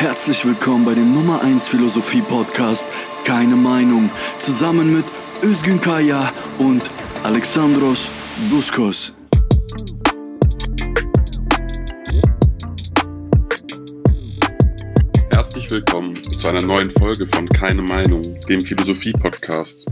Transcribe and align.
Herzlich 0.00 0.46
willkommen 0.46 0.86
bei 0.86 0.94
dem 0.94 1.12
Nummer 1.12 1.42
1 1.42 1.68
Philosophie 1.68 2.22
Podcast 2.22 2.86
Keine 3.22 3.54
Meinung 3.54 4.10
zusammen 4.38 4.94
mit 4.94 5.04
Özgün 5.42 5.78
Kaya 5.78 6.32
und 6.56 6.90
Alexandros 7.22 8.08
Buskos. 8.48 9.12
Herzlich 15.28 15.70
willkommen 15.70 16.22
zu 16.34 16.48
einer 16.48 16.62
neuen 16.62 16.90
Folge 16.90 17.26
von 17.26 17.46
Keine 17.50 17.82
Meinung, 17.82 18.22
dem 18.48 18.64
Philosophie 18.64 19.12
Podcast. 19.12 19.84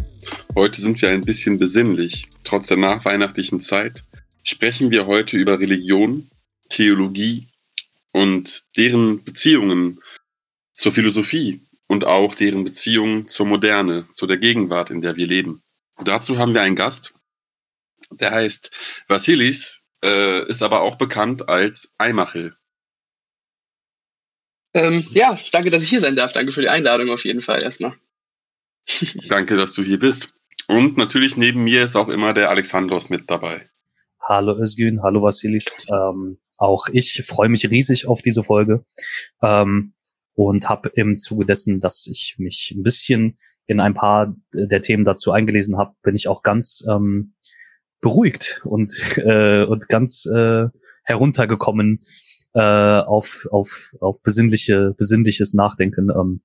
Heute 0.54 0.80
sind 0.80 1.02
wir 1.02 1.10
ein 1.10 1.26
bisschen 1.26 1.58
besinnlich. 1.58 2.30
Trotz 2.44 2.68
der 2.68 2.78
nachweihnachtlichen 2.78 3.60
Zeit 3.60 4.04
sprechen 4.42 4.90
wir 4.90 5.06
heute 5.06 5.36
über 5.36 5.60
Religion, 5.60 6.30
Theologie 6.70 7.46
und 8.12 8.64
deren 8.76 9.24
Beziehungen 9.24 10.00
zur 10.72 10.92
Philosophie 10.92 11.60
und 11.86 12.04
auch 12.04 12.34
deren 12.34 12.64
Beziehungen 12.64 13.26
zur 13.26 13.46
Moderne, 13.46 14.06
zu 14.12 14.26
der 14.26 14.38
Gegenwart, 14.38 14.90
in 14.90 15.00
der 15.00 15.16
wir 15.16 15.26
leben. 15.26 15.62
Dazu 16.04 16.38
haben 16.38 16.54
wir 16.54 16.62
einen 16.62 16.76
Gast, 16.76 17.14
der 18.10 18.32
heißt 18.32 18.70
Vasilis, 19.08 19.82
äh, 20.04 20.46
ist 20.48 20.62
aber 20.62 20.82
auch 20.82 20.96
bekannt 20.96 21.48
als 21.48 21.92
Eimachel. 21.98 22.54
Ähm, 24.74 25.04
ja, 25.10 25.38
danke, 25.50 25.70
dass 25.70 25.82
ich 25.82 25.88
hier 25.88 26.00
sein 26.00 26.14
darf. 26.14 26.32
Danke 26.32 26.52
für 26.52 26.60
die 26.60 26.68
Einladung 26.68 27.10
auf 27.10 27.24
jeden 27.24 27.42
Fall 27.42 27.62
erstmal. 27.62 27.94
danke, 29.28 29.56
dass 29.56 29.72
du 29.72 29.82
hier 29.82 29.98
bist. 29.98 30.28
Und 30.66 30.96
natürlich 30.98 31.36
neben 31.36 31.64
mir 31.64 31.84
ist 31.84 31.96
auch 31.96 32.08
immer 32.08 32.34
der 32.34 32.50
Alexandros 32.50 33.08
mit 33.08 33.30
dabei. 33.30 33.68
Hallo 34.20 34.58
Özgün, 34.58 35.02
hallo 35.02 35.22
Vasilis. 35.22 35.66
Ähm, 35.88 36.38
auch 36.58 36.88
ich 36.92 37.22
freue 37.24 37.48
mich 37.48 37.70
riesig 37.70 38.06
auf 38.06 38.20
diese 38.20 38.42
Folge 38.42 38.84
ähm, 39.42 39.94
und 40.34 40.68
habe 40.68 40.90
im 40.94 41.18
Zuge 41.18 41.46
dessen, 41.46 41.80
dass 41.80 42.06
ich 42.06 42.34
mich 42.38 42.74
ein 42.76 42.82
bisschen 42.82 43.38
in 43.66 43.80
ein 43.80 43.94
paar 43.94 44.34
der 44.52 44.80
Themen 44.80 45.04
dazu 45.04 45.30
eingelesen 45.30 45.78
habe, 45.78 45.94
bin 46.02 46.16
ich 46.16 46.26
auch 46.28 46.42
ganz 46.42 46.84
ähm, 46.90 47.34
beruhigt 48.00 48.60
und 48.64 48.92
äh, 49.16 49.64
und 49.64 49.88
ganz 49.88 50.26
äh, 50.26 50.66
heruntergekommen 51.04 52.00
äh, 52.54 52.60
auf 52.60 53.46
auf 53.50 53.94
auf 54.00 54.20
besinnliche 54.22 54.94
besinnliches 54.96 55.54
Nachdenken 55.54 56.10
ähm, 56.10 56.42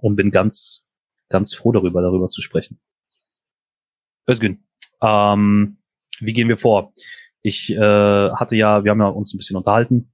und 0.00 0.16
bin 0.16 0.30
ganz 0.30 0.86
ganz 1.28 1.54
froh 1.54 1.72
darüber 1.72 2.02
darüber 2.02 2.28
zu 2.28 2.40
sprechen. 2.40 2.80
Özgün, 4.28 4.64
ähm, 5.02 5.78
wie 6.20 6.32
gehen 6.32 6.48
wir 6.48 6.56
vor? 6.56 6.92
Ich 7.42 7.70
äh, 7.70 8.30
hatte 8.30 8.56
ja, 8.56 8.84
wir 8.84 8.90
haben 8.90 9.00
ja 9.00 9.08
uns 9.08 9.32
ein 9.32 9.38
bisschen 9.38 9.56
unterhalten 9.56 10.12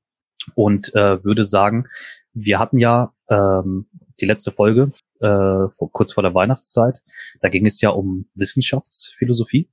und 0.54 0.94
äh, 0.94 1.22
würde 1.24 1.44
sagen, 1.44 1.88
wir 2.32 2.58
hatten 2.58 2.78
ja 2.78 3.12
ähm, 3.28 3.88
die 4.20 4.26
letzte 4.26 4.52
Folge 4.52 4.92
äh, 5.20 5.68
vor, 5.70 5.90
kurz 5.92 6.12
vor 6.12 6.22
der 6.22 6.34
Weihnachtszeit. 6.34 7.02
Da 7.40 7.48
ging 7.48 7.66
es 7.66 7.80
ja 7.80 7.90
um 7.90 8.28
Wissenschaftsphilosophie. 8.34 9.70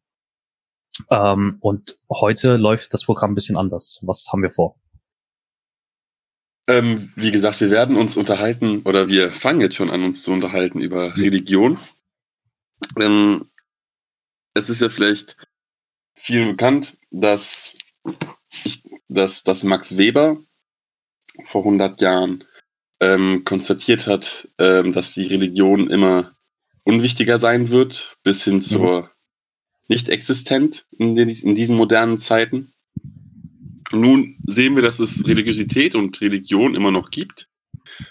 Ähm, 1.09 1.57
und 1.59 1.97
heute 2.09 2.57
läuft 2.57 2.93
das 2.93 3.03
Programm 3.03 3.31
ein 3.31 3.35
bisschen 3.35 3.57
anders. 3.57 3.99
Was 4.03 4.27
haben 4.31 4.43
wir 4.43 4.51
vor? 4.51 4.79
Ähm, 6.67 7.11
wie 7.15 7.31
gesagt, 7.31 7.59
wir 7.59 7.71
werden 7.71 7.97
uns 7.97 8.15
unterhalten 8.15 8.83
oder 8.83 9.09
wir 9.09 9.31
fangen 9.31 9.59
jetzt 9.59 9.75
schon 9.75 9.89
an, 9.89 10.03
uns 10.03 10.23
zu 10.23 10.31
unterhalten 10.31 10.79
über 10.79 11.17
Religion. 11.17 11.77
Ähm, 12.97 13.49
es 14.53 14.69
ist 14.69 14.81
ja 14.81 14.89
vielleicht 14.89 15.35
vielen 16.13 16.49
bekannt, 16.49 16.97
dass, 17.13 17.77
ich, 18.65 18.83
dass, 19.07 19.43
dass 19.43 19.63
Max 19.63 19.97
Weber 19.97 20.37
vor 21.45 21.61
100 21.61 22.01
Jahren 22.01 22.43
ähm, 22.99 23.43
konstatiert 23.45 24.07
hat, 24.07 24.47
ähm, 24.57 24.91
dass 24.91 25.13
die 25.13 25.27
Religion 25.27 25.89
immer 25.89 26.31
unwichtiger 26.83 27.37
sein 27.37 27.69
wird, 27.69 28.17
bis 28.23 28.43
hin 28.43 28.59
zur 28.59 29.03
mhm. 29.03 29.07
nicht 29.87 30.09
existent 30.09 30.85
in, 30.91 31.15
den, 31.15 31.29
in 31.29 31.55
diesen 31.55 31.77
modernen 31.77 32.17
Zeiten. 32.17 32.73
Nun 33.91 34.35
sehen 34.45 34.75
wir, 34.75 34.83
dass 34.83 34.99
es 34.99 35.25
Religiosität 35.27 35.95
und 35.95 36.19
Religion 36.19 36.75
immer 36.75 36.91
noch 36.91 37.11
gibt. 37.11 37.47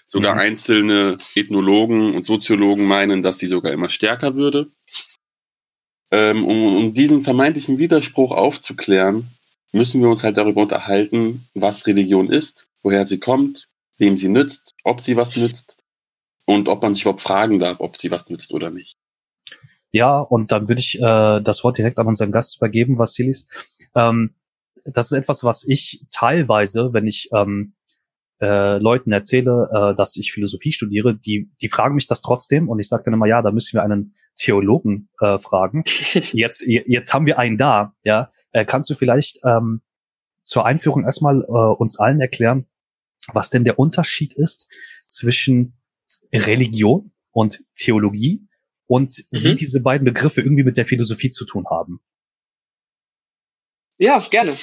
Sogar 0.06 0.34
mhm. 0.34 0.40
einzelne 0.40 1.18
Ethnologen 1.34 2.14
und 2.14 2.22
Soziologen 2.22 2.86
meinen, 2.86 3.22
dass 3.22 3.38
sie 3.38 3.46
sogar 3.46 3.72
immer 3.72 3.90
stärker 3.90 4.36
würde. 4.36 4.70
Ähm, 6.12 6.44
um, 6.44 6.76
um 6.76 6.94
diesen 6.94 7.22
vermeintlichen 7.22 7.78
Widerspruch 7.78 8.32
aufzuklären, 8.32 9.26
müssen 9.72 10.02
wir 10.02 10.10
uns 10.10 10.22
halt 10.22 10.36
darüber 10.36 10.60
unterhalten, 10.62 11.46
was 11.54 11.86
Religion 11.86 12.30
ist, 12.30 12.68
woher 12.82 13.06
sie 13.06 13.18
kommt, 13.18 13.68
wem 13.96 14.18
sie 14.18 14.28
nützt, 14.28 14.74
ob 14.84 15.00
sie 15.00 15.16
was 15.16 15.34
nützt 15.36 15.78
und 16.44 16.68
ob 16.68 16.82
man 16.82 16.92
sich 16.92 17.02
überhaupt 17.04 17.22
fragen 17.22 17.58
darf, 17.58 17.80
ob 17.80 17.96
sie 17.96 18.10
was 18.10 18.28
nützt 18.28 18.52
oder 18.52 18.70
nicht. 18.70 18.98
Ja, 19.90 20.20
und 20.20 20.52
dann 20.52 20.68
würde 20.68 20.80
ich 20.80 20.96
äh, 20.96 21.40
das 21.40 21.64
Wort 21.64 21.78
direkt 21.78 21.98
an 21.98 22.06
unseren 22.06 22.32
Gast 22.32 22.56
übergeben, 22.56 22.98
Vasilis. 22.98 23.46
Ähm, 23.94 24.34
das 24.84 25.12
ist 25.12 25.18
etwas, 25.18 25.44
was 25.44 25.64
ich 25.66 26.04
teilweise, 26.10 26.92
wenn 26.92 27.06
ich 27.06 27.30
ähm, 27.34 27.74
äh, 28.40 28.78
Leuten 28.78 29.12
erzähle, 29.12 29.70
äh, 29.72 29.94
dass 29.94 30.16
ich 30.16 30.32
Philosophie 30.32 30.72
studiere, 30.72 31.14
die, 31.14 31.50
die 31.62 31.68
fragen 31.68 31.94
mich 31.94 32.06
das 32.06 32.20
trotzdem 32.20 32.68
und 32.68 32.80
ich 32.80 32.88
sage 32.88 33.04
dann 33.04 33.14
immer, 33.14 33.26
ja, 33.26 33.40
da 33.40 33.50
müssen 33.52 33.74
wir 33.74 33.82
einen 33.82 34.14
Theologen 34.36 35.08
äh, 35.20 35.38
fragen. 35.38 35.84
Jetzt, 36.32 36.62
jetzt 36.66 37.12
haben 37.12 37.26
wir 37.26 37.38
einen 37.38 37.58
da, 37.58 37.94
ja. 38.02 38.32
Äh, 38.50 38.64
kannst 38.64 38.90
du 38.90 38.94
vielleicht 38.94 39.38
ähm, 39.44 39.82
zur 40.42 40.66
Einführung 40.66 41.04
erstmal 41.04 41.42
äh, 41.42 41.52
uns 41.52 41.98
allen 41.98 42.20
erklären, 42.20 42.66
was 43.32 43.50
denn 43.50 43.64
der 43.64 43.78
Unterschied 43.78 44.32
ist 44.32 44.68
zwischen 45.06 45.78
Religion 46.32 47.12
und 47.30 47.62
Theologie 47.74 48.48
und 48.86 49.24
mhm. 49.30 49.44
wie 49.44 49.54
diese 49.54 49.80
beiden 49.80 50.04
Begriffe 50.04 50.40
irgendwie 50.40 50.64
mit 50.64 50.76
der 50.76 50.86
Philosophie 50.86 51.30
zu 51.30 51.44
tun 51.44 51.66
haben? 51.70 52.00
Ja, 53.98 54.18
gerne. 54.30 54.56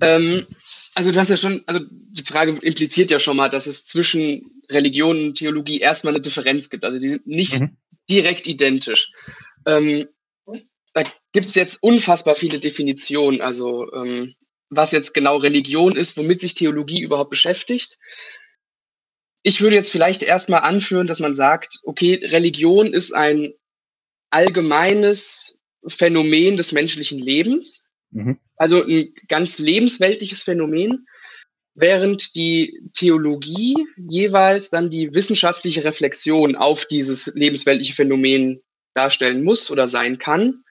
Ähm, 0.00 0.46
also 0.94 1.12
das 1.12 1.30
ist 1.30 1.42
ja 1.42 1.48
schon, 1.48 1.62
also 1.66 1.80
die 1.90 2.24
Frage 2.24 2.58
impliziert 2.62 3.10
ja 3.10 3.18
schon 3.18 3.36
mal, 3.36 3.48
dass 3.48 3.66
es 3.66 3.84
zwischen 3.84 4.62
Religion 4.68 5.16
und 5.18 5.34
Theologie 5.36 5.78
erstmal 5.78 6.14
eine 6.14 6.22
Differenz 6.22 6.70
gibt. 6.70 6.84
Also 6.84 6.98
die 6.98 7.08
sind 7.08 7.26
nicht 7.26 7.60
mhm. 7.60 7.76
Direkt 8.10 8.46
identisch. 8.46 9.12
Ähm, 9.66 10.08
da 10.92 11.04
gibt 11.32 11.46
es 11.46 11.54
jetzt 11.54 11.82
unfassbar 11.82 12.36
viele 12.36 12.60
Definitionen, 12.60 13.40
also 13.40 13.92
ähm, 13.92 14.34
was 14.70 14.92
jetzt 14.92 15.12
genau 15.12 15.36
Religion 15.36 15.96
ist, 15.96 16.16
womit 16.16 16.40
sich 16.40 16.54
Theologie 16.54 17.02
überhaupt 17.02 17.30
beschäftigt. 17.30 17.98
Ich 19.42 19.60
würde 19.60 19.76
jetzt 19.76 19.90
vielleicht 19.90 20.22
erstmal 20.22 20.60
anführen, 20.60 21.06
dass 21.06 21.20
man 21.20 21.34
sagt, 21.34 21.80
okay, 21.82 22.14
Religion 22.22 22.92
ist 22.92 23.12
ein 23.12 23.52
allgemeines 24.30 25.60
Phänomen 25.86 26.56
des 26.56 26.72
menschlichen 26.72 27.18
Lebens. 27.18 27.86
Mhm. 28.10 28.38
Also 28.56 28.82
ein 28.82 29.12
ganz 29.28 29.58
lebensweltliches 29.58 30.44
Phänomen, 30.44 31.06
während 31.74 32.34
die 32.36 32.80
Theologie 32.92 33.74
jeweils 34.08 34.70
dann 34.70 34.90
die 34.90 35.14
wissenschaftliche 35.14 35.84
Reflexion 35.84 36.56
auf 36.56 36.86
dieses 36.86 37.32
lebensweltliche 37.34 37.94
Phänomen 37.94 38.62
darstellen 38.94 39.42
muss 39.42 39.70
oder 39.70 39.88
sein 39.88 40.18
kann. 40.18 40.64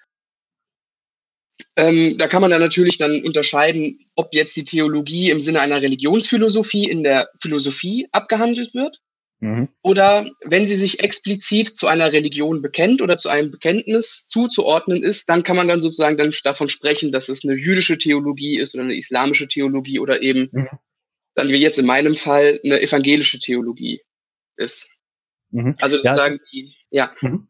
Ähm, 1.75 2.17
da 2.17 2.27
kann 2.27 2.41
man 2.41 2.51
dann 2.51 2.61
natürlich 2.61 2.97
dann 2.97 3.23
unterscheiden, 3.23 3.99
ob 4.15 4.33
jetzt 4.33 4.55
die 4.57 4.63
Theologie 4.63 5.29
im 5.29 5.39
Sinne 5.39 5.59
einer 5.59 5.81
Religionsphilosophie 5.81 6.89
in 6.89 7.03
der 7.03 7.29
Philosophie 7.39 8.07
abgehandelt 8.11 8.73
wird 8.73 8.99
Mhm. 9.43 9.67
Oder 9.81 10.25
wenn 10.45 10.65
sie 10.65 10.77
sich 10.77 11.01
explizit 11.01 11.67
zu 11.67 11.87
einer 11.87 12.13
Religion 12.13 12.61
bekennt 12.61 13.01
oder 13.01 13.17
zu 13.17 13.27
einem 13.27 13.51
Bekenntnis 13.51 14.25
zuzuordnen 14.29 15.03
ist, 15.03 15.27
dann 15.27 15.43
kann 15.43 15.57
man 15.57 15.67
dann 15.67 15.81
sozusagen 15.81 16.15
dann 16.15 16.33
davon 16.45 16.69
sprechen, 16.69 17.11
dass 17.11 17.27
es 17.27 17.43
eine 17.43 17.55
jüdische 17.55 17.97
Theologie 17.97 18.57
ist 18.57 18.73
oder 18.73 18.85
eine 18.85 18.95
islamische 18.95 19.49
Theologie 19.49 19.99
oder 19.99 20.21
eben 20.21 20.47
mhm. 20.53 20.69
Dann 21.35 21.49
wie 21.49 21.57
jetzt 21.57 21.79
in 21.79 21.85
meinem 21.85 22.15
Fall 22.15 22.59
eine 22.63 22.81
evangelische 22.81 23.39
Theologie 23.39 24.01
ist. 24.57 24.89
Mhm. 25.51 25.75
Also 25.79 25.97
sozusagen 25.97 26.33
ja, 26.33 26.39
die, 26.51 26.75
ja. 26.89 27.15
Mhm. 27.21 27.47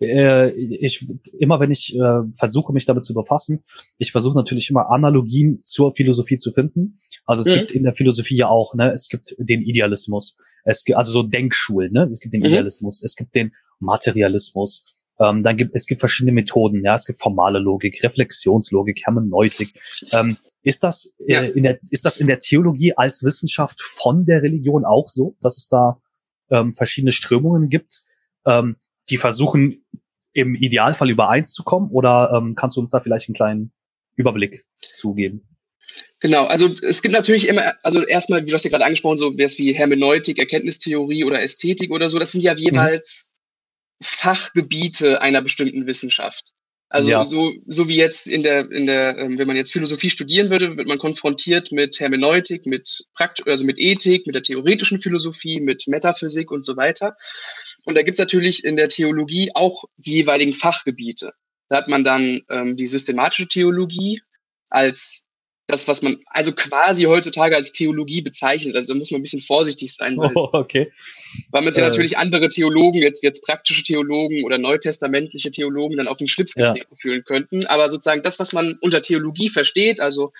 Äh, 0.00 0.52
ich 0.52 1.04
immer 1.38 1.58
wenn 1.58 1.72
ich 1.72 1.96
äh, 1.96 2.22
versuche 2.36 2.72
mich 2.72 2.84
damit 2.84 3.04
zu 3.04 3.12
befassen, 3.12 3.64
ich 3.98 4.12
versuche 4.12 4.36
natürlich 4.36 4.70
immer 4.70 4.90
Analogien 4.90 5.58
zur 5.60 5.94
Philosophie 5.94 6.38
zu 6.38 6.52
finden. 6.52 7.00
Also 7.26 7.42
es 7.42 7.48
mhm. 7.48 7.60
gibt 7.60 7.72
in 7.72 7.82
der 7.82 7.94
Philosophie 7.94 8.36
ja 8.36 8.48
auch, 8.48 8.74
ne, 8.74 8.92
es 8.92 9.08
gibt 9.08 9.34
den 9.38 9.62
Idealismus, 9.62 10.36
es 10.64 10.84
gibt 10.84 10.98
also 10.98 11.10
so 11.10 11.22
Denkschulen, 11.24 11.92
ne, 11.92 12.08
es 12.12 12.20
gibt 12.20 12.34
den 12.34 12.40
mhm. 12.40 12.46
Idealismus, 12.46 13.02
es 13.02 13.16
gibt 13.16 13.34
den 13.34 13.52
Materialismus, 13.80 14.93
ähm, 15.20 15.42
dann 15.42 15.56
gibt 15.56 15.74
es 15.74 15.86
gibt 15.86 16.00
verschiedene 16.00 16.32
Methoden, 16.32 16.84
ja, 16.84 16.94
es 16.94 17.04
gibt 17.04 17.20
formale 17.20 17.58
Logik, 17.58 18.02
Reflexionslogik, 18.02 19.02
Hermeneutik. 19.04 19.72
Ähm, 20.12 20.36
ist 20.62 20.82
das 20.82 21.14
äh, 21.26 21.32
ja. 21.32 21.42
in 21.42 21.62
der 21.62 21.78
ist 21.90 22.04
das 22.04 22.16
in 22.16 22.26
der 22.26 22.40
Theologie 22.40 22.94
als 22.96 23.22
Wissenschaft 23.22 23.80
von 23.80 24.26
der 24.26 24.42
Religion 24.42 24.84
auch 24.84 25.08
so, 25.08 25.36
dass 25.40 25.56
es 25.56 25.68
da 25.68 26.00
ähm, 26.50 26.74
verschiedene 26.74 27.12
Strömungen 27.12 27.68
gibt? 27.68 28.02
Ähm, 28.46 28.76
die 29.10 29.16
versuchen 29.16 29.84
im 30.32 30.54
Idealfall 30.54 31.10
übereins 31.10 31.52
zu 31.52 31.62
kommen 31.62 31.90
oder 31.90 32.32
ähm, 32.36 32.54
kannst 32.56 32.76
du 32.76 32.80
uns 32.80 32.90
da 32.90 33.00
vielleicht 33.00 33.28
einen 33.28 33.34
kleinen 33.34 33.72
Überblick 34.16 34.64
zugeben? 34.80 35.46
Genau, 36.20 36.44
also 36.44 36.74
es 36.82 37.02
gibt 37.02 37.14
natürlich 37.14 37.46
immer, 37.46 37.74
also 37.82 38.04
erstmal, 38.04 38.44
wie 38.44 38.50
du 38.50 38.54
hast 38.54 38.64
ja 38.64 38.70
gerade 38.70 38.84
angesprochen, 38.84 39.18
so 39.18 39.36
wäre 39.36 39.46
es 39.46 39.58
wie 39.58 39.74
Hermeneutik, 39.74 40.38
Erkenntnistheorie 40.38 41.24
oder 41.24 41.42
Ästhetik 41.42 41.90
oder 41.90 42.08
so, 42.08 42.18
das 42.18 42.32
sind 42.32 42.40
ja 42.40 42.54
mhm. 42.54 42.58
jeweils. 42.58 43.30
Fachgebiete 44.02 45.22
einer 45.22 45.42
bestimmten 45.42 45.86
Wissenschaft. 45.86 46.52
Also 46.94 47.10
ja. 47.10 47.24
so, 47.24 47.52
so 47.66 47.88
wie 47.88 47.96
jetzt 47.96 48.28
in 48.28 48.42
der, 48.42 48.70
in 48.70 48.86
der, 48.86 49.18
ähm, 49.18 49.36
wenn 49.36 49.48
man 49.48 49.56
jetzt 49.56 49.72
Philosophie 49.72 50.10
studieren 50.10 50.50
würde, 50.50 50.76
wird 50.76 50.86
man 50.86 50.98
konfrontiert 50.98 51.72
mit 51.72 51.98
Hermeneutik, 51.98 52.66
mit 52.66 53.04
Prakt 53.14 53.46
also 53.48 53.64
mit 53.64 53.78
Ethik, 53.78 54.26
mit 54.26 54.36
der 54.36 54.42
theoretischen 54.42 55.00
Philosophie, 55.00 55.60
mit 55.60 55.88
Metaphysik 55.88 56.52
und 56.52 56.64
so 56.64 56.76
weiter. 56.76 57.16
Und 57.84 57.96
da 57.96 58.02
gibt's 58.02 58.20
natürlich 58.20 58.64
in 58.64 58.76
der 58.76 58.88
Theologie 58.88 59.50
auch 59.54 59.84
die 59.96 60.12
jeweiligen 60.12 60.54
Fachgebiete. 60.54 61.32
Da 61.68 61.78
hat 61.78 61.88
man 61.88 62.04
dann 62.04 62.42
ähm, 62.48 62.76
die 62.76 62.86
systematische 62.86 63.48
Theologie 63.48 64.20
als 64.68 65.24
das, 65.66 65.88
was 65.88 66.02
man 66.02 66.20
also 66.26 66.52
quasi 66.52 67.04
heutzutage 67.04 67.56
als 67.56 67.72
Theologie 67.72 68.20
bezeichnet. 68.20 68.76
Also 68.76 68.92
da 68.92 68.98
muss 68.98 69.10
man 69.10 69.20
ein 69.20 69.22
bisschen 69.22 69.40
vorsichtig 69.40 69.94
sein, 69.94 70.16
weil, 70.18 70.30
oh, 70.34 70.50
okay. 70.52 70.92
weil 71.50 71.62
man 71.62 71.72
sich 71.72 71.82
äh. 71.82 71.86
natürlich 71.86 72.18
andere 72.18 72.48
Theologen, 72.48 73.00
jetzt, 73.00 73.22
jetzt 73.22 73.44
praktische 73.44 73.82
Theologen 73.82 74.44
oder 74.44 74.58
neutestamentliche 74.58 75.50
Theologen 75.50 75.96
dann 75.96 76.08
auf 76.08 76.18
den 76.18 76.28
Schlips 76.28 76.54
getreten 76.54 76.88
ja. 76.90 76.96
fühlen 76.96 77.24
könnten. 77.24 77.66
Aber 77.66 77.88
sozusagen 77.88 78.22
das, 78.22 78.38
was 78.38 78.52
man 78.52 78.76
unter 78.80 79.00
Theologie 79.00 79.48
versteht, 79.48 80.00
also 80.00 80.32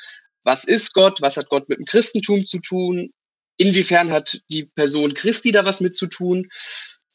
was 0.43 0.65
ist 0.65 0.93
Gott, 0.93 1.23
was 1.23 1.39
hat 1.39 1.49
Gott 1.49 1.69
mit 1.69 1.79
dem 1.79 1.87
Christentum 1.87 2.45
zu 2.45 2.59
tun, 2.59 3.13
inwiefern 3.57 4.11
hat 4.11 4.43
die 4.51 4.65
Person 4.65 5.15
Christi 5.15 5.53
da 5.53 5.65
was 5.65 5.81
mit 5.81 5.97
zu 5.97 6.07
tun, 6.07 6.51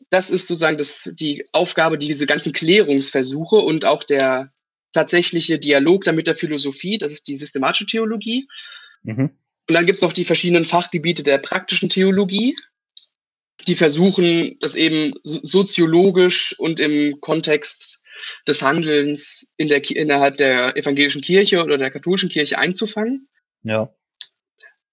das 0.10 0.32
ist 0.32 0.48
sozusagen 0.48 0.78
das, 0.78 1.12
die 1.14 1.46
Aufgabe, 1.52 2.00
diese 2.00 2.26
ganzen 2.26 2.54
Klärungsversuche 2.54 3.58
und 3.58 3.86
auch 3.86 4.04
der 4.04 4.52
tatsächliche 4.94 5.60
Dialog 5.60 6.04
dann 6.04 6.16
mit 6.16 6.28
der 6.28 6.36
Philosophie, 6.36 6.98
das 6.98 7.14
ist 7.14 7.28
die 7.28 7.38
systematische 7.38 7.86
Theologie. 7.86 8.48
Mhm. 9.04 9.32
Und 9.68 9.74
dann 9.76 9.86
gibt 9.86 9.98
es 9.98 10.02
noch 10.02 10.14
die 10.14 10.26
verschiedenen 10.26 10.66
Fachgebiete 10.66 11.24
der 11.24 11.38
praktischen 11.38 11.90
Theologie, 11.90 12.56
die 13.68 13.76
versuchen, 13.76 14.58
das 14.62 14.76
eben 14.76 15.14
soziologisch 15.24 16.58
und 16.58 16.80
im 16.80 17.20
Kontext 17.22 18.02
des 18.48 18.62
Handelns 18.62 19.54
in 19.58 19.68
der, 19.68 19.88
innerhalb 19.92 20.38
der 20.38 20.76
evangelischen 20.76 21.22
Kirche 21.22 21.64
oder 21.64 21.78
der 21.78 21.92
katholischen 21.92 22.30
Kirche 22.30 22.58
einzufangen. 22.58 23.28
Ja. 23.64 23.94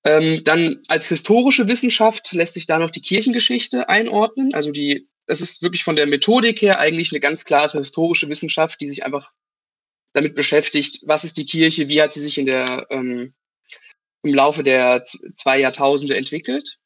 Ähm, 0.04 0.44
dann 0.44 0.82
als 0.88 1.08
historische 1.08 1.68
Wissenschaft 1.68 2.32
lässt 2.32 2.54
sich 2.54 2.66
da 2.66 2.78
noch 2.78 2.90
die 2.90 3.00
Kirchengeschichte 3.00 3.88
einordnen. 3.88 4.54
Also 4.54 4.70
die, 4.70 5.08
das 5.26 5.40
ist 5.40 5.62
wirklich 5.62 5.82
von 5.82 5.96
der 5.96 6.06
Methodik 6.06 6.62
her 6.62 6.78
eigentlich 6.78 7.10
eine 7.12 7.20
ganz 7.20 7.44
klare 7.44 7.78
historische 7.78 8.28
Wissenschaft, 8.28 8.80
die 8.80 8.88
sich 8.88 9.04
einfach 9.04 9.32
damit 10.16 10.34
beschäftigt, 10.34 11.00
was 11.02 11.24
ist 11.24 11.36
die 11.36 11.44
Kirche, 11.44 11.90
wie 11.90 12.00
hat 12.00 12.14
sie 12.14 12.22
sich 12.22 12.38
in 12.38 12.46
der, 12.46 12.86
ähm, 12.88 13.34
im 14.22 14.32
Laufe 14.34 14.62
der 14.62 15.04
zwei 15.04 15.60
Jahrtausende 15.60 16.16
entwickelt. 16.16 16.78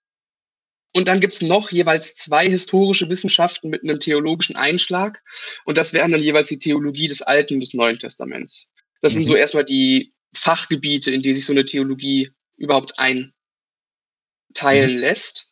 Und 0.93 1.07
dann 1.07 1.21
gibt's 1.21 1.41
noch 1.41 1.71
jeweils 1.71 2.17
zwei 2.17 2.51
historische 2.51 3.09
Wissenschaften 3.09 3.71
mit 3.71 3.85
einem 3.85 4.01
theologischen 4.01 4.57
Einschlag. 4.57 5.23
Und 5.65 5.79
das 5.79 5.93
wären 5.93 6.11
dann 6.11 6.21
jeweils 6.21 6.49
die 6.49 6.59
Theologie 6.59 7.07
des 7.07 7.23
Alten 7.23 7.55
und 7.55 7.61
des 7.61 7.73
Neuen 7.73 8.01
Testaments. 8.01 8.69
Das 9.01 9.13
mhm. 9.13 9.19
sind 9.19 9.27
so 9.27 9.37
erstmal 9.37 9.65
die 9.65 10.13
Fachgebiete, 10.35 11.13
in 11.13 11.23
die 11.23 11.33
sich 11.33 11.45
so 11.45 11.53
eine 11.53 11.65
Theologie 11.65 12.33
überhaupt 12.57 12.99
einteilen 12.99 13.35
mhm. 14.95 14.99
lässt. 14.99 15.50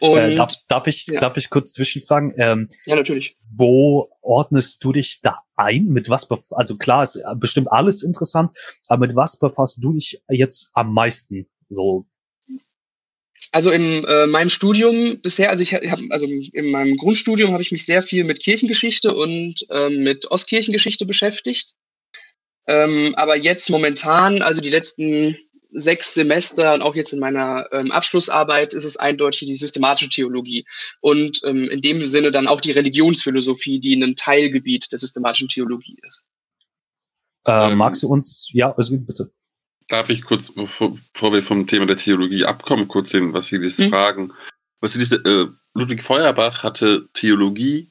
Äh, 0.00 0.08
und, 0.08 0.18
äh, 0.18 0.34
darf, 0.34 0.54
darf, 0.68 0.86
ich, 0.86 1.06
ja. 1.06 1.20
darf 1.20 1.36
ich 1.36 1.50
kurz 1.50 1.72
zwischenfragen? 1.72 2.34
Ähm, 2.36 2.68
ja, 2.86 2.96
natürlich. 2.96 3.36
Wo 3.56 4.10
ordnest 4.20 4.82
du 4.84 4.92
dich 4.92 5.20
da 5.22 5.40
ein? 5.56 5.86
Mit 5.86 6.08
was, 6.08 6.26
also 6.52 6.76
klar, 6.76 7.02
ist 7.02 7.22
bestimmt 7.36 7.70
alles 7.70 8.02
interessant, 8.02 8.56
aber 8.88 9.06
mit 9.06 9.16
was 9.16 9.38
befasst 9.38 9.78
du 9.80 9.92
dich 9.92 10.22
jetzt 10.28 10.70
am 10.74 10.92
meisten? 10.92 11.46
So. 11.68 12.06
Also 13.50 13.70
in 13.70 14.04
äh, 14.04 14.26
meinem 14.26 14.50
Studium 14.50 15.20
bisher, 15.20 15.50
also 15.50 15.62
ich 15.62 15.74
habe, 15.74 16.02
also 16.10 16.26
in 16.26 16.70
meinem 16.70 16.96
Grundstudium 16.96 17.52
habe 17.52 17.62
ich 17.62 17.72
mich 17.72 17.84
sehr 17.84 18.02
viel 18.02 18.24
mit 18.24 18.40
Kirchengeschichte 18.40 19.14
und 19.14 19.66
ähm, 19.70 20.04
mit 20.04 20.30
Ostkirchengeschichte 20.30 21.04
beschäftigt. 21.06 21.74
Ähm, 22.66 23.14
aber 23.16 23.36
jetzt 23.36 23.68
momentan, 23.68 24.40
also 24.40 24.60
die 24.60 24.70
letzten 24.70 25.36
sechs 25.72 26.14
Semester 26.14 26.74
und 26.74 26.82
auch 26.82 26.94
jetzt 26.94 27.12
in 27.12 27.20
meiner 27.20 27.66
ähm, 27.72 27.90
Abschlussarbeit 27.90 28.74
ist 28.74 28.84
es 28.84 28.96
eindeutig 28.96 29.48
die 29.48 29.54
systematische 29.54 30.10
Theologie 30.10 30.66
und 31.00 31.40
ähm, 31.44 31.68
in 31.70 31.80
dem 31.80 32.02
Sinne 32.02 32.30
dann 32.30 32.46
auch 32.46 32.60
die 32.60 32.72
Religionsphilosophie, 32.72 33.80
die 33.80 33.94
ein 33.94 34.16
Teilgebiet 34.16 34.92
der 34.92 34.98
systematischen 34.98 35.48
Theologie 35.48 35.98
ist. 36.06 36.24
Äh, 37.46 37.72
ähm, 37.72 37.78
magst 37.78 38.02
du 38.02 38.08
uns, 38.08 38.48
ja, 38.52 38.72
also 38.72 38.96
bitte. 38.96 39.32
Darf 39.88 40.10
ich 40.10 40.22
kurz, 40.22 40.52
bevor, 40.52 40.94
bevor, 41.12 41.32
wir 41.32 41.42
vom 41.42 41.66
Thema 41.66 41.86
der 41.86 41.96
Theologie 41.96 42.44
abkommen, 42.44 42.88
kurz 42.88 43.10
den 43.10 43.32
Vasilis 43.32 43.78
hm. 43.78 43.90
fragen. 43.90 44.32
Vasilis, 44.80 45.12
äh, 45.12 45.46
Ludwig 45.74 46.02
Feuerbach 46.02 46.62
hatte 46.62 47.08
Theologie 47.12 47.90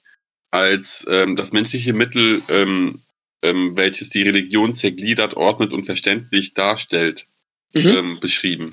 als 0.51 1.05
ähm, 1.09 1.35
das 1.35 1.51
menschliche 1.51 1.93
Mittel, 1.93 2.41
ähm, 2.49 3.01
ähm, 3.41 3.75
welches 3.75 4.09
die 4.09 4.23
Religion 4.23 4.73
zergliedert, 4.73 5.35
ordnet 5.35 5.73
und 5.73 5.85
verständlich 5.85 6.53
darstellt 6.53 7.27
mhm. 7.75 7.87
ähm, 7.87 8.19
beschrieben. 8.19 8.71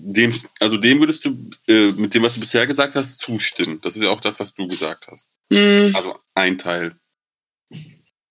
Dem, 0.00 0.32
also 0.60 0.76
dem 0.76 1.00
würdest 1.00 1.24
du 1.24 1.50
äh, 1.66 1.90
mit 1.92 2.14
dem, 2.14 2.22
was 2.22 2.34
du 2.34 2.40
bisher 2.40 2.66
gesagt 2.66 2.94
hast, 2.94 3.18
zustimmen. 3.18 3.80
Das 3.82 3.96
ist 3.96 4.02
ja 4.02 4.10
auch 4.10 4.20
das, 4.20 4.38
was 4.38 4.54
du 4.54 4.68
gesagt 4.68 5.08
hast. 5.08 5.28
Mhm. 5.50 5.92
Also 5.94 6.18
ein 6.34 6.56
Teil. 6.56 6.94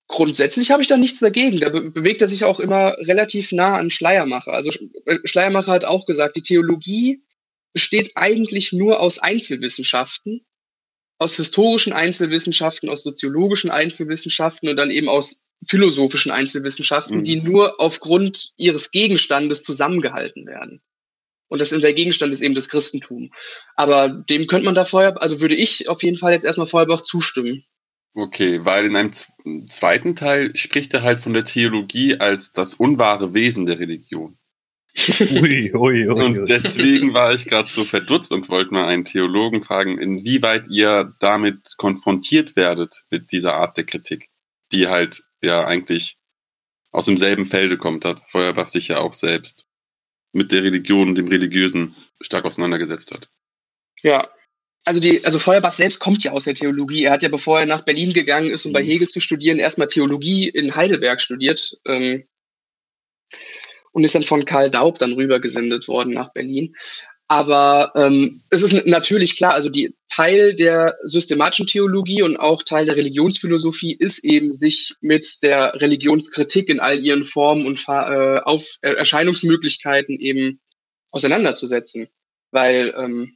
Grundsätzlich 0.08 0.72
habe 0.72 0.82
ich 0.82 0.88
da 0.88 0.96
nichts 0.96 1.20
dagegen. 1.20 1.60
Da 1.60 1.70
be 1.70 1.92
bewegt 1.92 2.22
er 2.22 2.30
sich 2.30 2.46
auch 2.46 2.62
immer 2.62 2.96
relativ 3.00 3.52
nah 3.52 3.76
an 3.76 3.90
Schleiermacher. 3.90 4.54
Also 4.54 4.72
äh, 5.06 5.20
Schleiermacher 5.26 5.74
hat 5.74 5.86
auch 5.86 6.06
gesagt, 6.06 6.38
die 6.38 6.44
Theologie 6.44 7.22
besteht 7.74 8.14
eigentlich 8.16 8.72
nur 8.72 9.02
aus 9.02 9.20
Einzelwissenschaften, 9.20 10.46
aus 11.20 11.36
historischen 11.36 11.92
Einzelwissenschaften, 11.92 12.90
aus 12.90 13.04
soziologischen 13.04 13.70
Einzelwissenschaften 13.70 14.70
und 14.70 14.78
dann 14.78 14.92
eben 14.92 15.10
aus 15.10 15.44
philosophischen 15.66 16.32
Einzelwissenschaften, 16.32 17.20
mhm. 17.20 17.24
die 17.24 17.42
nur 17.42 17.80
aufgrund 17.80 18.52
ihres 18.58 18.92
Gegenstandes 18.92 19.64
zusammengehalten 19.64 20.46
werden. 20.46 20.82
Und 21.50 21.60
das, 21.60 21.70
der 21.70 21.94
Gegenstand 21.94 22.34
ist 22.34 22.42
eben 22.42 22.56
das 22.56 22.70
Christentum. 22.70 23.32
Aber 23.76 24.10
dem 24.10 24.48
könnte 24.48 24.66
man 24.66 24.76
da 24.76 24.86
vorher, 24.86 25.22
also 25.22 25.40
würde 25.40 25.56
ich 25.56 25.88
auf 25.88 26.04
jeden 26.04 26.18
Fall 26.18 26.34
jetzt 26.34 26.46
erstmal 26.46 26.68
Feuerbach 26.68 27.02
zustimmen. 27.02 27.64
Okay, 28.14 28.66
weil 28.66 28.86
in 28.86 28.96
einem 28.96 29.12
zweiten 29.68 30.16
Teil 30.16 30.56
spricht 30.56 30.94
er 30.94 31.04
halt 31.04 31.20
von 31.20 31.34
der 31.34 31.46
Theologie 31.46 32.18
als 32.20 32.52
das 32.52 32.74
unwahre 32.74 33.34
Wesen 33.34 33.66
der 33.66 33.80
Religion. 33.80 34.38
ui, 35.20 35.72
ui, 35.76 36.08
ui, 36.08 36.08
und 36.08 36.50
deswegen 36.50 37.14
war 37.14 37.36
ich 37.36 37.46
gerade 37.46 37.70
so 37.70 37.84
verdutzt 37.84 38.32
und 38.32 38.50
wollte 38.50 38.74
mal 38.74 38.88
einen 38.88 39.06
Theologen 39.06 39.62
fragen, 39.62 40.00
inwieweit 40.00 40.68
ihr 40.70 41.14
damit 41.20 41.76
konfrontiert 41.78 42.56
werdet 42.56 43.04
mit 43.12 43.32
dieser 43.32 43.54
Art 43.54 43.78
der 43.78 43.84
Kritik, 43.84 44.30
die 44.72 44.88
halt 44.88 45.22
ja 45.42 45.66
eigentlich 45.66 46.18
aus 46.92 47.06
demselben 47.06 47.46
Felde 47.46 47.78
kommt, 47.78 48.06
hat 48.06 48.22
Feuerbach 48.28 48.68
sich 48.68 48.88
ja 48.88 49.00
auch 49.00 49.14
selbst 49.14 49.68
mit 50.34 50.52
der 50.52 50.64
Religion 50.64 51.16
dem 51.16 51.28
Religiösen 51.28 51.96
stark 52.22 52.46
auseinandergesetzt 52.46 53.12
hat. 53.12 53.30
Ja, 54.02 54.30
also 54.86 55.00
die, 55.00 55.24
also 55.26 55.38
Feuerbach 55.38 55.74
selbst 55.74 56.00
kommt 56.00 56.24
ja 56.24 56.32
aus 56.32 56.46
der 56.46 56.56
Theologie. 56.56 57.04
Er 57.04 57.12
hat 57.12 57.24
ja, 57.24 57.30
bevor 57.30 57.60
er 57.60 57.66
nach 57.66 57.84
Berlin 57.84 58.14
gegangen 58.14 58.50
ist, 58.50 58.66
um 58.66 58.74
bei 58.74 58.82
mhm. 58.82 58.88
Hegel 58.88 59.08
zu 59.08 59.20
studieren, 59.20 59.60
erstmal 59.60 59.88
Theologie 59.88 60.48
in 60.48 60.76
Heidelberg 60.76 61.22
studiert 61.22 61.78
ähm, 61.86 62.26
und 63.92 64.04
ist 64.04 64.16
dann 64.16 64.24
von 64.24 64.46
Karl 64.46 64.72
Daub 64.72 64.98
dann 64.98 65.14
rübergesendet 65.14 65.88
worden 65.88 66.14
nach 66.14 66.32
Berlin. 66.32 66.76
Aber 67.30 67.92
ähm, 67.96 68.42
es 68.50 68.64
ist 68.64 68.86
natürlich 68.86 69.36
klar, 69.36 69.54
also 69.54 69.70
die 69.70 69.94
Teil 70.08 70.56
der 70.56 70.98
systematischen 71.04 71.68
Theologie 71.68 72.22
und 72.22 72.38
auch 72.38 72.64
Teil 72.64 72.86
der 72.86 72.96
Religionsphilosophie 72.96 73.94
ist 73.94 74.24
eben, 74.24 74.54
sich 74.54 74.96
mit 75.02 75.44
der 75.44 75.74
Religionskritik 75.76 76.70
in 76.70 76.80
all 76.80 77.04
ihren 77.04 77.26
Formen 77.26 77.68
und 77.68 77.84
äh, 77.88 78.40
auf 78.40 78.78
Erscheinungsmöglichkeiten 78.82 80.18
eben 80.18 80.62
auseinanderzusetzen, 81.12 82.08
weil 82.52 82.94
ähm, 82.98 83.36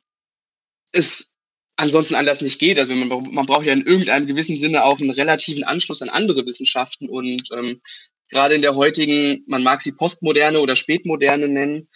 es 0.93 1.33
ansonsten 1.75 2.15
anders 2.15 2.41
nicht 2.41 2.59
geht. 2.59 2.79
Also 2.79 2.95
man, 2.95 3.09
man 3.31 3.45
braucht 3.45 3.65
ja 3.65 3.73
in 3.73 3.85
irgendeinem 3.85 4.27
gewissen 4.27 4.55
Sinne 4.55 4.85
auch 4.85 4.99
einen 4.99 5.09
relativen 5.09 5.63
Anschluss 5.65 6.01
an 6.01 6.09
andere 6.09 6.45
Wissenschaften 6.45 7.09
und 7.09 7.49
ähm, 7.51 7.81
gerade 8.29 8.55
in 8.55 8.61
der 8.61 8.75
heutigen, 8.75 9.43
man 9.47 9.63
mag 9.63 9.81
sie 9.81 9.91
Postmoderne 9.91 10.61
oder 10.61 10.75
Spätmoderne 10.75 11.49
nennen, 11.49 11.89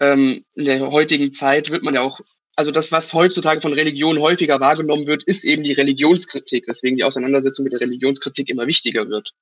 ähm, 0.00 0.44
in 0.54 0.64
der 0.64 0.90
heutigen 0.90 1.32
Zeit 1.32 1.70
wird 1.70 1.82
man 1.82 1.94
ja 1.94 2.02
auch, 2.02 2.20
also 2.56 2.70
das, 2.70 2.92
was 2.92 3.12
heutzutage 3.14 3.60
von 3.60 3.72
Religion 3.72 4.18
häufiger 4.18 4.60
wahrgenommen 4.60 5.06
wird, 5.06 5.24
ist 5.24 5.44
eben 5.44 5.62
die 5.62 5.72
Religionskritik, 5.72 6.68
weswegen 6.68 6.96
die 6.96 7.04
Auseinandersetzung 7.04 7.64
mit 7.64 7.72
der 7.72 7.80
Religionskritik 7.80 8.48
immer 8.48 8.66
wichtiger 8.66 9.08
wird. 9.08 9.32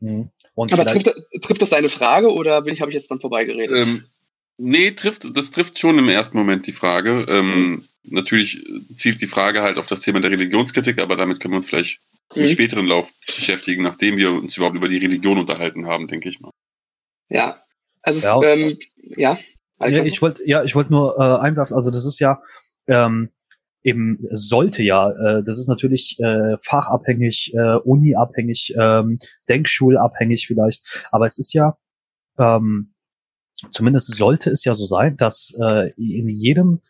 Mhm. 0.00 0.30
Aber 0.56 0.86
trifft, 0.86 1.12
trifft 1.40 1.62
das 1.62 1.70
deine 1.70 1.88
Frage 1.88 2.32
oder 2.32 2.62
bin 2.62 2.74
ich, 2.74 2.80
habe 2.80 2.90
ich 2.90 2.96
jetzt 2.96 3.10
dann 3.10 3.20
vorbeigeredet? 3.20 3.76
Ähm, 3.76 4.04
nee, 4.56 4.90
trifft, 4.90 5.36
das 5.36 5.52
trifft 5.52 5.78
schon 5.78 5.98
im 5.98 6.08
ersten 6.08 6.36
Moment 6.36 6.66
die 6.66 6.72
Frage. 6.72 7.26
Ähm, 7.28 7.70
mhm. 7.70 7.88
Natürlich 8.10 8.64
zielt 8.96 9.20
die 9.20 9.26
Frage 9.26 9.62
halt 9.62 9.78
auf 9.78 9.86
das 9.86 10.00
Thema 10.00 10.20
der 10.20 10.30
Religionskritik, 10.30 10.98
aber 10.98 11.14
damit 11.16 11.40
können 11.40 11.52
wir 11.52 11.58
uns 11.58 11.68
vielleicht 11.68 12.00
mhm. 12.34 12.42
im 12.42 12.48
späteren 12.48 12.86
Lauf 12.86 13.12
beschäftigen, 13.26 13.82
nachdem 13.82 14.16
wir 14.16 14.32
uns 14.32 14.56
überhaupt 14.56 14.76
über 14.76 14.88
die 14.88 14.98
Religion 14.98 15.38
unterhalten 15.38 15.86
haben, 15.86 16.08
denke 16.08 16.28
ich 16.28 16.40
mal. 16.40 16.50
Ja, 17.28 17.62
also 18.02 18.26
ja, 18.26 18.54
es, 18.54 18.72
ähm, 18.72 18.78
ja. 19.16 19.38
ja 19.80 20.04
ich 20.04 20.22
wollte 20.22 20.46
ja, 20.46 20.62
ich 20.64 20.74
wollte 20.74 20.92
nur 20.92 21.16
äh, 21.18 21.40
einwerfen, 21.44 21.76
also 21.76 21.90
das 21.90 22.04
ist 22.04 22.18
ja 22.18 22.40
ähm, 22.86 23.30
eben 23.82 24.18
sollte 24.30 24.82
ja, 24.82 25.10
äh, 25.10 25.42
das 25.42 25.58
ist 25.58 25.68
natürlich 25.68 26.18
äh, 26.20 26.56
fachabhängig, 26.60 27.54
äh, 27.54 27.76
uniabhängig, 27.76 28.74
ähm, 28.78 29.18
denkschulabhängig 29.48 30.46
vielleicht, 30.46 31.08
aber 31.10 31.26
es 31.26 31.38
ist 31.38 31.52
ja 31.54 31.76
ähm, 32.38 32.94
zumindest 33.70 34.14
sollte 34.14 34.50
es 34.50 34.64
ja 34.64 34.74
so 34.74 34.84
sein, 34.84 35.16
dass 35.16 35.52
äh, 35.60 35.90
in 35.96 36.28
jedem 36.28 36.80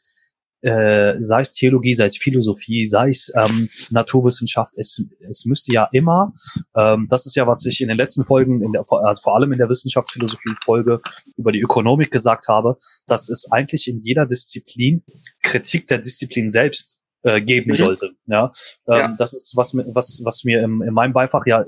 äh, 0.63 1.15
sei 1.21 1.41
es 1.41 1.53
Theologie, 1.53 1.95
sei 1.95 2.07
es 2.07 2.17
Philosophie, 2.17 2.85
sei 2.87 3.11
es 3.11 3.33
ähm, 3.37 3.69
Naturwissenschaft, 3.91 4.75
es, 4.77 5.03
es 5.29 5.45
müsste 5.45 5.73
ja 5.73 5.89
immer, 5.93 6.33
ähm, 6.77 7.07
das 7.09 7.27
ist 7.27 7.37
ja, 7.37 7.47
was 7.47 7.65
ich 7.65 7.81
in 7.81 7.89
den 7.89 7.97
letzten 7.97 8.25
Folgen, 8.25 8.63
in 8.63 8.73
der, 8.73 8.85
also 8.91 9.23
vor 9.23 9.37
allem 9.37 9.53
in 9.53 9.59
der 9.59 9.69
Wissenschaftsphilosophie-Folge 9.69 11.01
über 11.37 11.53
die 11.53 11.61
Ökonomik 11.61 12.11
gesagt 12.11 12.49
habe, 12.49 12.77
dass 13.07 13.29
es 13.29 13.51
eigentlich 13.51 13.89
in 13.89 14.01
jeder 14.01 14.27
Disziplin 14.27 15.05
Kritik 15.43 15.87
der 15.87 15.99
Disziplin 15.99 16.49
selbst 16.49 17.01
äh, 17.23 17.41
geben 17.41 17.71
mhm. 17.71 17.77
sollte. 17.77 18.11
Ja? 18.27 18.51
Ähm, 18.87 18.99
ja. 18.99 19.15
Das 19.19 19.33
ist 19.33 19.57
was, 19.57 19.75
was, 19.75 20.21
was 20.25 20.45
mir 20.45 20.63
im, 20.63 20.83
in 20.83 20.95
meinem 20.95 21.13
Beifach 21.13 21.47
ja 21.47 21.65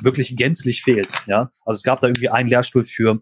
wirklich 0.00 0.36
gänzlich 0.36 0.82
fehlt. 0.82 1.08
Ja, 1.26 1.50
also 1.64 1.78
es 1.78 1.82
gab 1.82 2.00
da 2.00 2.08
irgendwie 2.08 2.28
einen 2.28 2.48
Lehrstuhl 2.48 2.84
für 2.84 3.20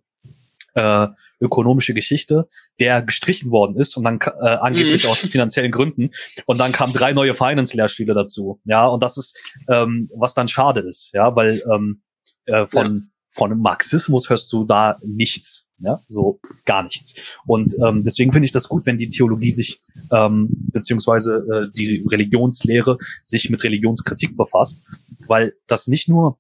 äh, 0.75 1.09
ökonomische 1.41 1.95
Geschichte, 1.95 2.49
der 2.81 3.03
gestrichen 3.03 3.51
worden 3.51 3.79
ist 3.79 3.97
und 3.97 4.05
dann 4.05 4.19
äh, 4.21 4.47
angeblich 4.47 5.05
mhm. 5.05 5.11
aus 5.11 5.19
finanziellen 5.19 5.71
Gründen 5.71 6.11
und 6.47 6.59
dann 6.59 6.73
kamen 6.73 6.93
drei 6.93 7.13
neue 7.13 7.35
Finance-Lehrstühle 7.35 8.15
dazu. 8.15 8.61
Ja, 8.65 8.87
und 8.87 9.03
das 9.03 9.17
ist, 9.17 9.39
ähm, 9.69 10.11
was 10.15 10.35
dann 10.35 10.49
schade 10.49 10.81
ist, 10.81 11.11
ja, 11.13 11.35
weil 11.37 11.63
ähm, 11.73 12.03
äh, 12.47 12.67
von, 12.67 12.87
ja. 12.87 13.09
von 13.31 13.59
Marxismus 13.59 14.31
hörst 14.31 14.53
du 14.53 14.65
da 14.65 14.99
nichts. 15.03 15.69
Ja, 15.85 16.01
so 16.07 16.39
gar 16.65 16.85
nichts. 16.85 17.13
Und 17.45 17.75
ähm, 17.85 18.05
deswegen 18.05 18.31
finde 18.31 18.47
ich 18.47 18.53
das 18.53 18.69
gut, 18.69 18.87
wenn 18.87 18.99
die 18.99 19.09
Theologie 19.09 19.51
sich, 19.51 19.83
ähm, 20.13 20.49
beziehungsweise 20.73 21.45
äh, 21.53 21.77
die 21.77 22.07
Religionslehre 22.09 22.99
sich 23.25 23.51
mit 23.51 23.65
Religionskritik 23.65 24.37
befasst, 24.37 24.85
weil 25.27 25.55
das 25.67 25.89
nicht 25.89 26.09
nur 26.09 26.39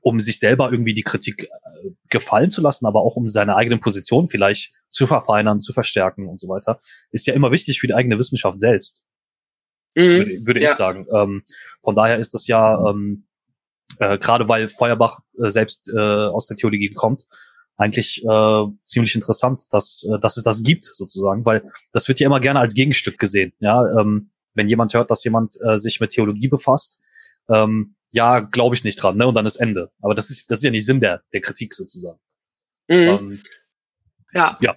um 0.00 0.20
sich 0.20 0.38
selber 0.38 0.72
irgendwie 0.72 0.94
die 0.94 1.02
Kritik 1.02 1.48
gefallen 2.08 2.50
zu 2.50 2.60
lassen, 2.60 2.86
aber 2.86 3.00
auch 3.00 3.16
um 3.16 3.26
seine 3.26 3.56
eigene 3.56 3.78
Position 3.78 4.28
vielleicht 4.28 4.72
zu 4.90 5.06
verfeinern, 5.06 5.60
zu 5.60 5.72
verstärken 5.72 6.28
und 6.28 6.38
so 6.38 6.48
weiter, 6.48 6.80
ist 7.10 7.26
ja 7.26 7.34
immer 7.34 7.50
wichtig 7.50 7.80
für 7.80 7.86
die 7.86 7.94
eigene 7.94 8.18
Wissenschaft 8.18 8.60
selbst. 8.60 9.04
Mhm. 9.94 10.02
Würde, 10.02 10.46
würde 10.46 10.62
ja. 10.62 10.70
ich 10.70 10.76
sagen. 10.76 11.06
Ähm, 11.14 11.42
von 11.82 11.94
daher 11.94 12.18
ist 12.18 12.34
das 12.34 12.46
ja, 12.46 12.78
ähm, 12.88 13.26
äh, 13.98 14.18
gerade 14.18 14.48
weil 14.48 14.68
Feuerbach 14.68 15.20
äh, 15.38 15.50
selbst 15.50 15.90
äh, 15.94 15.98
aus 15.98 16.46
der 16.46 16.56
Theologie 16.56 16.90
kommt, 16.90 17.26
eigentlich 17.76 18.22
äh, 18.24 18.64
ziemlich 18.86 19.14
interessant, 19.14 19.72
dass, 19.72 20.04
äh, 20.04 20.18
dass 20.18 20.36
es 20.36 20.44
das 20.44 20.62
gibt, 20.62 20.84
sozusagen, 20.84 21.44
weil 21.44 21.70
das 21.92 22.08
wird 22.08 22.20
ja 22.20 22.26
immer 22.26 22.40
gerne 22.40 22.60
als 22.60 22.74
Gegenstück 22.74 23.18
gesehen. 23.18 23.52
Ja, 23.60 24.00
ähm, 24.00 24.30
wenn 24.54 24.68
jemand 24.68 24.94
hört, 24.94 25.10
dass 25.10 25.24
jemand 25.24 25.56
äh, 25.66 25.78
sich 25.78 26.00
mit 26.00 26.10
Theologie 26.10 26.48
befasst, 26.48 27.00
ähm, 27.48 27.94
ja, 28.12 28.40
glaube 28.40 28.74
ich 28.74 28.84
nicht 28.84 28.96
dran, 28.96 29.16
ne? 29.16 29.26
Und 29.26 29.34
dann 29.34 29.46
ist 29.46 29.56
Ende. 29.56 29.90
Aber 30.02 30.14
das 30.14 30.30
ist, 30.30 30.50
das 30.50 30.58
ist 30.58 30.64
ja 30.64 30.70
nicht 30.70 30.86
Sinn 30.86 31.00
der, 31.00 31.22
der 31.32 31.40
Kritik 31.40 31.74
sozusagen. 31.74 32.18
Mhm. 32.88 32.96
Ähm, 32.96 33.42
ja. 34.34 34.58
Ja. 34.60 34.76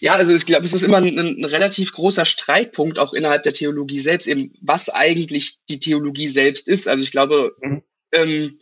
Ja, 0.00 0.14
also 0.14 0.34
ich 0.34 0.46
glaube, 0.46 0.64
es 0.64 0.72
ist 0.72 0.82
immer 0.82 0.96
ein, 0.96 1.16
ein, 1.16 1.44
relativ 1.44 1.92
großer 1.92 2.24
Streitpunkt 2.24 2.98
auch 2.98 3.12
innerhalb 3.12 3.44
der 3.44 3.52
Theologie 3.52 4.00
selbst, 4.00 4.26
eben 4.26 4.52
was 4.60 4.88
eigentlich 4.88 5.58
die 5.68 5.78
Theologie 5.78 6.26
selbst 6.26 6.68
ist. 6.68 6.88
Also 6.88 7.04
ich 7.04 7.12
glaube, 7.12 7.54
mhm. 7.60 7.82
ähm, 8.12 8.58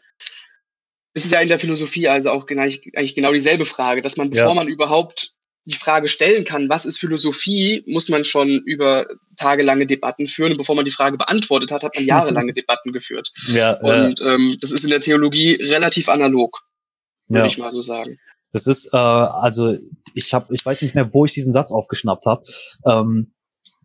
es 1.14 1.25
ist 1.25 1.33
ja 1.33 1.40
in 1.40 1.49
der 1.49 1.59
Philosophie 1.59 2.09
also 2.09 2.30
auch 2.30 2.47
eigentlich 2.47 3.14
genau 3.14 3.33
dieselbe 3.33 3.64
Frage, 3.64 4.02
dass 4.02 4.19
man, 4.19 4.28
bevor 4.28 4.49
ja. 4.49 4.54
man 4.54 4.69
überhaupt 4.69 5.33
die 5.64 5.76
Frage 5.76 6.09
stellen 6.09 6.45
kann, 6.45 6.69
was 6.69 6.87
ist 6.87 6.99
Philosophie, 6.99 7.85
muss 7.87 8.09
man 8.09 8.25
schon 8.25 8.62
über 8.64 9.07
tagelange 9.37 9.87
Debatten 9.87 10.26
führen. 10.26 10.52
Und 10.52 10.59
bevor 10.59 10.75
man 10.75 10.85
die 10.85 10.90
Frage 10.90 11.17
beantwortet 11.17 11.71
hat, 11.71 11.83
hat 11.83 11.95
man 11.95 12.05
jahrelange 12.05 12.52
Debatten 12.55 12.93
geführt. 12.93 13.31
Ja, 13.49 13.75
und 13.75 14.21
äh, 14.21 14.35
ähm, 14.35 14.57
das 14.61 14.73
ist 14.73 14.85
in 14.85 14.90
der 14.90 15.00
Theologie 15.00 15.55
relativ 15.55 16.09
analog, 16.09 16.61
würde 17.29 17.40
ja. 17.40 17.47
ich 17.47 17.59
mal 17.59 17.71
so 17.71 17.83
sagen. 17.83 18.17
Das 18.52 18.67
ist, 18.67 18.93
äh, 18.93 18.97
also 18.97 19.76
ich 20.14 20.33
habe, 20.33 20.52
ich 20.52 20.64
weiß 20.64 20.83
nicht 20.83 20.95
mehr, 20.95 21.12
wo 21.12 21.25
ich 21.25 21.33
diesen 21.33 21.52
Satz 21.52 21.71
aufgeschnappt 21.71 22.26
habe. 22.26 22.43
Ähm, 22.87 23.33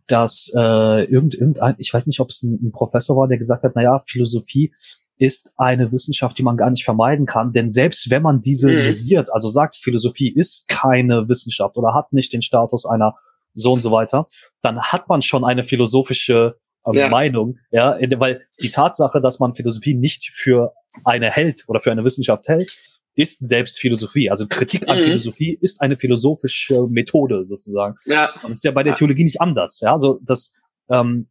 dass 0.08 0.52
äh, 0.54 1.04
irgend, 1.10 1.34
irgendein, 1.34 1.74
ich 1.78 1.92
weiß 1.92 2.06
nicht, 2.06 2.20
ob 2.20 2.30
es 2.30 2.42
ein, 2.42 2.60
ein 2.62 2.72
Professor 2.72 3.16
war, 3.16 3.26
der 3.26 3.38
gesagt 3.38 3.64
hat, 3.64 3.74
naja, 3.74 4.02
Philosophie 4.06 4.72
ist 5.18 5.54
eine 5.56 5.92
Wissenschaft, 5.92 6.36
die 6.38 6.42
man 6.42 6.56
gar 6.56 6.70
nicht 6.70 6.84
vermeiden 6.84 7.26
kann. 7.26 7.52
Denn 7.52 7.68
selbst 7.68 8.10
wenn 8.10 8.22
man 8.22 8.40
diese 8.40 8.68
mhm. 8.68 8.76
negiert, 8.76 9.32
also 9.32 9.48
sagt, 9.48 9.76
Philosophie 9.76 10.32
ist 10.32 10.68
keine 10.68 11.28
Wissenschaft 11.28 11.76
oder 11.76 11.94
hat 11.94 12.12
nicht 12.12 12.32
den 12.32 12.42
Status 12.42 12.86
einer 12.86 13.14
so 13.54 13.72
und 13.72 13.80
so 13.80 13.90
weiter, 13.90 14.26
dann 14.62 14.80
hat 14.80 15.08
man 15.08 15.22
schon 15.22 15.44
eine 15.44 15.64
philosophische 15.64 16.56
äh, 16.84 16.98
ja. 16.98 17.08
Meinung, 17.08 17.58
ja, 17.70 17.96
weil 18.18 18.42
die 18.60 18.70
Tatsache, 18.70 19.20
dass 19.20 19.38
man 19.38 19.54
Philosophie 19.54 19.94
nicht 19.94 20.30
für 20.32 20.74
eine 21.04 21.30
hält 21.30 21.64
oder 21.66 21.80
für 21.80 21.90
eine 21.90 22.04
Wissenschaft 22.04 22.48
hält, 22.48 22.78
ist 23.14 23.42
selbst 23.42 23.80
Philosophie. 23.80 24.30
Also 24.30 24.46
Kritik 24.46 24.88
an 24.88 24.98
mhm. 24.98 25.04
Philosophie 25.04 25.56
ist 25.58 25.80
eine 25.80 25.96
philosophische 25.96 26.86
Methode 26.88 27.46
sozusagen. 27.46 27.96
Ja. 28.04 28.34
Und 28.42 28.50
das 28.50 28.58
ist 28.58 28.64
ja 28.64 28.72
bei 28.72 28.82
der 28.82 28.92
Theologie 28.92 29.24
nicht 29.24 29.40
anders. 29.40 29.80
Ja, 29.80 29.92
also 29.92 30.20
das, 30.22 30.54
ähm, 30.90 31.28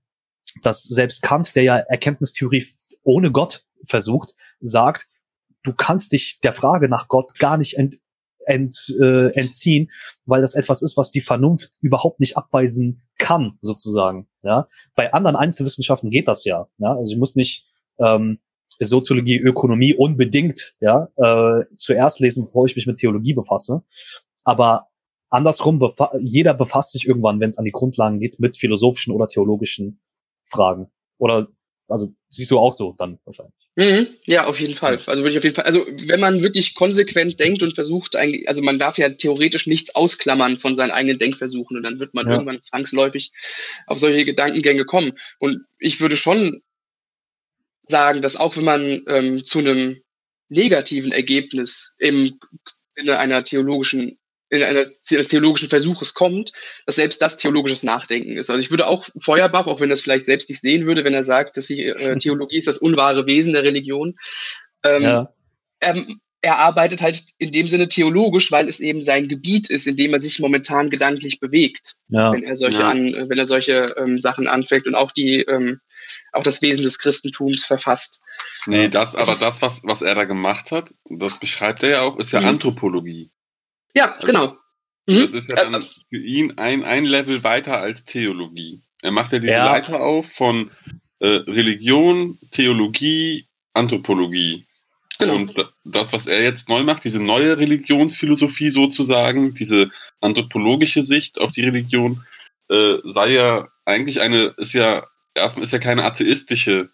dass 0.63 0.83
selbst 0.83 1.21
Kant, 1.21 1.55
der 1.55 1.63
ja 1.63 1.77
Erkenntnistheorie 1.77 2.65
ohne 3.03 3.31
Gott 3.31 3.64
versucht, 3.83 4.35
sagt, 4.59 5.07
du 5.63 5.73
kannst 5.73 6.11
dich 6.11 6.39
der 6.41 6.53
Frage 6.53 6.89
nach 6.89 7.07
Gott 7.07 7.37
gar 7.39 7.57
nicht 7.57 7.77
ent, 7.77 7.99
ent, 8.45 8.93
äh, 9.01 9.33
entziehen, 9.33 9.91
weil 10.25 10.41
das 10.41 10.53
etwas 10.53 10.81
ist, 10.81 10.97
was 10.97 11.11
die 11.11 11.21
Vernunft 11.21 11.77
überhaupt 11.81 12.19
nicht 12.19 12.37
abweisen 12.37 13.03
kann, 13.17 13.57
sozusagen. 13.61 14.27
Ja, 14.43 14.67
bei 14.95 15.13
anderen 15.13 15.35
Einzelwissenschaften 15.35 16.09
geht 16.09 16.27
das 16.27 16.45
ja. 16.45 16.67
Ja, 16.77 16.95
also 16.95 17.11
ich 17.11 17.17
muss 17.17 17.35
nicht 17.35 17.67
ähm, 17.97 18.39
Soziologie, 18.79 19.37
Ökonomie 19.37 19.93
unbedingt 19.93 20.75
ja 20.81 21.09
äh, 21.15 21.65
zuerst 21.77 22.19
lesen, 22.19 22.45
bevor 22.45 22.65
ich 22.65 22.75
mich 22.75 22.87
mit 22.87 22.97
Theologie 22.97 23.33
befasse. 23.33 23.83
Aber 24.43 24.87
andersrum, 25.29 25.79
befa 25.79 26.11
jeder 26.19 26.53
befasst 26.53 26.91
sich 26.91 27.07
irgendwann, 27.07 27.39
wenn 27.39 27.49
es 27.49 27.57
an 27.57 27.65
die 27.65 27.71
Grundlagen 27.71 28.19
geht, 28.19 28.39
mit 28.39 28.57
philosophischen 28.57 29.13
oder 29.13 29.27
theologischen 29.27 30.01
Fragen. 30.43 30.91
Oder 31.17 31.47
also 31.87 32.13
siehst 32.29 32.51
du 32.51 32.59
auch 32.59 32.73
so 32.73 32.95
dann 32.97 33.19
wahrscheinlich. 33.25 33.53
Mhm, 33.75 34.07
ja, 34.25 34.45
auf 34.45 34.59
jeden 34.59 34.73
Fall. 34.73 35.01
Also 35.05 35.23
würde 35.23 35.31
ich 35.31 35.37
auf 35.37 35.43
jeden 35.43 35.55
Fall, 35.55 35.65
also 35.65 35.85
wenn 35.87 36.19
man 36.19 36.41
wirklich 36.41 36.75
konsequent 36.75 37.39
denkt 37.39 37.61
und 37.61 37.75
versucht 37.75 38.15
eigentlich, 38.15 38.47
also 38.47 38.61
man 38.61 38.79
darf 38.79 38.97
ja 38.97 39.09
theoretisch 39.09 39.67
nichts 39.67 39.95
ausklammern 39.95 40.59
von 40.59 40.75
seinen 40.75 40.91
eigenen 40.91 41.19
Denkversuchen 41.19 41.75
und 41.75 41.83
dann 41.83 41.99
wird 41.99 42.13
man 42.13 42.25
ja. 42.25 42.33
irgendwann 42.33 42.61
zwangsläufig 42.61 43.31
auf 43.85 43.99
solche 43.99 44.23
Gedankengänge 44.23 44.85
kommen. 44.85 45.13
Und 45.39 45.65
ich 45.79 45.99
würde 45.99 46.15
schon 46.15 46.61
sagen, 47.83 48.21
dass 48.21 48.37
auch 48.37 48.55
wenn 48.55 48.63
man 48.65 49.03
ähm, 49.07 49.43
zu 49.43 49.59
einem 49.59 50.01
negativen 50.47 51.11
Ergebnis 51.11 51.95
im 51.99 52.39
Sinne 52.95 53.19
einer 53.19 53.43
theologischen 53.43 54.17
in 54.49 54.61
eines 54.61 55.01
theologischen 55.03 55.69
Versuches 55.69 56.13
kommt, 56.13 56.51
dass 56.85 56.95
selbst 56.95 57.21
das 57.21 57.37
theologisches 57.37 57.83
Nachdenken 57.83 58.37
ist. 58.37 58.49
Also 58.49 58.61
ich 58.61 58.69
würde 58.69 58.87
auch 58.87 59.05
Feuerbach, 59.19 59.65
auch 59.65 59.79
wenn 59.79 59.89
er 59.89 59.95
es 59.95 60.01
vielleicht 60.01 60.25
selbst 60.25 60.49
nicht 60.49 60.61
sehen 60.61 60.85
würde, 60.85 61.03
wenn 61.03 61.13
er 61.13 61.23
sagt, 61.23 61.57
dass 61.57 61.67
die 61.67 61.85
äh, 61.85 62.17
Theologie 62.19 62.57
ist 62.57 62.67
das 62.67 62.77
unwahre 62.77 63.25
Wesen 63.25 63.53
der 63.53 63.63
Religion, 63.63 64.15
ähm, 64.83 65.03
ja. 65.03 65.33
er, 65.79 66.05
er 66.41 66.59
arbeitet 66.59 67.01
halt 67.01 67.23
in 67.39 67.51
dem 67.51 67.67
Sinne 67.67 67.87
theologisch, 67.87 68.51
weil 68.51 68.69
es 68.69 68.79
eben 68.79 69.01
sein 69.01 69.27
Gebiet 69.27 69.69
ist, 69.69 69.87
in 69.87 69.97
dem 69.97 70.13
er 70.13 70.19
sich 70.19 70.39
momentan 70.39 70.91
gedanklich 70.91 71.39
bewegt, 71.39 71.95
ja. 72.09 72.31
wenn 72.31 72.43
er 72.43 72.55
solche, 72.55 72.79
ja. 72.79 72.89
an, 72.89 73.29
wenn 73.29 73.39
er 73.39 73.47
solche 73.47 73.95
ähm, 73.97 74.19
Sachen 74.19 74.47
anfängt 74.47 74.85
und 74.85 74.93
auch 74.93 75.11
die 75.11 75.39
ähm, 75.41 75.79
auch 76.33 76.43
das 76.43 76.61
Wesen 76.61 76.83
des 76.83 76.99
Christentums 76.99 77.65
verfasst. 77.65 78.21
Nee, 78.67 78.89
das, 78.89 79.15
aber 79.15 79.35
das, 79.39 79.61
was, 79.61 79.81
was 79.83 80.01
er 80.01 80.15
da 80.15 80.25
gemacht 80.25 80.71
hat, 80.71 80.93
das 81.09 81.39
beschreibt 81.39 81.83
er 81.83 81.89
ja 81.89 82.01
auch, 82.01 82.17
ist 82.17 82.31
ja 82.31 82.41
mhm. 82.41 82.47
Anthropologie. 82.47 83.31
Ja, 83.95 84.13
also, 84.13 84.27
genau. 84.27 84.57
Mhm. 85.07 85.21
Das 85.21 85.33
ist 85.33 85.51
ja 85.51 85.69
dann 85.69 85.83
für 86.09 86.17
ihn 86.17 86.57
ein, 86.57 86.83
ein 86.83 87.05
Level 87.05 87.43
weiter 87.43 87.79
als 87.79 88.05
Theologie. 88.05 88.81
Er 89.01 89.11
macht 89.11 89.33
ja 89.33 89.39
diese 89.39 89.53
ja. 89.53 89.65
Leiter 89.65 90.01
auf 90.01 90.31
von 90.31 90.71
äh, 91.19 91.27
Religion, 91.27 92.39
Theologie, 92.51 93.45
Anthropologie. 93.73 94.65
Genau. 95.19 95.35
Und 95.35 95.69
das, 95.85 96.11
was 96.11 96.27
er 96.27 96.43
jetzt 96.43 96.67
neu 96.67 96.83
macht, 96.83 97.05
diese 97.05 97.23
neue 97.23 97.57
Religionsphilosophie 97.57 98.69
sozusagen, 98.69 99.53
diese 99.53 99.89
anthropologische 100.19 101.03
Sicht 101.03 101.39
auf 101.39 101.51
die 101.51 101.63
Religion, 101.63 102.25
äh, 102.69 102.95
sei 103.03 103.31
ja 103.31 103.67
eigentlich 103.85 104.21
eine, 104.21 104.53
ist 104.57 104.73
ja, 104.73 105.05
erstmal 105.33 105.63
ist 105.63 105.71
ja 105.71 105.79
keine 105.79 106.03
atheistische 106.03 106.89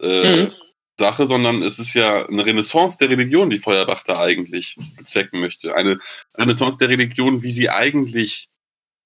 äh, 0.00 0.42
mhm. 0.44 0.52
Sache, 0.98 1.26
sondern 1.26 1.62
es 1.62 1.78
ist 1.78 1.94
ja 1.94 2.26
eine 2.26 2.44
Renaissance 2.44 2.98
der 2.98 3.10
Religion, 3.10 3.50
die 3.50 3.58
Feuerbach 3.58 4.04
da 4.04 4.18
eigentlich 4.18 4.76
bezwecken 4.96 5.40
möchte. 5.40 5.74
Eine 5.74 5.98
Renaissance 6.36 6.78
der 6.78 6.90
Religion, 6.90 7.42
wie 7.42 7.50
sie 7.50 7.70
eigentlich 7.70 8.50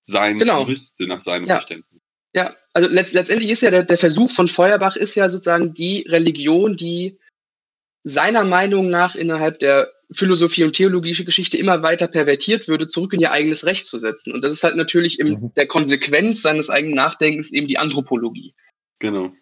sein 0.02 0.38
genau. 0.38 0.64
müsste 0.66 1.06
nach 1.06 1.20
seinem 1.20 1.46
ja. 1.46 1.54
Verständnis. 1.54 2.00
Ja, 2.34 2.54
also 2.72 2.88
letzt, 2.88 3.14
letztendlich 3.14 3.50
ist 3.50 3.62
ja 3.62 3.70
der, 3.70 3.84
der 3.84 3.98
Versuch 3.98 4.30
von 4.30 4.48
Feuerbach 4.48 4.96
ist 4.96 5.14
ja 5.14 5.28
sozusagen 5.28 5.74
die 5.74 6.02
Religion, 6.08 6.76
die 6.76 7.18
seiner 8.04 8.44
Meinung 8.44 8.90
nach 8.90 9.14
innerhalb 9.14 9.58
der 9.58 9.90
Philosophie 10.12 10.64
und 10.64 10.74
theologische 10.74 11.24
Geschichte 11.24 11.56
immer 11.56 11.82
weiter 11.82 12.06
pervertiert 12.06 12.68
würde, 12.68 12.86
zurück 12.86 13.12
in 13.12 13.20
ihr 13.20 13.32
eigenes 13.32 13.66
Recht 13.66 13.86
zu 13.86 13.98
setzen. 13.98 14.32
Und 14.32 14.42
das 14.42 14.52
ist 14.52 14.62
halt 14.62 14.76
natürlich 14.76 15.18
in 15.18 15.28
mhm. 15.28 15.54
der 15.54 15.66
Konsequenz 15.66 16.42
seines 16.42 16.70
eigenen 16.70 16.94
Nachdenkens 16.94 17.52
eben 17.52 17.66
die 17.66 17.78
Anthropologie. 17.78 18.54
Genau. 18.98 19.32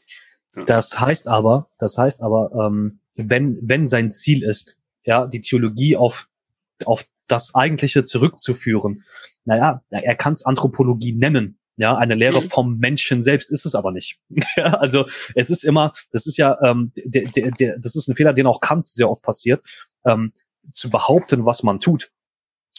Ja. 0.57 0.65
Das 0.65 0.99
heißt 0.99 1.29
aber, 1.29 1.71
das 1.79 1.99
heißt 1.99 2.23
aber, 2.23 2.51
ähm, 2.53 3.01
wenn, 3.17 3.59
wenn 3.63 3.87
sein 3.87 4.13
Ziel 4.13 4.43
ist, 4.43 4.81
ja, 5.05 5.27
die 5.27 5.41
Theologie 5.41 5.97
auf, 5.97 6.29
auf 6.85 7.05
das 7.27 7.55
Eigentliche 7.55 8.05
zurückzuführen, 8.05 9.05
naja, 9.45 9.83
er 9.91 10.15
kann 10.15 10.33
es 10.33 10.45
Anthropologie 10.45 11.15
nennen, 11.15 11.59
ja, 11.77 11.97
eine 11.97 12.15
Lehre 12.15 12.41
mhm. 12.41 12.49
vom 12.49 12.79
Menschen 12.79 13.23
selbst 13.23 13.51
ist 13.51 13.67
es 13.67 13.75
aber 13.75 13.91
nicht. 13.91 14.19
also 14.57 15.07
es 15.35 15.51
ist 15.51 15.65
immer, 15.65 15.93
das 16.13 16.27
ist 16.27 16.37
ja, 16.37 16.57
ähm, 16.63 16.93
der, 16.95 17.31
der, 17.31 17.51
der, 17.51 17.79
das 17.79 17.97
ist 17.97 18.09
ein 18.09 18.15
Fehler, 18.15 18.33
den 18.33 18.47
auch 18.47 18.61
Kant 18.61 18.87
sehr 18.89 19.11
oft 19.11 19.23
passiert, 19.23 19.65
ähm, 20.05 20.33
zu 20.73 20.89
behaupten, 20.89 21.45
was 21.45 21.63
man 21.63 21.81
tut 21.81 22.11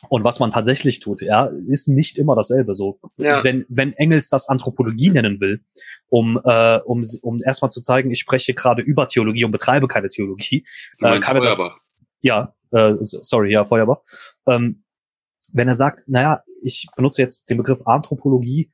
und 0.09 0.23
was 0.23 0.39
man 0.39 0.51
tatsächlich 0.51 0.99
tut, 0.99 1.21
ja, 1.21 1.45
ist 1.67 1.87
nicht 1.87 2.17
immer 2.17 2.35
dasselbe. 2.35 2.75
So, 2.75 2.99
ja. 3.17 3.43
wenn 3.43 3.65
wenn 3.69 3.93
Engels 3.93 4.29
das 4.29 4.47
Anthropologie 4.47 5.09
nennen 5.09 5.39
will, 5.39 5.63
um 6.07 6.39
äh, 6.43 6.77
um 6.79 7.03
um 7.21 7.41
erstmal 7.43 7.71
zu 7.71 7.81
zeigen, 7.81 8.11
ich 8.11 8.19
spreche 8.19 8.53
gerade 8.53 8.81
über 8.81 9.07
Theologie 9.07 9.45
und 9.45 9.51
betreibe 9.51 9.87
keine 9.87 10.09
Theologie. 10.09 10.65
Äh, 10.99 11.19
kann 11.19 11.37
Feuerbach. 11.37 11.77
Das, 11.77 12.05
ja, 12.21 12.55
äh, 12.71 12.93
sorry, 13.01 13.51
ja, 13.51 13.65
Feuerbach. 13.65 13.99
Ähm, 14.47 14.83
wenn 15.51 15.67
er 15.67 15.75
sagt, 15.75 16.07
naja, 16.07 16.43
ich 16.61 16.87
benutze 16.95 17.21
jetzt 17.21 17.49
den 17.49 17.57
Begriff 17.57 17.81
Anthropologie 17.85 18.71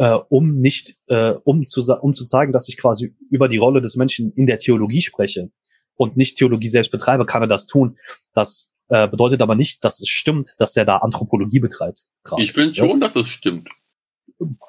äh, 0.00 0.18
um 0.30 0.56
nicht, 0.56 0.96
äh, 1.08 1.32
um 1.44 1.66
zu, 1.66 1.82
um 2.00 2.14
zu 2.14 2.24
zeigen, 2.24 2.52
dass 2.52 2.68
ich 2.68 2.78
quasi 2.78 3.14
über 3.28 3.48
die 3.48 3.58
Rolle 3.58 3.82
des 3.82 3.96
Menschen 3.96 4.32
in 4.32 4.46
der 4.46 4.56
Theologie 4.56 5.02
spreche 5.02 5.50
und 5.94 6.16
nicht 6.16 6.38
Theologie 6.38 6.70
selbst 6.70 6.90
betreibe, 6.90 7.26
kann 7.26 7.42
er 7.42 7.48
das 7.48 7.66
tun. 7.66 7.98
Das 8.32 8.69
äh, 8.90 9.08
bedeutet 9.08 9.40
aber 9.40 9.54
nicht, 9.54 9.84
dass 9.84 10.00
es 10.00 10.08
stimmt, 10.08 10.54
dass 10.58 10.76
er 10.76 10.84
da 10.84 10.98
Anthropologie 10.98 11.60
betreibt. 11.60 12.08
Grad. 12.24 12.40
Ich 12.40 12.52
finde 12.52 12.74
schon, 12.74 12.88
ja. 12.88 12.96
dass 12.98 13.16
es 13.16 13.28
stimmt. 13.28 13.68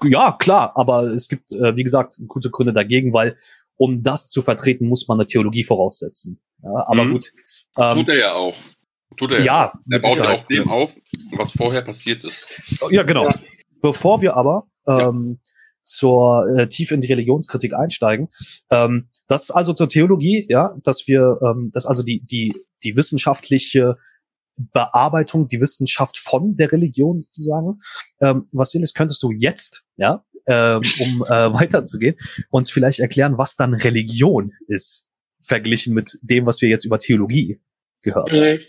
Ja, 0.03 0.33
klar, 0.33 0.73
aber 0.75 1.03
es 1.05 1.27
gibt, 1.27 1.51
äh, 1.53 1.75
wie 1.75 1.83
gesagt, 1.83 2.19
gute 2.27 2.49
Gründe 2.49 2.73
dagegen, 2.73 3.13
weil 3.13 3.37
um 3.77 4.03
das 4.03 4.27
zu 4.27 4.41
vertreten, 4.41 4.87
muss 4.87 5.07
man 5.07 5.19
eine 5.19 5.25
Theologie 5.25 5.63
voraussetzen. 5.63 6.39
Ja, 6.61 6.87
aber 6.87 7.05
mhm. 7.05 7.13
gut. 7.13 7.33
Ähm, 7.77 7.93
Tut 7.95 8.09
er 8.09 8.17
ja 8.17 8.33
auch. 8.33 8.55
Tut 9.17 9.31
er 9.31 9.43
ja. 9.43 9.73
Er 9.89 9.99
baut 9.99 10.17
ja 10.17 10.29
auch 10.29 10.43
dem 10.43 10.69
auf, 10.69 10.95
was 11.35 11.53
vorher 11.53 11.81
passiert 11.81 12.23
ist. 12.23 12.81
Ja, 12.91 13.03
genau. 13.03 13.25
Ja. 13.25 13.39
Bevor 13.81 14.21
wir 14.21 14.35
aber 14.35 14.67
ähm, 14.87 15.39
zur 15.83 16.45
äh, 16.55 16.67
tief 16.67 16.91
in 16.91 17.01
die 17.01 17.07
Religionskritik 17.07 17.73
einsteigen. 17.73 18.29
Ähm, 18.69 19.09
das 19.27 19.43
ist 19.43 19.51
also 19.51 19.73
zur 19.73 19.89
Theologie, 19.89 20.45
ja, 20.49 20.75
dass 20.83 21.07
wir, 21.07 21.39
ähm, 21.43 21.71
dass 21.73 21.85
also 21.85 22.03
die 22.03 22.23
die 22.23 22.55
die 22.83 22.95
wissenschaftliche 22.95 23.97
Bearbeitung, 24.57 25.47
die 25.47 25.61
Wissenschaft 25.61 26.17
von 26.17 26.55
der 26.55 26.71
Religion 26.71 27.21
sozusagen. 27.21 27.79
Ähm, 28.21 28.47
was 28.51 28.73
Willis, 28.73 28.93
könntest 28.93 29.21
du 29.23 29.31
jetzt, 29.31 29.83
ja, 29.97 30.25
ähm, 30.47 30.81
um 30.99 31.23
äh, 31.23 31.53
weiterzugehen, 31.53 32.15
uns 32.49 32.71
vielleicht 32.71 32.99
erklären, 32.99 33.37
was 33.37 33.55
dann 33.55 33.73
Religion 33.73 34.53
ist, 34.67 35.09
verglichen 35.39 35.93
mit 35.93 36.17
dem, 36.21 36.45
was 36.45 36.61
wir 36.61 36.69
jetzt 36.69 36.85
über 36.85 36.99
Theologie 36.99 37.59
gehört 38.01 38.31
haben? 38.31 38.37
Äh, 38.37 38.59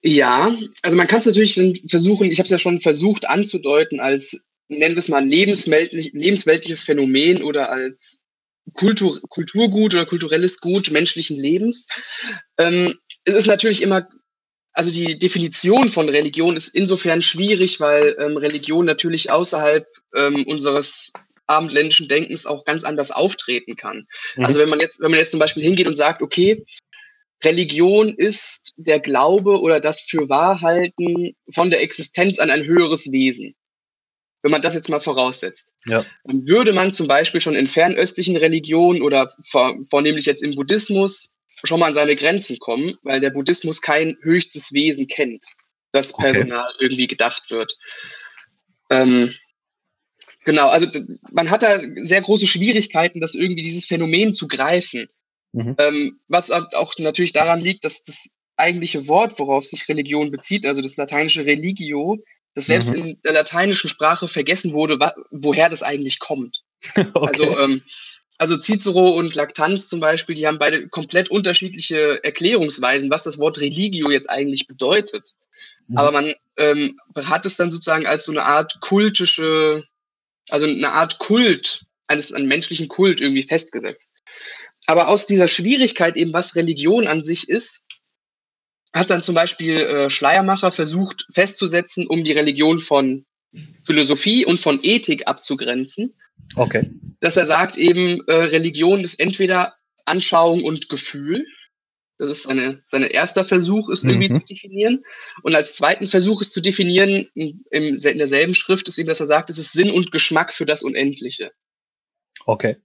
ja, 0.00 0.56
also 0.82 0.96
man 0.96 1.06
kann 1.06 1.20
es 1.20 1.26
natürlich 1.26 1.54
versuchen, 1.88 2.30
ich 2.30 2.38
habe 2.38 2.44
es 2.44 2.50
ja 2.50 2.58
schon 2.58 2.80
versucht 2.80 3.28
anzudeuten, 3.28 4.00
als 4.00 4.46
nennen 4.68 4.94
wir 4.94 5.00
es 5.00 5.08
mal 5.08 5.24
lebensweltlich, 5.24 6.12
lebensweltliches 6.12 6.84
Phänomen 6.84 7.42
oder 7.42 7.70
als 7.70 8.22
Kultur, 8.74 9.20
Kulturgut 9.28 9.94
oder 9.94 10.06
kulturelles 10.06 10.60
Gut 10.60 10.90
menschlichen 10.90 11.38
Lebens. 11.38 11.88
Ähm, 12.58 12.94
es 13.24 13.34
ist 13.34 13.46
natürlich 13.46 13.82
immer, 13.82 14.08
also 14.78 14.92
die 14.92 15.18
Definition 15.18 15.88
von 15.88 16.08
Religion 16.08 16.56
ist 16.56 16.68
insofern 16.68 17.20
schwierig, 17.20 17.80
weil 17.80 18.16
ähm, 18.20 18.36
Religion 18.36 18.84
natürlich 18.86 19.28
außerhalb 19.28 19.84
ähm, 20.14 20.46
unseres 20.46 21.12
abendländischen 21.48 22.06
Denkens 22.08 22.46
auch 22.46 22.64
ganz 22.64 22.84
anders 22.84 23.10
auftreten 23.10 23.74
kann. 23.74 24.06
Mhm. 24.36 24.44
Also 24.44 24.60
wenn 24.60 24.68
man 24.68 24.78
jetzt, 24.78 25.00
wenn 25.00 25.10
man 25.10 25.18
jetzt 25.18 25.32
zum 25.32 25.40
Beispiel 25.40 25.64
hingeht 25.64 25.88
und 25.88 25.96
sagt, 25.96 26.22
okay, 26.22 26.64
Religion 27.42 28.14
ist 28.14 28.72
der 28.76 29.00
Glaube 29.00 29.60
oder 29.60 29.80
das 29.80 30.00
Fürwahrhalten 30.02 31.34
von 31.52 31.70
der 31.70 31.82
Existenz 31.82 32.38
an 32.38 32.50
ein 32.50 32.64
höheres 32.64 33.10
Wesen 33.10 33.56
wenn 34.42 34.52
man 34.52 34.62
das 34.62 34.74
jetzt 34.74 34.88
mal 34.88 35.00
voraussetzt, 35.00 35.72
ja. 35.86 36.04
dann 36.24 36.46
würde 36.46 36.72
man 36.72 36.92
zum 36.92 37.08
Beispiel 37.08 37.40
schon 37.40 37.56
in 37.56 37.66
fernöstlichen 37.66 38.36
Religionen 38.36 39.02
oder 39.02 39.28
vor, 39.44 39.76
vornehmlich 39.90 40.26
jetzt 40.26 40.42
im 40.42 40.54
Buddhismus 40.54 41.36
schon 41.64 41.80
mal 41.80 41.86
an 41.86 41.94
seine 41.94 42.16
Grenzen 42.16 42.58
kommen, 42.58 42.96
weil 43.02 43.20
der 43.20 43.30
Buddhismus 43.30 43.82
kein 43.82 44.16
höchstes 44.22 44.72
Wesen 44.72 45.06
kennt, 45.08 45.44
das 45.92 46.16
Personal 46.16 46.70
okay. 46.74 46.84
irgendwie 46.84 47.06
gedacht 47.06 47.50
wird. 47.50 47.76
Ähm, 48.90 49.34
genau, 50.44 50.68
also 50.68 50.86
man 51.32 51.50
hat 51.50 51.62
da 51.62 51.80
sehr 52.02 52.22
große 52.22 52.46
Schwierigkeiten, 52.46 53.20
das 53.20 53.34
irgendwie 53.34 53.62
dieses 53.62 53.84
Phänomen 53.84 54.34
zu 54.34 54.48
greifen. 54.48 55.08
Mhm. 55.52 55.74
Ähm, 55.78 56.20
was 56.28 56.50
auch 56.50 56.92
natürlich 56.98 57.32
daran 57.32 57.60
liegt, 57.60 57.84
dass 57.84 58.04
das 58.04 58.30
eigentliche 58.56 59.06
Wort, 59.08 59.38
worauf 59.38 59.64
sich 59.64 59.88
Religion 59.88 60.30
bezieht, 60.30 60.66
also 60.66 60.82
das 60.82 60.96
lateinische 60.96 61.46
religio, 61.46 62.18
dass 62.54 62.66
selbst 62.66 62.94
mhm. 62.94 63.04
in 63.04 63.20
der 63.22 63.32
lateinischen 63.32 63.88
Sprache 63.88 64.28
vergessen 64.28 64.72
wurde, 64.72 64.98
woher 65.30 65.68
das 65.68 65.82
eigentlich 65.82 66.18
kommt. 66.18 66.62
okay. 66.96 67.08
Also, 67.14 67.58
ähm, 67.58 67.82
also 68.38 68.56
Cicero 68.56 69.10
und 69.10 69.34
Lactanz 69.34 69.88
zum 69.88 69.98
Beispiel, 69.98 70.36
die 70.36 70.46
haben 70.46 70.58
beide 70.58 70.88
komplett 70.88 71.30
unterschiedliche 71.30 72.22
Erklärungsweisen, 72.22 73.10
was 73.10 73.24
das 73.24 73.38
Wort 73.38 73.60
Religio 73.60 74.10
jetzt 74.10 74.30
eigentlich 74.30 74.68
bedeutet. 74.68 75.34
Mhm. 75.88 75.98
Aber 75.98 76.12
man 76.12 76.34
ähm, 76.56 76.98
hat 77.16 77.44
es 77.46 77.56
dann 77.56 77.72
sozusagen 77.72 78.06
als 78.06 78.24
so 78.24 78.32
eine 78.32 78.44
Art 78.44 78.80
kultische, 78.80 79.84
also 80.48 80.66
eine 80.66 80.92
Art 80.92 81.18
Kult, 81.18 81.84
eines 82.06 82.32
einen 82.32 82.46
menschlichen 82.46 82.88
Kult 82.88 83.20
irgendwie 83.20 83.42
festgesetzt. 83.42 84.12
Aber 84.86 85.08
aus 85.08 85.26
dieser 85.26 85.48
Schwierigkeit 85.48 86.16
eben, 86.16 86.32
was 86.32 86.56
Religion 86.56 87.06
an 87.06 87.22
sich 87.22 87.48
ist, 87.48 87.86
hat 88.94 89.10
dann 89.10 89.22
zum 89.22 89.34
Beispiel 89.34 89.76
äh, 89.76 90.10
Schleiermacher 90.10 90.72
versucht 90.72 91.26
festzusetzen, 91.30 92.06
um 92.06 92.24
die 92.24 92.32
Religion 92.32 92.80
von 92.80 93.26
Philosophie 93.84 94.46
und 94.46 94.60
von 94.60 94.78
Ethik 94.82 95.26
abzugrenzen. 95.26 96.14
Okay. 96.56 96.90
Dass 97.20 97.36
er 97.36 97.46
sagt 97.46 97.76
eben, 97.76 98.22
äh, 98.26 98.32
Religion 98.32 99.00
ist 99.00 99.20
entweder 99.20 99.74
Anschauung 100.04 100.64
und 100.64 100.88
Gefühl. 100.88 101.46
Das 102.18 102.30
ist 102.30 102.42
seine, 102.44 102.82
sein 102.84 103.02
erster 103.02 103.44
Versuch, 103.44 103.88
ist 103.90 104.04
irgendwie 104.04 104.28
mhm. 104.28 104.34
zu 104.34 104.40
definieren. 104.40 105.04
Und 105.42 105.54
als 105.54 105.76
zweiten 105.76 106.08
Versuch 106.08 106.40
ist 106.40 106.52
zu 106.52 106.60
definieren, 106.60 107.28
in, 107.34 107.64
in 107.70 107.94
derselben 107.96 108.54
Schrift 108.54 108.88
ist 108.88 108.98
eben, 108.98 109.08
dass 109.08 109.20
er 109.20 109.26
sagt, 109.26 109.50
es 109.50 109.58
ist 109.58 109.72
Sinn 109.72 109.90
und 109.90 110.10
Geschmack 110.10 110.52
für 110.52 110.66
das 110.66 110.82
Unendliche. 110.82 111.52
Okay. 112.44 112.76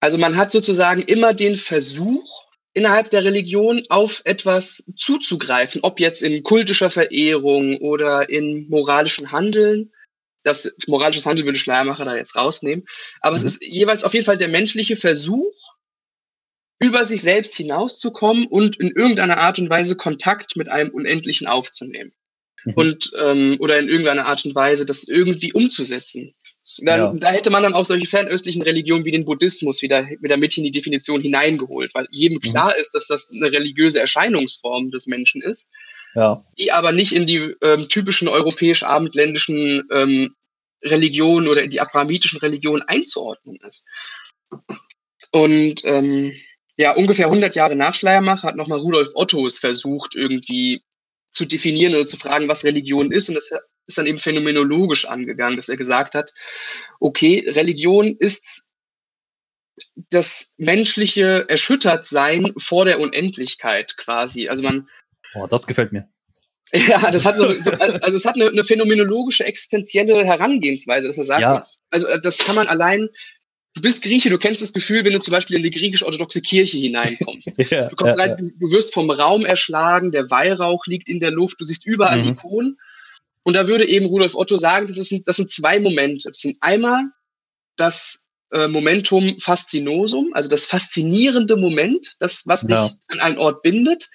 Also 0.00 0.18
man 0.18 0.36
hat 0.36 0.52
sozusagen 0.52 1.00
immer 1.02 1.32
den 1.32 1.56
Versuch, 1.56 2.44
innerhalb 2.74 3.10
der 3.10 3.24
Religion 3.24 3.82
auf 3.88 4.22
etwas 4.24 4.84
zuzugreifen, 4.96 5.82
ob 5.82 6.00
jetzt 6.00 6.22
in 6.22 6.42
kultischer 6.42 6.90
Verehrung 6.90 7.78
oder 7.78 8.28
in 8.28 8.68
moralischen 8.68 9.32
Handeln. 9.32 9.92
Das 10.44 10.74
moralisches 10.86 11.26
Handeln 11.26 11.46
würde 11.46 11.58
Schleiermacher 11.58 12.04
da 12.04 12.16
jetzt 12.16 12.36
rausnehmen. 12.36 12.84
Aber 13.20 13.32
mhm. 13.32 13.36
es 13.38 13.44
ist 13.44 13.62
jeweils 13.62 14.04
auf 14.04 14.14
jeden 14.14 14.26
Fall 14.26 14.38
der 14.38 14.48
menschliche 14.48 14.96
Versuch, 14.96 15.52
über 16.82 17.04
sich 17.04 17.22
selbst 17.22 17.54
hinauszukommen 17.54 18.46
und 18.48 18.80
in 18.80 18.90
irgendeiner 18.90 19.38
Art 19.38 19.60
und 19.60 19.70
Weise 19.70 19.96
Kontakt 19.96 20.56
mit 20.56 20.68
einem 20.68 20.90
Unendlichen 20.90 21.46
aufzunehmen. 21.46 22.12
Mhm. 22.64 22.74
Und 22.74 23.10
ähm, 23.20 23.56
oder 23.60 23.78
in 23.78 23.88
irgendeiner 23.88 24.26
Art 24.26 24.44
und 24.44 24.54
Weise 24.54 24.84
das 24.84 25.04
irgendwie 25.04 25.52
umzusetzen. 25.52 26.34
Dann, 26.78 27.00
ja. 27.00 27.14
Da 27.14 27.30
hätte 27.30 27.50
man 27.50 27.62
dann 27.62 27.74
auch 27.74 27.84
solche 27.84 28.06
fernöstlichen 28.06 28.62
Religionen 28.62 29.04
wie 29.04 29.10
den 29.10 29.24
Buddhismus 29.24 29.82
wieder, 29.82 30.08
wieder 30.20 30.36
mit 30.36 30.56
in 30.56 30.64
die 30.64 30.70
Definition 30.70 31.20
hineingeholt, 31.20 31.94
weil 31.94 32.06
jedem 32.10 32.36
mhm. 32.36 32.50
klar 32.50 32.76
ist, 32.76 32.94
dass 32.94 33.06
das 33.06 33.30
eine 33.34 33.52
religiöse 33.52 34.00
Erscheinungsform 34.00 34.90
des 34.90 35.06
Menschen 35.06 35.42
ist, 35.42 35.70
ja. 36.14 36.44
die 36.58 36.72
aber 36.72 36.92
nicht 36.92 37.12
in 37.12 37.26
die 37.26 37.54
ähm, 37.62 37.88
typischen 37.88 38.28
europäisch-abendländischen 38.28 39.88
ähm, 39.90 40.34
Religionen 40.84 41.48
oder 41.48 41.62
in 41.62 41.70
die 41.70 41.80
abrahamitischen 41.80 42.40
Religionen 42.40 42.82
einzuordnen 42.82 43.58
ist. 43.66 43.86
Und 45.30 45.84
ähm, 45.84 46.34
ja, 46.78 46.94
ungefähr 46.94 47.26
100 47.26 47.54
Jahre 47.54 47.76
nach 47.76 47.94
Schleiermacher 47.94 48.48
hat 48.48 48.56
nochmal 48.56 48.80
Rudolf 48.80 49.10
Otto 49.14 49.46
es 49.46 49.58
versucht, 49.58 50.14
irgendwie 50.14 50.82
zu 51.30 51.44
definieren 51.46 51.94
oder 51.94 52.06
zu 52.06 52.16
fragen, 52.16 52.48
was 52.48 52.64
Religion 52.64 53.12
ist. 53.12 53.28
Und 53.28 53.36
das 53.36 53.50
ist 53.86 53.98
dann 53.98 54.06
eben 54.06 54.18
phänomenologisch 54.18 55.06
angegangen, 55.06 55.56
dass 55.56 55.68
er 55.68 55.76
gesagt 55.76 56.14
hat, 56.14 56.32
okay, 57.00 57.44
Religion 57.48 58.16
ist 58.18 58.68
das 60.10 60.54
menschliche 60.58 61.46
Erschüttertsein 61.48 62.52
vor 62.58 62.84
der 62.84 63.00
Unendlichkeit 63.00 63.96
quasi. 63.96 64.48
Also 64.48 64.62
man. 64.62 64.88
Oh, 65.34 65.46
das 65.46 65.66
gefällt 65.66 65.92
mir. 65.92 66.08
Ja, 66.72 67.10
das 67.10 67.26
hat 67.26 67.36
so, 67.36 67.52
so 67.60 67.70
also 67.78 68.16
es 68.16 68.24
hat 68.24 68.36
eine, 68.36 68.48
eine, 68.48 68.64
phänomenologische, 68.64 69.44
existenzielle 69.44 70.24
Herangehensweise, 70.24 71.08
dass 71.08 71.18
er 71.18 71.26
sagt, 71.26 71.42
ja. 71.42 71.66
also 71.90 72.06
das 72.22 72.38
kann 72.38 72.56
man 72.56 72.66
allein 72.66 73.08
du 73.74 73.80
bist 73.80 74.02
Grieche, 74.02 74.30
du 74.30 74.38
kennst 74.38 74.62
das 74.62 74.72
Gefühl, 74.72 75.04
wenn 75.04 75.12
du 75.12 75.20
zum 75.20 75.32
Beispiel 75.32 75.56
in 75.56 75.62
die 75.62 75.70
griechisch-orthodoxe 75.70 76.42
Kirche 76.42 76.78
hineinkommst. 76.78 77.58
ja, 77.70 77.88
du 77.88 77.96
kommst 77.96 78.18
ja, 78.18 78.24
rein, 78.24 78.52
du 78.58 78.70
wirst 78.70 78.92
vom 78.92 79.10
Raum 79.10 79.44
erschlagen, 79.44 80.12
der 80.12 80.30
Weihrauch 80.30 80.86
liegt 80.86 81.08
in 81.08 81.20
der 81.20 81.30
Luft, 81.30 81.60
du 81.60 81.64
siehst 81.64 81.86
überall 81.86 82.22
mhm. 82.22 82.30
Ikonen. 82.30 82.78
Und 83.44 83.54
da 83.54 83.66
würde 83.66 83.86
eben 83.86 84.06
Rudolf 84.06 84.34
Otto 84.34 84.56
sagen, 84.56 84.86
das 84.86 85.08
sind, 85.08 85.26
das 85.26 85.36
sind 85.36 85.50
zwei 85.50 85.80
Momente. 85.80 86.28
Das 86.28 86.38
sind 86.38 86.58
einmal 86.60 87.02
das 87.76 88.28
äh, 88.52 88.68
Momentum 88.68 89.38
Faszinosum, 89.40 90.30
also 90.32 90.48
das 90.48 90.66
faszinierende 90.66 91.56
Moment, 91.56 92.16
das, 92.20 92.46
was 92.46 92.66
dich 92.66 92.78
an 92.78 93.20
einen 93.20 93.38
Ort 93.38 93.62
bindet. 93.62 94.10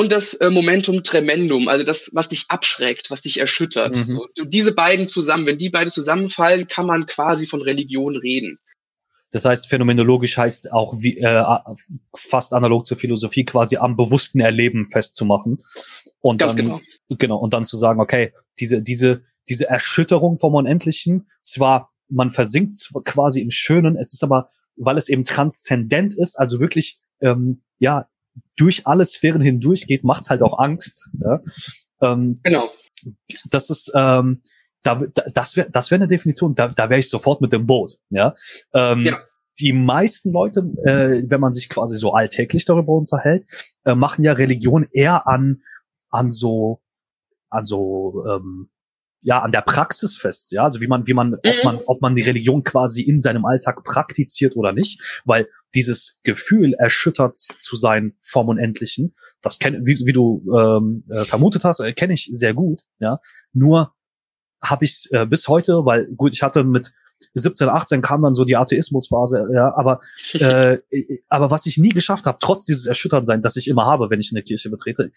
Und 0.00 0.10
das 0.12 0.32
äh, 0.32 0.48
Momentum 0.48 1.02
Tremendum, 1.02 1.68
also 1.68 1.84
das, 1.84 2.12
was 2.14 2.30
dich 2.30 2.46
abschreckt, 2.48 3.10
was 3.10 3.20
dich 3.20 3.38
erschüttert. 3.38 3.98
Mhm. 3.98 4.06
So, 4.06 4.26
diese 4.46 4.74
beiden 4.74 5.06
zusammen, 5.06 5.44
wenn 5.44 5.58
die 5.58 5.68
beide 5.68 5.90
zusammenfallen, 5.90 6.68
kann 6.68 6.86
man 6.86 7.04
quasi 7.04 7.46
von 7.46 7.60
Religion 7.60 8.16
reden. 8.16 8.58
Das 9.30 9.44
heißt, 9.44 9.68
phänomenologisch 9.68 10.38
heißt 10.38 10.72
auch 10.72 10.94
wie, 11.02 11.18
äh, 11.18 11.44
fast 12.16 12.54
analog 12.54 12.86
zur 12.86 12.96
Philosophie 12.96 13.44
quasi 13.44 13.76
am 13.76 13.98
bewussten 13.98 14.40
Erleben 14.40 14.86
festzumachen. 14.86 15.58
Und 16.22 16.38
Ganz 16.38 16.56
dann, 16.56 16.64
genau. 16.64 16.80
genau. 17.10 17.36
Und 17.36 17.52
dann 17.52 17.66
zu 17.66 17.76
sagen, 17.76 18.00
okay, 18.00 18.32
diese, 18.58 18.80
diese, 18.80 19.20
diese 19.50 19.68
Erschütterung 19.68 20.38
vom 20.38 20.54
Unendlichen, 20.54 21.28
zwar, 21.42 21.92
man 22.08 22.30
versinkt 22.30 22.74
quasi 23.04 23.42
im 23.42 23.50
Schönen, 23.50 23.96
es 23.96 24.14
ist 24.14 24.24
aber, 24.24 24.48
weil 24.76 24.96
es 24.96 25.10
eben 25.10 25.24
transzendent 25.24 26.14
ist, 26.16 26.38
also 26.38 26.58
wirklich, 26.58 27.00
ähm, 27.20 27.60
ja, 27.78 28.06
durch 28.56 28.86
alle 28.86 29.04
Sphären 29.04 29.40
hindurch 29.40 29.86
geht, 29.86 30.04
macht's 30.04 30.30
halt 30.30 30.42
auch 30.42 30.58
Angst. 30.58 31.10
Ja? 31.20 31.40
Ähm, 32.02 32.40
genau. 32.42 32.68
Das 33.50 33.70
ist, 33.70 33.90
ähm, 33.94 34.42
da, 34.82 35.00
das 35.34 35.56
wäre 35.56 35.70
das 35.70 35.90
wär 35.90 35.96
eine 35.96 36.08
Definition, 36.08 36.54
da, 36.54 36.68
da 36.68 36.90
wäre 36.90 37.00
ich 37.00 37.08
sofort 37.08 37.40
mit 37.40 37.52
dem 37.52 37.66
Boot. 37.66 37.98
Ja? 38.10 38.34
Ähm, 38.72 39.04
ja. 39.04 39.18
Die 39.60 39.72
meisten 39.72 40.32
Leute, 40.32 40.60
äh, 40.84 41.22
wenn 41.28 41.40
man 41.40 41.52
sich 41.52 41.68
quasi 41.68 41.96
so 41.96 42.12
alltäglich 42.12 42.64
darüber 42.64 42.92
unterhält, 42.92 43.46
äh, 43.84 43.94
machen 43.94 44.24
ja 44.24 44.32
Religion 44.32 44.86
eher 44.92 45.26
an, 45.26 45.62
an 46.10 46.30
so, 46.30 46.80
an 47.50 47.66
so, 47.66 48.24
ähm, 48.26 48.70
ja, 49.22 49.38
an 49.40 49.52
der 49.52 49.60
Praxis 49.60 50.16
fest, 50.16 50.52
ja, 50.52 50.64
also 50.64 50.80
wie 50.80 50.86
man, 50.86 51.06
wie 51.06 51.14
man, 51.14 51.34
ob 51.34 51.44
mhm. 51.44 51.60
man, 51.64 51.78
ob 51.86 52.00
man 52.00 52.14
die 52.14 52.22
Religion 52.22 52.64
quasi 52.64 53.02
in 53.02 53.20
seinem 53.20 53.44
Alltag 53.44 53.84
praktiziert 53.84 54.56
oder 54.56 54.72
nicht, 54.72 55.22
weil 55.24 55.48
dieses 55.74 56.20
Gefühl, 56.22 56.74
erschüttert 56.78 57.36
zu 57.36 57.76
sein 57.76 58.14
vom 58.20 58.48
Unendlichen, 58.48 59.14
das 59.42 59.58
kenn, 59.58 59.84
wie, 59.84 59.96
wie 60.06 60.12
du 60.12 60.44
ähm, 60.56 61.04
äh, 61.10 61.24
vermutet 61.24 61.64
hast, 61.64 61.80
äh, 61.80 61.92
kenne 61.92 62.14
ich 62.14 62.28
sehr 62.30 62.54
gut, 62.54 62.82
ja. 62.98 63.20
Nur 63.52 63.94
habe 64.62 64.84
ich 64.84 65.08
äh, 65.10 65.26
bis 65.26 65.48
heute, 65.48 65.84
weil 65.84 66.06
gut, 66.06 66.34
ich 66.34 66.42
hatte 66.42 66.64
mit 66.64 66.92
17, 67.34 67.68
18 67.68 68.02
kam 68.02 68.22
dann 68.22 68.34
so 68.34 68.44
die 68.44 68.56
Atheismusphase, 68.56 69.50
ja, 69.54 69.74
aber 69.76 70.00
äh, 70.32 70.78
aber 71.28 71.50
was 71.50 71.66
ich 71.66 71.78
nie 71.78 71.90
geschafft 71.90 72.26
habe, 72.26 72.38
trotz 72.40 72.64
dieses 72.64 72.86
Erschütternsein, 72.86 73.42
das 73.42 73.56
ich 73.56 73.68
immer 73.68 73.86
habe, 73.86 74.10
wenn 74.10 74.20
ich 74.20 74.32
eine 74.32 74.42
Kirche 74.42 74.70
betrete, 74.70 75.10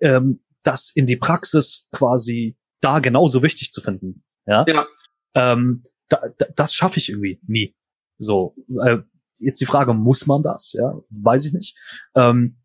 ähm, 0.00 0.40
das 0.62 0.90
in 0.94 1.06
die 1.06 1.16
Praxis 1.16 1.88
quasi 1.92 2.56
da 2.82 2.98
genauso 2.98 3.42
wichtig 3.42 3.72
zu 3.72 3.80
finden, 3.80 4.22
ja. 4.46 4.64
ja. 4.68 4.86
Ähm, 5.34 5.82
da, 6.08 6.20
da, 6.36 6.46
das 6.54 6.74
schaffe 6.74 6.98
ich 6.98 7.08
irgendwie 7.08 7.40
nie. 7.46 7.74
So, 8.18 8.54
äh, 8.84 8.98
jetzt 9.38 9.60
die 9.60 9.66
Frage, 9.66 9.94
muss 9.94 10.26
man 10.26 10.42
das? 10.42 10.72
Ja, 10.72 11.00
weiß 11.08 11.46
ich 11.46 11.52
nicht. 11.52 11.76
Ähm, 12.14 12.58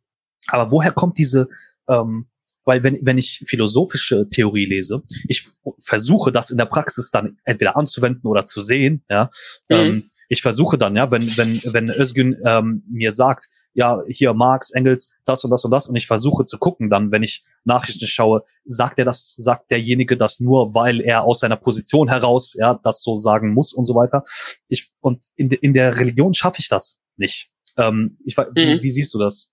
aber 0.47 0.71
woher 0.71 0.91
kommt 0.91 1.17
diese 1.17 1.47
ähm, 1.87 2.27
weil 2.67 2.83
wenn, 2.83 2.99
wenn 3.01 3.17
ich 3.17 3.43
philosophische 3.47 4.27
Theorie 4.29 4.65
lese, 4.65 5.01
ich 5.29 5.47
versuche 5.79 6.33
das 6.33 6.49
in 6.49 6.57
der 6.57 6.65
Praxis 6.65 7.11
dann 7.11 7.39
entweder 7.45 7.77
anzuwenden 7.77 8.27
oder 8.27 8.45
zu 8.45 8.59
sehen, 8.59 9.05
ja. 9.09 9.29
Mhm. 9.69 9.75
Ähm, 9.77 10.09
ich 10.27 10.41
versuche 10.41 10.77
dann, 10.77 10.95
ja, 10.95 11.09
wenn, 11.11 11.25
wenn, 11.37 11.61
wenn 11.73 11.89
Özgün 11.89 12.37
ähm, 12.45 12.83
mir 12.89 13.11
sagt, 13.11 13.47
ja, 13.73 14.01
hier 14.07 14.33
Marx, 14.33 14.71
Engels, 14.71 15.15
das 15.23 15.43
und 15.43 15.51
das 15.51 15.63
und 15.63 15.71
das, 15.71 15.87
und 15.87 15.95
ich 15.95 16.07
versuche 16.07 16.45
zu 16.45 16.57
gucken, 16.57 16.89
dann, 16.89 17.11
wenn 17.11 17.23
ich 17.23 17.43
Nachrichten 17.63 18.07
schaue, 18.07 18.43
sagt 18.65 18.99
er 18.99 19.05
das, 19.05 19.35
sagt 19.37 19.71
derjenige 19.71 20.17
das 20.17 20.39
nur, 20.39 20.73
weil 20.73 20.99
er 20.99 21.23
aus 21.23 21.39
seiner 21.41 21.57
Position 21.57 22.09
heraus, 22.09 22.53
ja, 22.53 22.79
das 22.83 23.03
so 23.03 23.17
sagen 23.17 23.53
muss 23.53 23.73
und 23.73 23.85
so 23.85 23.95
weiter. 23.95 24.23
Ich, 24.67 24.89
und 24.99 25.25
in, 25.35 25.51
in 25.51 25.73
der 25.73 25.97
Religion 25.99 26.33
schaffe 26.33 26.59
ich 26.59 26.69
das 26.69 27.03
nicht. 27.17 27.51
Ähm, 27.77 28.17
ich, 28.25 28.35
mhm. 28.35 28.45
wie, 28.55 28.81
wie 28.81 28.89
siehst 28.89 29.13
du 29.13 29.19
das? 29.19 29.51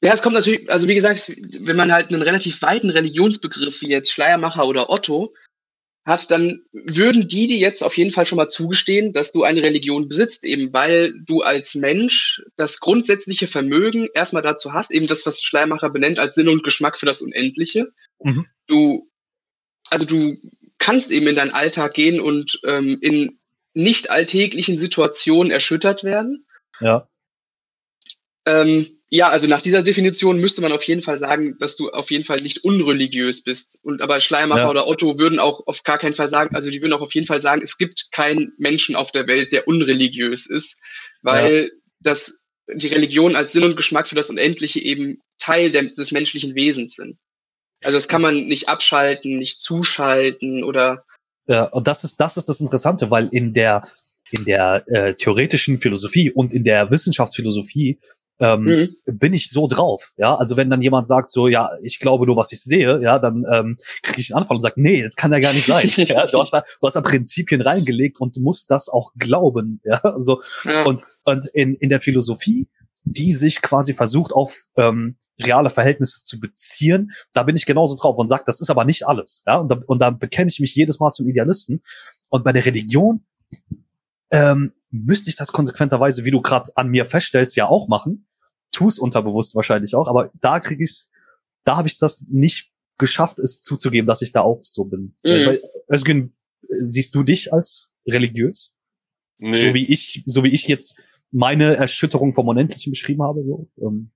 Ja, 0.00 0.12
es 0.12 0.22
kommt 0.22 0.34
natürlich, 0.34 0.70
also 0.70 0.86
wie 0.86 0.94
gesagt, 0.94 1.34
wenn 1.60 1.76
man 1.76 1.90
halt 1.90 2.10
einen 2.10 2.22
relativ 2.22 2.62
weiten 2.62 2.90
Religionsbegriff 2.90 3.82
wie 3.82 3.88
jetzt 3.88 4.12
Schleiermacher 4.12 4.66
oder 4.66 4.90
Otto 4.90 5.34
hat, 6.08 6.30
dann 6.30 6.62
würden 6.72 7.28
die 7.28 7.46
dir 7.46 7.58
jetzt 7.58 7.82
auf 7.82 7.96
jeden 7.96 8.10
Fall 8.10 8.26
schon 8.26 8.36
mal 8.36 8.48
zugestehen, 8.48 9.12
dass 9.12 9.30
du 9.30 9.44
eine 9.44 9.62
Religion 9.62 10.08
besitzt, 10.08 10.44
eben 10.44 10.72
weil 10.72 11.14
du 11.24 11.42
als 11.42 11.74
Mensch 11.74 12.42
das 12.56 12.80
grundsätzliche 12.80 13.46
Vermögen 13.46 14.08
erstmal 14.14 14.42
dazu 14.42 14.72
hast, 14.72 14.90
eben 14.90 15.06
das, 15.06 15.26
was 15.26 15.42
Schleiermacher 15.42 15.90
benennt 15.90 16.18
als 16.18 16.34
Sinn 16.34 16.48
und 16.48 16.64
Geschmack 16.64 16.98
für 16.98 17.06
das 17.06 17.20
Unendliche. 17.20 17.92
Mhm. 18.20 18.46
Du, 18.66 19.10
also 19.90 20.06
du 20.06 20.38
kannst 20.78 21.10
eben 21.10 21.26
in 21.26 21.36
deinen 21.36 21.52
Alltag 21.52 21.92
gehen 21.92 22.20
und 22.20 22.58
ähm, 22.64 22.98
in 23.02 23.38
nicht 23.74 24.10
alltäglichen 24.10 24.78
Situationen 24.78 25.52
erschüttert 25.52 26.04
werden. 26.04 26.46
Ja. 26.80 27.06
Ähm, 28.46 28.97
ja, 29.10 29.28
also 29.30 29.46
nach 29.46 29.62
dieser 29.62 29.82
Definition 29.82 30.38
müsste 30.38 30.60
man 30.60 30.72
auf 30.72 30.82
jeden 30.82 31.00
Fall 31.00 31.18
sagen, 31.18 31.56
dass 31.58 31.76
du 31.76 31.88
auf 31.88 32.10
jeden 32.10 32.24
Fall 32.24 32.38
nicht 32.42 32.64
unreligiös 32.64 33.42
bist. 33.42 33.80
Und 33.82 34.02
aber 34.02 34.20
Schleiermacher 34.20 34.62
ja. 34.62 34.70
oder 34.70 34.86
Otto 34.86 35.18
würden 35.18 35.38
auch 35.38 35.66
auf 35.66 35.82
gar 35.82 35.96
keinen 35.96 36.14
Fall 36.14 36.28
sagen, 36.28 36.54
also 36.54 36.70
die 36.70 36.82
würden 36.82 36.92
auch 36.92 37.00
auf 37.00 37.14
jeden 37.14 37.26
Fall 37.26 37.40
sagen, 37.40 37.62
es 37.62 37.78
gibt 37.78 38.12
keinen 38.12 38.52
Menschen 38.58 38.96
auf 38.96 39.10
der 39.10 39.26
Welt, 39.26 39.52
der 39.52 39.66
unreligiös 39.66 40.46
ist, 40.46 40.82
weil 41.22 41.70
ja. 41.72 41.80
das 42.00 42.42
die 42.74 42.88
Religion 42.88 43.34
als 43.34 43.52
Sinn 43.52 43.64
und 43.64 43.76
Geschmack 43.76 44.08
für 44.08 44.14
das 44.14 44.28
Unendliche 44.28 44.80
eben 44.80 45.22
Teil 45.38 45.70
der, 45.70 45.84
des 45.84 46.12
menschlichen 46.12 46.54
Wesens 46.54 46.96
sind. 46.96 47.16
Also 47.82 47.96
das 47.96 48.08
kann 48.08 48.20
man 48.20 48.46
nicht 48.46 48.68
abschalten, 48.68 49.38
nicht 49.38 49.58
zuschalten 49.58 50.64
oder. 50.64 51.04
Ja, 51.46 51.64
und 51.64 51.86
das 51.86 52.04
ist 52.04 52.16
das 52.16 52.36
ist 52.36 52.48
das 52.48 52.60
Interessante, 52.60 53.10
weil 53.10 53.28
in 53.32 53.54
der 53.54 53.88
in 54.30 54.44
der 54.44 54.84
äh, 54.88 55.14
theoretischen 55.14 55.78
Philosophie 55.78 56.30
und 56.30 56.52
in 56.52 56.64
der 56.64 56.90
Wissenschaftsphilosophie 56.90 57.98
ähm, 58.40 58.62
mhm. 58.62 59.18
bin 59.18 59.32
ich 59.32 59.50
so 59.50 59.66
drauf. 59.66 60.12
Ja, 60.16 60.36
also 60.36 60.56
wenn 60.56 60.70
dann 60.70 60.82
jemand 60.82 61.08
sagt 61.08 61.30
so, 61.30 61.48
ja, 61.48 61.70
ich 61.82 61.98
glaube 61.98 62.26
nur, 62.26 62.36
was 62.36 62.52
ich 62.52 62.62
sehe, 62.62 63.02
ja, 63.02 63.18
dann 63.18 63.44
ähm, 63.52 63.76
kriege 64.02 64.20
ich 64.20 64.32
einen 64.32 64.42
Anfall 64.42 64.56
und 64.56 64.60
sage, 64.60 64.80
nee, 64.80 65.02
das 65.02 65.16
kann 65.16 65.32
ja 65.32 65.40
gar 65.40 65.52
nicht 65.52 65.66
sein. 65.66 65.88
ja, 65.96 66.26
du 66.26 66.38
hast 66.38 66.52
da, 66.52 66.62
du 66.80 66.86
hast 66.86 66.94
da 66.94 67.00
Prinzipien 67.00 67.60
reingelegt 67.60 68.20
und 68.20 68.36
du 68.36 68.40
musst 68.40 68.70
das 68.70 68.88
auch 68.88 69.12
glauben. 69.16 69.80
Ja, 69.84 70.00
also 70.02 70.40
ja. 70.64 70.84
und 70.84 71.04
und 71.24 71.46
in 71.46 71.74
in 71.74 71.88
der 71.88 72.00
Philosophie, 72.00 72.68
die 73.04 73.32
sich 73.32 73.62
quasi 73.62 73.94
versucht 73.94 74.32
auf 74.32 74.54
ähm, 74.76 75.16
reale 75.40 75.70
Verhältnisse 75.70 76.22
zu 76.22 76.40
beziehen, 76.40 77.12
da 77.32 77.42
bin 77.42 77.56
ich 77.56 77.66
genauso 77.66 77.96
drauf 77.96 78.16
und 78.18 78.28
sage, 78.28 78.44
das 78.46 78.60
ist 78.60 78.70
aber 78.70 78.84
nicht 78.84 79.06
alles. 79.06 79.42
Ja, 79.46 79.56
und 79.56 79.68
da, 79.70 79.80
und 79.86 80.00
da 80.00 80.10
bekenne 80.10 80.50
ich 80.50 80.60
mich 80.60 80.74
jedes 80.74 80.98
Mal 81.00 81.12
zum 81.12 81.28
Idealisten. 81.28 81.82
Und 82.28 82.44
bei 82.44 82.52
der 82.52 82.66
Religion 82.66 83.24
ähm, 84.30 84.72
müsste 84.90 85.30
ich 85.30 85.36
das 85.36 85.52
konsequenterweise, 85.52 86.24
wie 86.24 86.30
du 86.30 86.40
gerade 86.40 86.70
an 86.74 86.88
mir 86.88 87.06
feststellst, 87.06 87.56
ja 87.56 87.66
auch 87.66 87.88
machen. 87.88 88.27
Tu 88.78 88.86
es 88.86 89.00
unterbewusst 89.00 89.56
wahrscheinlich 89.56 89.96
auch, 89.96 90.06
aber 90.06 90.30
da 90.40 90.60
krieg 90.60 90.78
ich's, 90.78 91.10
da 91.64 91.76
habe 91.76 91.88
ich 91.88 91.98
das 91.98 92.26
nicht 92.30 92.70
geschafft, 92.96 93.40
es 93.40 93.60
zuzugeben, 93.60 94.06
dass 94.06 94.22
ich 94.22 94.30
da 94.30 94.42
auch 94.42 94.60
so 94.62 94.84
bin. 94.84 95.16
Mhm. 95.24 95.58
Özgün, 95.90 96.32
siehst 96.68 97.12
du 97.16 97.24
dich 97.24 97.52
als 97.52 97.92
religiös? 98.06 98.76
Nee. 99.38 99.58
So 99.58 99.74
wie 99.74 99.92
ich, 99.92 100.22
so 100.26 100.44
wie 100.44 100.54
ich 100.54 100.68
jetzt 100.68 101.02
meine 101.32 101.74
Erschütterung 101.74 102.34
vom 102.34 102.46
Unendlichen 102.46 102.92
beschrieben 102.92 103.24
habe, 103.24 103.42
so. 103.42 103.68
Ähm. 103.80 104.12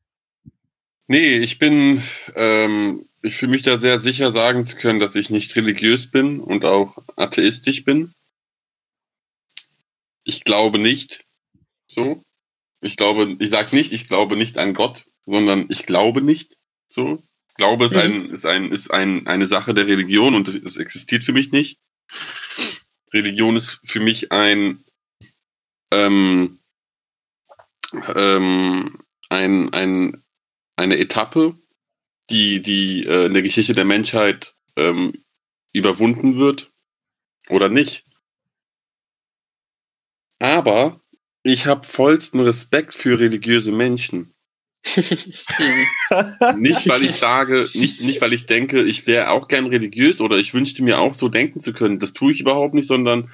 Nee, 1.09 1.39
ich 1.39 1.59
bin, 1.59 2.01
ähm, 2.37 3.05
ich 3.21 3.35
fühle 3.35 3.51
mich 3.51 3.63
da 3.63 3.79
sehr 3.79 3.99
sicher 3.99 4.31
sagen 4.31 4.65
zu 4.65 4.77
können, 4.77 5.01
dass 5.01 5.17
ich 5.17 5.29
nicht 5.29 5.57
religiös 5.57 6.09
bin 6.09 6.39
und 6.39 6.65
auch 6.65 6.99
atheistisch 7.17 7.83
bin. 7.83 8.15
Ich 10.23 10.45
glaube 10.45 10.79
nicht. 10.79 11.25
So. 11.89 12.23
Ich 12.83 12.97
glaube, 12.97 13.37
ich 13.39 13.49
sage 13.49 13.75
nicht, 13.75 13.93
ich 13.93 14.09
glaube 14.09 14.37
nicht 14.37 14.59
an 14.59 14.75
Gott, 14.75 15.07
sondern 15.25 15.67
ich 15.69 15.87
glaube 15.87 16.21
nicht. 16.21 16.59
So. 16.89 17.23
Glaube 17.55 17.85
ist, 17.85 17.95
mhm. 17.95 18.01
ein, 18.01 18.25
ist, 18.27 18.45
ein, 18.45 18.73
ist 18.73 18.91
ein, 18.91 19.27
eine 19.27 19.47
Sache 19.47 19.73
der 19.73 19.87
Religion 19.87 20.35
und 20.35 20.49
es 20.49 20.77
existiert 20.77 21.23
für 21.23 21.33
mich 21.33 21.53
nicht. 21.53 21.79
Religion 23.13 23.57
ist 23.57 23.81
für 23.85 24.01
mich 24.01 24.33
ein, 24.33 24.83
ähm, 25.93 26.59
ähm, 28.17 28.99
ein, 29.29 29.73
ein, 29.73 30.23
eine 30.77 30.99
Etappe, 30.99 31.55
die, 32.31 32.63
die 32.63 33.05
äh, 33.05 33.27
in 33.27 33.35
der 33.35 33.43
Geschichte 33.43 33.75
der 33.75 33.85
Menschheit 33.85 34.57
ähm, 34.77 35.13
überwunden 35.73 36.37
wird 36.39 36.73
oder 37.49 37.69
nicht. 37.69 38.05
Aber 40.39 41.02
ich 41.43 41.67
habe 41.67 41.87
vollsten 41.87 42.41
Respekt 42.41 42.95
für 42.95 43.19
religiöse 43.19 43.73
Menschen. 43.73 44.35
nicht, 44.97 46.89
weil 46.89 47.05
ich 47.05 47.13
sage, 47.13 47.69
nicht, 47.75 48.01
nicht, 48.01 48.21
weil 48.21 48.33
ich 48.33 48.47
denke, 48.47 48.83
ich 48.83 49.07
wäre 49.07 49.31
auch 49.31 49.47
gern 49.47 49.67
religiös 49.67 50.21
oder 50.21 50.39
ich 50.39 50.55
wünschte 50.55 50.83
mir 50.83 50.99
auch 50.99 51.15
so 51.15 51.29
denken 51.29 51.61
zu 51.61 51.73
können. 51.73 52.01
Das 52.01 52.13
tue 52.13 52.33
ich 52.33 52.41
überhaupt 52.41 52.75
nicht, 52.75 52.89
sondern 52.89 53.31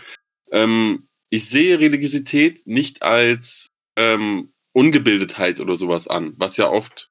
ähm, 0.53 1.09
ich 1.31 1.49
sehe 1.49 1.81
Religiosität 1.81 2.63
nicht 2.67 3.03
als 3.03 3.69
ähm, 3.97 4.53
Ungebildetheit 4.73 5.61
oder 5.61 5.77
sowas 5.77 6.07
an, 6.07 6.35
was 6.37 6.57
ja 6.59 6.69
oft 6.69 7.11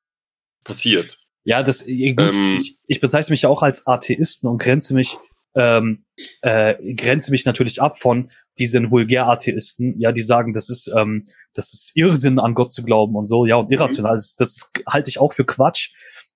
passiert. 0.64 1.18
Ja, 1.44 1.64
das 1.64 1.80
gut, 1.80 2.36
ähm, 2.36 2.58
ich, 2.60 2.78
ich 2.88 3.00
bezeichne 3.00 3.32
mich 3.34 3.44
ja 3.44 3.50
auch 3.50 3.64
als 3.64 3.88
Atheisten 3.88 4.50
und 4.50 4.62
grenze 4.62 4.94
mich 4.94 5.18
ähm, 5.56 6.06
äh, 6.42 6.94
grenze 6.96 7.32
mich 7.32 7.46
natürlich 7.46 7.82
ab 7.82 8.00
von 8.00 8.30
diesen 8.58 8.92
Vulgär-Atheisten, 8.92 10.00
ja, 10.00 10.12
die 10.12 10.22
sagen, 10.22 10.54
das 10.54 10.70
ist 10.70 10.92
ähm, 10.96 11.26
das 11.54 11.74
ist 11.74 11.92
Irrsinn 11.96 12.40
an 12.40 12.54
Gott 12.54 12.72
zu 12.72 12.84
glauben 12.84 13.16
und 13.16 13.28
so, 13.28 13.46
ja 13.46 13.56
und 13.56 13.72
irrational. 13.72 14.14
Mhm. 14.14 14.18
Das, 14.18 14.36
das 14.36 14.72
halte 14.88 15.10
ich 15.10 15.20
auch 15.20 15.34
für 15.34 15.46
Quatsch. 15.46 15.92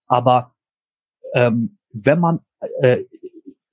Aber 0.07 0.55
ähm, 1.33 1.77
wenn 1.91 2.19
man 2.19 2.39
äh, 2.81 2.97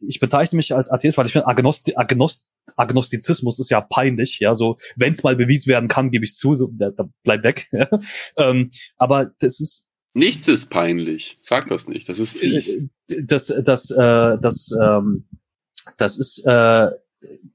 ich 0.00 0.20
bezeichne 0.20 0.56
mich 0.56 0.74
als 0.74 0.90
Atheist, 0.90 1.18
weil 1.18 1.26
ich 1.26 1.32
finde, 1.32 1.48
Agnosti 1.48 1.94
Agnost 1.96 2.48
Agnostizismus 2.76 3.58
ist 3.58 3.70
ja 3.70 3.80
peinlich, 3.80 4.38
ja, 4.40 4.54
so, 4.54 4.78
wenn 4.96 5.12
es 5.12 5.22
mal 5.22 5.36
bewiesen 5.36 5.68
werden 5.68 5.88
kann, 5.88 6.10
gebe 6.10 6.24
ich 6.24 6.34
zu, 6.34 6.54
so, 6.54 6.70
da, 6.78 6.90
da 6.90 7.08
bleib 7.22 7.42
weg. 7.42 7.70
ähm, 8.36 8.68
aber 8.96 9.30
das 9.38 9.60
ist. 9.60 9.88
Nichts 10.14 10.48
ist 10.48 10.70
peinlich. 10.70 11.38
Sag 11.40 11.68
das 11.68 11.88
nicht, 11.88 12.08
das 12.08 12.18
ist 12.18 12.36
fies. 12.36 12.88
Äh, 13.08 13.22
das, 13.22 13.46
das, 13.46 13.90
äh, 13.90 14.36
das, 14.40 14.70
ähm, 14.82 15.28
das 15.96 16.18
ist, 16.18 16.44
äh, 16.46 16.90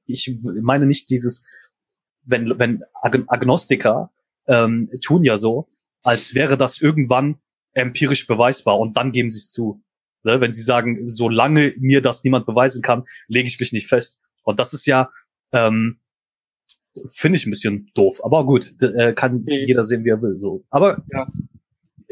ich 0.06 0.40
meine 0.62 0.86
nicht 0.86 1.10
dieses, 1.10 1.46
wenn, 2.24 2.58
wenn 2.60 2.84
Ag 3.02 3.24
Agnostiker 3.28 4.12
ähm, 4.48 4.90
tun 5.02 5.24
ja 5.24 5.38
so, 5.38 5.70
als 6.02 6.36
wäre 6.36 6.58
das 6.58 6.82
irgendwann 6.82 7.38
empirisch 7.74 8.28
beweisbar 8.28 8.80
und 8.80 8.98
dann 8.98 9.12
geben 9.12 9.30
sie 9.30 9.40
es 9.40 9.50
zu. 9.50 9.82
Ne? 10.24 10.42
Wenn 10.42 10.54
sie 10.54 10.62
sagen, 10.62 11.10
solange 11.10 11.74
mir 11.80 12.02
das 12.02 12.24
niemand 12.24 12.46
beweisen 12.46 12.82
kann, 12.82 13.04
lege 13.28 13.48
ich 13.48 13.60
mich 13.60 13.74
nicht 13.74 13.88
fest. 13.88 14.22
Und 14.44 14.60
das 14.60 14.74
ist 14.74 14.86
ja, 14.86 15.10
ähm, 15.52 16.00
finde 17.08 17.38
ich 17.38 17.46
ein 17.46 17.50
bisschen 17.50 17.90
doof. 17.96 18.24
Aber 18.24 18.46
gut, 18.46 18.74
äh, 18.82 19.14
kann 19.14 19.46
jeder 19.48 19.84
sehen, 19.84 20.04
wie 20.06 20.10
er 20.10 20.22
will. 20.22 20.38
So. 20.40 20.64
Aber 20.70 21.04
ja. 21.12 21.28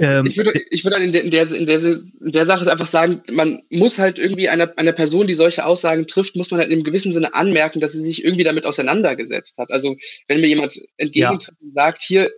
Ähm, 0.01 0.25
ich 0.25 0.35
würde, 0.35 0.59
ich 0.71 0.83
würde 0.83 0.97
in 0.97 1.13
der, 1.13 1.23
in, 1.23 1.29
der, 1.29 1.51
in, 1.51 1.67
der, 1.67 1.79
in 1.79 2.31
der 2.31 2.45
Sache 2.45 2.69
einfach 2.71 2.87
sagen, 2.87 3.21
man 3.29 3.61
muss 3.69 3.99
halt 3.99 4.17
irgendwie 4.17 4.49
einer, 4.49 4.75
einer 4.77 4.93
Person, 4.93 5.27
die 5.27 5.35
solche 5.35 5.63
Aussagen 5.63 6.07
trifft, 6.07 6.35
muss 6.35 6.49
man 6.49 6.59
halt 6.59 6.69
in 6.69 6.77
einem 6.77 6.83
gewissen 6.83 7.13
Sinne 7.13 7.35
anmerken, 7.35 7.79
dass 7.79 7.91
sie 7.91 8.01
sich 8.01 8.25
irgendwie 8.25 8.43
damit 8.43 8.65
auseinandergesetzt 8.65 9.59
hat. 9.59 9.71
Also 9.71 9.95
wenn 10.27 10.41
mir 10.41 10.47
jemand 10.47 10.81
entgegentritt 10.97 11.55
ja. 11.59 11.67
und 11.67 11.75
sagt, 11.75 12.01
hier, 12.01 12.31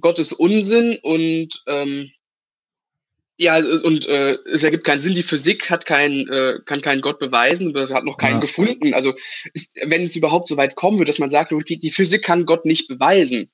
Gott 0.00 0.18
ist 0.18 0.32
Unsinn 0.32 0.98
und 1.02 1.62
ähm, 1.68 2.10
ja, 3.40 3.58
und 3.58 4.08
äh, 4.08 4.36
es 4.52 4.64
ergibt 4.64 4.82
keinen 4.82 4.98
Sinn. 4.98 5.14
Die 5.14 5.22
Physik 5.22 5.70
hat 5.70 5.86
keinen, 5.86 6.28
äh, 6.28 6.58
kann 6.66 6.82
keinen 6.82 7.00
Gott 7.00 7.20
beweisen, 7.20 7.72
hat 7.94 8.02
noch 8.02 8.18
keinen 8.18 8.34
ja. 8.34 8.40
gefunden. 8.40 8.92
Also 8.94 9.14
ist, 9.54 9.76
wenn 9.86 10.02
es 10.02 10.16
überhaupt 10.16 10.48
so 10.48 10.56
weit 10.56 10.74
kommen 10.74 10.98
würde, 10.98 11.10
dass 11.10 11.20
man 11.20 11.30
sagt, 11.30 11.52
die 11.68 11.90
Physik 11.90 12.24
kann 12.24 12.46
Gott 12.46 12.64
nicht 12.64 12.88
beweisen, 12.88 13.48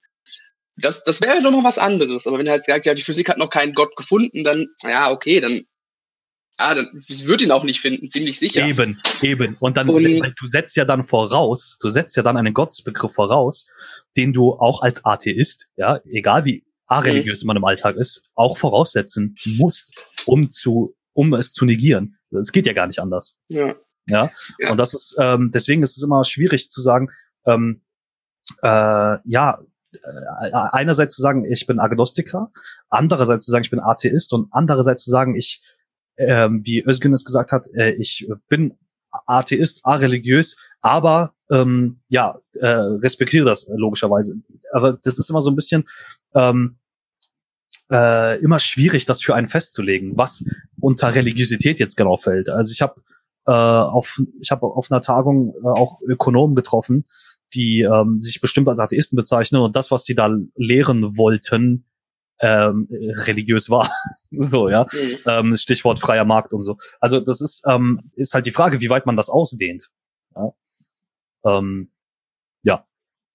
das, 0.77 1.05
das 1.05 1.21
wäre 1.21 1.43
doch 1.43 1.51
noch 1.51 1.65
was 1.65 1.79
anderes. 1.79 2.27
Aber 2.27 2.39
wenn 2.39 2.47
er 2.47 2.53
halt 2.53 2.65
sagt, 2.65 2.87
ja, 2.87 2.95
die 2.95 3.03
Physik 3.03 3.29
hat 3.29 3.39
noch 3.39 3.51
keinen 3.51 3.75
Gott 3.75 3.97
gefunden, 3.97 4.45
dann, 4.45 4.69
ja, 4.83 5.11
okay, 5.11 5.41
dann, 5.41 5.65
ja, 6.59 6.75
dann 6.75 6.89
wird 6.93 7.43
ihn 7.43 7.51
auch 7.51 7.65
nicht 7.65 7.81
finden, 7.81 8.11
ziemlich 8.11 8.39
sicher. 8.39 8.67
Eben, 8.67 9.01
eben. 9.23 9.57
Und 9.61 9.77
dann, 9.77 9.89
und, 9.89 10.03
du 10.03 10.47
setzt 10.47 10.77
ja 10.77 10.85
dann 10.85 11.05
voraus, 11.05 11.79
du 11.81 11.89
setzt 11.89 12.17
ja 12.17 12.23
dann 12.23 12.37
einen 12.37 12.55
Gottsbegriff 12.55 13.15
voraus, 13.15 13.69
den 14.17 14.33
du 14.33 14.53
auch 14.53 14.83
als 14.83 15.05
Atheist, 15.05 15.69
ja, 15.77 16.01
egal 16.07 16.45
wie 16.45 16.65
areligiös 16.87 17.43
mhm. 17.43 17.49
man 17.49 17.57
im 17.57 17.65
Alltag 17.65 17.97
ist, 17.97 18.31
auch 18.35 18.57
voraussetzen 18.57 19.37
musst, 19.45 19.95
um 20.27 20.51
zu, 20.51 20.95
um 21.13 21.35
es 21.35 21.53
zu 21.53 21.65
negieren. 21.65 22.19
Es 22.31 22.53
geht 22.53 22.67
ja 22.67 22.73
gar 22.73 22.87
nicht 22.87 22.99
anders. 22.99 23.39
Ja. 23.49 23.75
Ja. 24.07 24.31
ja. 24.59 24.71
Und 24.71 24.77
das 24.77 24.93
ist, 24.93 25.17
ähm, 25.19 25.51
deswegen 25.53 25.83
ist 25.83 25.97
es 25.97 26.03
immer 26.03 26.25
schwierig 26.25 26.69
zu 26.69 26.81
sagen, 26.81 27.09
ähm, 27.47 27.83
äh, 28.63 29.17
ja, 29.25 29.61
einerseits 30.43 31.15
zu 31.15 31.23
sagen, 31.23 31.45
ich 31.45 31.67
bin 31.67 31.79
Agnostiker, 31.79 32.51
andererseits 32.89 33.45
zu 33.45 33.51
sagen, 33.51 33.65
ich 33.65 33.71
bin 33.71 33.81
Atheist 33.81 34.33
und 34.33 34.49
andererseits 34.51 35.05
zu 35.05 35.11
sagen, 35.11 35.35
ich, 35.35 35.63
ähm, 36.17 36.63
wie 36.65 36.85
Özgün 36.85 37.13
es 37.13 37.25
gesagt 37.25 37.53
hat, 37.53 37.67
äh, 37.75 37.93
ich 37.93 38.29
bin 38.49 38.77
Atheist, 39.27 39.85
areligiös, 39.85 40.57
aber 40.81 41.35
ähm, 41.51 42.01
ja, 42.11 42.41
äh, 42.55 42.67
respektiere 42.67 43.45
das 43.45 43.67
logischerweise. 43.75 44.37
Aber 44.73 44.95
das 45.03 45.19
ist 45.19 45.31
immer 45.31 45.41
so 45.41 45.51
ein 45.51 45.57
bisschen 45.57 45.85
ähm, 46.35 46.79
äh, 47.91 48.41
immer 48.43 48.59
schwierig, 48.59 49.05
das 49.05 49.23
für 49.23 49.35
einen 49.35 49.49
festzulegen, 49.49 50.17
was 50.17 50.45
unter 50.81 51.15
Religiosität 51.15 51.79
jetzt 51.79 51.97
genau 51.97 52.17
fällt. 52.17 52.49
Also 52.49 52.73
ich 52.73 52.81
habe 52.81 53.01
äh, 53.47 53.53
auf 53.53 54.21
ich 54.41 54.51
habe 54.51 54.67
auf 54.67 54.91
einer 54.91 55.01
Tagung 55.01 55.55
äh, 55.63 55.69
auch 55.69 56.01
Ökonomen 56.03 56.55
getroffen, 56.55 57.05
die 57.55 57.83
ähm, 57.83 58.21
sich 58.21 58.41
bestimmt 58.41 58.69
als 58.69 58.81
Atheisten 58.81 59.17
bezeichnen 59.17 59.61
und 59.61 59.77
das, 59.77 59.91
was 59.91 60.05
sie 60.05 60.15
da 60.15 60.35
lehren 60.57 61.17
wollten, 61.17 61.87
ähm, 62.41 62.89
religiös 62.91 63.71
war. 63.71 63.91
so, 64.31 64.69
ja. 64.69 64.87
Mhm. 64.93 65.19
Ähm, 65.27 65.57
Stichwort 65.57 65.99
freier 65.99 66.25
Markt 66.25 66.53
und 66.53 66.63
so. 66.63 66.77
Also 67.01 67.21
das 67.21 67.41
ist, 67.41 67.63
ähm, 67.69 68.01
ist 68.15 68.35
halt 68.35 68.47
die 68.47 68.51
Frage, 68.51 68.81
wie 68.81 68.91
weit 68.91 69.07
man 69.07 69.17
das 69.17 69.29
ausdehnt. 69.29 69.91
Ja. 70.35 70.53
Ähm, 71.45 71.91
ja. 72.63 72.87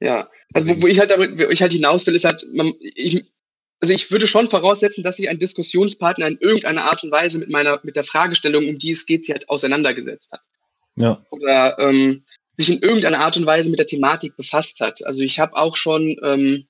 Ja, 0.02 0.28
also 0.54 0.70
wo, 0.70 0.84
wo 0.84 0.88
ich 0.88 1.00
halt 1.00 1.12
damit, 1.12 1.38
wo 1.40 1.50
ich 1.50 1.62
halt 1.62 1.74
hinaus 1.74 2.06
will, 2.08 2.16
ist 2.16 2.26
halt, 2.26 2.46
man, 2.54 2.74
ich, 2.80 3.32
also 3.82 3.94
ich 3.94 4.12
würde 4.12 4.28
schon 4.28 4.48
voraussetzen, 4.48 5.04
dass 5.04 5.18
sich 5.18 5.30
ein 5.30 5.40
Diskussionspartner 5.40 6.28
in 6.28 6.38
irgendeiner 6.40 6.86
Art 6.86 7.04
und 7.04 7.12
Weise 7.12 7.40
mit 7.40 7.50
meiner, 7.50 7.80
mit 7.84 7.96
der 7.96 8.04
Fragestellung, 8.04 8.68
um 8.68 8.78
die 8.78 8.92
es 8.92 9.06
geht, 9.06 9.26
sie 9.26 9.32
halt 9.32 9.50
auseinandergesetzt 9.50 10.34
hat. 10.34 10.42
Ja. 10.96 11.26
Oder 11.30 11.78
ähm, 11.80 12.26
sich 12.58 12.70
in 12.70 12.82
irgendeiner 12.82 13.20
Art 13.20 13.38
und 13.38 13.46
Weise 13.46 13.70
mit 13.70 13.80
der 13.80 13.88
Thematik 13.88 14.36
befasst 14.36 14.82
hat. 14.82 15.06
Also 15.06 15.24
ich 15.24 15.40
habe 15.40 15.56
auch 15.56 15.78
schon 15.78 16.18
ähm, 16.22 16.68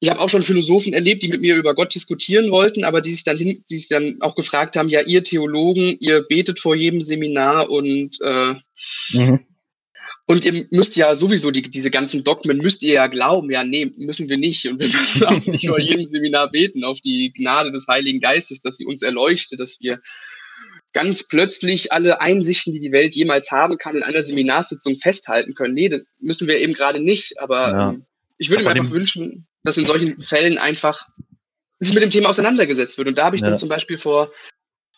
ich 0.00 0.08
habe 0.08 0.18
auch 0.20 0.30
schon 0.30 0.42
Philosophen 0.42 0.94
erlebt, 0.94 1.22
die 1.22 1.28
mit 1.28 1.42
mir 1.42 1.56
über 1.56 1.74
Gott 1.74 1.94
diskutieren 1.94 2.50
wollten, 2.50 2.84
aber 2.84 3.02
die 3.02 3.12
sich 3.12 3.22
dann 3.22 3.36
hin, 3.36 3.62
die 3.70 3.76
sich 3.76 3.88
dann 3.88 4.16
auch 4.20 4.34
gefragt 4.34 4.76
haben, 4.76 4.88
ja, 4.88 5.02
ihr 5.02 5.22
Theologen, 5.22 5.98
ihr 6.00 6.22
betet 6.26 6.58
vor 6.58 6.74
jedem 6.74 7.02
Seminar 7.02 7.68
und 7.68 8.18
äh, 8.22 8.54
mhm. 9.12 9.40
Und 10.30 10.44
ihr 10.44 10.64
müsst 10.70 10.94
ja 10.94 11.12
sowieso 11.16 11.50
die, 11.50 11.62
diese 11.62 11.90
ganzen 11.90 12.22
Dogmen 12.22 12.58
müsst 12.58 12.84
ihr 12.84 12.94
ja 12.94 13.08
glauben. 13.08 13.50
Ja, 13.50 13.64
nee, 13.64 13.92
müssen 13.96 14.28
wir 14.28 14.36
nicht. 14.36 14.64
Und 14.68 14.78
wir 14.78 14.86
müssen 14.86 15.24
auch 15.24 15.44
nicht 15.44 15.66
vor 15.66 15.80
jedem 15.80 16.06
Seminar 16.08 16.52
beten 16.52 16.84
auf 16.84 17.00
die 17.00 17.32
Gnade 17.36 17.72
des 17.72 17.88
Heiligen 17.88 18.20
Geistes, 18.20 18.62
dass 18.62 18.76
sie 18.76 18.86
uns 18.86 19.02
erleuchtet, 19.02 19.58
dass 19.58 19.80
wir 19.80 19.98
ganz 20.92 21.26
plötzlich 21.26 21.90
alle 21.90 22.20
Einsichten, 22.20 22.72
die 22.72 22.78
die 22.78 22.92
Welt 22.92 23.16
jemals 23.16 23.50
haben 23.50 23.76
kann, 23.76 23.96
in 23.96 24.04
einer 24.04 24.22
Seminarsitzung 24.22 24.98
festhalten 24.98 25.54
können. 25.54 25.74
Nee, 25.74 25.88
das 25.88 26.06
müssen 26.20 26.46
wir 26.46 26.58
eben 26.58 26.74
gerade 26.74 27.00
nicht. 27.00 27.40
Aber 27.40 27.70
ja. 27.72 27.90
ähm, 27.90 28.06
ich 28.38 28.50
würde 28.50 28.62
mir 28.62 28.70
einfach 28.70 28.92
wünschen, 28.92 29.48
dass 29.64 29.78
in 29.78 29.84
solchen 29.84 30.22
Fällen 30.22 30.58
einfach 30.58 31.08
sich 31.80 31.92
mit 31.92 32.04
dem 32.04 32.10
Thema 32.10 32.28
auseinandergesetzt 32.28 32.98
wird. 32.98 33.08
Und 33.08 33.18
da 33.18 33.24
habe 33.24 33.34
ich 33.34 33.42
ja. 33.42 33.48
dann 33.48 33.56
zum 33.56 33.68
Beispiel 33.68 33.98
vor, 33.98 34.30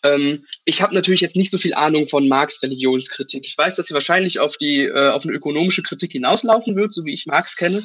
ähm, 0.03 0.45
ich 0.65 0.81
habe 0.81 0.93
natürlich 0.93 1.21
jetzt 1.21 1.37
nicht 1.37 1.49
so 1.49 1.57
viel 1.57 1.73
Ahnung 1.73 2.05
von 2.05 2.27
Marx 2.27 2.61
Religionskritik. 2.61 3.43
Ich 3.45 3.57
weiß, 3.57 3.75
dass 3.75 3.87
sie 3.87 3.93
wahrscheinlich 3.93 4.39
auf 4.39 4.57
die 4.57 4.81
äh, 4.81 5.09
auf 5.09 5.23
eine 5.23 5.33
ökonomische 5.33 5.81
Kritik 5.81 6.11
hinauslaufen 6.11 6.75
wird, 6.75 6.93
so 6.93 7.05
wie 7.05 7.13
ich 7.13 7.25
Marx 7.25 7.55
kenne. 7.55 7.81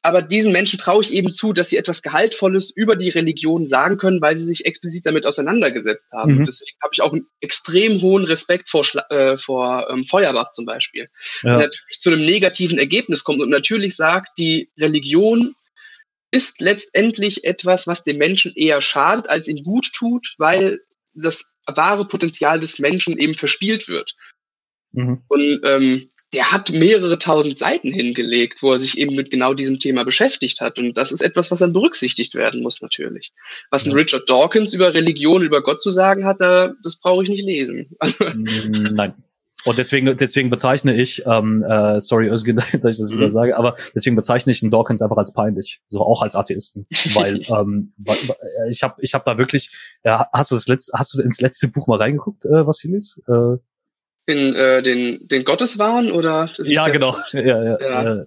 Aber 0.00 0.22
diesen 0.22 0.52
Menschen 0.52 0.78
traue 0.78 1.02
ich 1.02 1.12
eben 1.12 1.30
zu, 1.30 1.52
dass 1.52 1.70
sie 1.70 1.76
etwas 1.76 2.02
Gehaltvolles 2.02 2.70
über 2.74 2.96
die 2.96 3.10
Religion 3.10 3.66
sagen 3.66 3.98
können, 3.98 4.20
weil 4.20 4.36
sie 4.36 4.44
sich 4.44 4.64
explizit 4.64 5.06
damit 5.06 5.26
auseinandergesetzt 5.26 6.08
haben. 6.12 6.38
Mhm. 6.38 6.46
Deswegen 6.46 6.76
habe 6.82 6.90
ich 6.92 7.02
auch 7.02 7.12
einen 7.12 7.26
extrem 7.40 8.00
hohen 8.00 8.24
Respekt 8.24 8.68
vor, 8.68 8.84
äh, 9.10 9.38
vor 9.38 9.88
ähm, 9.90 10.04
Feuerbach 10.04 10.50
zum 10.52 10.64
Beispiel. 10.64 11.08
Ja. 11.42 11.50
Der 11.50 11.66
natürlich 11.66 11.98
zu 11.98 12.10
einem 12.10 12.24
negativen 12.24 12.78
Ergebnis 12.78 13.22
kommt 13.22 13.40
und 13.40 13.50
natürlich 13.50 13.94
sagt, 13.94 14.28
die 14.38 14.70
Religion 14.78 15.54
ist 16.32 16.60
letztendlich 16.60 17.44
etwas, 17.44 17.86
was 17.86 18.04
dem 18.04 18.16
Menschen 18.16 18.52
eher 18.56 18.80
schadet, 18.80 19.28
als 19.28 19.48
ihm 19.48 19.62
gut 19.62 19.92
tut, 19.92 20.34
weil 20.38 20.80
das 21.14 21.52
wahre 21.66 22.06
Potenzial 22.06 22.60
des 22.60 22.78
Menschen 22.78 23.18
eben 23.18 23.34
verspielt 23.34 23.88
wird. 23.88 24.14
Mhm. 24.92 25.22
Und 25.28 25.60
ähm, 25.64 26.10
der 26.32 26.50
hat 26.50 26.70
mehrere 26.70 27.18
tausend 27.18 27.58
Seiten 27.58 27.92
hingelegt, 27.92 28.62
wo 28.62 28.72
er 28.72 28.78
sich 28.78 28.96
eben 28.96 29.14
mit 29.14 29.30
genau 29.30 29.52
diesem 29.52 29.78
Thema 29.78 30.04
beschäftigt 30.04 30.60
hat. 30.60 30.78
Und 30.78 30.94
das 30.96 31.12
ist 31.12 31.20
etwas, 31.20 31.50
was 31.50 31.58
dann 31.58 31.74
berücksichtigt 31.74 32.34
werden 32.34 32.62
muss, 32.62 32.80
natürlich. 32.80 33.32
Was 33.70 33.86
ein 33.86 33.92
Richard 33.92 34.28
Dawkins 34.28 34.72
über 34.72 34.94
Religion, 34.94 35.42
über 35.42 35.62
Gott 35.62 35.80
zu 35.80 35.90
sagen 35.90 36.24
hat, 36.24 36.40
da, 36.40 36.72
das 36.82 37.00
brauche 37.00 37.22
ich 37.24 37.28
nicht 37.28 37.44
lesen. 37.44 37.90
Also, 37.98 38.24
Nein. 38.34 39.14
Und 39.64 39.78
deswegen, 39.78 40.16
deswegen 40.16 40.50
bezeichne 40.50 40.94
ich, 40.94 41.24
ähm, 41.26 41.62
äh, 41.62 42.00
sorry, 42.00 42.28
Özgün, 42.28 42.56
dass 42.72 42.72
ich 42.72 42.80
das 42.80 43.10
wieder 43.10 43.22
mhm. 43.22 43.28
sage, 43.28 43.56
aber 43.56 43.76
deswegen 43.94 44.16
bezeichne 44.16 44.52
ich 44.52 44.60
den 44.60 44.70
Dawkins 44.70 45.02
einfach 45.02 45.16
als 45.16 45.32
peinlich, 45.32 45.80
so 45.88 46.00
auch 46.00 46.22
als 46.22 46.34
Atheisten, 46.34 46.86
weil 47.14 47.42
ähm, 47.48 47.94
ich 48.68 48.82
habe, 48.82 48.96
ich 49.00 49.14
habe 49.14 49.24
da 49.24 49.38
wirklich, 49.38 49.70
ja, 50.04 50.28
hast 50.32 50.50
du 50.50 50.54
das 50.54 50.66
letzte, 50.66 50.92
hast 50.98 51.14
du 51.14 51.20
ins 51.20 51.40
letzte 51.40 51.68
Buch 51.68 51.86
mal 51.86 51.98
reingeguckt, 51.98 52.44
äh, 52.44 52.66
was 52.66 52.80
hier 52.80 52.96
ist? 52.96 53.20
Äh, 53.28 53.58
in 54.24 54.54
äh, 54.54 54.82
den 54.82 55.26
den 55.26 55.44
Gotteswahn 55.44 56.12
oder? 56.12 56.48
Ja, 56.58 56.88
genau. 56.88 57.16
Ja, 57.32 57.64
ja, 57.64 57.80
ja. 57.80 58.04
ja. 58.04 58.24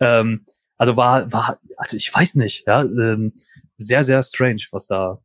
Ähm, 0.00 0.46
also 0.76 0.96
war, 0.96 1.30
war, 1.32 1.58
also 1.76 1.96
ich 1.96 2.12
weiß 2.12 2.34
nicht, 2.36 2.64
ja, 2.66 2.82
ähm, 2.82 3.34
sehr, 3.76 4.04
sehr 4.04 4.22
strange, 4.22 4.62
was 4.70 4.86
da. 4.86 5.20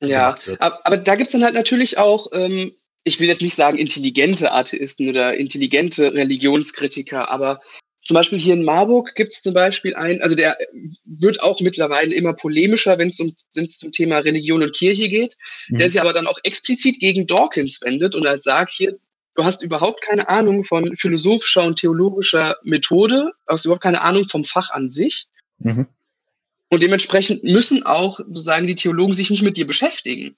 Ja, 0.00 0.36
aber, 0.58 0.84
aber 0.84 0.96
da 0.96 1.14
gibt's 1.14 1.32
dann 1.32 1.44
halt 1.44 1.54
natürlich 1.54 1.96
auch 1.96 2.28
ähm, 2.32 2.72
ich 3.04 3.20
will 3.20 3.28
jetzt 3.28 3.42
nicht 3.42 3.54
sagen 3.54 3.78
intelligente 3.78 4.52
Atheisten 4.52 5.08
oder 5.08 5.36
intelligente 5.36 6.12
Religionskritiker, 6.12 7.30
aber 7.30 7.60
zum 8.04 8.14
Beispiel 8.14 8.38
hier 8.38 8.54
in 8.54 8.64
Marburg 8.64 9.14
gibt 9.14 9.32
es 9.32 9.42
zum 9.42 9.54
Beispiel 9.54 9.94
einen, 9.94 10.20
also 10.22 10.34
der 10.34 10.56
wird 11.04 11.40
auch 11.42 11.60
mittlerweile 11.60 12.14
immer 12.14 12.32
polemischer, 12.32 12.98
wenn 12.98 13.08
es 13.08 13.20
um, 13.20 13.34
wenn's 13.54 13.78
zum 13.78 13.92
Thema 13.92 14.18
Religion 14.18 14.62
und 14.62 14.74
Kirche 14.74 15.08
geht, 15.08 15.36
mhm. 15.68 15.78
der 15.78 15.88
sich 15.88 16.00
aber 16.00 16.12
dann 16.12 16.26
auch 16.26 16.38
explizit 16.42 16.98
gegen 16.98 17.26
Dawkins 17.26 17.80
wendet 17.82 18.14
und 18.16 18.26
halt 18.26 18.42
sagt, 18.42 18.72
hier, 18.72 18.98
du 19.36 19.44
hast 19.44 19.62
überhaupt 19.62 20.02
keine 20.02 20.28
Ahnung 20.28 20.64
von 20.64 20.96
philosophischer 20.96 21.64
und 21.64 21.78
theologischer 21.78 22.56
Methode, 22.64 23.30
du 23.46 23.52
hast 23.52 23.64
überhaupt 23.64 23.84
keine 23.84 24.02
Ahnung 24.02 24.26
vom 24.26 24.44
Fach 24.44 24.70
an 24.70 24.90
sich. 24.90 25.26
Mhm. 25.58 25.86
Und 26.70 26.82
dementsprechend 26.82 27.44
müssen 27.44 27.84
auch 27.84 28.18
sozusagen 28.18 28.66
die 28.66 28.74
Theologen 28.74 29.14
sich 29.14 29.30
nicht 29.30 29.42
mit 29.42 29.56
dir 29.56 29.66
beschäftigen, 29.66 30.36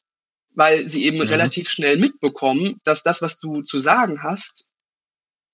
weil 0.54 0.88
sie 0.88 1.04
eben 1.04 1.18
mhm. 1.18 1.28
relativ 1.28 1.68
schnell 1.68 1.96
mitbekommen, 1.96 2.80
dass 2.84 3.02
das, 3.02 3.22
was 3.22 3.38
du 3.38 3.62
zu 3.62 3.78
sagen 3.78 4.22
hast, 4.22 4.70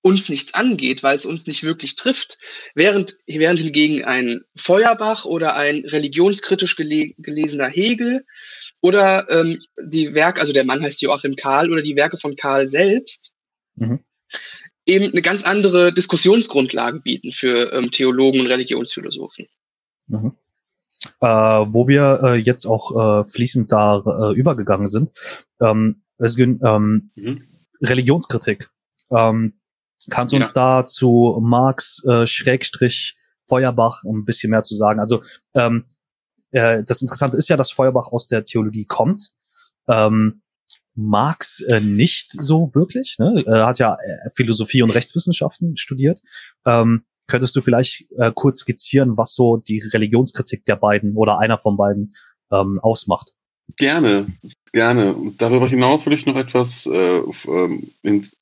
uns 0.02 0.28
nichts 0.28 0.54
angeht, 0.54 1.02
weil 1.02 1.14
es 1.14 1.26
uns 1.26 1.46
nicht 1.46 1.62
wirklich 1.62 1.94
trifft. 1.94 2.38
Während, 2.74 3.16
während 3.26 3.58
hingegen 3.58 4.04
ein 4.04 4.42
Feuerbach 4.56 5.24
oder 5.24 5.56
ein 5.56 5.84
religionskritisch 5.84 6.76
gele 6.76 7.12
gelesener 7.18 7.68
Hegel 7.68 8.24
oder 8.80 9.28
ähm, 9.28 9.60
die 9.82 10.14
Werke, 10.14 10.40
also 10.40 10.52
der 10.52 10.64
Mann 10.64 10.82
heißt 10.82 11.02
Joachim 11.02 11.36
Karl 11.36 11.70
oder 11.70 11.82
die 11.82 11.96
Werke 11.96 12.16
von 12.16 12.34
Karl 12.34 12.68
selbst, 12.68 13.34
mhm. 13.74 14.00
eben 14.86 15.12
eine 15.12 15.22
ganz 15.22 15.44
andere 15.44 15.92
Diskussionsgrundlage 15.92 17.00
bieten 17.00 17.32
für 17.32 17.72
ähm, 17.72 17.90
Theologen 17.90 18.40
und 18.40 18.46
Religionsphilosophen. 18.46 19.48
Mhm. 20.06 20.32
Äh, 21.20 21.26
wo 21.26 21.88
wir 21.88 22.20
äh, 22.22 22.34
jetzt 22.36 22.66
auch 22.66 23.20
äh, 23.20 23.24
fließend 23.24 23.72
da 23.72 24.02
äh, 24.04 24.34
übergegangen 24.34 24.86
sind, 24.86 25.10
ähm, 25.60 26.02
ähm, 26.20 27.10
mhm. 27.14 27.42
Religionskritik. 27.82 28.70
Ähm, 29.10 29.54
Kannst 30.08 30.32
du 30.32 30.36
ja. 30.36 30.42
uns 30.42 30.52
da 30.52 30.86
zu 30.86 31.38
Marx 31.42 32.02
äh, 32.06 32.26
Schrägstrich 32.26 33.16
Feuerbach 33.46 34.04
ein 34.04 34.24
bisschen 34.24 34.50
mehr 34.50 34.62
zu 34.62 34.74
sagen? 34.74 35.00
Also 35.00 35.20
ähm, 35.54 35.86
äh, 36.52 36.82
das 36.84 37.02
Interessante 37.02 37.36
ist 37.36 37.48
ja, 37.48 37.56
dass 37.56 37.70
Feuerbach 37.70 38.08
aus 38.12 38.26
der 38.26 38.44
Theologie 38.44 38.86
kommt. 38.86 39.32
Ähm, 39.88 40.42
Marx 40.94 41.60
äh, 41.60 41.80
nicht 41.80 42.32
so 42.32 42.74
wirklich. 42.74 43.16
Ne? 43.18 43.44
Er 43.46 43.66
hat 43.66 43.78
ja 43.78 43.94
äh, 43.94 44.30
Philosophie 44.34 44.82
und 44.82 44.90
Rechtswissenschaften 44.90 45.76
studiert. 45.76 46.20
Ähm, 46.66 47.04
könntest 47.30 47.56
du 47.56 47.60
vielleicht 47.60 48.06
äh, 48.18 48.32
kurz 48.34 48.60
skizzieren, 48.60 49.16
was 49.16 49.34
so 49.34 49.56
die 49.56 49.80
Religionskritik 49.80 50.64
der 50.66 50.76
beiden 50.76 51.16
oder 51.16 51.38
einer 51.38 51.58
von 51.58 51.76
beiden 51.76 52.14
ähm, 52.52 52.78
ausmacht? 52.82 53.32
Gerne, 53.76 54.26
gerne. 54.72 55.14
Und 55.14 55.40
darüber 55.40 55.68
hinaus 55.68 56.04
würde 56.06 56.16
ich 56.16 56.26
noch 56.26 56.36
etwas 56.36 56.86
äh, 56.86 57.20
ähm, 57.46 57.90
ins, 58.02 58.36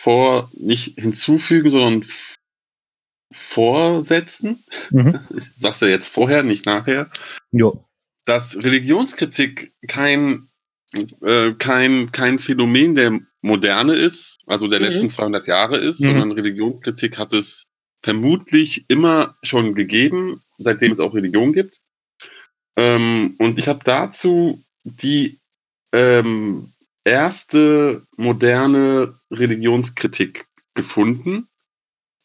vor, 0.00 0.50
nicht 0.54 0.94
hinzufügen, 0.98 1.70
sondern 1.70 2.04
vorsetzen. 3.32 4.64
Mhm. 4.90 5.20
Ich 5.36 5.44
sag's 5.56 5.80
ja 5.80 5.88
jetzt 5.88 6.08
vorher, 6.08 6.42
nicht 6.42 6.66
nachher. 6.66 7.10
Jo. 7.50 7.84
Dass 8.26 8.56
Religionskritik 8.56 9.74
kein, 9.88 10.48
äh, 11.20 11.52
kein, 11.52 12.12
kein 12.12 12.38
Phänomen 12.38 12.94
der 12.94 13.20
Moderne 13.42 13.94
ist, 13.94 14.36
also 14.46 14.68
der 14.68 14.80
mhm. 14.80 14.86
letzten 14.86 15.08
200 15.08 15.46
Jahre 15.46 15.78
ist, 15.78 16.00
mhm. 16.00 16.04
sondern 16.04 16.32
Religionskritik 16.32 17.18
hat 17.18 17.32
es 17.32 17.66
vermutlich 18.04 18.84
immer 18.88 19.34
schon 19.42 19.74
gegeben, 19.74 20.42
seitdem 20.58 20.92
es 20.92 21.00
auch 21.00 21.14
Religion 21.14 21.54
gibt. 21.54 21.80
Ähm, 22.76 23.34
und 23.38 23.58
ich 23.58 23.66
habe 23.66 23.80
dazu 23.82 24.62
die 24.84 25.38
ähm, 25.90 26.70
erste 27.02 28.02
moderne 28.18 29.18
Religionskritik 29.30 30.44
gefunden. 30.74 31.48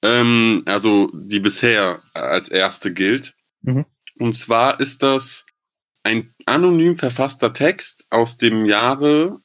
Ähm, 0.03 0.63
also 0.65 1.09
die 1.13 1.39
bisher 1.39 2.01
als 2.13 2.49
erste 2.49 2.93
gilt. 2.93 3.33
Mhm. 3.61 3.85
Und 4.17 4.33
zwar 4.33 4.81
ist 4.81 5.01
das 5.01 5.45
ein 6.03 6.33
anonym 6.45 6.97
verfasster 6.97 7.53
Text 7.53 8.05
aus 8.09 8.35
dem 8.35 8.65
Jahre, 8.65 9.39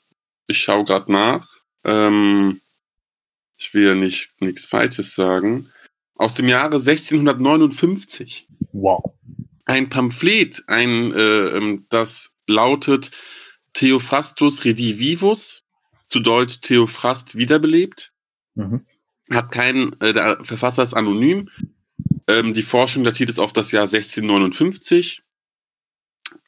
ich 0.49 0.59
schaue 0.59 0.85
gerade 0.85 1.12
nach, 1.12 1.49
ähm, 1.85 2.61
ich 3.57 3.73
will 3.73 3.87
ja 3.87 3.94
nicht 3.94 4.33
nichts 4.40 4.64
Falsches 4.64 5.14
sagen, 5.14 5.70
aus 6.14 6.35
dem 6.35 6.48
Jahre 6.48 6.77
1659. 6.77 8.48
Wow. 8.72 9.14
Ein 9.66 9.88
Pamphlet, 9.88 10.62
ein, 10.66 11.12
äh, 11.12 11.57
ähm, 11.57 11.87
das 11.88 12.37
lautet 12.46 13.11
Theophrastus 13.72 14.64
Redivivus, 14.64 15.64
zu 16.07 16.20
Deutsch 16.20 16.61
Theophrast 16.61 17.37
wiederbelebt. 17.37 18.12
Mhm. 18.55 18.87
Hat 19.31 19.50
keinen, 19.50 19.98
äh, 20.00 20.12
der 20.12 20.44
Verfasser 20.44 20.83
ist 20.83 20.94
anonym. 20.94 21.48
Ähm, 22.27 22.55
die 22.55 22.62
Forschung 22.62 23.05
datiert 23.05 23.31
es 23.31 23.38
auf 23.38 23.53
das 23.53 23.72
Jahr 23.72 23.87
1659. 23.87 25.22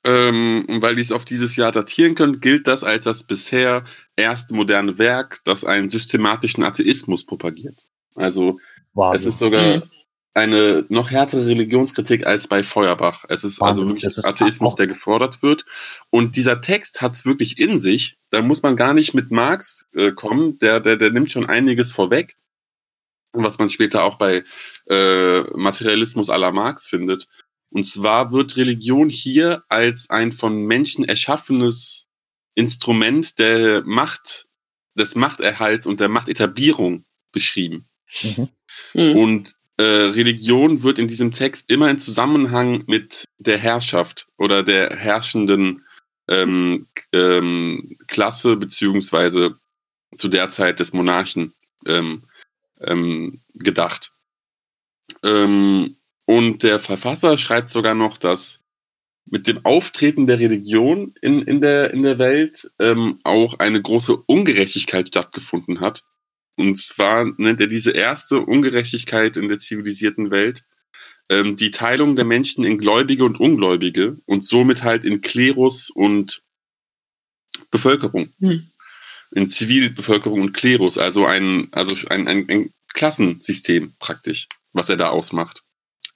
Ähm, 0.04 0.64
und 0.68 0.82
weil 0.82 0.94
dies 0.94 1.10
auf 1.10 1.24
dieses 1.24 1.56
Jahr 1.56 1.72
datieren 1.72 2.14
können, 2.14 2.40
gilt 2.40 2.66
das 2.66 2.84
als 2.84 3.04
das 3.04 3.24
bisher 3.24 3.84
erste 4.14 4.54
moderne 4.54 4.98
Werk, 4.98 5.40
das 5.44 5.64
einen 5.64 5.88
systematischen 5.88 6.62
Atheismus 6.62 7.24
propagiert. 7.24 7.88
Also 8.16 8.58
Wahnsinn. 8.94 9.16
es 9.16 9.26
ist 9.26 9.38
sogar 9.38 9.76
mhm 9.76 9.82
eine 10.36 10.84
noch 10.90 11.10
härtere 11.10 11.46
Religionskritik 11.46 12.26
als 12.26 12.46
bei 12.46 12.62
Feuerbach. 12.62 13.24
Es 13.28 13.42
ist 13.42 13.62
also 13.62 13.86
Wahnsinn, 13.86 14.04
also 14.04 14.16
wirklich 14.18 14.26
Atheismus, 14.26 14.74
der 14.74 14.86
gefordert 14.86 15.42
wird. 15.42 15.64
Und 16.10 16.36
dieser 16.36 16.60
Text 16.60 17.00
hat 17.00 17.12
es 17.12 17.24
wirklich 17.24 17.58
in 17.58 17.78
sich. 17.78 18.18
Da 18.28 18.42
muss 18.42 18.62
man 18.62 18.76
gar 18.76 18.92
nicht 18.92 19.14
mit 19.14 19.30
Marx 19.30 19.86
äh, 19.94 20.12
kommen. 20.12 20.58
Der, 20.58 20.80
der, 20.80 20.98
der 20.98 21.10
nimmt 21.10 21.32
schon 21.32 21.46
einiges 21.46 21.90
vorweg. 21.90 22.36
Was 23.32 23.58
man 23.58 23.70
später 23.70 24.04
auch 24.04 24.18
bei 24.18 24.44
äh, 24.90 25.40
Materialismus 25.56 26.28
à 26.28 26.36
la 26.36 26.50
Marx 26.50 26.86
findet. 26.86 27.28
Und 27.70 27.84
zwar 27.84 28.30
wird 28.30 28.58
Religion 28.58 29.08
hier 29.08 29.64
als 29.70 30.10
ein 30.10 30.32
von 30.32 30.66
Menschen 30.66 31.06
erschaffenes 31.06 32.08
Instrument 32.54 33.38
der 33.38 33.84
Macht, 33.86 34.48
des 34.98 35.14
Machterhalts 35.14 35.86
und 35.86 35.98
der 35.98 36.10
Machtetablierung 36.10 37.06
beschrieben. 37.32 37.86
Mhm. 38.22 38.48
Mhm. 38.94 39.16
Und 39.16 39.56
äh, 39.78 39.82
Religion 39.82 40.82
wird 40.82 40.98
in 40.98 41.08
diesem 41.08 41.32
Text 41.32 41.70
immer 41.70 41.90
in 41.90 41.98
Zusammenhang 41.98 42.84
mit 42.86 43.24
der 43.38 43.58
Herrschaft 43.58 44.26
oder 44.38 44.62
der 44.62 44.96
herrschenden 44.96 45.84
ähm, 46.28 46.86
ähm, 47.12 47.96
Klasse 48.06 48.56
beziehungsweise 48.56 49.58
zu 50.14 50.28
der 50.28 50.48
Zeit 50.48 50.80
des 50.80 50.92
Monarchen 50.92 51.52
ähm, 51.86 52.22
ähm, 52.80 53.40
gedacht. 53.54 54.12
Ähm, 55.22 55.96
und 56.24 56.62
der 56.62 56.78
Verfasser 56.78 57.38
schreibt 57.38 57.68
sogar 57.68 57.94
noch, 57.94 58.16
dass 58.18 58.64
mit 59.26 59.46
dem 59.46 59.64
Auftreten 59.64 60.26
der 60.26 60.40
Religion 60.40 61.14
in, 61.20 61.42
in, 61.42 61.60
der, 61.60 61.92
in 61.92 62.02
der 62.02 62.18
Welt 62.18 62.70
ähm, 62.78 63.20
auch 63.24 63.58
eine 63.58 63.82
große 63.82 64.16
Ungerechtigkeit 64.26 65.08
stattgefunden 65.08 65.80
hat 65.80 66.04
und 66.56 66.76
zwar 66.76 67.24
nennt 67.36 67.60
er 67.60 67.66
diese 67.66 67.92
erste 67.92 68.40
Ungerechtigkeit 68.40 69.36
in 69.36 69.48
der 69.48 69.58
zivilisierten 69.58 70.30
Welt 70.30 70.64
ähm, 71.28 71.56
die 71.56 71.70
Teilung 71.70 72.16
der 72.16 72.24
Menschen 72.24 72.64
in 72.64 72.78
Gläubige 72.78 73.24
und 73.24 73.40
Ungläubige 73.40 74.18
und 74.26 74.44
somit 74.44 74.82
halt 74.82 75.04
in 75.04 75.20
Klerus 75.20 75.90
und 75.90 76.42
Bevölkerung. 77.70 78.32
Hm. 78.40 78.70
In 79.32 79.48
Zivilbevölkerung 79.48 80.40
und 80.40 80.52
Klerus, 80.52 80.98
also 80.98 81.26
ein, 81.26 81.68
also 81.72 81.96
ein, 82.10 82.28
ein, 82.28 82.48
ein 82.48 82.70
Klassensystem 82.94 83.94
praktisch, 83.98 84.46
was 84.72 84.88
er 84.88 84.96
da 84.96 85.08
ausmacht. 85.08 85.62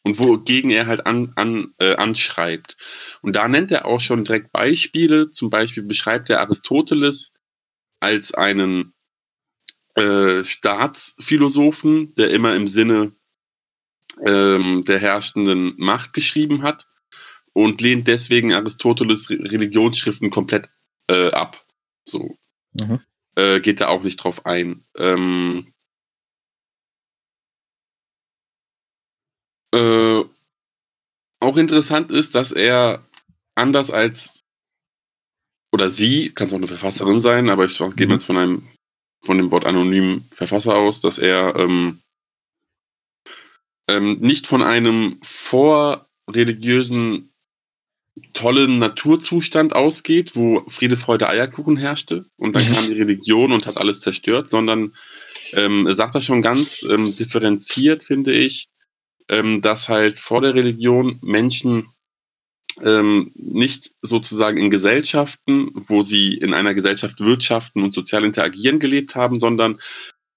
Und 0.03 0.19
wogegen 0.19 0.71
er 0.71 0.87
halt 0.87 1.05
an, 1.05 1.33
an, 1.35 1.75
äh, 1.79 1.97
anschreibt. 1.97 2.77
Und 3.21 3.37
da 3.37 3.49
nennt 3.49 3.71
er 3.71 3.85
auch 3.85 4.01
schon 4.01 4.25
direkt 4.25 4.51
Beispiele. 4.51 5.29
Zum 5.29 5.51
Beispiel 5.51 5.83
beschreibt 5.83 6.31
er 6.31 6.41
Aristoteles 6.41 7.33
als 7.99 8.33
einen 8.33 8.95
äh, 9.95 10.45
Staatsphilosophen, 10.45 12.15
der 12.15 12.31
immer 12.31 12.55
im 12.55 12.69
Sinne 12.69 13.13
ähm, 14.25 14.85
der 14.85 14.99
herrschenden 14.99 15.75
Macht 15.79 16.13
geschrieben 16.13 16.63
hat 16.63 16.87
und 17.53 17.81
lehnt 17.81 18.09
deswegen 18.09 18.53
Aristoteles 18.53 19.31
Religionsschriften 19.31 20.31
komplett 20.31 20.71
äh, 21.09 21.31
ab. 21.33 21.65
So. 22.05 22.37
Mhm. 22.73 23.01
Äh, 23.37 23.61
geht 23.61 23.81
da 23.81 23.89
auch 23.89 24.03
nicht 24.03 24.17
drauf 24.17 24.47
ein. 24.47 24.85
Ähm, 24.97 25.73
äh, 29.75 30.25
auch 31.41 31.57
interessant 31.57 32.11
ist, 32.11 32.35
dass 32.35 32.53
er 32.53 33.07
anders 33.55 33.91
als 33.91 34.45
oder 35.73 35.89
sie, 35.89 36.31
kann 36.31 36.49
es 36.49 36.53
auch 36.53 36.59
eine 36.59 36.67
Verfasserin 36.67 37.21
sein, 37.21 37.49
aber 37.49 37.65
ich 37.65 37.79
gehe 37.79 38.07
mhm. 38.07 38.13
jetzt 38.13 38.25
von 38.25 38.39
einem 38.39 38.69
von 39.23 39.39
dem 39.39 39.51
Wort 39.51 39.67
anonymen 39.67 40.29
Verfasser 40.31 40.77
aus, 40.77 41.01
dass 41.01 41.19
er 41.19 41.57
ähm, 41.57 42.01
ähm, 43.89 44.19
nicht 44.21 44.47
von 44.47 44.63
einem 44.63 45.19
vorreligiösen 45.23 47.31
tollen 48.33 48.79
Naturzustand 48.79 49.75
ausgeht, 49.75 50.37
wo 50.37 50.63
Friede, 50.69 50.97
Freude, 50.97 51.29
Eierkuchen 51.29 51.77
herrschte 51.77 52.27
und 52.37 52.55
dann 52.55 52.69
mhm. 52.69 52.75
kam 52.75 52.87
die 52.87 52.99
Religion 52.99 53.53
und 53.53 53.67
hat 53.67 53.79
alles 53.79 54.01
zerstört, 54.01 54.49
sondern 54.49 54.95
ähm, 55.53 55.87
er 55.87 55.95
sagt 55.95 56.15
das 56.15 56.25
schon 56.25 56.43
ganz 56.43 56.85
ähm, 56.89 57.15
differenziert, 57.17 58.05
finde 58.05 58.33
ich, 58.33 58.69
ähm, 59.29 59.61
dass 59.61 59.89
halt 59.89 60.19
vor 60.19 60.41
der 60.41 60.55
Religion 60.55 61.19
Menschen 61.23 61.87
ähm, 62.83 63.33
nicht 63.35 63.93
sozusagen 64.03 64.59
in 64.59 64.71
Gesellschaften, 64.71 65.71
wo 65.75 66.03
sie 66.03 66.35
in 66.35 66.55
einer 66.55 66.75
Gesellschaft 66.75 67.21
wirtschaften 67.21 67.83
und 67.83 67.93
sozial 67.93 68.25
interagieren 68.25 68.79
gelebt 68.79 69.15
haben, 69.15 69.41
sondern 69.41 69.79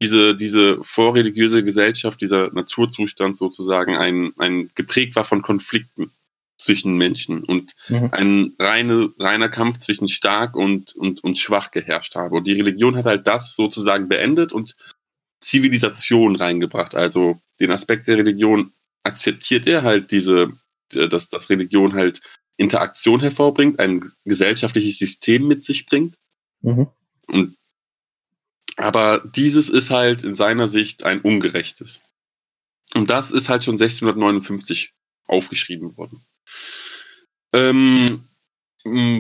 diese, 0.02 0.36
diese 0.36 0.84
vorreligiöse 0.84 1.64
Gesellschaft, 1.64 2.22
dieser 2.22 2.52
Naturzustand 2.54 3.36
sozusagen 3.36 3.96
ein, 3.96 4.34
ein 4.38 4.70
geprägt 4.76 5.16
war 5.16 5.24
von 5.24 5.42
Konflikten 5.42 6.12
zwischen 6.58 6.98
Menschen 6.98 7.44
und 7.44 7.74
mhm. 7.88 8.10
ein 8.12 8.54
reine, 8.60 9.10
reiner 9.20 9.50
Kampf 9.50 9.78
zwischen 9.78 10.08
stark 10.08 10.56
und, 10.56 10.94
und, 10.96 11.24
und 11.24 11.38
schwach 11.38 11.72
geherrscht 11.72 12.16
habe. 12.16 12.36
Und 12.36 12.46
die 12.46 12.54
Religion 12.54 12.96
hat 12.96 13.06
halt 13.06 13.28
das 13.28 13.56
sozusagen 13.56 14.08
beendet 14.08 14.54
und 14.54 14.76
Zivilisation 15.40 16.36
reingebracht. 16.36 16.96
Also 16.96 17.40
den 17.60 17.72
Aspekt 17.72 18.08
der 18.08 18.18
Religion 18.18 18.72
akzeptiert 19.04 19.68
er 19.68 19.84
halt 19.84 20.12
diese, 20.12 20.52
dass, 20.96 21.30
dass 21.30 21.50
Religion 21.50 21.94
halt 21.94 22.22
Interaktion 22.58 23.20
hervorbringt, 23.20 23.80
ein 23.80 24.04
gesellschaftliches 24.26 24.98
System 25.00 25.48
mit 25.48 25.64
sich 25.64 25.86
bringt. 25.86 26.16
Mhm. 26.62 26.88
Und 27.28 27.56
aber 28.76 29.20
dieses 29.20 29.70
ist 29.70 29.92
halt 29.92 30.24
in 30.24 30.36
seiner 30.36 30.68
Sicht 30.68 31.04
ein 31.04 31.22
ungerechtes. 31.22 32.02
Und 32.96 33.10
das 33.10 33.32
ist 33.32 33.50
halt 33.50 33.64
schon 33.64 33.74
1659 33.74 34.94
aufgeschrieben 35.28 35.96
worden. 35.98 36.26
Ähm, 37.54 38.28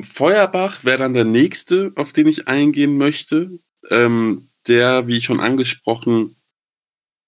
Feuerbach 0.04 0.84
wäre 0.84 0.98
dann 0.98 1.14
der 1.14 1.26
nächste, 1.26 1.94
auf 1.96 2.14
den 2.14 2.28
ich 2.28 2.48
eingehen 2.48 2.98
möchte, 2.98 3.60
ähm, 3.90 4.50
der, 4.68 5.08
wie 5.08 5.22
schon 5.22 5.40
angesprochen, 5.40 6.36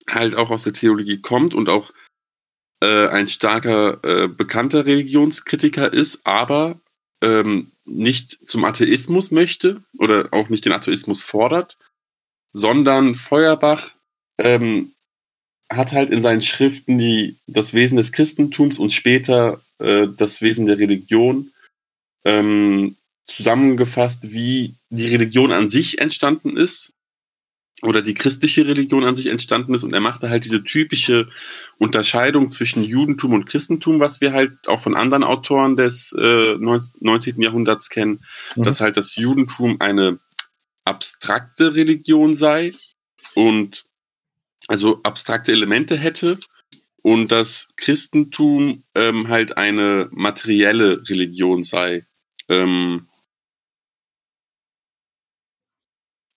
halt 0.09 0.35
auch 0.35 0.51
aus 0.51 0.63
der 0.63 0.73
Theologie 0.73 1.21
kommt 1.21 1.53
und 1.53 1.69
auch 1.69 1.91
äh, 2.81 3.07
ein 3.07 3.27
starker, 3.27 3.99
äh, 4.03 4.27
bekannter 4.27 4.85
Religionskritiker 4.85 5.91
ist, 5.91 6.25
aber 6.25 6.79
ähm, 7.21 7.71
nicht 7.85 8.47
zum 8.47 8.65
Atheismus 8.65 9.31
möchte 9.31 9.81
oder 9.97 10.29
auch 10.31 10.49
nicht 10.49 10.65
den 10.65 10.73
Atheismus 10.73 11.23
fordert, 11.23 11.77
sondern 12.51 13.15
Feuerbach 13.15 13.91
ähm, 14.37 14.91
hat 15.69 15.91
halt 15.91 16.11
in 16.11 16.21
seinen 16.21 16.41
Schriften 16.41 16.97
die, 16.97 17.37
das 17.47 17.73
Wesen 17.73 17.97
des 17.97 18.11
Christentums 18.11 18.77
und 18.77 18.91
später 18.91 19.61
äh, 19.79 20.07
das 20.15 20.41
Wesen 20.41 20.65
der 20.65 20.77
Religion 20.77 21.51
ähm, 22.23 22.95
zusammengefasst, 23.25 24.31
wie 24.31 24.75
die 24.89 25.07
Religion 25.07 25.51
an 25.51 25.69
sich 25.69 25.99
entstanden 25.99 26.57
ist 26.57 26.93
oder 27.81 28.01
die 28.01 28.13
christliche 28.13 28.67
Religion 28.67 29.03
an 29.03 29.15
sich 29.15 29.27
entstanden 29.27 29.73
ist 29.73 29.83
und 29.83 29.93
er 29.93 29.99
machte 29.99 30.29
halt 30.29 30.45
diese 30.45 30.63
typische 30.63 31.27
Unterscheidung 31.77 32.49
zwischen 32.49 32.83
Judentum 32.83 33.33
und 33.33 33.45
Christentum, 33.45 33.99
was 33.99 34.21
wir 34.21 34.31
halt 34.31 34.67
auch 34.67 34.79
von 34.79 34.95
anderen 34.95 35.23
Autoren 35.23 35.75
des 35.75 36.13
äh, 36.17 36.55
19. 36.57 37.41
Jahrhunderts 37.41 37.89
kennen, 37.89 38.23
mhm. 38.55 38.63
dass 38.63 38.81
halt 38.81 38.97
das 38.97 39.15
Judentum 39.15 39.77
eine 39.79 40.19
abstrakte 40.85 41.75
Religion 41.75 42.33
sei 42.33 42.73
und 43.33 43.85
also 44.67 45.01
abstrakte 45.03 45.51
Elemente 45.51 45.97
hätte 45.97 46.39
und 47.01 47.31
das 47.31 47.67
Christentum 47.75 48.83
ähm, 48.95 49.27
halt 49.27 49.57
eine 49.57 50.07
materielle 50.11 51.07
Religion 51.07 51.61
sei. 51.61 52.05
Ähm, 52.49 53.07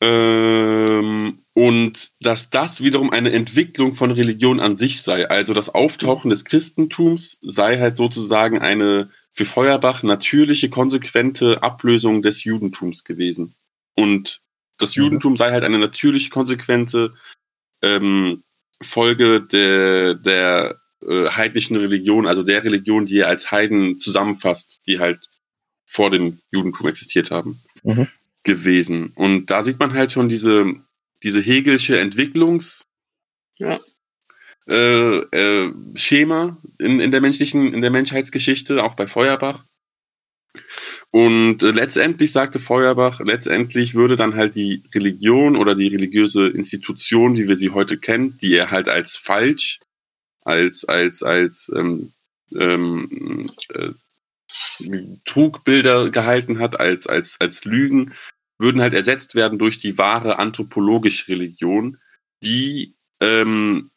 ähm, 0.01 1.41
und 1.55 2.11
dass 2.21 2.51
das 2.51 2.83
wiederum 2.83 3.11
eine 3.11 3.33
Entwicklung 3.33 3.95
von 3.95 4.11
Religion 4.11 4.61
an 4.61 4.77
sich 4.77 5.03
sei. 5.03 5.29
Also 5.29 5.55
das 5.55 5.75
Auftauchen 5.75 6.31
des 6.31 6.45
Christentums 6.45 7.39
sei 7.43 7.79
halt 7.79 7.97
sozusagen 7.97 8.61
eine 8.61 9.11
für 9.33 9.45
Feuerbach 9.45 10.03
natürliche, 10.03 10.71
konsequente 10.71 11.63
Ablösung 11.63 12.23
des 12.23 12.45
Judentums 12.45 13.05
gewesen. 13.05 13.55
Und 13.95 14.41
das 14.79 14.97
mhm. 14.97 15.05
Judentum 15.05 15.37
sei 15.37 15.51
halt 15.51 15.65
eine 15.65 15.79
natürliche, 15.79 16.31
konsequente 16.31 17.15
ähm, 17.83 18.43
Folge 18.81 19.41
der, 19.41 20.15
der 20.15 20.81
äh, 21.03 21.29
heidnischen 21.29 21.77
Religion, 21.77 22.27
also 22.27 22.43
der 22.43 22.65
Religion, 22.65 23.07
die 23.07 23.19
er 23.19 23.29
als 23.29 23.51
Heiden 23.51 23.99
zusammenfasst, 23.99 24.83
die 24.87 24.99
halt 24.99 25.21
vor 25.87 26.11
dem 26.11 26.41
Judentum 26.51 26.89
existiert 26.89 27.31
haben, 27.31 27.61
mhm. 27.83 28.09
Gewesen. 28.49 29.13
Und 29.15 29.51
da 29.51 29.63
sieht 29.63 29.79
man 29.79 29.93
halt 29.93 30.11
schon 30.11 30.29
diese, 30.29 30.67
diese 31.23 31.41
Hegelsche 31.41 32.01
Entwicklungs- 32.01 32.85
ja. 33.59 33.79
äh, 34.67 35.19
äh, 35.19 35.75
Schema 35.95 36.57
in, 36.79 36.99
in 37.01 37.11
der 37.11 37.21
menschlichen, 37.21 37.75
in 37.75 37.83
der 37.83 37.91
Menschheitsgeschichte, 37.91 38.83
auch 38.83 38.95
bei 38.95 39.07
Feuerbach. 39.07 39.65
Und 41.11 41.63
äh, 41.63 41.71
letztendlich 41.71 42.33
sagte 42.33 42.59
Feuerbach, 42.59 43.21
letztendlich 43.21 43.95
würde 43.95 44.17
dann 44.17 44.35
halt 44.35 44.57
die 44.57 44.83
Religion 44.95 45.57
oder 45.57 45.75
die 45.75 45.89
religiöse 45.89 46.49
Institution, 46.49 47.37
wie 47.37 47.49
wir 47.49 47.57
sie 47.57 47.71
heute 47.71 47.99
kennen, 47.99 48.39
die 48.41 48.55
er 48.55 48.71
halt 48.71 48.89
als 48.89 49.17
falsch, 49.17 49.79
als, 50.45 50.85
als, 50.85 51.23
als 51.23 51.71
ähm, 51.75 52.13
ähm, 52.55 53.51
äh, 53.75 53.91
Trugbilder 55.25 56.11
gehalten 56.11 56.59
hat, 56.59 56.81
als, 56.81 57.07
als, 57.07 57.37
als 57.41 57.65
Lügen, 57.65 58.15
würden 58.59 58.81
halt 58.81 58.95
ersetzt 58.95 59.35
werden 59.35 59.59
durch 59.59 59.79
die 59.79 59.99
wahre 59.99 60.39
anthropologische 60.39 61.29
Religion, 61.29 61.97
die 62.43 62.97
ähm, 63.21 63.91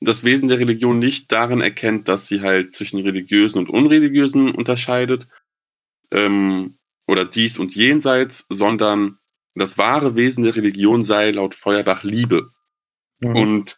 das 0.00 0.24
Wesen 0.24 0.48
der 0.48 0.58
Religion 0.58 0.98
nicht 0.98 1.30
darin 1.30 1.60
erkennt, 1.60 2.08
dass 2.08 2.26
sie 2.26 2.40
halt 2.40 2.72
zwischen 2.72 3.00
religiösen 3.00 3.58
und 3.58 3.68
unreligiösen 3.68 4.50
unterscheidet, 4.54 5.28
ähm, 6.10 6.78
oder 7.06 7.24
dies 7.24 7.58
und 7.58 7.74
jenseits, 7.74 8.46
sondern 8.48 9.18
das 9.54 9.78
wahre 9.78 10.14
Wesen 10.14 10.44
der 10.44 10.54
Religion 10.54 11.02
sei 11.02 11.32
laut 11.32 11.54
Feuerbach 11.54 12.04
Liebe. 12.04 12.50
Mhm. 13.20 13.36
Und 13.36 13.76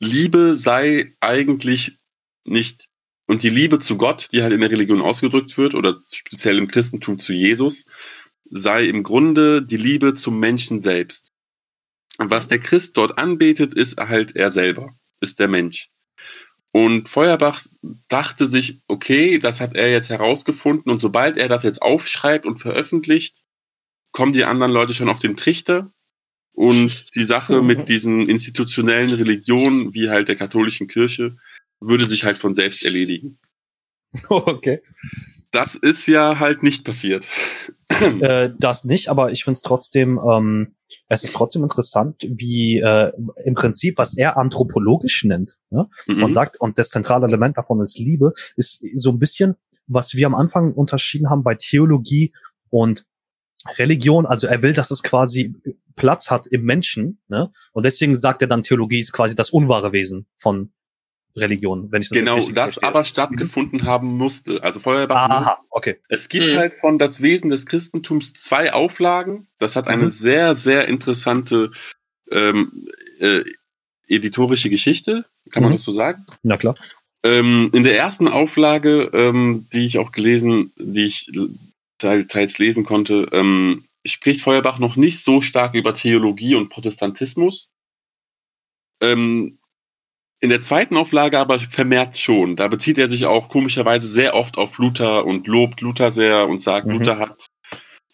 Liebe 0.00 0.56
sei 0.56 1.14
eigentlich 1.20 1.98
nicht, 2.44 2.88
und 3.26 3.42
die 3.42 3.50
Liebe 3.50 3.78
zu 3.78 3.98
Gott, 3.98 4.28
die 4.32 4.42
halt 4.42 4.52
in 4.52 4.60
der 4.60 4.70
Religion 4.70 5.02
ausgedrückt 5.02 5.56
wird, 5.58 5.74
oder 5.74 6.00
speziell 6.10 6.58
im 6.58 6.68
Christentum 6.68 7.18
zu 7.18 7.32
Jesus, 7.32 7.86
sei 8.50 8.86
im 8.86 9.02
Grunde 9.02 9.62
die 9.62 9.76
Liebe 9.76 10.14
zum 10.14 10.38
Menschen 10.38 10.78
selbst. 10.78 11.28
Und 12.18 12.30
was 12.30 12.48
der 12.48 12.58
Christ 12.58 12.96
dort 12.96 13.18
anbetet, 13.18 13.74
ist 13.74 13.98
halt 13.98 14.36
er 14.36 14.50
selber, 14.50 14.94
ist 15.20 15.38
der 15.38 15.48
Mensch. 15.48 15.90
Und 16.72 17.08
Feuerbach 17.08 17.62
dachte 18.08 18.46
sich, 18.46 18.80
okay, 18.86 19.38
das 19.38 19.60
hat 19.60 19.74
er 19.74 19.90
jetzt 19.90 20.10
herausgefunden 20.10 20.90
und 20.90 20.98
sobald 20.98 21.38
er 21.38 21.48
das 21.48 21.62
jetzt 21.62 21.80
aufschreibt 21.80 22.44
und 22.44 22.58
veröffentlicht, 22.58 23.42
kommen 24.12 24.32
die 24.32 24.44
anderen 24.44 24.72
Leute 24.72 24.94
schon 24.94 25.08
auf 25.08 25.18
den 25.18 25.36
Trichter 25.36 25.90
und 26.52 27.14
die 27.14 27.22
Sache 27.22 27.60
mhm. 27.60 27.66
mit 27.66 27.88
diesen 27.88 28.28
institutionellen 28.28 29.12
Religionen, 29.12 29.94
wie 29.94 30.10
halt 30.10 30.28
der 30.28 30.36
katholischen 30.36 30.86
Kirche, 30.86 31.36
würde 31.80 32.06
sich 32.06 32.24
halt 32.24 32.38
von 32.38 32.54
selbst 32.54 32.82
erledigen. 32.82 33.38
Okay. 34.30 34.82
Das 35.52 35.74
ist 35.74 36.06
ja 36.06 36.38
halt 36.38 36.62
nicht 36.62 36.84
passiert. 36.84 37.28
Äh, 38.20 38.50
das 38.58 38.84
nicht, 38.84 39.08
aber 39.08 39.30
ich 39.30 39.44
finde 39.44 39.54
es 39.54 39.62
trotzdem, 39.62 40.18
ähm, 40.18 40.74
es 41.08 41.24
ist 41.24 41.34
trotzdem 41.34 41.62
interessant, 41.62 42.26
wie 42.28 42.78
äh, 42.78 43.12
im 43.44 43.54
Prinzip, 43.54 43.96
was 43.96 44.16
er 44.16 44.36
anthropologisch 44.36 45.24
nennt, 45.24 45.56
ne? 45.70 45.88
Mhm. 46.06 46.24
und 46.24 46.32
sagt, 46.32 46.60
und 46.60 46.78
das 46.78 46.90
zentrale 46.90 47.26
Element 47.26 47.56
davon 47.56 47.80
ist 47.80 47.98
Liebe, 47.98 48.32
ist 48.56 48.84
so 48.96 49.10
ein 49.10 49.18
bisschen, 49.18 49.54
was 49.86 50.14
wir 50.14 50.26
am 50.26 50.34
Anfang 50.34 50.72
unterschieden 50.72 51.30
haben 51.30 51.42
bei 51.42 51.54
Theologie 51.54 52.32
und 52.68 53.06
Religion, 53.78 54.26
also 54.26 54.46
er 54.46 54.62
will, 54.62 54.72
dass 54.72 54.90
es 54.90 55.02
quasi 55.02 55.54
Platz 55.94 56.30
hat 56.30 56.46
im 56.46 56.62
Menschen, 56.62 57.20
ne? 57.28 57.50
Und 57.72 57.84
deswegen 57.84 58.14
sagt 58.14 58.42
er 58.42 58.48
dann, 58.48 58.62
Theologie 58.62 59.00
ist 59.00 59.12
quasi 59.12 59.34
das 59.34 59.50
unwahre 59.50 59.92
Wesen 59.92 60.26
von 60.36 60.72
Religion, 61.36 61.90
wenn 61.92 62.02
ich 62.02 62.08
das 62.08 62.18
Genau, 62.18 62.36
das 62.36 62.74
verstehe. 62.74 62.88
aber 62.88 63.04
stattgefunden 63.04 63.80
mhm. 63.80 63.86
haben 63.86 64.16
musste. 64.16 64.62
Also 64.62 64.80
Feuerbach. 64.80 65.28
Aha, 65.28 65.58
okay. 65.70 65.96
Es 66.08 66.28
gibt 66.28 66.52
mhm. 66.52 66.56
halt 66.56 66.74
von 66.74 66.98
das 66.98 67.22
Wesen 67.22 67.50
des 67.50 67.66
Christentums 67.66 68.32
zwei 68.32 68.72
Auflagen. 68.72 69.48
Das 69.58 69.76
hat 69.76 69.88
eine 69.88 70.04
mhm. 70.04 70.10
sehr, 70.10 70.54
sehr 70.54 70.88
interessante 70.88 71.70
ähm, 72.30 72.88
äh, 73.18 73.42
editorische 74.08 74.70
Geschichte. 74.70 75.24
Kann 75.50 75.62
man 75.62 75.70
mhm. 75.70 75.76
das 75.76 75.82
so 75.82 75.92
sagen? 75.92 76.24
Na 76.42 76.56
klar. 76.56 76.74
Ähm, 77.22 77.70
in 77.72 77.82
der 77.82 77.96
ersten 77.96 78.28
Auflage, 78.28 79.10
ähm, 79.12 79.66
die 79.72 79.86
ich 79.86 79.98
auch 79.98 80.12
gelesen, 80.12 80.72
die 80.76 81.06
ich 81.06 81.30
teils 81.98 82.58
lesen 82.58 82.84
konnte, 82.84 83.28
ähm, 83.32 83.84
spricht 84.04 84.40
Feuerbach 84.40 84.78
noch 84.78 84.96
nicht 84.96 85.20
so 85.20 85.40
stark 85.40 85.74
über 85.74 85.94
Theologie 85.94 86.54
und 86.54 86.68
Protestantismus. 86.68 87.70
Ähm, 89.00 89.58
in 90.40 90.50
der 90.50 90.60
zweiten 90.60 90.96
Auflage 90.96 91.38
aber 91.38 91.58
vermehrt 91.60 92.18
schon. 92.18 92.56
Da 92.56 92.68
bezieht 92.68 92.98
er 92.98 93.08
sich 93.08 93.24
auch 93.24 93.48
komischerweise 93.48 94.06
sehr 94.06 94.34
oft 94.34 94.58
auf 94.58 94.78
Luther 94.78 95.24
und 95.24 95.46
lobt 95.46 95.80
Luther 95.80 96.10
sehr 96.10 96.48
und 96.48 96.58
sagt, 96.58 96.86
mhm. 96.86 96.98
Luther 96.98 97.18
hat, 97.18 97.46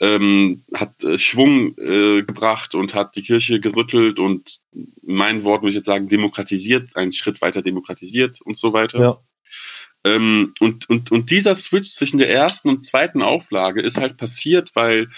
ähm, 0.00 0.62
hat 0.74 1.02
äh, 1.02 1.18
Schwung 1.18 1.76
äh, 1.78 2.22
gebracht 2.22 2.74
und 2.74 2.94
hat 2.94 3.16
die 3.16 3.22
Kirche 3.22 3.60
gerüttelt 3.60 4.18
und 4.18 4.58
mein 5.02 5.44
Wort 5.44 5.62
würde 5.62 5.70
ich 5.70 5.76
jetzt 5.76 5.86
sagen, 5.86 6.08
demokratisiert, 6.08 6.96
einen 6.96 7.12
Schritt 7.12 7.40
weiter 7.40 7.62
demokratisiert 7.62 8.40
und 8.40 8.56
so 8.56 8.72
weiter. 8.72 9.00
Ja. 9.00 9.18
Ähm, 10.04 10.52
und, 10.60 10.88
und, 10.88 11.12
und 11.12 11.30
dieser 11.30 11.54
Switch 11.54 11.90
zwischen 11.90 12.18
der 12.18 12.30
ersten 12.30 12.68
und 12.68 12.82
zweiten 12.82 13.22
Auflage 13.22 13.80
ist 13.80 13.98
halt 13.98 14.16
passiert, 14.16 14.70
weil 14.74 15.08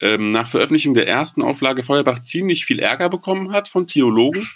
ähm, 0.00 0.32
nach 0.32 0.48
Veröffentlichung 0.48 0.94
der 0.94 1.08
ersten 1.08 1.42
Auflage 1.42 1.82
Feuerbach 1.82 2.20
ziemlich 2.20 2.64
viel 2.64 2.78
Ärger 2.78 3.08
bekommen 3.10 3.52
hat 3.52 3.68
von 3.68 3.86
Theologen. 3.86 4.48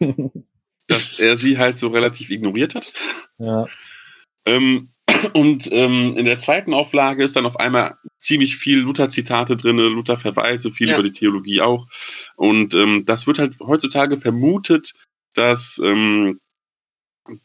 dass 0.90 1.18
er 1.18 1.36
sie 1.36 1.58
halt 1.58 1.78
so 1.78 1.88
relativ 1.88 2.30
ignoriert 2.30 2.74
hat. 2.74 2.92
Ja. 3.38 3.66
Ähm, 4.46 4.90
und 5.32 5.68
ähm, 5.72 6.16
in 6.16 6.24
der 6.24 6.38
zweiten 6.38 6.72
Auflage 6.74 7.24
ist 7.24 7.36
dann 7.36 7.46
auf 7.46 7.58
einmal 7.58 7.96
ziemlich 8.16 8.56
viel 8.56 8.78
Luther-Zitate 8.80 9.56
drin, 9.56 9.76
Luther-Verweise, 9.76 10.70
viel 10.70 10.88
ja. 10.88 10.94
über 10.94 11.02
die 11.02 11.12
Theologie 11.12 11.60
auch. 11.60 11.86
Und 12.36 12.74
ähm, 12.74 13.04
das 13.06 13.26
wird 13.26 13.38
halt 13.38 13.58
heutzutage 13.60 14.16
vermutet, 14.16 14.92
dass 15.34 15.80
ähm, 15.84 16.40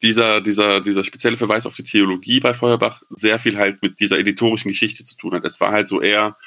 dieser, 0.01 0.41
dieser, 0.41 0.81
dieser 0.81 1.03
spezielle 1.03 1.37
Verweis 1.37 1.65
auf 1.65 1.75
die 1.75 1.83
Theologie 1.83 2.39
bei 2.39 2.53
Feuerbach 2.53 3.03
sehr 3.09 3.39
viel 3.39 3.57
halt 3.57 3.81
mit 3.81 3.99
dieser 3.99 4.17
editorischen 4.17 4.69
Geschichte 4.69 5.03
zu 5.03 5.15
tun 5.15 5.33
hat. 5.33 5.45
Es 5.45 5.59
war 5.59 5.71
halt 5.71 5.87
so 5.87 6.01
eher 6.01 6.37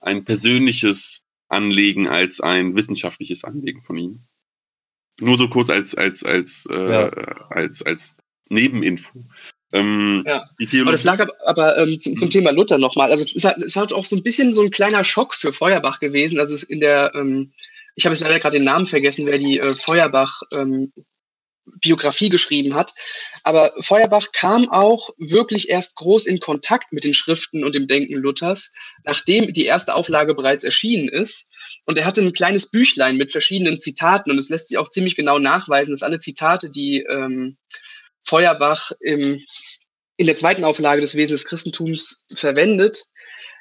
ein 0.00 0.24
persönliches 0.24 1.24
Anlegen 1.48 2.08
als 2.08 2.40
ein 2.40 2.74
wissenschaftliches 2.76 3.44
Anlegen 3.44 3.82
von 3.82 3.96
ihm. 3.96 4.20
Nur 5.20 5.36
so 5.36 5.48
kurz 5.48 5.70
als, 5.70 5.94
als, 5.94 6.24
als, 6.24 6.66
äh, 6.70 6.90
ja. 6.90 7.08
als, 7.50 7.84
als 7.84 8.16
Nebeninfo. 8.48 9.24
Ähm, 9.72 10.24
ja. 10.26 10.48
aber 10.80 10.92
das 10.92 11.04
lag 11.04 11.20
aber, 11.20 11.32
aber 11.44 11.78
ähm, 11.78 12.00
zum, 12.00 12.16
zum, 12.16 12.30
Thema 12.30 12.52
Luther 12.52 12.78
nochmal. 12.78 13.10
Also 13.10 13.24
es 13.24 13.34
ist, 13.34 13.44
halt, 13.44 13.58
es 13.58 13.66
ist 13.66 13.76
halt 13.76 13.92
auch 13.92 14.06
so 14.06 14.16
ein 14.16 14.22
bisschen 14.22 14.52
so 14.52 14.62
ein 14.62 14.70
kleiner 14.70 15.04
Schock 15.04 15.34
für 15.34 15.52
Feuerbach 15.52 16.00
gewesen. 16.00 16.40
Also 16.40 16.54
es 16.54 16.62
in 16.62 16.80
der, 16.80 17.12
ähm, 17.14 17.52
ich 17.94 18.06
habe 18.06 18.14
jetzt 18.14 18.22
leider 18.22 18.38
gerade 18.38 18.56
den 18.56 18.64
Namen 18.64 18.86
vergessen, 18.86 19.26
wer 19.26 19.38
die 19.38 19.58
äh, 19.58 19.68
Feuerbach 19.68 20.42
ähm, 20.52 20.92
Biografie 21.80 22.28
geschrieben 22.28 22.74
hat. 22.74 22.94
Aber 23.42 23.72
Feuerbach 23.80 24.32
kam 24.32 24.68
auch 24.70 25.10
wirklich 25.18 25.68
erst 25.68 25.96
groß 25.96 26.26
in 26.26 26.40
Kontakt 26.40 26.92
mit 26.92 27.04
den 27.04 27.14
Schriften 27.14 27.64
und 27.64 27.74
dem 27.74 27.86
Denken 27.86 28.14
Luthers, 28.14 28.74
nachdem 29.04 29.52
die 29.52 29.66
erste 29.66 29.94
Auflage 29.94 30.34
bereits 30.34 30.64
erschienen 30.64 31.08
ist. 31.08 31.50
Und 31.84 31.98
er 31.98 32.04
hatte 32.04 32.20
ein 32.20 32.32
kleines 32.32 32.70
Büchlein 32.70 33.16
mit 33.16 33.32
verschiedenen 33.32 33.80
Zitaten 33.80 34.30
und 34.30 34.38
es 34.38 34.50
lässt 34.50 34.68
sich 34.68 34.78
auch 34.78 34.88
ziemlich 34.88 35.16
genau 35.16 35.38
nachweisen, 35.38 35.92
dass 35.92 36.02
alle 36.02 36.18
Zitate, 36.18 36.70
die 36.70 37.06
ähm, 37.08 37.56
Feuerbach 38.22 38.92
im, 39.00 39.42
in 40.16 40.26
der 40.26 40.36
zweiten 40.36 40.64
Auflage 40.64 41.00
des 41.00 41.14
Wesens 41.14 41.42
des 41.42 41.48
Christentums 41.48 42.24
verwendet, 42.34 43.06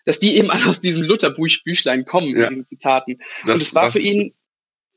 dass 0.07 0.19
die 0.19 0.37
eben 0.37 0.49
alle 0.51 0.67
aus 0.67 0.81
diesem 0.81 1.03
Luther-Büchlein 1.03 2.05
kommen, 2.05 2.35
ja. 2.35 2.47
diesen 2.47 2.65
Zitaten. 2.65 3.19
Das, 3.45 3.55
und 3.55 3.61
es 3.61 3.75
war 3.75 3.91
für 3.91 3.99
ihn, 3.99 4.33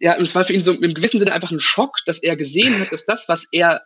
ja, 0.00 0.16
und 0.16 0.22
es 0.22 0.34
war 0.34 0.44
für 0.44 0.54
ihn 0.54 0.60
so 0.62 0.72
im 0.72 0.94
gewissen 0.94 1.18
Sinne 1.18 1.32
einfach 1.32 1.50
ein 1.50 1.60
Schock, 1.60 1.98
dass 2.06 2.22
er 2.22 2.36
gesehen 2.36 2.78
hat, 2.80 2.90
dass 2.90 3.04
das, 3.04 3.28
was 3.28 3.46
er 3.52 3.82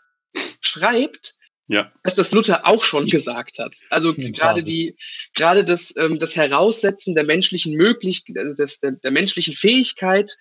schreibt, 0.60 1.34
ja. 1.66 1.92
dass 2.02 2.14
das 2.14 2.32
Luther 2.32 2.66
auch 2.66 2.82
schon 2.82 3.06
gesagt 3.06 3.58
hat. 3.58 3.74
Also 3.90 4.14
hm, 4.16 4.32
gerade 4.32 4.62
die, 4.62 4.96
gerade 5.34 5.64
das, 5.64 5.94
ähm, 5.96 6.18
das 6.18 6.36
Heraussetzen 6.36 7.14
der 7.14 7.24
menschlichen 7.24 7.74
Möglichkeit, 7.74 8.36
äh, 8.36 8.54
des, 8.54 8.80
der, 8.80 8.92
der 8.92 9.10
menschlichen 9.10 9.54
Fähigkeit, 9.54 10.32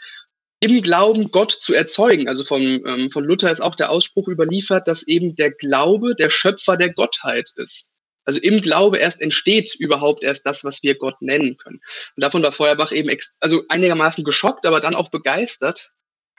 im 0.59 0.81
Glauben 0.81 1.29
Gott 1.31 1.51
zu 1.51 1.73
erzeugen. 1.73 2.27
Also 2.27 2.43
von, 2.43 2.61
ähm, 2.61 3.09
von 3.09 3.25
Luther 3.25 3.51
ist 3.51 3.61
auch 3.61 3.75
der 3.75 3.89
Ausspruch 3.89 4.27
überliefert, 4.29 4.87
dass 4.87 5.07
eben 5.07 5.35
der 5.35 5.51
Glaube 5.51 6.15
der 6.15 6.29
Schöpfer 6.29 6.77
der 6.77 6.93
Gottheit 6.93 7.51
ist. 7.57 7.89
Also 8.25 8.39
im 8.39 8.61
Glaube 8.61 8.97
erst 8.97 9.21
entsteht 9.21 9.75
überhaupt 9.75 10.23
erst 10.23 10.45
das, 10.45 10.63
was 10.63 10.83
wir 10.83 10.95
Gott 10.95 11.21
nennen 11.21 11.57
können. 11.57 11.81
Und 12.15 12.21
davon 12.21 12.41
war 12.43 12.51
Feuerbach 12.51 12.91
eben 12.91 13.09
also 13.39 13.63
einigermaßen 13.69 14.23
geschockt, 14.23 14.65
aber 14.65 14.79
dann 14.79 14.95
auch 14.95 15.09
begeistert, 15.09 15.93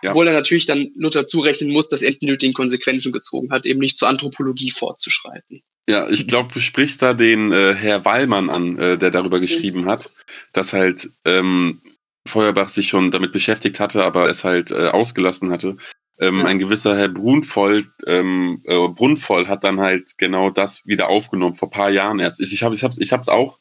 ja. 0.05 0.11
Obwohl 0.11 0.27
er 0.27 0.35
natürlich 0.35 0.67
dann 0.67 0.91
Luther 0.97 1.25
zurechnen 1.25 1.71
muss, 1.71 1.89
dass 1.89 2.03
er 2.03 2.11
die 2.11 2.27
nötigen 2.27 2.53
Konsequenzen 2.53 3.11
gezogen 3.11 3.51
hat, 3.51 3.65
eben 3.65 3.81
nicht 3.81 3.97
zur 3.97 4.09
Anthropologie 4.09 4.71
fortzuschreiten. 4.71 5.63
Ja, 5.89 6.09
ich 6.11 6.27
glaube, 6.27 6.53
du 6.53 6.61
sprichst 6.61 7.01
da 7.01 7.15
den 7.15 7.53
äh, 7.53 7.75
Herr 7.75 8.05
Wallmann 8.05 8.51
an, 8.51 8.79
äh, 8.79 8.99
der 8.99 9.11
darüber 9.11 9.41
geschrieben 9.41 9.83
mhm. 9.83 9.89
hat, 9.89 10.11
dass 10.53 10.75
halt 10.75 11.09
ähm, 11.25 11.81
Feuerbach 12.29 12.69
sich 12.69 12.89
schon 12.89 13.13
damit 13.13 13.33
beschäftigt 13.33 13.81
hatte, 13.81 14.05
aber 14.05 14.29
es 14.29 14.45
halt 14.45 14.71
äh, 14.71 14.89
ausgelassen 14.89 15.51
hatte. 15.51 15.79
Ähm, 16.21 16.41
ja. 16.41 16.45
Ein 16.45 16.59
gewisser 16.59 16.97
Herr 16.97 17.09
Brunvoll, 17.09 17.87
ähm, 18.07 18.63
äh, 18.65 18.89
Brunvoll 18.89 19.49
hat 19.49 19.65
dann 19.65 19.81
halt 19.81 20.17
genau 20.17 20.51
das 20.51 20.87
wieder 20.87 21.09
aufgenommen, 21.09 21.57
vor 21.57 21.71
paar 21.71 21.91
Jahren 21.91 22.21
erst. 22.21 22.41
Ich 22.41 22.63
habe 22.63 22.75
es 22.75 22.81
ich 22.81 22.85
hab, 22.85 22.99
ich 22.99 23.13
hab's 23.13 23.29
auch, 23.29 23.59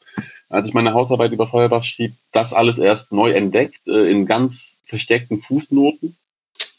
als 0.48 0.66
ich 0.66 0.74
meine 0.74 0.94
Hausarbeit 0.94 1.32
über 1.32 1.48
Feuerbach 1.48 1.82
schrieb, 1.82 2.12
das 2.30 2.52
alles 2.52 2.78
erst 2.78 3.12
neu 3.12 3.32
entdeckt, 3.32 3.88
äh, 3.88 4.08
in 4.08 4.26
ganz 4.26 4.82
versteckten 4.86 5.40
Fußnoten. 5.40 6.16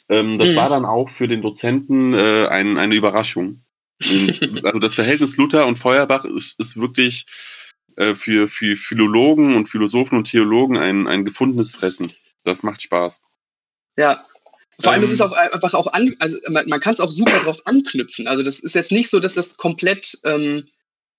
Ähm, 0.08 0.40
das 0.40 0.50
mhm. 0.50 0.56
war 0.56 0.70
dann 0.70 0.86
auch 0.86 1.10
für 1.10 1.28
den 1.28 1.42
Dozenten 1.42 2.14
äh, 2.14 2.48
ein, 2.48 2.78
eine 2.78 2.96
Überraschung. 2.96 3.62
also 4.64 4.80
das 4.80 4.94
Verhältnis 4.94 5.36
Luther 5.38 5.68
und 5.68 5.80
Feuerbach 5.80 6.26
ist, 6.26 6.60
ist 6.60 6.80
wirklich 6.80 7.26
äh, 7.98 8.14
für, 8.14 8.48
für 8.48 8.76
Philologen 8.76 9.56
und 9.56 9.68
Philosophen 9.68 10.18
und 10.18 10.30
Theologen 10.30 10.78
ein, 10.78 11.08
ein 11.08 11.26
gefundenes 11.26 11.74
Fressen. 11.74 12.12
Das 12.44 12.64
macht 12.64 12.82
Spaß. 12.82 13.22
Ja, 13.98 14.24
vor 14.80 14.92
allem 14.92 15.02
ähm, 15.02 15.06
ist 15.06 15.14
es 15.14 15.22
auch 15.22 15.32
einfach 15.32 15.74
auch 15.74 15.88
an, 15.94 16.16
also 16.20 16.38
man, 16.50 16.68
man 16.68 16.80
kann 16.80 16.94
es 16.94 17.00
auch 17.00 17.12
super 17.12 17.40
drauf 17.40 17.66
anknüpfen. 17.66 18.28
Also 18.28 18.44
das 18.44 18.60
ist 18.60 18.76
jetzt 18.76 18.92
nicht 18.92 19.10
so, 19.10 19.20
dass 19.20 19.36
das 19.36 19.58
komplett, 19.58 20.18
ähm, 20.24 20.68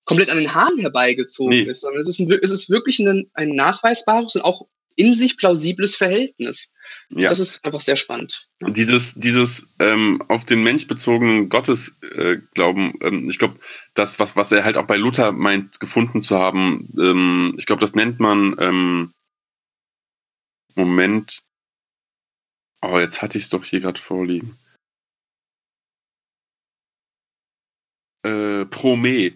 komplett 0.04 0.30
an 0.30 0.38
den 0.38 0.54
Haaren 0.54 0.78
herbeigezogen 0.78 1.50
nee. 1.50 1.70
ist, 1.70 1.80
sondern 1.80 2.02
es 2.02 2.08
ist, 2.08 2.18
ein, 2.18 2.30
es 2.30 2.50
ist 2.50 2.70
wirklich 2.70 2.98
ein, 2.98 3.30
ein 3.34 3.54
nachweisbares 3.54 4.36
und 4.36 4.42
auch 4.42 4.66
in 4.94 5.14
sich 5.14 5.36
plausibles 5.36 5.94
Verhältnis. 5.94 6.72
Ja. 7.10 7.28
Das 7.28 7.38
ist 7.38 7.64
einfach 7.64 7.82
sehr 7.82 7.96
spannend. 7.96 8.48
Und 8.62 8.76
dieses, 8.76 9.14
dieses 9.14 9.68
ähm, 9.78 10.22
auf 10.28 10.44
den 10.44 10.62
Mensch 10.62 10.86
bezogenen 10.86 11.48
Gottesglauben, 11.48 13.00
äh, 13.00 13.06
ähm, 13.06 13.30
ich 13.30 13.38
glaube, 13.38 13.56
das, 13.94 14.18
was, 14.18 14.36
was 14.36 14.52
er 14.52 14.64
halt 14.64 14.78
auch 14.78 14.86
bei 14.86 14.96
Luther 14.96 15.32
meint, 15.32 15.80
gefunden 15.80 16.22
zu 16.22 16.38
haben, 16.38 16.88
ähm, 16.98 17.54
ich 17.58 17.66
glaube, 17.66 17.80
das 17.80 17.94
nennt 17.94 18.20
man 18.20 18.56
ähm, 18.58 19.12
Moment. 20.76 21.42
Oh, 22.88 22.98
jetzt 22.98 23.20
hatte 23.20 23.36
ich 23.36 23.44
es 23.44 23.50
doch 23.50 23.64
hier 23.64 23.80
gerade 23.80 24.00
vorliegen. 24.00 24.56
Äh, 28.22 28.64
Prome. 28.66 29.32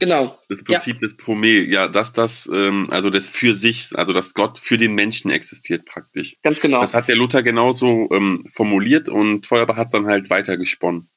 Genau. 0.00 0.38
Das 0.48 0.62
Prinzip 0.62 0.96
ja. 0.96 1.00
des 1.00 1.16
Prome, 1.16 1.64
ja, 1.64 1.88
dass 1.88 2.12
das, 2.12 2.48
ähm, 2.52 2.86
also 2.90 3.10
das 3.10 3.26
für 3.26 3.54
sich, 3.54 3.90
also 3.94 4.12
dass 4.12 4.34
Gott 4.34 4.58
für 4.58 4.78
den 4.78 4.94
Menschen 4.94 5.30
existiert 5.30 5.86
praktisch. 5.86 6.36
Ganz 6.42 6.60
genau. 6.60 6.80
Das 6.80 6.94
hat 6.94 7.08
der 7.08 7.16
Luther 7.16 7.42
genauso 7.42 8.08
ähm, 8.12 8.44
formuliert 8.52 9.08
und 9.08 9.46
Feuerbach 9.46 9.76
hat 9.76 9.86
es 9.86 9.92
dann 9.92 10.06
halt 10.06 10.30
weitergesponnen. 10.30 11.08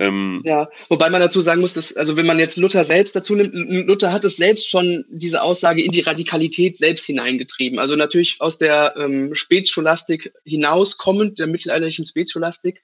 Ähm, 0.00 0.40
ja, 0.46 0.66
wobei 0.88 1.10
man 1.10 1.20
dazu 1.20 1.42
sagen 1.42 1.60
muss, 1.60 1.74
dass, 1.74 1.94
also 1.94 2.16
wenn 2.16 2.24
man 2.24 2.38
jetzt 2.38 2.56
Luther 2.56 2.84
selbst 2.84 3.14
dazu 3.14 3.34
nimmt, 3.34 3.52
Luther 3.54 4.12
hat 4.12 4.24
es 4.24 4.36
selbst 4.36 4.70
schon 4.70 5.04
diese 5.10 5.42
Aussage 5.42 5.84
in 5.84 5.92
die 5.92 6.00
Radikalität 6.00 6.78
selbst 6.78 7.04
hineingetrieben. 7.04 7.78
Also 7.78 7.96
natürlich 7.96 8.40
aus 8.40 8.56
der 8.56 8.94
ähm, 8.96 9.34
Spätscholastik 9.34 10.32
hinauskommend, 10.44 11.38
der 11.38 11.48
mittelalterlichen 11.48 12.06
Spätscholastik, 12.06 12.82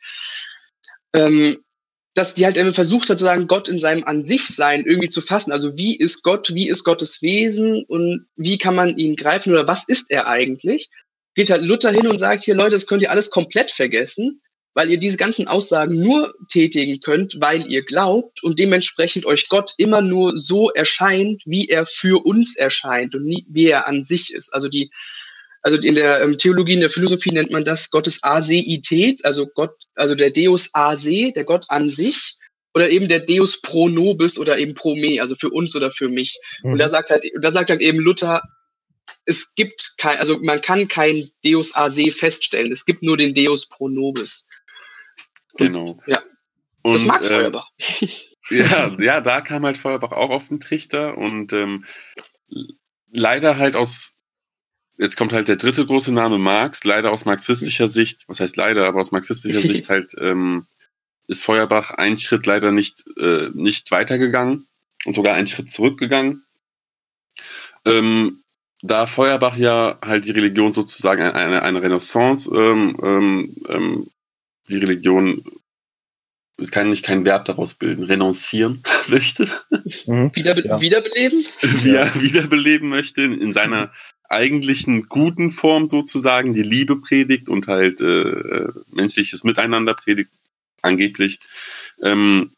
ähm, 1.15 1.65
dass 2.13 2.35
die 2.35 2.45
halt 2.45 2.59
versucht 2.75 3.09
hat, 3.09 3.19
sozusagen 3.19 3.47
Gott 3.47 3.71
in 3.71 3.81
seinem 3.81 4.05
An 4.05 4.27
sich 4.27 4.49
Sein 4.49 4.85
irgendwie 4.85 5.09
zu 5.09 5.23
fassen. 5.23 5.53
Also 5.53 5.75
wie 5.79 5.97
ist 5.97 6.23
Gott, 6.23 6.53
wie 6.53 6.69
ist 6.69 6.85
Gottes 6.85 7.23
Wesen 7.23 7.83
und 7.89 8.27
wie 8.37 8.59
kann 8.59 8.75
man 8.75 8.99
ihn 8.99 9.17
greifen 9.17 9.55
oder 9.55 9.67
was 9.67 9.89
ist 9.89 10.11
er 10.11 10.27
eigentlich? 10.27 10.91
Geht 11.35 11.49
halt 11.49 11.65
Luther 11.65 11.93
hin 11.93 12.09
und 12.09 12.19
sagt 12.19 12.45
hier, 12.45 12.55
Leute, 12.55 12.73
das 12.73 12.87
könnt 12.87 13.03
ihr 13.03 13.11
alles 13.11 13.31
komplett 13.31 13.73
vergessen, 13.73 14.43
weil 14.77 14.91
ihr 14.91 14.99
diese 14.99 15.17
ganzen 15.17 15.49
Aussagen 15.49 15.99
nur 15.99 16.35
tätigen 16.49 17.01
könnt, 17.01 17.41
weil 17.41 17.67
ihr 17.67 17.83
glaubt 17.83 18.43
und 18.43 18.59
dementsprechend 18.59 19.25
euch 19.25 19.49
Gott 19.49 19.73
immer 19.79 20.03
nur 20.03 20.39
so 20.39 20.71
erscheint, 20.71 21.41
wie 21.47 21.67
er 21.67 21.87
für 21.87 22.23
uns 22.27 22.57
erscheint 22.57 23.15
und 23.15 23.25
nie, 23.25 23.47
wie 23.49 23.69
er 23.69 23.89
an 23.89 24.05
sich 24.05 24.35
ist. 24.35 24.53
Also 24.53 24.69
die 24.69 24.91
also 25.63 25.79
in 25.79 25.95
der 25.95 26.21
ähm, 26.21 26.37
Theologie, 26.37 26.75
in 26.75 26.81
der 26.81 26.91
Philosophie 26.91 27.33
nennt 27.33 27.51
man 27.51 27.65
das 27.65 27.91
Gottes 27.91 28.23
Aseität, 28.23 29.25
also 29.25 29.47
Gott, 29.47 29.73
also 29.95 30.15
der 30.15 30.31
Deus 30.31 30.69
Ase, 30.75 31.33
der 31.33 31.45
Gott 31.45 31.65
an 31.69 31.89
sich, 31.89 32.37
oder 32.75 32.91
eben 32.91 33.09
der 33.09 33.21
Deus 33.21 33.63
pro 33.63 33.89
nobis 33.89 34.39
oder 34.39 34.59
eben 34.59 34.75
pro 34.75 34.95
me, 34.95 35.23
also 35.23 35.35
für 35.35 35.49
uns 35.49 35.75
oder 35.75 35.91
für 35.91 36.11
mich. 36.11 36.39
Mhm. 36.63 36.73
Und 36.73 36.79
da 36.79 36.91
sagt 36.91 37.09
halt, 37.11 37.25
da 37.41 37.51
sagt 37.51 37.71
halt 37.71 37.81
eben 37.81 37.99
Luther, 37.99 38.43
es 39.25 39.55
gibt 39.55 39.95
kein, 39.97 40.19
also 40.19 40.39
man 40.41 40.61
kann 40.61 40.87
kein 40.87 41.27
Deus 41.45 41.75
Ase 41.75 42.11
feststellen, 42.11 42.71
es 42.71 42.85
gibt 42.85 43.03
nur 43.03 43.17
den 43.17 43.33
Deus 43.35 43.69
pro 43.69 43.89
nobis. 43.89 44.47
Genau. 45.57 46.01
Ja. 46.07 46.23
Und, 46.83 46.95
das 46.95 47.05
mag 47.05 47.23
äh, 47.23 47.29
Feuerbach. 47.29 47.71
ja, 48.51 48.97
ja, 49.01 49.21
da 49.21 49.41
kam 49.41 49.65
halt 49.65 49.79
Feuerbach 49.79 50.13
auch 50.13 50.31
auf 50.31 50.49
den 50.49 50.61
Trichter 50.61 51.19
und 51.19 51.53
ähm, 51.53 51.85
leider 53.11 53.57
halt 53.57 53.77
aus 53.77 54.17
jetzt 54.99 55.17
kommt 55.17 55.33
halt 55.33 55.49
der 55.49 55.57
dritte 55.57 55.85
große 55.85 56.13
Name 56.13 56.39
Marx, 56.39 56.85
leider 56.85 57.13
aus 57.13 57.25
marxistischer 57.25 57.89
Sicht, 57.89 58.25
was 58.29 58.41
heißt 58.41 58.57
leider, 58.57 58.87
aber 58.87 59.01
aus 59.01 59.13
marxistischer 59.13 59.61
Sicht 59.67 59.89
halt 59.89 60.15
ähm, 60.19 60.67
ist 61.27 61.45
Feuerbach 61.45 61.91
einen 61.91 62.19
Schritt 62.19 62.47
leider 62.47 62.73
nicht, 62.73 63.05
äh, 63.19 63.51
nicht 63.53 63.91
weitergegangen 63.91 64.67
und 65.05 65.13
sogar 65.13 65.35
einen 65.35 65.49
Schritt 65.49 65.71
zurückgegangen. 65.71 66.45
Ähm, 67.85 68.43
da 68.83 69.07
Feuerbach 69.07 69.57
ja 69.57 69.99
halt 70.05 70.27
die 70.27 70.31
Religion 70.33 70.73
sozusagen 70.73 71.23
eine, 71.23 71.63
eine 71.63 71.83
Renaissance, 71.83 72.51
ähm, 72.55 72.97
ähm, 73.03 73.57
ähm, 73.69 74.11
die 74.69 74.79
Religion 74.79 75.43
es 76.59 76.71
kann 76.71 76.89
nicht 76.89 77.05
kein 77.05 77.25
Verb 77.25 77.45
daraus 77.45 77.75
bilden, 77.75 78.05
renoncieren 78.05 78.83
möchte. 79.09 79.49
Mhm. 80.07 80.35
Wiederbe 80.35 80.67
ja. 80.67 80.81
Wiederbeleben? 80.81 81.45
Ja, 81.85 82.11
wiederbeleben 82.21 82.89
möchte 82.89 83.23
in, 83.23 83.39
in, 83.41 83.53
seiner 83.53 83.93
eigentlichen 84.29 85.03
guten 85.03 85.51
Form 85.51 85.87
sozusagen, 85.87 86.55
die 86.55 86.63
Liebe 86.63 86.97
predigt 86.97 87.49
und 87.49 87.67
halt 87.67 88.01
äh, 88.01 88.07
äh 88.07 88.73
menschliches 88.91 89.45
Miteinander 89.45 89.95
predigt, 89.95 90.31
angeblich. 90.83 91.41
Ähm, 92.03 92.53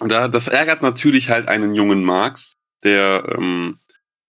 da, 0.00 0.28
das 0.28 0.48
ärgert 0.48 0.82
natürlich 0.82 1.30
halt 1.30 1.48
einen 1.48 1.74
jungen 1.74 2.04
Marx, 2.04 2.52
der 2.84 3.36
ähm, 3.36 3.78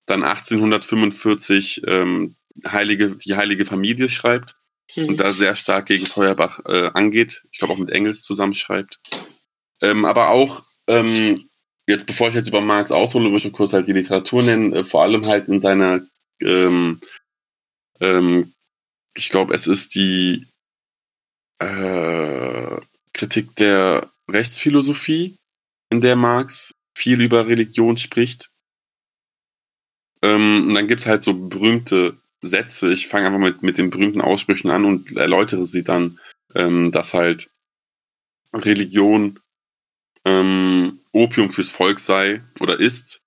dann 0.05 0.23
1845 0.23 1.81
ähm, 1.87 2.35
heilige, 2.65 3.15
die 3.15 3.35
heilige 3.35 3.65
Familie 3.65 4.09
schreibt 4.09 4.55
mhm. 4.95 5.09
und 5.09 5.19
da 5.19 5.31
sehr 5.31 5.55
stark 5.55 5.87
gegen 5.87 6.05
Feuerbach 6.05 6.59
äh, 6.65 6.89
angeht. 6.93 7.43
Ich 7.51 7.59
glaube 7.59 7.73
auch 7.73 7.77
mit 7.77 7.89
Engels 7.89 8.23
zusammenschreibt. 8.23 8.99
Ähm, 9.81 10.05
aber 10.05 10.29
auch, 10.29 10.63
ähm, 10.87 11.49
jetzt 11.85 12.07
bevor 12.07 12.29
ich 12.29 12.35
jetzt 12.35 12.49
über 12.49 12.61
Marx 12.61 12.91
aushole, 12.91 13.31
würde 13.31 13.47
ich 13.47 13.53
kurz 13.53 13.73
halt 13.73 13.87
die 13.87 13.93
Literatur 13.93 14.43
nennen, 14.43 14.73
äh, 14.73 14.83
vor 14.83 15.03
allem 15.03 15.25
halt 15.25 15.47
in 15.47 15.61
seiner, 15.61 16.01
ähm, 16.41 16.99
ähm, 17.99 18.53
ich 19.15 19.29
glaube, 19.29 19.53
es 19.53 19.67
ist 19.67 19.95
die 19.95 20.47
äh, 21.59 22.77
Kritik 23.13 23.55
der 23.55 24.09
Rechtsphilosophie, 24.29 25.37
in 25.89 26.01
der 26.01 26.15
Marx 26.15 26.71
viel 26.95 27.21
über 27.21 27.47
Religion 27.47 27.97
spricht. 27.97 28.49
Ähm, 30.21 30.67
und 30.67 30.73
dann 30.73 30.87
gibt 30.87 31.01
es 31.01 31.07
halt 31.07 31.23
so 31.23 31.33
berühmte 31.33 32.17
Sätze. 32.41 32.91
Ich 32.91 33.07
fange 33.07 33.27
einfach 33.27 33.39
mit, 33.39 33.63
mit 33.63 33.77
den 33.77 33.89
berühmten 33.89 34.21
Aussprüchen 34.21 34.69
an 34.71 34.85
und 34.85 35.15
erläutere 35.15 35.65
sie 35.65 35.83
dann, 35.83 36.19
ähm, 36.55 36.91
dass 36.91 37.13
halt 37.13 37.49
Religion 38.53 39.39
ähm, 40.25 40.99
Opium 41.11 41.51
fürs 41.51 41.71
Volk 41.71 41.99
sei 41.99 42.43
oder 42.59 42.79
ist. 42.79 43.21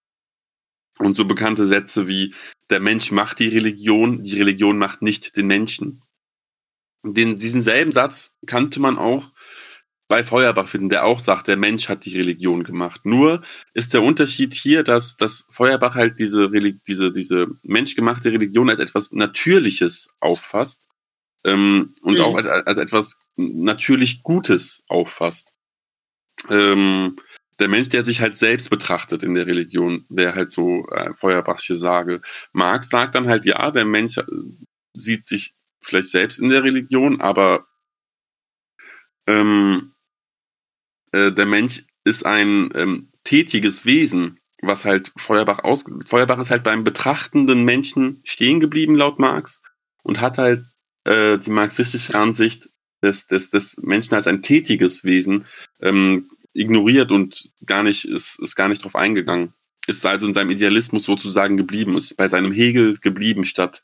Und 0.99 1.15
so 1.15 1.25
bekannte 1.25 1.67
Sätze 1.67 2.09
wie 2.09 2.35
der 2.69 2.81
Mensch 2.81 3.11
macht 3.11 3.39
die 3.39 3.49
Religion, 3.49 4.23
die 4.23 4.39
Religion 4.39 4.79
macht 4.79 5.03
nicht 5.03 5.37
den 5.37 5.47
Menschen. 5.47 6.03
Den, 7.03 7.37
diesen 7.37 7.63
selben 7.63 7.93
Satz 7.93 8.37
kannte 8.47 8.81
man 8.81 8.99
auch 8.99 9.33
bei 10.11 10.25
Feuerbach 10.25 10.67
finden, 10.67 10.89
der 10.89 11.05
auch 11.05 11.21
sagt, 11.21 11.47
der 11.47 11.57
Mensch 11.57 11.89
hat 11.89 12.05
die 12.05 12.17
Religion 12.17 12.65
gemacht. 12.65 13.03
Nur 13.05 13.43
ist 13.75 13.95
der 13.95 14.03
Unterschied 14.03 14.55
hier, 14.55 14.83
dass, 14.83 15.17
dass 15.17 15.47
Feuerbach 15.49 15.95
halt 15.95 16.19
diese, 16.19 16.51
diese, 16.51 17.13
diese 17.13 17.47
menschgemachte 17.63 18.33
Religion 18.33 18.69
als 18.69 18.81
etwas 18.81 19.13
Natürliches 19.13 20.09
auffasst 20.19 20.89
ähm, 21.45 21.95
und 22.03 22.15
mhm. 22.15 22.23
auch 22.23 22.35
als, 22.35 22.47
als 22.49 22.79
etwas 22.81 23.19
natürlich 23.37 24.25
Gutes 24.25 24.83
auffasst. 24.89 25.55
Ähm, 26.51 27.17
der 27.61 27.69
Mensch, 27.69 27.91
der 27.91 28.03
sich 28.03 28.21
halt 28.21 28.35
selbst 28.35 28.69
betrachtet 28.69 29.23
in 29.23 29.35
der 29.35 29.47
Religion, 29.47 30.07
wäre 30.09 30.35
halt 30.35 30.51
so 30.51 30.89
äh, 30.89 31.15
Feuerbachsche 31.15 31.77
Sage. 31.77 32.21
Marx 32.53 32.89
sagt 32.89 33.15
dann 33.15 33.29
halt, 33.29 33.45
ja, 33.45 33.71
der 33.71 33.85
Mensch 33.85 34.19
äh, 34.19 34.25
sieht 34.93 35.25
sich 35.25 35.55
vielleicht 35.83 36.09
selbst 36.09 36.41
in 36.41 36.49
der 36.49 36.65
Religion, 36.65 37.21
aber 37.21 37.65
ähm, 39.29 39.93
äh, 41.13 41.33
der 41.33 41.47
Mensch 41.47 41.83
ist 42.05 42.25
ein 42.25 42.71
ähm, 42.75 43.09
tätiges 43.25 43.85
Wesen, 43.85 44.39
was 44.63 44.85
halt 44.85 45.13
Feuerbach 45.17 45.61
aus. 45.61 45.85
Feuerbach 46.07 46.39
ist 46.39 46.51
halt 46.51 46.65
beim 46.65 46.85
betrachtenden 46.85 47.65
Menschen 47.65 48.21
stehen 48.25 48.61
geblieben, 48.61 48.95
laut 48.95 49.19
Marx, 49.19 49.61
und 50.03 50.21
hat 50.21 50.39
halt 50.39 50.65
äh, 51.05 51.39
die 51.39 51.51
marxistische 51.51 52.15
Ansicht 52.15 52.71
des, 53.03 53.27
des, 53.27 53.51
des 53.51 53.79
Menschen 53.79 54.15
als 54.15 54.27
ein 54.27 54.43
tätiges 54.43 55.05
Wesen 55.05 55.47
ähm, 55.81 56.31
ignoriert 56.53 57.13
und 57.13 57.51
gar 57.65 57.83
nicht, 57.83 58.05
ist, 58.05 58.39
ist 58.41 58.57
gar 58.57 58.69
nicht 58.69 58.85
drauf 58.85 58.97
eingegangen. 58.97 59.55
Ist 59.87 60.05
also 60.05 60.27
in 60.27 60.33
seinem 60.33 60.51
Idealismus 60.51 61.05
sozusagen 61.05 61.57
geblieben, 61.57 61.97
ist 61.97 62.17
bei 62.17 62.29
seinem 62.29 62.53
Hegel 62.53 62.99
geblieben, 62.99 63.45
statt 63.45 63.83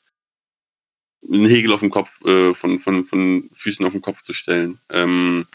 einen 1.26 1.46
Hegel 1.46 1.72
auf 1.72 1.80
dem 1.80 1.90
Kopf, 1.90 2.22
äh, 2.24 2.54
von, 2.54 2.80
von, 2.80 3.04
von 3.04 3.48
Füßen 3.52 3.84
auf 3.86 3.92
den 3.92 4.02
Kopf 4.02 4.22
zu 4.22 4.32
stellen. 4.32 4.78
Ähm, 4.90 5.46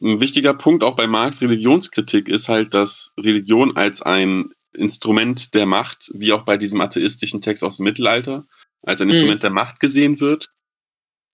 ein 0.00 0.20
wichtiger 0.20 0.54
Punkt 0.54 0.84
auch 0.84 0.96
bei 0.96 1.06
Marx 1.06 1.40
Religionskritik 1.40 2.28
ist 2.28 2.48
halt, 2.48 2.74
dass 2.74 3.12
Religion 3.18 3.76
als 3.76 4.02
ein 4.02 4.52
Instrument 4.72 5.54
der 5.54 5.66
Macht, 5.66 6.10
wie 6.14 6.32
auch 6.32 6.44
bei 6.44 6.56
diesem 6.56 6.80
atheistischen 6.80 7.42
Text 7.42 7.62
aus 7.62 7.76
dem 7.76 7.84
Mittelalter, 7.84 8.44
als 8.82 9.00
ein 9.00 9.10
Instrument 9.10 9.40
mhm. 9.40 9.42
der 9.42 9.50
Macht 9.50 9.80
gesehen 9.80 10.20
wird. 10.20 10.50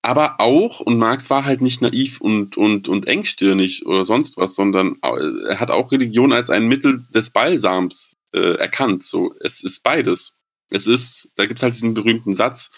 Aber 0.02 0.40
auch, 0.40 0.80
und 0.80 0.98
Marx 0.98 1.28
war 1.28 1.44
halt 1.44 1.60
nicht 1.60 1.82
naiv 1.82 2.20
und, 2.20 2.56
und, 2.56 2.88
und 2.88 3.06
engstirnig 3.06 3.84
oder 3.84 4.04
sonst 4.04 4.36
was, 4.36 4.54
sondern 4.54 4.96
er 5.02 5.58
hat 5.60 5.70
auch 5.70 5.90
Religion 5.90 6.32
als 6.32 6.50
ein 6.50 6.68
Mittel 6.68 7.04
des 7.12 7.30
Balsams 7.30 8.14
äh, 8.32 8.54
erkannt. 8.54 9.02
So, 9.02 9.34
es 9.40 9.62
ist 9.62 9.82
beides. 9.82 10.34
Es 10.70 10.86
ist, 10.86 11.32
da 11.36 11.46
gibt 11.46 11.58
es 11.58 11.62
halt 11.62 11.74
diesen 11.74 11.94
berühmten 11.94 12.32
Satz, 12.32 12.70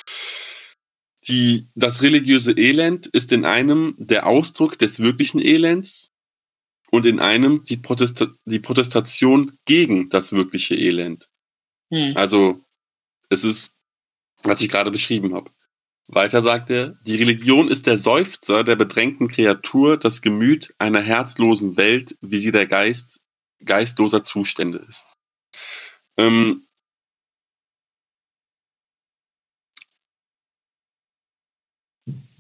die, 1.29 1.69
das 1.75 2.03
religiöse 2.03 2.53
Elend 2.53 3.07
ist 3.07 3.33
in 3.33 3.45
einem 3.45 3.95
der 3.99 4.27
Ausdruck 4.27 4.79
des 4.79 5.01
wirklichen 5.01 5.41
Elends 5.41 6.13
und 6.91 7.07
in 7.07 7.21
einem 7.21 7.65
die, 7.65 7.77
Protesta 7.77 8.29
die 8.45 8.59
Protestation 8.59 9.53
gegen 9.65 10.09
das 10.09 10.33
wirkliche 10.33 10.75
Elend. 10.75 11.29
Hm. 11.91 12.17
Also 12.17 12.61
es 13.29 13.45
ist, 13.45 13.75
was 14.43 14.61
ich 14.61 14.69
gerade 14.69 14.91
beschrieben 14.91 15.35
habe. 15.35 15.51
Weiter 16.09 16.43
sagt 16.43 16.71
er, 16.71 16.99
die 17.07 17.17
Religion 17.17 17.69
ist 17.69 17.87
der 17.87 17.97
Seufzer 17.97 18.65
der 18.65 18.75
bedrängten 18.75 19.29
Kreatur, 19.29 19.97
das 19.97 20.23
Gemüt 20.23 20.75
einer 20.79 21.01
herzlosen 21.01 21.77
Welt, 21.77 22.17
wie 22.21 22.39
sie 22.39 22.51
der 22.51 22.67
Geist 22.67 23.21
geistloser 23.65 24.23
Zustände 24.23 24.79
ist. 24.79 25.07
Ähm, 26.17 26.67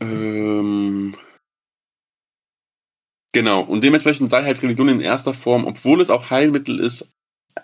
Ähm, 0.00 1.14
genau, 3.32 3.62
und 3.62 3.84
dementsprechend 3.84 4.30
sei 4.30 4.44
halt 4.44 4.62
Religion 4.62 4.88
in 4.88 5.00
erster 5.00 5.34
Form, 5.34 5.64
obwohl 5.64 6.00
es 6.00 6.10
auch 6.10 6.30
Heilmittel 6.30 6.80
ist, 6.80 7.10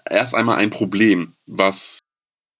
erst 0.09 0.35
einmal 0.35 0.57
ein 0.57 0.71
Problem, 0.71 1.35
was, 1.47 2.01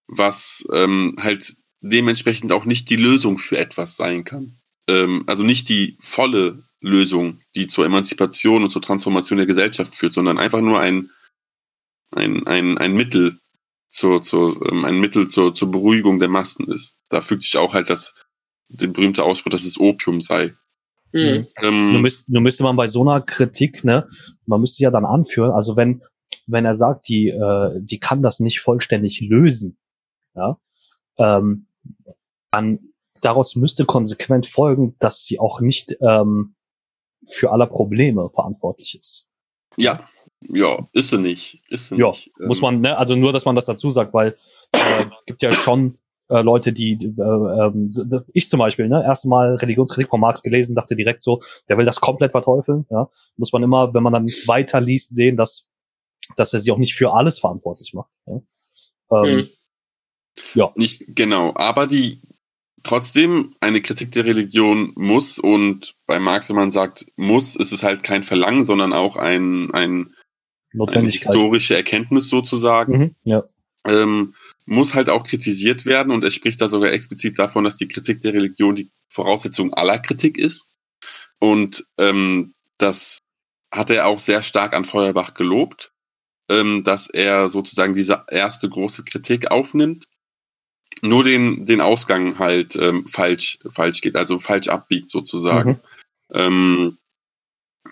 was 0.07 0.65
ähm, 0.73 1.15
halt 1.21 1.55
dementsprechend 1.81 2.51
auch 2.51 2.65
nicht 2.65 2.89
die 2.89 2.95
Lösung 2.95 3.37
für 3.37 3.57
etwas 3.57 3.95
sein 3.95 4.23
kann. 4.23 4.57
Ähm, 4.89 5.23
also 5.27 5.43
nicht 5.43 5.69
die 5.69 5.97
volle 5.99 6.63
Lösung, 6.79 7.41
die 7.55 7.67
zur 7.67 7.85
Emanzipation 7.85 8.63
und 8.63 8.69
zur 8.69 8.81
Transformation 8.81 9.37
der 9.37 9.47
Gesellschaft 9.47 9.95
führt, 9.95 10.13
sondern 10.13 10.37
einfach 10.37 10.61
nur 10.61 10.79
ein, 10.79 11.09
ein, 12.11 12.47
ein, 12.47 12.77
ein 12.77 12.93
Mittel 12.93 13.39
zur, 13.89 14.21
zur, 14.21 14.69
ähm, 14.69 14.85
ein 14.85 14.99
Mittel 14.99 15.27
zur, 15.27 15.53
zur 15.53 15.71
Beruhigung 15.71 16.19
der 16.19 16.29
Massen 16.29 16.71
ist. 16.71 16.97
Da 17.09 17.21
fügt 17.21 17.43
sich 17.43 17.57
auch 17.57 17.73
halt 17.73 17.89
das 17.89 18.13
den 18.69 18.93
berühmte 18.93 19.23
Ausspruch, 19.23 19.51
dass 19.51 19.63
es 19.63 19.79
Opium 19.79 20.21
sei. 20.21 20.53
Mhm. 21.13 21.47
Ähm, 21.63 21.91
nur, 21.93 22.01
müsste, 22.01 22.31
nur 22.31 22.41
müsste 22.41 22.63
man 22.63 22.75
bei 22.75 22.87
so 22.87 23.01
einer 23.01 23.21
Kritik, 23.21 23.83
ne, 23.83 24.07
man 24.45 24.61
müsste 24.61 24.83
ja 24.83 24.91
dann 24.91 25.05
anführen, 25.05 25.51
also 25.51 25.75
wenn, 25.77 26.03
wenn 26.45 26.65
er 26.65 26.73
sagt, 26.73 27.07
die, 27.07 27.29
äh, 27.29 27.71
die 27.79 27.99
kann 27.99 28.21
das 28.21 28.39
nicht 28.39 28.59
vollständig 28.59 29.21
lösen, 29.21 29.77
ja, 30.35 30.59
ähm, 31.17 31.67
dann 32.51 32.79
daraus 33.21 33.55
müsste 33.55 33.85
konsequent 33.85 34.45
folgen, 34.45 34.95
dass 34.99 35.23
sie 35.23 35.39
auch 35.39 35.61
nicht 35.61 35.97
ähm, 36.01 36.55
für 37.25 37.51
alle 37.51 37.67
Probleme 37.67 38.29
verantwortlich 38.29 38.97
ist. 38.97 39.27
Ja, 39.75 40.07
ja, 40.41 40.85
ist 40.93 41.09
sie 41.09 41.17
nicht. 41.17 41.63
Ist 41.69 41.89
sie 41.89 41.97
ja, 41.97 42.09
nicht. 42.09 42.31
muss 42.39 42.61
man, 42.61 42.81
ne, 42.81 42.97
also 42.97 43.15
nur, 43.15 43.33
dass 43.33 43.45
man 43.45 43.55
das 43.55 43.65
dazu 43.65 43.89
sagt, 43.89 44.13
weil 44.13 44.35
äh, 44.71 45.05
gibt 45.25 45.41
ja 45.41 45.51
schon 45.51 45.97
äh, 46.29 46.41
Leute, 46.41 46.73
die, 46.73 46.93
äh, 46.93 47.21
ähm, 47.21 47.89
ich 48.33 48.49
zum 48.49 48.59
Beispiel, 48.59 48.87
ne, 48.87 49.03
erstmal 49.03 49.55
Religionskritik 49.55 50.09
von 50.09 50.19
Marx 50.19 50.41
gelesen, 50.41 50.75
dachte 50.75 50.95
direkt 50.95 51.23
so, 51.23 51.41
der 51.69 51.77
will 51.77 51.85
das 51.85 52.01
komplett 52.01 52.31
verteufeln. 52.31 52.85
Ja, 52.89 53.09
muss 53.37 53.53
man 53.53 53.63
immer, 53.63 53.93
wenn 53.93 54.03
man 54.03 54.13
dann 54.13 54.27
weiter 54.45 54.81
liest, 54.81 55.13
sehen, 55.13 55.37
dass 55.37 55.69
dass 56.35 56.53
er 56.53 56.59
sich 56.59 56.71
auch 56.71 56.77
nicht 56.77 56.95
für 56.95 57.13
alles 57.13 57.39
verantwortlich 57.39 57.93
macht. 57.93 58.11
Ja. 58.25 58.41
Ähm, 59.11 59.35
mhm. 59.35 59.47
ja. 60.53 60.71
Nicht 60.75 61.15
genau, 61.15 61.53
aber 61.55 61.87
die 61.87 62.21
trotzdem 62.83 63.55
eine 63.59 63.81
Kritik 63.81 64.11
der 64.11 64.25
Religion 64.25 64.93
muss 64.95 65.39
und 65.39 65.95
bei 66.05 66.19
Marx, 66.19 66.49
wenn 66.49 66.55
man 66.55 66.71
sagt 66.71 67.05
muss, 67.15 67.55
ist 67.55 67.71
es 67.71 67.83
halt 67.83 68.03
kein 68.03 68.23
Verlangen, 68.23 68.63
sondern 68.63 68.93
auch 68.93 69.15
ein, 69.15 69.71
ein 69.73 70.13
eine 70.73 71.09
historische 71.09 71.75
Erkenntnis 71.75 72.29
sozusagen. 72.29 72.97
Mhm, 72.97 73.15
ja. 73.23 73.43
Ähm, 73.85 74.35
muss 74.67 74.93
halt 74.93 75.09
auch 75.09 75.23
kritisiert 75.23 75.85
werden 75.85 76.11
und 76.11 76.23
er 76.23 76.29
spricht 76.29 76.61
da 76.61 76.67
sogar 76.67 76.91
explizit 76.91 77.39
davon, 77.39 77.63
dass 77.63 77.77
die 77.77 77.87
Kritik 77.87 78.21
der 78.21 78.33
Religion 78.33 78.75
die 78.75 78.91
Voraussetzung 79.07 79.73
aller 79.73 79.97
Kritik 79.97 80.37
ist. 80.37 80.69
Und 81.39 81.85
ähm, 81.97 82.53
das 82.77 83.19
hat 83.71 83.89
er 83.89 84.07
auch 84.07 84.19
sehr 84.19 84.43
stark 84.43 84.73
an 84.73 84.83
Feuerbach 84.83 85.33
gelobt, 85.33 85.93
ähm, 86.49 86.83
dass 86.83 87.09
er 87.09 87.47
sozusagen 87.47 87.93
diese 87.93 88.25
erste 88.29 88.69
große 88.69 89.05
Kritik 89.05 89.51
aufnimmt, 89.51 90.05
nur 91.01 91.23
den, 91.23 91.65
den 91.65 91.79
Ausgang 91.79 92.37
halt 92.37 92.75
ähm, 92.75 93.07
falsch, 93.07 93.59
falsch 93.71 94.01
geht, 94.01 94.17
also 94.17 94.37
falsch 94.37 94.67
abbiegt 94.67 95.09
sozusagen. 95.09 95.79
Mhm. 96.29 96.33
Ähm, 96.33 96.97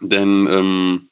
denn 0.02 0.48
ähm, 0.50 1.10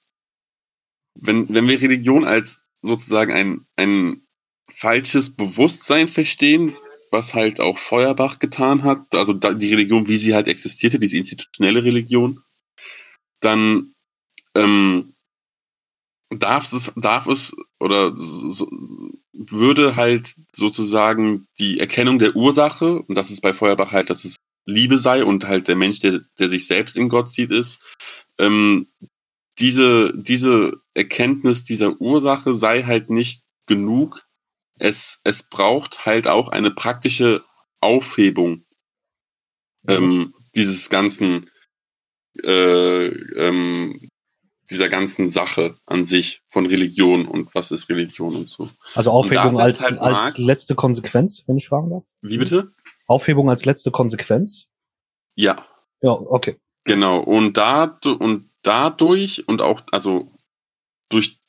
wenn, 1.15 1.53
wenn 1.53 1.67
wir 1.69 1.81
Religion 1.81 2.25
als 2.25 2.63
sozusagen 2.81 3.31
ein, 3.31 3.65
ein 3.77 4.22
falsches 4.73 5.35
Bewusstsein 5.35 6.07
verstehen, 6.07 6.75
was 7.11 7.33
halt 7.33 7.59
auch 7.59 7.77
Feuerbach 7.77 8.39
getan 8.39 8.83
hat, 8.83 9.13
also 9.13 9.33
die 9.33 9.69
Religion, 9.69 10.07
wie 10.07 10.17
sie 10.17 10.33
halt 10.33 10.47
existierte, 10.47 10.99
diese 10.99 11.17
institutionelle 11.17 11.83
Religion, 11.83 12.41
dann 13.39 13.93
ähm, 14.55 15.13
darf 16.29 16.71
es, 16.71 16.91
darf 16.95 17.27
es 17.27 17.55
oder 17.79 18.13
so, 18.17 18.67
würde 19.33 19.95
halt 19.95 20.33
sozusagen 20.53 21.47
die 21.59 21.79
Erkennung 21.79 22.19
der 22.19 22.35
Ursache, 22.35 23.01
und 23.01 23.15
das 23.15 23.31
ist 23.31 23.41
bei 23.41 23.53
Feuerbach 23.53 23.91
halt, 23.91 24.09
dass 24.09 24.25
es 24.25 24.37
Liebe 24.65 24.97
sei 24.97 25.25
und 25.25 25.45
halt 25.45 25.67
der 25.67 25.75
Mensch, 25.75 25.99
der, 25.99 26.21
der 26.39 26.49
sich 26.49 26.67
selbst 26.67 26.95
in 26.95 27.09
Gott 27.09 27.29
sieht, 27.29 27.51
ist, 27.51 27.79
ähm, 28.39 28.87
diese, 29.59 30.13
diese 30.15 30.81
Erkenntnis 30.93 31.63
dieser 31.63 31.99
Ursache 32.01 32.55
sei 32.55 32.83
halt 32.83 33.09
nicht 33.09 33.43
genug. 33.67 34.25
Es, 34.79 35.19
es 35.23 35.43
braucht 35.43 36.05
halt 36.05 36.27
auch 36.27 36.49
eine 36.49 36.71
praktische 36.71 37.43
Aufhebung 37.79 38.63
ähm, 39.87 40.33
dieses 40.55 40.89
ganzen, 40.89 41.49
äh, 42.43 43.07
ähm, 43.07 44.09
dieser 44.69 44.89
ganzen 44.89 45.29
Sache 45.29 45.75
an 45.85 46.05
sich 46.05 46.41
von 46.49 46.65
Religion 46.65 47.25
und 47.25 47.53
was 47.53 47.71
ist 47.71 47.89
Religion 47.89 48.35
und 48.35 48.47
so. 48.47 48.69
Also 48.95 49.11
Aufhebung 49.11 49.59
als, 49.59 49.81
halt 49.83 49.99
als 49.99 50.37
letzte 50.37 50.75
Konsequenz, 50.75 51.43
wenn 51.47 51.57
ich 51.57 51.67
fragen 51.67 51.89
darf? 51.89 52.05
Wie 52.21 52.37
bitte? 52.37 52.71
Aufhebung 53.05 53.49
als 53.49 53.65
letzte 53.65 53.91
Konsequenz? 53.91 54.69
Ja. 55.35 55.67
Ja, 56.01 56.11
okay. 56.11 56.57
Genau. 56.85 57.19
Und 57.19 57.57
da, 57.57 57.99
und 58.05 58.49
dadurch 58.61 59.47
und 59.47 59.61
auch, 59.61 59.81
also 59.91 60.31
durch 61.09 61.39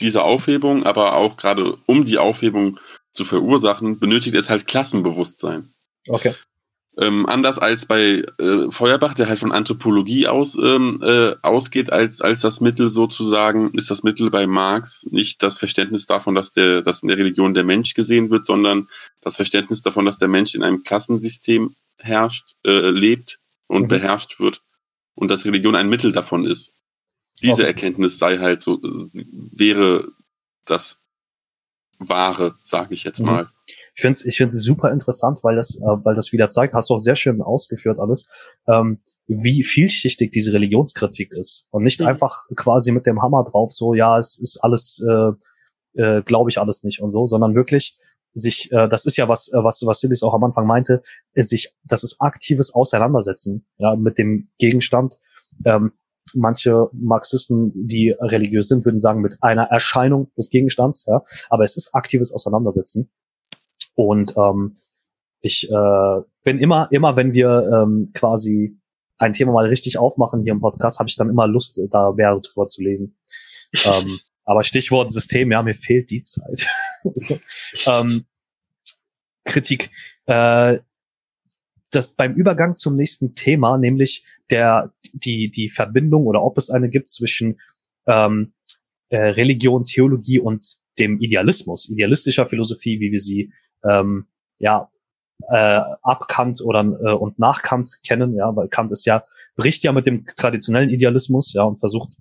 diese 0.00 0.22
Aufhebung, 0.22 0.84
aber 0.84 1.14
auch 1.14 1.36
gerade 1.36 1.76
um 1.86 2.04
die 2.04 2.18
Aufhebung 2.18 2.78
zu 3.10 3.24
verursachen, 3.24 3.98
benötigt 3.98 4.36
es 4.36 4.50
halt 4.50 4.66
Klassenbewusstsein. 4.66 5.72
Okay. 6.08 6.34
Ähm, 6.98 7.26
anders 7.26 7.58
als 7.58 7.86
bei 7.86 8.24
äh, 8.38 8.70
Feuerbach, 8.70 9.14
der 9.14 9.28
halt 9.28 9.38
von 9.38 9.52
Anthropologie 9.52 10.26
aus 10.26 10.56
ähm, 10.56 11.00
äh, 11.02 11.34
ausgeht 11.40 11.92
als, 11.92 12.20
als 12.20 12.40
das 12.40 12.60
Mittel 12.60 12.90
sozusagen, 12.90 13.70
ist 13.74 13.90
das 13.90 14.02
Mittel 14.02 14.28
bei 14.28 14.46
Marx 14.46 15.06
nicht 15.10 15.42
das 15.42 15.58
Verständnis 15.58 16.06
davon, 16.06 16.34
dass, 16.34 16.50
der, 16.50 16.82
dass 16.82 17.02
in 17.02 17.08
der 17.08 17.16
Religion 17.16 17.54
der 17.54 17.64
Mensch 17.64 17.94
gesehen 17.94 18.30
wird, 18.30 18.44
sondern 18.44 18.88
das 19.22 19.36
Verständnis 19.36 19.82
davon, 19.82 20.04
dass 20.04 20.18
der 20.18 20.28
Mensch 20.28 20.54
in 20.54 20.64
einem 20.64 20.82
Klassensystem 20.82 21.74
herrscht, 21.98 22.56
äh, 22.66 22.90
lebt 22.90 23.38
und 23.68 23.82
mhm. 23.82 23.88
beherrscht 23.88 24.40
wird 24.40 24.62
und 25.14 25.30
dass 25.30 25.46
Religion 25.46 25.76
ein 25.76 25.88
Mittel 25.88 26.10
davon 26.10 26.44
ist. 26.44 26.74
Diese 27.42 27.62
okay. 27.62 27.66
Erkenntnis 27.66 28.18
sei 28.18 28.38
halt 28.38 28.60
so, 28.60 28.78
wäre 28.82 30.08
das 30.64 31.00
Wahre, 32.00 32.54
sage 32.62 32.94
ich 32.94 33.04
jetzt 33.04 33.20
mhm. 33.20 33.26
mal. 33.26 33.48
Ich 33.94 34.00
finde 34.00 34.18
es 34.18 34.24
ich 34.24 34.38
find's 34.38 34.56
super 34.62 34.90
interessant, 34.90 35.40
weil 35.42 35.56
das, 35.56 35.76
äh, 35.76 36.04
weil 36.04 36.14
das 36.14 36.32
wieder 36.32 36.48
zeigt, 36.48 36.74
hast 36.74 36.90
du 36.90 36.94
auch 36.94 36.98
sehr 36.98 37.14
schön 37.14 37.42
ausgeführt 37.42 37.98
alles, 37.98 38.26
ähm, 38.66 39.00
wie 39.26 39.62
vielschichtig 39.62 40.30
diese 40.30 40.52
Religionskritik 40.52 41.32
ist. 41.32 41.66
Und 41.70 41.82
nicht 41.82 42.00
mhm. 42.00 42.06
einfach 42.06 42.46
quasi 42.56 42.90
mit 42.90 43.06
dem 43.06 43.22
Hammer 43.22 43.44
drauf, 43.44 43.70
so, 43.70 43.94
ja, 43.94 44.18
es 44.18 44.38
ist 44.38 44.58
alles, 44.58 45.04
äh, 45.06 46.00
äh, 46.00 46.22
glaube 46.22 46.50
ich 46.50 46.58
alles 46.58 46.82
nicht 46.82 47.00
und 47.00 47.10
so, 47.10 47.26
sondern 47.26 47.54
wirklich 47.54 47.96
sich, 48.32 48.72
äh, 48.72 48.88
das 48.88 49.04
ist 49.04 49.16
ja 49.16 49.28
was, 49.28 49.52
äh, 49.52 49.62
was, 49.62 49.82
was 49.84 50.00
Silis 50.00 50.22
auch 50.22 50.34
am 50.34 50.44
Anfang 50.44 50.66
meinte, 50.66 51.02
ist 51.34 51.50
sich, 51.50 51.74
das 51.84 52.02
ist 52.02 52.20
aktives 52.20 52.72
Auseinandersetzen, 52.72 53.66
ja, 53.78 53.94
mit 53.96 54.18
dem 54.18 54.48
Gegenstand. 54.58 55.18
Ähm, 55.64 55.92
manche 56.34 56.88
Marxisten, 56.92 57.72
die 57.74 58.10
religiös 58.18 58.68
sind, 58.68 58.84
würden 58.84 58.98
sagen, 58.98 59.20
mit 59.20 59.36
einer 59.40 59.64
Erscheinung 59.64 60.30
des 60.36 60.50
Gegenstands, 60.50 61.04
ja, 61.06 61.22
aber 61.48 61.64
es 61.64 61.76
ist 61.76 61.94
aktives 61.94 62.32
Auseinandersetzen. 62.32 63.10
Und 63.94 64.34
ähm, 64.36 64.76
ich 65.40 65.70
äh, 65.70 66.20
bin 66.44 66.58
immer, 66.58 66.88
immer, 66.90 67.16
wenn 67.16 67.32
wir 67.32 67.70
ähm, 67.72 68.10
quasi 68.14 68.78
ein 69.18 69.32
Thema 69.32 69.52
mal 69.52 69.66
richtig 69.66 69.98
aufmachen 69.98 70.42
hier 70.42 70.52
im 70.52 70.60
Podcast, 70.60 70.98
habe 70.98 71.08
ich 71.08 71.16
dann 71.16 71.28
immer 71.28 71.46
Lust, 71.46 71.80
da 71.90 72.12
mehr 72.12 72.38
drüber 72.40 72.66
zu 72.66 72.82
lesen. 72.82 73.18
ähm, 73.84 74.18
aber 74.44 74.62
Stichwort 74.64 75.10
System, 75.10 75.52
ja, 75.52 75.62
mir 75.62 75.74
fehlt 75.74 76.10
die 76.10 76.22
Zeit. 76.22 76.66
ähm, 77.86 78.24
Kritik. 79.44 79.90
Äh, 80.26 80.78
das 81.90 82.14
beim 82.14 82.34
Übergang 82.34 82.76
zum 82.76 82.94
nächsten 82.94 83.34
Thema, 83.34 83.78
nämlich 83.78 84.24
der 84.50 84.92
die 85.12 85.50
die 85.50 85.68
Verbindung 85.68 86.26
oder 86.26 86.42
ob 86.42 86.58
es 86.58 86.70
eine 86.70 86.88
gibt 86.88 87.08
zwischen 87.08 87.60
ähm, 88.06 88.52
äh, 89.08 89.18
Religion, 89.18 89.84
Theologie 89.84 90.38
und 90.38 90.76
dem 90.98 91.20
Idealismus, 91.20 91.88
idealistischer 91.88 92.46
Philosophie, 92.46 93.00
wie 93.00 93.10
wir 93.10 93.18
sie 93.18 93.52
ähm, 93.84 94.26
ja 94.58 94.90
äh, 95.48 95.80
ab 96.02 96.28
Kant 96.28 96.60
oder 96.62 96.80
äh, 96.80 97.12
und 97.14 97.38
nach 97.38 97.62
Kant 97.62 98.00
kennen, 98.06 98.34
ja, 98.34 98.54
weil 98.54 98.68
Kant 98.68 98.92
ist 98.92 99.06
ja 99.06 99.24
bricht 99.56 99.82
ja 99.82 99.92
mit 99.92 100.06
dem 100.06 100.26
traditionellen 100.36 100.88
Idealismus, 100.88 101.52
ja, 101.52 101.62
und 101.62 101.78
versucht 101.78 102.16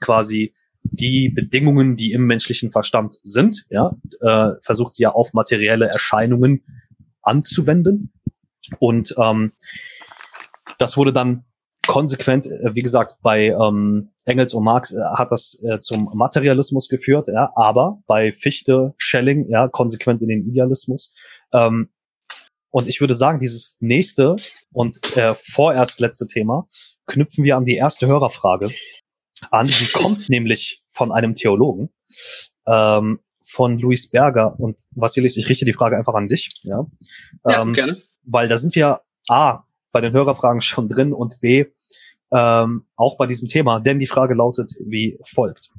quasi 0.00 0.54
die 0.82 1.30
Bedingungen, 1.30 1.96
die 1.96 2.12
im 2.12 2.26
menschlichen 2.26 2.70
Verstand 2.70 3.18
sind, 3.22 3.64
ja, 3.70 3.96
äh, 4.20 4.52
versucht 4.60 4.94
sie 4.94 5.02
ja 5.02 5.12
auf 5.12 5.32
materielle 5.32 5.86
Erscheinungen 5.86 6.62
anzuwenden. 7.22 8.12
Und 8.78 9.14
ähm, 9.18 9.52
das 10.78 10.96
wurde 10.96 11.12
dann 11.12 11.44
konsequent, 11.86 12.46
äh, 12.46 12.74
wie 12.74 12.82
gesagt, 12.82 13.16
bei 13.22 13.46
ähm, 13.48 14.10
Engels 14.24 14.54
und 14.54 14.64
Marx 14.64 14.92
äh, 14.92 15.00
hat 15.16 15.30
das 15.30 15.62
äh, 15.62 15.78
zum 15.78 16.10
Materialismus 16.14 16.88
geführt, 16.88 17.28
ja, 17.28 17.52
aber 17.54 18.02
bei 18.06 18.32
Fichte, 18.32 18.94
Schelling, 18.96 19.48
ja, 19.48 19.68
konsequent 19.68 20.22
in 20.22 20.28
den 20.28 20.46
Idealismus. 20.46 21.14
Ähm, 21.52 21.90
und 22.70 22.88
ich 22.88 23.00
würde 23.00 23.14
sagen, 23.14 23.38
dieses 23.38 23.76
nächste 23.80 24.34
und 24.72 25.16
äh, 25.16 25.34
vorerst 25.36 26.00
letzte 26.00 26.26
Thema 26.26 26.66
knüpfen 27.06 27.44
wir 27.44 27.56
an 27.56 27.64
die 27.64 27.76
erste 27.76 28.06
Hörerfrage 28.06 28.70
an. 29.50 29.66
Die 29.66 29.92
kommt 29.92 30.28
nämlich 30.28 30.82
von 30.88 31.12
einem 31.12 31.34
Theologen, 31.34 31.90
ähm, 32.66 33.20
von 33.44 33.78
Luis 33.78 34.10
Berger. 34.10 34.58
Und 34.58 34.80
Vasilis, 34.90 35.36
ich 35.36 35.48
richte 35.48 35.64
die 35.64 35.72
Frage 35.72 35.96
einfach 35.96 36.14
an 36.14 36.28
dich. 36.28 36.50
Ja, 36.62 36.86
ja 37.46 37.62
ähm, 37.62 37.74
gerne. 37.74 38.02
Weil 38.24 38.48
da 38.48 38.58
sind 38.58 38.74
wir 38.74 39.02
A, 39.28 39.64
bei 39.92 40.00
den 40.00 40.12
Hörerfragen 40.12 40.60
schon 40.60 40.88
drin 40.88 41.12
und 41.12 41.40
B, 41.40 41.66
ähm, 42.32 42.86
auch 42.96 43.16
bei 43.16 43.26
diesem 43.26 43.48
Thema. 43.48 43.80
Denn 43.80 43.98
die 43.98 44.06
Frage 44.06 44.34
lautet 44.34 44.72
wie 44.80 45.18
folgt. 45.24 45.70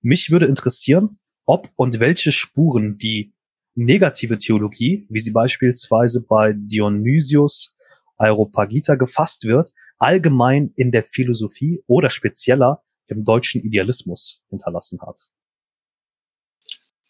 Mich 0.00 0.30
würde 0.30 0.46
interessieren, 0.46 1.18
ob 1.44 1.70
und 1.76 2.00
welche 2.00 2.32
Spuren 2.32 2.98
die 2.98 3.32
negative 3.74 4.38
Theologie, 4.38 5.06
wie 5.08 5.20
sie 5.20 5.30
beispielsweise 5.30 6.24
bei 6.24 6.52
Dionysius 6.56 7.76
Aeropagita 8.16 8.96
gefasst 8.96 9.44
wird, 9.44 9.72
allgemein 9.98 10.72
in 10.76 10.90
der 10.90 11.04
Philosophie 11.04 11.82
oder 11.86 12.10
spezieller 12.10 12.82
im 13.06 13.24
deutschen 13.24 13.60
Idealismus 13.62 14.42
hinterlassen 14.48 15.00
hat. 15.00 15.30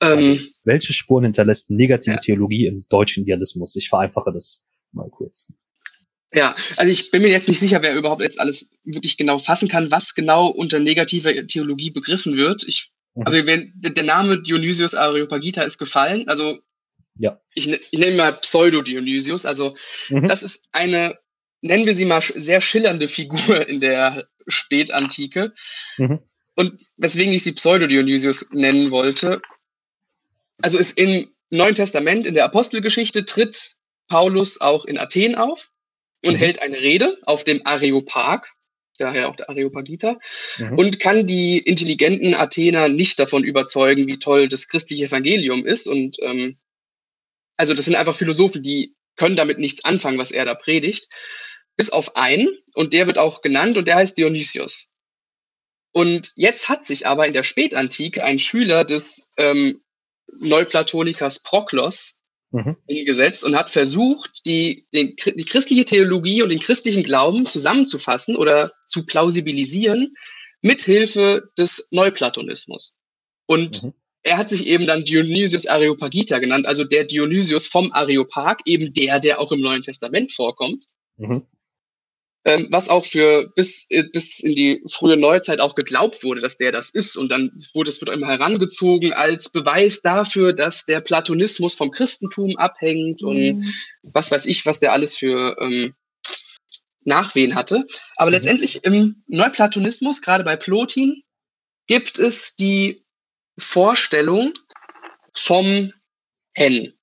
Ähm, 0.01 0.46
welche 0.64 0.92
Spuren 0.92 1.24
hinterlässt 1.24 1.70
negative 1.70 2.14
ja. 2.14 2.18
Theologie 2.18 2.66
im 2.66 2.78
deutschen 2.88 3.24
Idealismus? 3.24 3.74
Ich 3.76 3.88
vereinfache 3.88 4.32
das 4.32 4.64
mal 4.92 5.09
kurz. 5.11 5.53
Ja, 6.32 6.55
also 6.76 6.92
ich 6.92 7.11
bin 7.11 7.22
mir 7.22 7.30
jetzt 7.30 7.49
nicht 7.49 7.59
sicher, 7.59 7.82
wer 7.82 7.96
überhaupt 7.96 8.22
jetzt 8.22 8.38
alles 8.38 8.70
wirklich 8.84 9.16
genau 9.16 9.38
fassen 9.38 9.68
kann, 9.68 9.90
was 9.90 10.14
genau 10.14 10.49
unter 10.49 10.78
negativer 10.78 11.34
Theologie 11.46 11.90
begriffen 11.90 12.36
wird. 12.36 12.64
Ich, 12.68 12.90
mhm. 13.14 13.26
also 13.26 13.46
wenn, 13.46 13.72
der 13.76 14.05
Name 14.05 14.42
Dionysius 14.42 14.94
Areopagita 14.94 15.62
ist 15.62 15.78
gefallen, 15.78 16.28
also 16.28 16.59
ja. 17.16 17.40
ich, 17.55 17.66
ne, 17.66 17.76
ich 17.90 17.99
nenne 17.99 18.16
mal 18.16 18.32
Pseudo-Dionysius, 18.38 19.46
also 19.46 19.74
mhm. 20.11 20.28
das 20.28 20.42
ist 20.42 20.64
eine 20.70 21.18
nennen 21.61 21.86
wir 21.86 21.94
sie 21.94 22.05
mal, 22.05 22.20
sehr 22.20 22.61
schillernde 22.61 23.09
Figur 23.09 23.66
in 23.68 23.80
der 23.80 24.28
Spätantike. 24.46 25.53
Mhm. 25.96 26.20
Und 26.55 26.80
weswegen 26.96 27.32
ich 27.32 27.44
sie 27.44 27.53
Pseudo-Dionysius 27.53 28.51
nennen 28.53 28.90
wollte, 28.90 29.40
also 30.63 30.79
ist 30.79 30.99
im 30.99 31.33
Neuen 31.51 31.75
Testament, 31.75 32.27
in 32.27 32.35
der 32.35 32.45
Apostelgeschichte, 32.45 33.25
tritt 33.25 33.77
Paulus 34.09 34.61
auch 34.61 34.85
in 34.85 34.99
Athen 34.99 35.35
auf 35.35 35.71
und 36.25 36.35
mhm. 36.35 36.39
hält 36.39 36.61
eine 36.61 36.81
Rede 36.81 37.19
auf 37.23 37.45
dem 37.45 37.67
Areopag, 37.67 38.49
daher 38.99 39.29
auch 39.29 39.37
der 39.37 39.49
Areopagita, 39.49 40.19
mhm. 40.59 40.79
und 40.79 41.01
kann 41.01 41.27
die 41.27 41.59
intelligenten 41.59 42.35
Athener 42.35 42.89
nicht 42.89 43.19
davon 43.19 43.45
überzeugen, 43.45 44.07
wie 44.07 44.19
toll 44.19 44.49
das 44.49 44.69
christliche 44.69 45.05
Evangelium 45.05 45.65
ist. 45.65 45.87
Und 45.87 46.17
ähm, 46.23 46.59
also 47.57 47.75
das 47.75 47.85
sind 47.85 47.95
einfach 47.95 48.17
Philosophen, 48.17 48.63
die 48.63 48.95
können 49.17 49.37
damit 49.37 49.59
nichts 49.59 49.85
anfangen, 49.85 50.19
was 50.19 50.31
er 50.31 50.45
da 50.45 50.55
predigt. 50.55 51.09
bis 51.77 51.91
auf 51.91 52.17
einen 52.17 52.49
und 52.75 52.93
der 52.93 53.07
wird 53.07 53.19
auch 53.19 53.41
genannt 53.41 53.77
und 53.77 53.87
der 53.87 53.97
heißt 53.97 54.19
Dionysios. 54.19 54.89
Und 55.93 56.33
jetzt 56.35 56.69
hat 56.69 56.85
sich 56.85 57.07
aber 57.07 57.27
in 57.27 57.33
der 57.33 57.45
Spätantike 57.45 58.23
ein 58.23 58.39
Schüler 58.39 58.85
des 58.85 59.31
ähm, 59.37 59.81
Neuplatonikers 60.41 61.43
Proklos 61.43 62.20
mhm. 62.51 62.76
hingesetzt 62.87 63.45
und 63.45 63.57
hat 63.57 63.70
versucht, 63.70 64.47
die, 64.47 64.87
den, 64.93 65.16
die 65.16 65.45
christliche 65.45 65.85
Theologie 65.85 66.43
und 66.43 66.51
den 66.51 66.61
christlichen 66.61 67.03
Glauben 67.03 67.47
zusammenzufassen 67.47 68.37
oder 68.37 68.72
zu 68.87 69.07
plausibilisieren 69.07 70.14
mithilfe 70.61 71.51
des 71.57 71.89
Neuplatonismus. 71.93 72.97
Und 73.47 73.83
mhm. 73.83 73.93
er 74.22 74.39
hat 74.39 74.51
sich 74.51 74.66
eben 74.66 74.87
dann 74.87 75.05
Dionysius 75.05 75.66
Areopagita 75.66 76.39
genannt, 76.39 76.66
also 76.66 76.85
der 76.85 77.05
Dionysius 77.05 77.66
vom 77.66 77.93
Areopag, 77.93 78.59
eben 78.64 78.93
der, 78.93 79.20
der 79.20 79.41
auch 79.41 79.53
im 79.53 79.61
Neuen 79.61 79.83
Testament 79.83 80.33
vorkommt. 80.33 80.85
Mhm 81.16 81.47
ähm, 82.49 82.68
was 82.70 82.88
auch 82.88 83.05
für 83.05 83.53
bis, 83.55 83.86
äh, 83.90 84.05
bis 84.12 84.40
in 84.40 84.55
die 84.55 84.82
frühe 84.88 85.16
Neuzeit 85.16 85.61
auch 85.61 85.74
geglaubt 85.74 86.24
wurde, 86.24 86.40
dass 86.40 86.57
der 86.57 86.72
das 86.72 86.90
ist. 86.90 87.16
Und 87.16 87.30
dann 87.30 87.53
wurde 87.74 87.90
es 87.90 88.01
wird 88.01 88.11
immer 88.11 88.28
herangezogen 88.28 89.12
als 89.12 89.51
Beweis 89.51 90.01
dafür, 90.01 90.53
dass 90.55 90.86
der 90.86 91.01
Platonismus 91.01 91.74
vom 91.74 91.90
Christentum 91.90 92.57
abhängt 92.57 93.20
mhm. 93.22 93.28
und 93.28 93.74
was 94.03 94.30
weiß 94.30 94.46
ich, 94.46 94.64
was 94.64 94.80
der 94.80 94.92
alles 94.92 95.16
für 95.16 95.57
ähm, 95.61 95.94
Nachwehen 97.05 97.55
hatte. 97.55 97.86
Aber 98.16 98.30
mhm. 98.30 98.36
letztendlich 98.36 98.84
im 98.84 99.22
Neuplatonismus, 99.26 100.22
gerade 100.22 100.44
bei 100.44 100.57
Plotin, 100.57 101.22
gibt 101.86 102.18
es 102.18 102.57
die 102.57 102.96
Vorstellung 103.59 104.55
vom 105.34 105.92
Hen. 106.55 106.94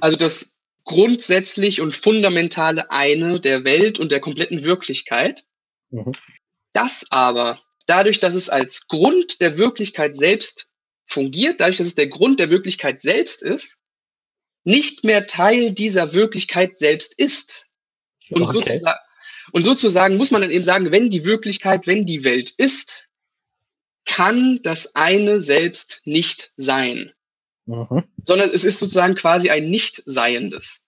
Also 0.00 0.16
das 0.16 0.56
grundsätzlich 0.90 1.80
und 1.80 1.94
fundamentale 1.94 2.90
eine 2.90 3.38
der 3.40 3.62
Welt 3.62 4.00
und 4.00 4.10
der 4.10 4.18
kompletten 4.18 4.64
Wirklichkeit. 4.64 5.44
Mhm. 5.90 6.10
Das 6.72 7.06
aber, 7.10 7.62
dadurch, 7.86 8.18
dass 8.18 8.34
es 8.34 8.48
als 8.48 8.88
Grund 8.88 9.40
der 9.40 9.56
Wirklichkeit 9.56 10.16
selbst 10.16 10.68
fungiert, 11.06 11.60
dadurch, 11.60 11.76
dass 11.76 11.86
es 11.86 11.94
der 11.94 12.08
Grund 12.08 12.40
der 12.40 12.50
Wirklichkeit 12.50 13.02
selbst 13.02 13.40
ist, 13.40 13.78
nicht 14.64 15.04
mehr 15.04 15.28
Teil 15.28 15.70
dieser 15.70 16.12
Wirklichkeit 16.12 16.76
selbst 16.76 17.16
ist. 17.16 17.66
Und, 18.30 18.42
okay. 18.42 18.52
sozusagen, 18.52 18.98
und 19.52 19.62
sozusagen 19.62 20.16
muss 20.16 20.32
man 20.32 20.42
dann 20.42 20.50
eben 20.50 20.64
sagen, 20.64 20.90
wenn 20.90 21.08
die 21.08 21.24
Wirklichkeit, 21.24 21.86
wenn 21.86 22.04
die 22.04 22.24
Welt 22.24 22.50
ist, 22.56 23.06
kann 24.06 24.58
das 24.64 24.96
eine 24.96 25.40
selbst 25.40 26.02
nicht 26.04 26.50
sein. 26.56 27.12
Mhm. 27.70 28.04
Sondern 28.24 28.50
es 28.50 28.64
ist 28.64 28.78
sozusagen 28.78 29.14
quasi 29.14 29.50
ein 29.50 29.70
Nicht-Seiendes. 29.70 30.84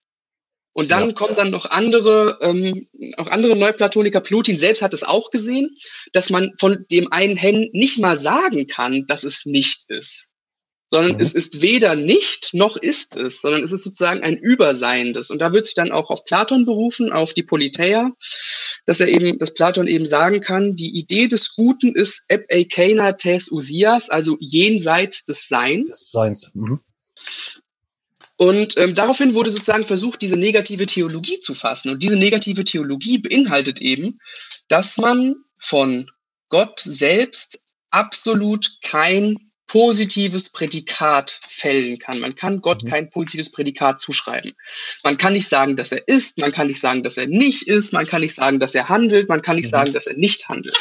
Und 0.75 0.91
dann 0.91 1.09
ja. 1.09 1.15
kommen 1.15 1.37
dann 1.37 1.51
noch 1.51 1.67
andere, 1.67 2.39
ähm, 2.41 2.89
auch 3.19 3.27
andere 3.27 3.57
Neuplatoniker. 3.57 4.21
Plutin 4.21 4.57
selbst 4.57 4.81
hat 4.81 4.95
es 4.95 5.05
auch 5.05 5.31
gesehen, 5.31 5.75
dass 6.13 6.31
man 6.31 6.53
von 6.59 6.87
dem 6.91 7.13
einen 7.13 7.37
Hen 7.37 7.69
nicht 7.73 7.99
mal 7.99 8.17
sagen 8.17 8.67
kann, 8.67 9.05
dass 9.07 9.25
es 9.25 9.45
nicht 9.45 9.91
ist. 9.91 10.32
Sondern 10.93 11.15
mhm. 11.15 11.21
es 11.21 11.33
ist 11.33 11.63
weder 11.63 11.97
nicht 11.97 12.53
noch 12.53 12.77
ist 12.77 13.17
es, 13.17 13.41
sondern 13.41 13.65
es 13.65 13.73
ist 13.73 13.83
sozusagen 13.83 14.23
ein 14.23 14.37
Überseiendes. 14.37 15.31
Und 15.31 15.39
da 15.39 15.53
wird 15.55 15.65
sich 15.65 15.75
dann 15.75 15.91
auch 15.91 16.11
auf 16.11 16.27
Platon 16.27 16.67
berufen, 16.67 17.11
auf 17.11 17.33
die 17.33 17.43
Politeia, 17.43 18.13
dass 18.85 19.01
er 19.01 19.09
eben, 19.09 19.39
dass 19.39 19.55
Platon 19.55 19.87
eben 19.87 20.05
sagen 20.05 20.43
kann, 20.43 20.77
die 20.77 20.95
Idee 20.99 21.29
des 21.29 21.57
Guten 21.57 21.95
ist 21.97 22.27
eb 22.29 22.45
eikeina 22.53 23.13
tes 23.13 23.51
usias, 23.51 24.11
also 24.11 24.37
jenseits 24.39 25.25
des 25.25 25.49
Seins. 25.49 25.89
Des 25.89 26.11
Seins. 26.11 26.51
Mhm. 26.53 26.81
Und 28.37 28.77
ähm, 28.77 28.95
daraufhin 28.95 29.35
wurde 29.35 29.51
sozusagen 29.51 29.85
versucht, 29.85 30.21
diese 30.21 30.37
negative 30.37 30.85
Theologie 30.85 31.39
zu 31.39 31.55
fassen. 31.55 31.91
Und 31.91 32.03
diese 32.03 32.17
negative 32.17 32.65
Theologie 32.65 33.17
beinhaltet 33.17 33.81
eben, 33.81 34.19
dass 34.69 34.99
man 34.99 35.37
von 35.57 36.11
Gott 36.51 36.81
selbst 36.81 37.63
absolut 37.91 38.79
kein 38.83 39.52
positives 39.73 40.53
Prädikat 40.53 41.31
fällen 41.31 41.99
kann. 41.99 42.21
Man 42.21 42.35
kann 42.35 42.61
Gott 42.61 42.85
mhm. 42.85 42.89
kein 42.89 43.11
positives 43.11 43.51
Prädikat 43.51 44.01
zuschreiben. 44.01 44.53
Man 45.03 45.17
kann 45.17 45.33
nicht 45.33 45.49
sagen, 45.49 45.77
dass 45.77 45.93
er 45.93 46.07
ist, 46.07 46.37
man 46.39 46.53
kann 46.53 46.67
nicht 46.67 46.79
sagen, 46.79 47.03
dass 47.03 47.17
er 47.17 47.27
nicht 47.27 47.67
ist, 47.67 47.95
man 47.95 48.05
kann 48.05 48.21
nicht 48.21 48.35
sagen, 48.35 48.61
dass 48.61 48.75
er 48.75 48.91
handelt, 48.91 49.31
man 49.31 49.41
kann 49.41 49.57
nicht 49.57 49.69
mhm. 49.69 49.77
sagen, 49.77 49.93
dass 49.95 50.07
er 50.07 50.19
nicht 50.19 50.47
handelt. 50.51 50.77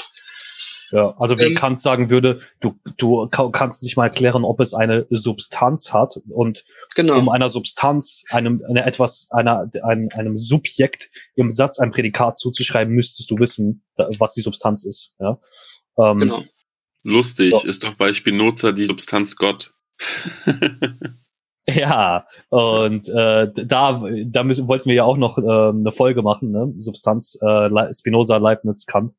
Ja, 0.91 1.15
also 1.17 1.39
wie 1.39 1.43
ähm, 1.43 1.55
Kant 1.55 1.79
sagen 1.79 2.09
würde, 2.09 2.41
du, 2.59 2.77
du 2.97 3.29
kannst 3.29 3.81
nicht 3.83 3.95
mal 3.95 4.07
erklären, 4.07 4.43
ob 4.43 4.59
es 4.59 4.73
eine 4.73 5.07
Substanz 5.09 5.93
hat 5.93 6.19
und 6.27 6.65
genau. 6.93 7.17
um 7.17 7.29
einer 7.29 7.47
Substanz, 7.47 8.23
einem, 8.29 8.61
einer 8.67 8.85
etwas, 8.85 9.27
einer, 9.31 9.71
einem, 9.83 10.09
einem 10.13 10.35
Subjekt 10.35 11.09
im 11.35 11.49
Satz 11.49 11.79
ein 11.79 11.91
Prädikat 11.91 12.37
zuzuschreiben, 12.37 12.93
müsstest 12.93 13.31
du 13.31 13.37
wissen, 13.39 13.83
was 13.95 14.33
die 14.33 14.41
Substanz 14.41 14.83
ist. 14.83 15.13
Ja? 15.17 15.39
Ähm, 15.97 16.19
genau. 16.19 16.43
Lustig 17.03 17.53
so. 17.53 17.67
ist 17.67 17.83
doch 17.83 17.95
bei 17.95 18.13
Spinoza 18.13 18.71
die 18.71 18.85
Substanz 18.85 19.35
Gott. 19.35 19.73
ja, 21.67 22.25
und 22.49 23.07
äh, 23.09 23.47
da, 23.53 24.03
da 24.25 24.43
müssen, 24.43 24.67
wollten 24.67 24.89
wir 24.89 24.95
ja 24.95 25.03
auch 25.03 25.17
noch 25.17 25.37
äh, 25.37 25.41
eine 25.41 25.91
Folge 25.91 26.21
machen, 26.21 26.51
ne? 26.51 26.73
Substanz, 26.77 27.37
äh, 27.41 27.93
Spinoza, 27.93 28.37
Leibniz, 28.37 28.85
Kant. 28.85 29.13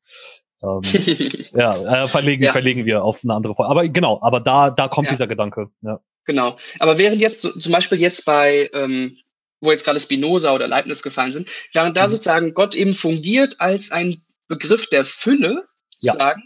Ähm, 0.61 0.81
ja, 1.55 2.03
äh, 2.03 2.07
verlegen, 2.07 2.43
ja. 2.43 2.51
verlegen 2.51 2.85
wir 2.85 3.03
auf 3.03 3.21
eine 3.23 3.33
andere 3.33 3.55
Folge. 3.55 3.69
Aber 3.69 3.87
genau, 3.87 4.19
aber 4.21 4.39
da, 4.39 4.69
da 4.69 4.87
kommt 4.87 5.07
ja. 5.07 5.13
dieser 5.13 5.27
Gedanke. 5.27 5.69
Ja. 5.81 5.99
Genau. 6.25 6.57
Aber 6.79 6.97
während 6.97 7.19
jetzt 7.19 7.41
so, 7.41 7.51
zum 7.51 7.71
Beispiel 7.73 7.99
jetzt 7.99 8.25
bei, 8.25 8.69
ähm, 8.73 9.17
wo 9.61 9.71
jetzt 9.71 9.83
gerade 9.83 9.99
Spinoza 9.99 10.53
oder 10.53 10.67
Leibniz 10.67 11.03
gefallen 11.03 11.33
sind, 11.33 11.49
während 11.73 11.97
da 11.97 12.05
mhm. 12.05 12.11
sozusagen 12.11 12.53
Gott 12.53 12.75
eben 12.75 12.93
fungiert 12.93 13.55
als 13.59 13.91
ein 13.91 14.23
Begriff 14.47 14.87
der 14.87 15.03
Fülle, 15.03 15.65
ja. 15.99 16.13
sagen, 16.13 16.43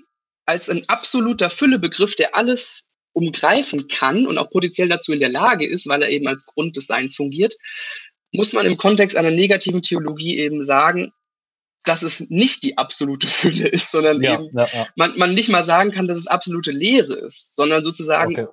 als 0.48 0.70
ein 0.70 0.84
absoluter 0.88 1.50
Füllebegriff, 1.50 2.16
der 2.16 2.36
alles 2.36 2.88
umgreifen 3.14 3.88
kann 3.88 4.26
und 4.26 4.38
auch 4.38 4.50
potenziell 4.50 4.88
dazu 4.88 5.12
in 5.12 5.20
der 5.20 5.30
Lage 5.30 5.68
ist, 5.68 5.88
weil 5.88 6.02
er 6.02 6.10
eben 6.10 6.28
als 6.28 6.45
Grund 6.45 6.78
des 6.78 6.88
Seins 6.88 7.16
fungiert, 7.16 7.56
muss 8.32 8.54
man 8.54 8.66
im 8.66 8.78
Kontext 8.78 9.18
einer 9.18 9.32
negativen 9.32 9.82
Theologie 9.82 10.38
eben 10.38 10.64
sagen, 10.64 11.12
dass 11.84 12.04
es 12.04 12.30
nicht 12.30 12.64
die 12.64 12.78
absolute 12.78 13.28
Fülle 13.28 13.68
ist, 13.68 13.91
sondern 13.91 14.22
ja, 14.22 14.36
eben 14.36 14.58
ja, 14.58 14.68
ja. 14.72 14.88
Man, 14.95 15.18
man 15.18 15.34
nicht 15.34 15.50
mal 15.50 15.64
sagen 15.64 15.91
kann, 15.91 16.08
dass 16.08 16.20
es 16.20 16.28
absolute 16.28 16.72
Leere 16.72 17.14
ist, 17.14 17.56
sondern 17.56 17.84
sozusagen, 17.84 18.38
okay. 18.38 18.48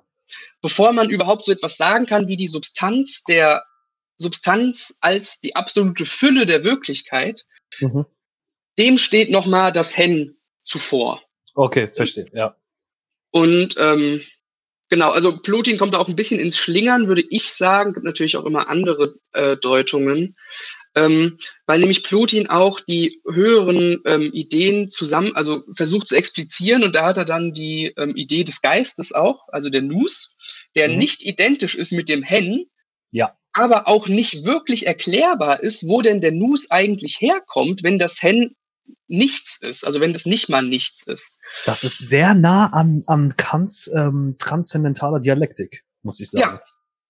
bevor 0.61 0.93
man 0.93 1.09
überhaupt 1.09 1.45
so 1.45 1.51
etwas 1.51 1.77
sagen 1.77 2.05
kann 2.05 2.27
wie 2.27 2.37
die 2.37 2.47
Substanz 2.47 3.23
der 3.23 3.63
Substanz 4.17 4.97
als 5.01 5.41
die 5.41 5.55
absolute 5.55 6.05
Fülle 6.05 6.45
der 6.45 6.63
Wirklichkeit, 6.63 7.45
mhm. 7.79 8.05
dem 8.79 8.97
steht 8.97 9.29
nochmal 9.29 9.71
das 9.71 9.97
Hen 9.97 10.37
zuvor. 10.63 11.21
Okay, 11.55 11.89
verstehe, 11.89 12.27
ja. 12.33 12.55
Und 13.31 13.75
ähm, 13.79 14.21
genau, 14.89 15.09
also 15.11 15.37
Plutin 15.41 15.77
kommt 15.77 15.93
da 15.93 15.97
auch 15.97 16.07
ein 16.07 16.15
bisschen 16.15 16.39
ins 16.39 16.57
Schlingern, 16.57 17.07
würde 17.07 17.23
ich 17.29 17.51
sagen. 17.51 17.93
Gibt 17.93 18.05
natürlich 18.05 18.37
auch 18.37 18.45
immer 18.45 18.69
andere 18.69 19.15
äh, 19.33 19.57
Deutungen 19.57 20.35
ähm, 20.95 21.37
weil 21.67 21.79
nämlich 21.79 22.03
Plutin 22.03 22.47
auch 22.47 22.79
die 22.79 23.21
höheren 23.29 24.01
ähm, 24.05 24.31
Ideen 24.33 24.87
zusammen, 24.87 25.35
also 25.35 25.63
versucht 25.75 26.07
zu 26.07 26.15
explizieren 26.15 26.83
und 26.83 26.95
da 26.95 27.07
hat 27.07 27.17
er 27.17 27.25
dann 27.25 27.51
die 27.51 27.93
ähm, 27.97 28.15
Idee 28.15 28.43
des 28.43 28.61
Geistes 28.61 29.13
auch, 29.13 29.47
also 29.49 29.69
der 29.69 29.81
Nus, 29.81 30.37
der 30.75 30.89
mhm. 30.89 30.97
nicht 30.97 31.25
identisch 31.25 31.75
ist 31.75 31.91
mit 31.91 32.07
dem 32.07 32.23
Hen, 32.23 32.65
ja. 33.11 33.37
aber 33.51 33.87
auch 33.87 34.07
nicht 34.07 34.45
wirklich 34.45 34.87
erklärbar 34.87 35.61
ist, 35.61 35.87
wo 35.89 36.01
denn 36.01 36.21
der 36.21 36.31
Nus 36.31 36.71
eigentlich 36.71 37.19
herkommt, 37.19 37.83
wenn 37.83 37.99
das 37.99 38.23
Hen 38.23 38.55
nichts 39.07 39.61
ist, 39.61 39.85
also 39.85 39.99
wenn 39.99 40.13
das 40.13 40.25
nicht 40.25 40.49
mal 40.49 40.61
nichts 40.61 41.05
ist. 41.05 41.37
Das 41.65 41.83
ist 41.83 41.99
sehr 41.99 42.33
nah 42.33 42.67
an, 42.67 43.01
an 43.07 43.35
Kants 43.37 43.89
ähm, 43.95 44.35
transzendentaler 44.39 45.19
Dialektik, 45.19 45.83
muss 46.01 46.19
ich 46.19 46.29
sagen. 46.29 46.41
Ja, 46.41 46.61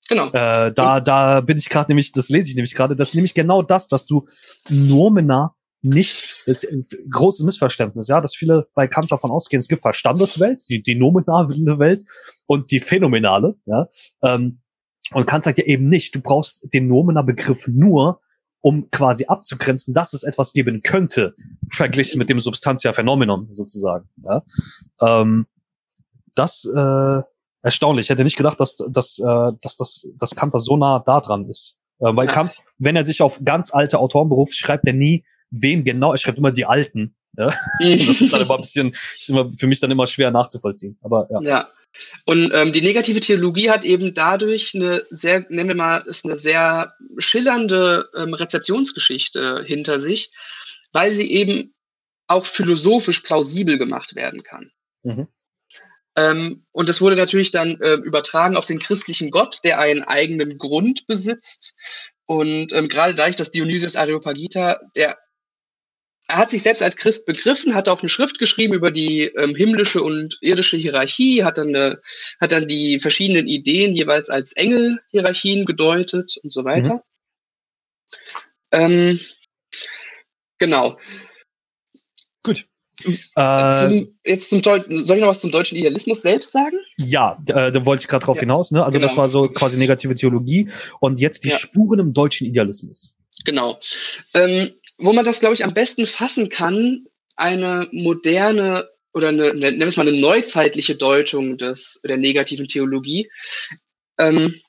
Genau. 0.07 0.31
Äh, 0.31 0.71
da, 0.71 0.99
da 0.99 1.41
bin 1.41 1.57
ich 1.57 1.69
gerade 1.69 1.89
nämlich, 1.89 2.11
das 2.11 2.29
lese 2.29 2.49
ich 2.49 2.55
nämlich 2.55 2.75
gerade, 2.75 2.95
das 2.95 3.09
ist 3.09 3.15
nämlich 3.15 3.33
genau 3.33 3.61
das, 3.63 3.87
dass 3.87 4.05
du 4.05 4.27
Nomina 4.69 5.55
nicht, 5.81 6.43
das 6.45 6.63
ist 6.63 6.71
ein 6.71 7.09
großes 7.09 7.45
Missverständnis, 7.45 8.07
ja, 8.07 8.21
dass 8.21 8.35
viele 8.35 8.67
bei 8.73 8.87
Kant 8.87 9.11
davon 9.11 9.31
ausgehen, 9.31 9.59
es 9.59 9.67
gibt 9.67 9.81
Verstandeswelt, 9.81 10.63
die, 10.69 10.81
die 10.81 10.95
nominale 10.95 11.79
Welt 11.79 12.03
und 12.45 12.71
die 12.71 12.79
phänomenale, 12.79 13.55
ja. 13.65 13.87
Ähm, 14.23 14.61
und 15.11 15.27
Kant 15.27 15.43
sagt 15.43 15.59
ja 15.59 15.65
eben 15.65 15.87
nicht, 15.87 16.15
du 16.15 16.21
brauchst 16.21 16.67
den 16.73 16.87
Nomina-Begriff 16.87 17.67
nur, 17.67 18.21
um 18.65 18.89
quasi 18.89 19.25
abzugrenzen, 19.27 19.93
dass 19.93 20.13
es 20.13 20.23
etwas 20.23 20.51
geben 20.51 20.81
könnte, 20.81 21.35
verglichen 21.69 22.17
mit 22.17 22.31
dem 22.31 22.39
Substantia 22.39 22.93
Phänomenon 22.93 23.47
sozusagen. 23.51 24.09
Ja? 24.23 24.41
Ähm, 24.99 25.45
das 26.33 26.65
äh, 26.75 27.21
erstaunlich. 27.61 28.07
Ich 28.07 28.09
hätte 28.09 28.23
nicht 28.23 28.37
gedacht, 28.37 28.59
dass, 28.59 28.75
dass, 28.77 29.19
äh, 29.19 29.51
dass, 29.61 29.77
dass, 29.77 30.07
dass 30.17 30.35
Kant 30.35 30.55
da 30.55 30.59
so 30.59 30.77
nah 30.77 30.97
da 31.05 31.19
dran 31.19 31.47
ist. 31.47 31.77
Äh, 31.99 32.15
weil. 32.15 32.25
Kant, 32.25 32.55
wenn 32.79 32.95
er 32.95 33.03
sich 33.03 33.21
auf 33.21 33.39
ganz 33.45 33.71
alte 33.71 33.99
Autoren 33.99 34.29
beruft, 34.29 34.55
schreibt 34.55 34.87
er 34.87 34.93
nie, 34.93 35.23
wen 35.51 35.83
genau, 35.83 36.11
er 36.11 36.17
schreibt 36.17 36.39
immer 36.39 36.51
die 36.51 36.65
Alten, 36.65 37.15
Ja? 37.37 37.53
Das 38.07 38.21
ist 38.21 38.33
dann 38.33 38.41
immer 38.41 38.55
ein 38.55 38.61
bisschen, 38.61 38.89
ist 38.89 39.29
immer 39.29 39.49
für 39.49 39.67
mich 39.67 39.79
dann 39.79 39.91
immer 39.91 40.07
schwer 40.07 40.31
nachzuvollziehen. 40.31 40.97
Aber 41.01 41.27
ja. 41.31 41.41
Ja. 41.41 41.69
Und 42.25 42.51
ähm, 42.53 42.73
die 42.73 42.81
negative 42.81 43.19
Theologie 43.19 43.69
hat 43.69 43.85
eben 43.85 44.13
dadurch 44.13 44.75
eine 44.75 45.03
sehr, 45.09 45.45
nennen 45.49 45.69
wir 45.69 45.75
mal, 45.75 45.97
ist 46.05 46.25
eine 46.25 46.37
sehr 46.37 46.93
schillernde 47.17 48.09
ähm, 48.15 48.33
Rezeptionsgeschichte 48.33 49.63
hinter 49.65 49.99
sich, 49.99 50.31
weil 50.91 51.11
sie 51.11 51.31
eben 51.31 51.73
auch 52.27 52.45
philosophisch 52.45 53.21
plausibel 53.21 53.77
gemacht 53.77 54.15
werden 54.15 54.43
kann. 54.43 54.71
Mhm. 55.03 55.27
Ähm, 56.17 56.65
und 56.71 56.89
das 56.89 57.01
wurde 57.01 57.15
natürlich 57.15 57.51
dann 57.51 57.79
äh, 57.81 57.95
übertragen 57.95 58.55
auf 58.55 58.65
den 58.65 58.79
christlichen 58.79 59.31
Gott, 59.31 59.59
der 59.63 59.79
einen 59.79 60.03
eigenen 60.03 60.57
Grund 60.57 61.07
besitzt. 61.07 61.75
Und 62.25 62.73
ähm, 62.73 62.87
gerade 62.87 63.13
dadurch, 63.13 63.35
dass 63.35 63.51
Dionysius 63.51 63.95
Areopagita, 63.95 64.79
der 64.95 65.17
er 66.27 66.37
hat 66.37 66.51
sich 66.51 66.63
selbst 66.63 66.81
als 66.81 66.97
Christ 66.97 67.27
begriffen, 67.27 67.75
hat 67.75 67.87
auch 67.87 68.01
eine 68.01 68.09
Schrift 68.09 68.39
geschrieben 68.39 68.73
über 68.73 68.91
die 68.91 69.23
ähm, 69.23 69.55
himmlische 69.55 70.01
und 70.01 70.37
irdische 70.41 70.77
Hierarchie, 70.77 71.43
hat 71.43 71.57
dann, 71.57 71.69
eine, 71.69 72.01
hat 72.39 72.51
dann 72.51 72.67
die 72.67 72.99
verschiedenen 72.99 73.47
Ideen 73.47 73.93
jeweils 73.93 74.29
als 74.29 74.53
Engelhierarchien 74.53 75.65
gedeutet 75.65 76.37
und 76.41 76.51
so 76.51 76.65
weiter. 76.65 77.03
Mhm. 78.73 78.79
Ähm, 78.79 79.19
genau. 80.57 80.97
Gut. 82.43 82.65
Äh, 83.35 83.79
zum, 83.79 84.17
jetzt 84.25 84.49
zum 84.49 84.63
soll 84.63 85.17
ich 85.17 85.21
noch 85.21 85.27
was 85.27 85.41
zum 85.41 85.51
deutschen 85.51 85.77
Idealismus 85.77 86.21
selbst 86.21 86.53
sagen? 86.53 86.77
Ja, 86.97 87.37
äh, 87.47 87.71
da 87.71 87.85
wollte 87.85 88.01
ich 88.01 88.07
gerade 88.07 88.25
drauf 88.25 88.37
ja. 88.37 88.41
hinaus. 88.41 88.71
Ne? 88.71 88.83
Also 88.83 88.97
genau. 88.97 89.07
das 89.07 89.17
war 89.17 89.29
so 89.29 89.47
quasi 89.49 89.77
negative 89.77 90.15
Theologie 90.15 90.69
und 90.99 91.19
jetzt 91.19 91.43
die 91.43 91.49
ja. 91.49 91.59
Spuren 91.59 91.99
im 91.99 92.13
deutschen 92.13 92.47
Idealismus. 92.47 93.15
Genau. 93.43 93.79
Ähm, 94.33 94.71
wo 94.97 95.13
man 95.13 95.25
das, 95.25 95.39
glaube 95.39 95.55
ich, 95.55 95.63
am 95.63 95.73
besten 95.73 96.05
fassen 96.05 96.49
kann, 96.49 97.05
eine 97.35 97.87
moderne 97.91 98.89
oder 99.13 99.29
eine, 99.29 99.53
nennen 99.53 99.79
wir 99.79 99.87
es 99.87 99.97
mal 99.97 100.07
eine 100.07 100.19
neuzeitliche 100.19 100.95
Deutung 100.95 101.57
des, 101.57 102.01
der 102.03 102.17
negativen 102.17 102.67
Theologie, 102.67 103.29
ähm, 104.17 104.59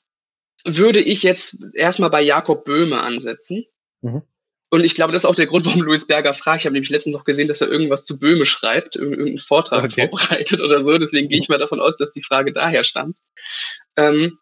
würde 0.65 0.99
ich 0.99 1.23
jetzt 1.23 1.57
erstmal 1.73 2.09
bei 2.09 2.21
Jakob 2.21 2.65
Böhme 2.65 3.01
ansetzen. 3.01 3.65
Mhm. 4.01 4.23
Und 4.69 4.83
ich 4.83 4.95
glaube, 4.95 5.13
das 5.13 5.23
ist 5.23 5.29
auch 5.29 5.35
der 5.35 5.47
Grund, 5.47 5.65
warum 5.65 5.81
Louis 5.81 6.07
Berger 6.07 6.33
fragt. 6.33 6.61
Ich 6.61 6.65
habe 6.65 6.73
nämlich 6.73 6.89
letztens 6.89 7.15
noch 7.15 7.23
gesehen, 7.23 7.47
dass 7.47 7.61
er 7.61 7.69
irgendwas 7.69 8.03
zu 8.05 8.19
Böhme 8.19 8.45
schreibt, 8.45 8.97
irgendeinen 8.97 9.37
Vortrag 9.37 9.85
okay. 9.85 10.09
vorbereitet 10.09 10.61
oder 10.61 10.81
so. 10.81 10.97
Deswegen 10.97 11.29
gehe 11.29 11.39
ich 11.39 11.47
mal 11.47 11.57
davon 11.57 11.79
aus, 11.79 11.95
dass 11.95 12.11
die 12.11 12.23
Frage 12.23 12.51
daher 12.51 12.83
stammt. 12.83 13.15
Ähm, 13.95 14.39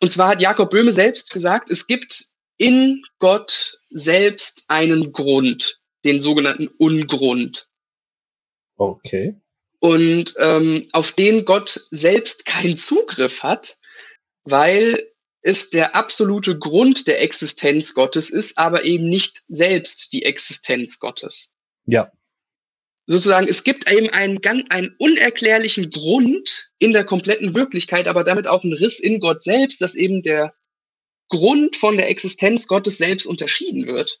und 0.00 0.10
zwar 0.10 0.28
hat 0.28 0.42
Jakob 0.42 0.70
Böhme 0.70 0.90
selbst 0.90 1.32
gesagt, 1.32 1.70
es 1.70 1.86
gibt 1.86 2.33
in 2.56 3.02
Gott 3.18 3.78
selbst 3.90 4.64
einen 4.68 5.12
Grund, 5.12 5.80
den 6.04 6.20
sogenannten 6.20 6.68
Ungrund. 6.68 7.68
Okay. 8.76 9.40
Und 9.80 10.34
ähm, 10.38 10.88
auf 10.92 11.12
den 11.12 11.44
Gott 11.44 11.70
selbst 11.90 12.46
keinen 12.46 12.76
Zugriff 12.76 13.42
hat, 13.42 13.78
weil 14.44 15.10
es 15.42 15.70
der 15.70 15.94
absolute 15.94 16.58
Grund 16.58 17.06
der 17.06 17.20
Existenz 17.20 17.92
Gottes 17.92 18.30
ist, 18.30 18.56
aber 18.56 18.84
eben 18.84 19.08
nicht 19.08 19.42
selbst 19.48 20.12
die 20.14 20.24
Existenz 20.24 20.98
Gottes. 21.00 21.52
Ja. 21.84 22.10
Sozusagen, 23.06 23.46
es 23.46 23.64
gibt 23.64 23.90
eben 23.90 24.08
einen, 24.08 24.40
einen 24.70 24.94
unerklärlichen 24.98 25.90
Grund 25.90 26.70
in 26.78 26.94
der 26.94 27.04
kompletten 27.04 27.54
Wirklichkeit, 27.54 28.08
aber 28.08 28.24
damit 28.24 28.46
auch 28.46 28.64
einen 28.64 28.72
Riss 28.72 28.98
in 28.98 29.20
Gott 29.20 29.42
selbst, 29.42 29.82
dass 29.82 29.94
eben 29.94 30.22
der 30.22 30.54
Grund 31.28 31.76
von 31.76 31.96
der 31.96 32.08
Existenz 32.08 32.66
Gottes 32.66 32.98
selbst 32.98 33.26
unterschieden 33.26 33.86
wird. 33.86 34.20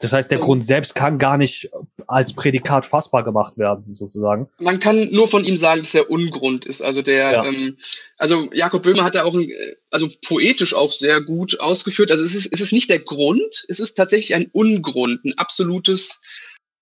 Das 0.00 0.12
heißt, 0.12 0.30
der 0.30 0.38
und, 0.38 0.44
Grund 0.44 0.64
selbst 0.64 0.94
kann 0.94 1.18
gar 1.18 1.38
nicht 1.38 1.70
als 2.06 2.32
Prädikat 2.32 2.86
fassbar 2.86 3.24
gemacht 3.24 3.58
werden, 3.58 3.94
sozusagen. 3.94 4.48
Man 4.58 4.78
kann 4.78 5.10
nur 5.10 5.26
von 5.26 5.44
ihm 5.44 5.56
sagen, 5.56 5.82
dass 5.82 5.94
er 5.94 6.10
Ungrund 6.10 6.66
ist. 6.66 6.82
Also 6.82 7.02
der, 7.02 7.32
ja. 7.32 7.44
ähm, 7.44 7.76
also 8.16 8.48
Jakob 8.52 8.84
Böhmer 8.84 9.04
hat 9.04 9.16
da 9.16 9.24
auch, 9.24 9.34
ein, 9.34 9.50
also 9.90 10.08
poetisch 10.26 10.72
auch 10.72 10.92
sehr 10.92 11.20
gut 11.20 11.60
ausgeführt. 11.60 12.12
Also 12.12 12.24
es 12.24 12.34
ist, 12.34 12.52
es 12.52 12.60
ist 12.60 12.72
nicht 12.72 12.90
der 12.90 13.00
Grund, 13.00 13.64
es 13.68 13.80
ist 13.80 13.94
tatsächlich 13.94 14.34
ein 14.34 14.48
Ungrund, 14.52 15.24
ein 15.24 15.36
absolutes, 15.36 16.22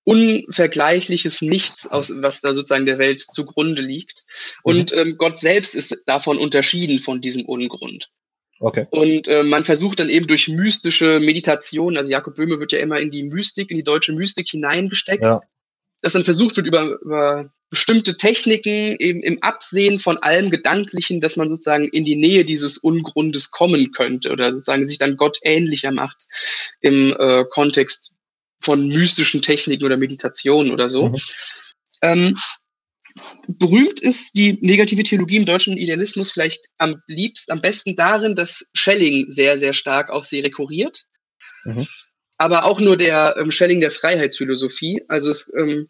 unvergleichliches 0.04 1.42
Nichts, 1.42 1.90
aus, 1.90 2.12
was 2.20 2.40
da 2.40 2.54
sozusagen 2.54 2.86
der 2.86 2.98
Welt 2.98 3.22
zugrunde 3.22 3.82
liegt. 3.82 4.24
Und 4.62 4.92
mhm. 4.92 4.98
ähm, 4.98 5.16
Gott 5.16 5.40
selbst 5.40 5.74
ist 5.74 5.96
davon 6.06 6.38
unterschieden 6.38 6.98
von 6.98 7.20
diesem 7.20 7.46
Ungrund. 7.46 8.10
Okay. 8.58 8.86
Und 8.90 9.28
äh, 9.28 9.42
man 9.42 9.64
versucht 9.64 10.00
dann 10.00 10.08
eben 10.08 10.26
durch 10.26 10.48
mystische 10.48 11.20
Meditation, 11.20 11.96
also 11.96 12.10
Jakob 12.10 12.36
Böhme 12.36 12.58
wird 12.58 12.72
ja 12.72 12.78
immer 12.78 12.98
in 12.98 13.10
die 13.10 13.22
Mystik, 13.22 13.70
in 13.70 13.76
die 13.76 13.84
deutsche 13.84 14.12
Mystik 14.12 14.48
hineingesteckt, 14.48 15.22
ja. 15.22 15.40
dass 16.02 16.14
dann 16.14 16.24
versucht 16.24 16.56
wird, 16.56 16.66
über, 16.66 16.98
über 17.02 17.50
bestimmte 17.68 18.16
Techniken 18.16 18.96
eben 18.98 19.22
im 19.22 19.42
Absehen 19.42 19.98
von 19.98 20.18
allem 20.18 20.50
Gedanklichen, 20.50 21.20
dass 21.20 21.36
man 21.36 21.48
sozusagen 21.48 21.88
in 21.88 22.04
die 22.04 22.16
Nähe 22.16 22.44
dieses 22.44 22.78
Ungrundes 22.78 23.50
kommen 23.50 23.92
könnte 23.92 24.30
oder 24.30 24.52
sozusagen 24.52 24.86
sich 24.86 24.98
dann 24.98 25.16
Gott 25.16 25.38
ähnlicher 25.42 25.90
macht 25.90 26.26
im 26.80 27.14
äh, 27.18 27.44
Kontext 27.50 28.12
von 28.60 28.88
mystischen 28.88 29.42
Techniken 29.42 29.84
oder 29.84 29.96
Meditationen 29.96 30.72
oder 30.72 30.88
so. 30.88 31.08
Mhm. 31.08 31.16
Ähm, 32.02 32.36
berühmt 33.48 34.00
ist 34.00 34.36
die 34.36 34.58
negative 34.60 35.02
Theologie 35.02 35.36
im 35.36 35.46
deutschen 35.46 35.76
Idealismus 35.76 36.30
vielleicht 36.30 36.68
am 36.78 37.02
liebst, 37.06 37.50
am 37.50 37.60
besten 37.60 37.96
darin, 37.96 38.34
dass 38.34 38.68
Schelling 38.74 39.30
sehr, 39.30 39.58
sehr 39.58 39.72
stark 39.72 40.10
auf 40.10 40.24
sie 40.24 40.40
rekurriert. 40.40 41.04
Mhm. 41.64 41.86
Aber 42.38 42.64
auch 42.64 42.80
nur 42.80 42.96
der 42.96 43.36
ähm, 43.38 43.50
Schelling 43.50 43.80
der 43.80 43.90
Freiheitsphilosophie. 43.90 45.02
Also 45.08 45.30
es, 45.30 45.50
ähm, 45.58 45.88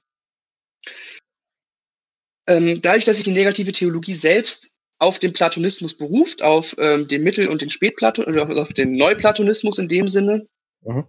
ähm, 2.47 2.81
dadurch, 2.83 3.05
dass 3.05 3.17
sich 3.17 3.25
die 3.25 3.33
negative 3.33 3.73
Theologie 3.73 4.15
selbst 4.15 4.73
auf 4.99 5.19
den 5.19 5.33
Platonismus 5.33 5.97
beruft, 5.97 6.43
auf 6.43 6.75
ähm, 6.79 7.09
den 7.09 7.23
Mittel- 7.23 7.49
und 7.49 7.61
den 7.61 7.71
Spätplaton 7.71 8.25
oder 8.25 8.49
auf 8.61 8.73
den 8.73 8.93
Neuplatonismus 8.93 9.79
in 9.79 9.89
dem 9.89 10.09
Sinne. 10.09 10.47
Mhm. 10.83 11.05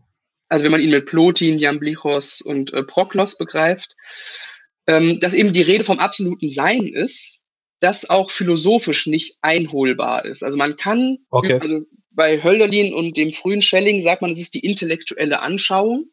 Also 0.50 0.64
wenn 0.64 0.72
man 0.72 0.82
ihn 0.82 0.90
mit 0.90 1.06
Plotin, 1.06 1.60
Jamblichos 1.60 2.42
und 2.42 2.74
äh, 2.74 2.84
Proklos 2.84 3.38
begreift, 3.38 3.96
ähm, 4.88 5.20
dass 5.20 5.34
eben 5.34 5.54
die 5.54 5.62
Rede 5.62 5.84
vom 5.84 6.00
absoluten 6.00 6.50
Sein 6.50 6.88
ist, 6.88 7.42
das 7.80 8.10
auch 8.10 8.32
philosophisch 8.32 9.06
nicht 9.08 9.38
einholbar 9.42 10.26
ist. 10.26 10.44
Also 10.44 10.58
man 10.58 10.78
kann, 10.78 11.20
okay. 11.30 11.60
also 11.62 11.86
bei 12.12 12.44
Hölderlin 12.44 12.94
und 12.94 13.16
dem 13.18 13.32
frühen 13.32 13.62
Schelling 13.62 14.02
sagt 14.02 14.22
man, 14.22 14.32
es 14.32 14.40
ist 14.40 14.56
die 14.56 14.66
intellektuelle 14.66 15.40
Anschauung. 15.40 16.06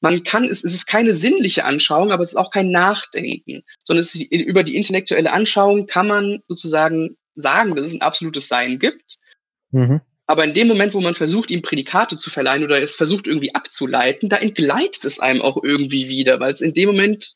Man 0.00 0.24
kann, 0.24 0.44
es, 0.44 0.64
es 0.64 0.72
ist 0.72 0.86
keine 0.86 1.14
sinnliche 1.14 1.64
Anschauung, 1.64 2.10
aber 2.10 2.22
es 2.22 2.30
ist 2.30 2.36
auch 2.36 2.50
kein 2.50 2.70
Nachdenken, 2.70 3.62
sondern 3.84 4.00
es 4.00 4.14
ist, 4.14 4.32
über 4.32 4.62
die 4.62 4.76
intellektuelle 4.76 5.30
Anschauung 5.30 5.86
kann 5.86 6.06
man 6.06 6.40
sozusagen 6.48 7.18
sagen, 7.34 7.74
dass 7.74 7.86
es 7.86 7.92
ein 7.92 8.00
absolutes 8.00 8.48
Sein 8.48 8.78
gibt. 8.78 9.18
Mhm. 9.72 10.00
Aber 10.26 10.44
in 10.44 10.54
dem 10.54 10.68
Moment, 10.68 10.94
wo 10.94 11.00
man 11.00 11.14
versucht, 11.14 11.50
ihm 11.50 11.60
Prädikate 11.60 12.16
zu 12.16 12.30
verleihen 12.30 12.64
oder 12.64 12.80
es 12.80 12.94
versucht 12.94 13.26
irgendwie 13.26 13.54
abzuleiten, 13.54 14.28
da 14.28 14.36
entgleitet 14.36 15.04
es 15.04 15.18
einem 15.18 15.42
auch 15.42 15.62
irgendwie 15.62 16.08
wieder, 16.08 16.40
weil 16.40 16.52
es 16.52 16.60
in 16.60 16.72
dem 16.72 16.86
Moment 16.86 17.34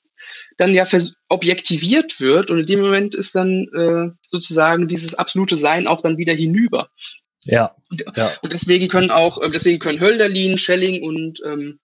dann 0.56 0.74
ja 0.74 0.84
objektiviert 1.28 2.20
wird 2.20 2.50
und 2.50 2.60
in 2.60 2.66
dem 2.66 2.80
Moment 2.80 3.14
ist 3.14 3.34
dann 3.34 3.68
äh, 3.74 4.10
sozusagen 4.22 4.88
dieses 4.88 5.14
absolute 5.14 5.56
Sein 5.56 5.86
auch 5.86 6.00
dann 6.00 6.18
wieder 6.18 6.32
hinüber. 6.32 6.90
Ja. 7.44 7.74
Und, 7.90 8.04
ja. 8.16 8.32
und 8.42 8.52
deswegen 8.52 8.88
können 8.88 9.10
auch, 9.10 9.40
äh, 9.42 9.50
deswegen 9.50 9.78
können 9.78 10.00
Hölderlin, 10.00 10.58
Schelling 10.58 11.02
und 11.02 11.40
ähm, 11.44 11.80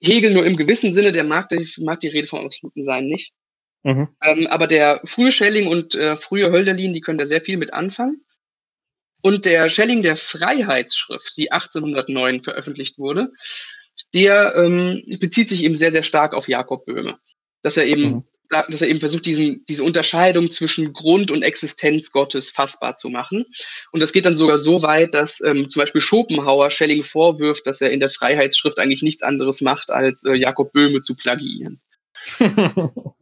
Hegel 0.00 0.32
nur 0.32 0.46
im 0.46 0.56
gewissen 0.56 0.92
Sinne, 0.92 1.12
der 1.12 1.24
mag, 1.24 1.48
der 1.48 1.64
mag 1.78 2.00
die 2.00 2.08
Rede 2.08 2.26
vom 2.26 2.44
absoluten 2.44 2.82
Sein 2.82 3.06
nicht. 3.06 3.32
Mhm. 3.82 4.08
Ähm, 4.22 4.46
aber 4.48 4.66
der 4.66 5.00
frühe 5.04 5.30
Schelling 5.30 5.68
und 5.68 5.94
äh, 5.94 6.16
frühe 6.16 6.50
Hölderlin, 6.50 6.92
die 6.92 7.00
können 7.00 7.18
da 7.18 7.26
sehr 7.26 7.42
viel 7.42 7.56
mit 7.56 7.72
anfangen. 7.72 8.24
Und 9.22 9.46
der 9.46 9.68
Schelling 9.68 10.02
der 10.02 10.16
Freiheitsschrift, 10.16 11.36
die 11.36 11.50
1809 11.50 12.42
veröffentlicht 12.42 12.98
wurde, 12.98 13.32
der 14.14 14.54
ähm, 14.56 15.02
bezieht 15.18 15.48
sich 15.48 15.64
eben 15.64 15.74
sehr, 15.74 15.90
sehr 15.90 16.04
stark 16.04 16.34
auf 16.34 16.48
Jakob 16.48 16.86
Böhme 16.86 17.18
dass 17.62 17.76
er 17.76 17.86
eben, 17.86 18.02
mhm. 18.02 18.24
dass 18.50 18.82
er 18.82 18.88
eben 18.88 19.00
versucht, 19.00 19.26
diesen, 19.26 19.64
diese 19.68 19.84
Unterscheidung 19.84 20.50
zwischen 20.50 20.92
Grund 20.92 21.30
und 21.30 21.42
Existenz 21.42 22.12
Gottes 22.12 22.50
fassbar 22.50 22.94
zu 22.94 23.08
machen. 23.08 23.44
Und 23.92 24.00
das 24.00 24.12
geht 24.12 24.26
dann 24.26 24.36
sogar 24.36 24.58
so 24.58 24.82
weit, 24.82 25.14
dass 25.14 25.40
ähm, 25.40 25.68
zum 25.68 25.80
Beispiel 25.80 26.00
Schopenhauer 26.00 26.70
Schelling 26.70 27.04
vorwirft, 27.04 27.66
dass 27.66 27.80
er 27.80 27.90
in 27.90 28.00
der 28.00 28.10
Freiheitsschrift 28.10 28.78
eigentlich 28.78 29.02
nichts 29.02 29.22
anderes 29.22 29.60
macht, 29.60 29.90
als 29.90 30.24
äh, 30.24 30.34
Jakob 30.34 30.72
Böhme 30.72 31.02
zu 31.02 31.14
plagiieren. 31.14 31.80
Okay. 32.38 32.90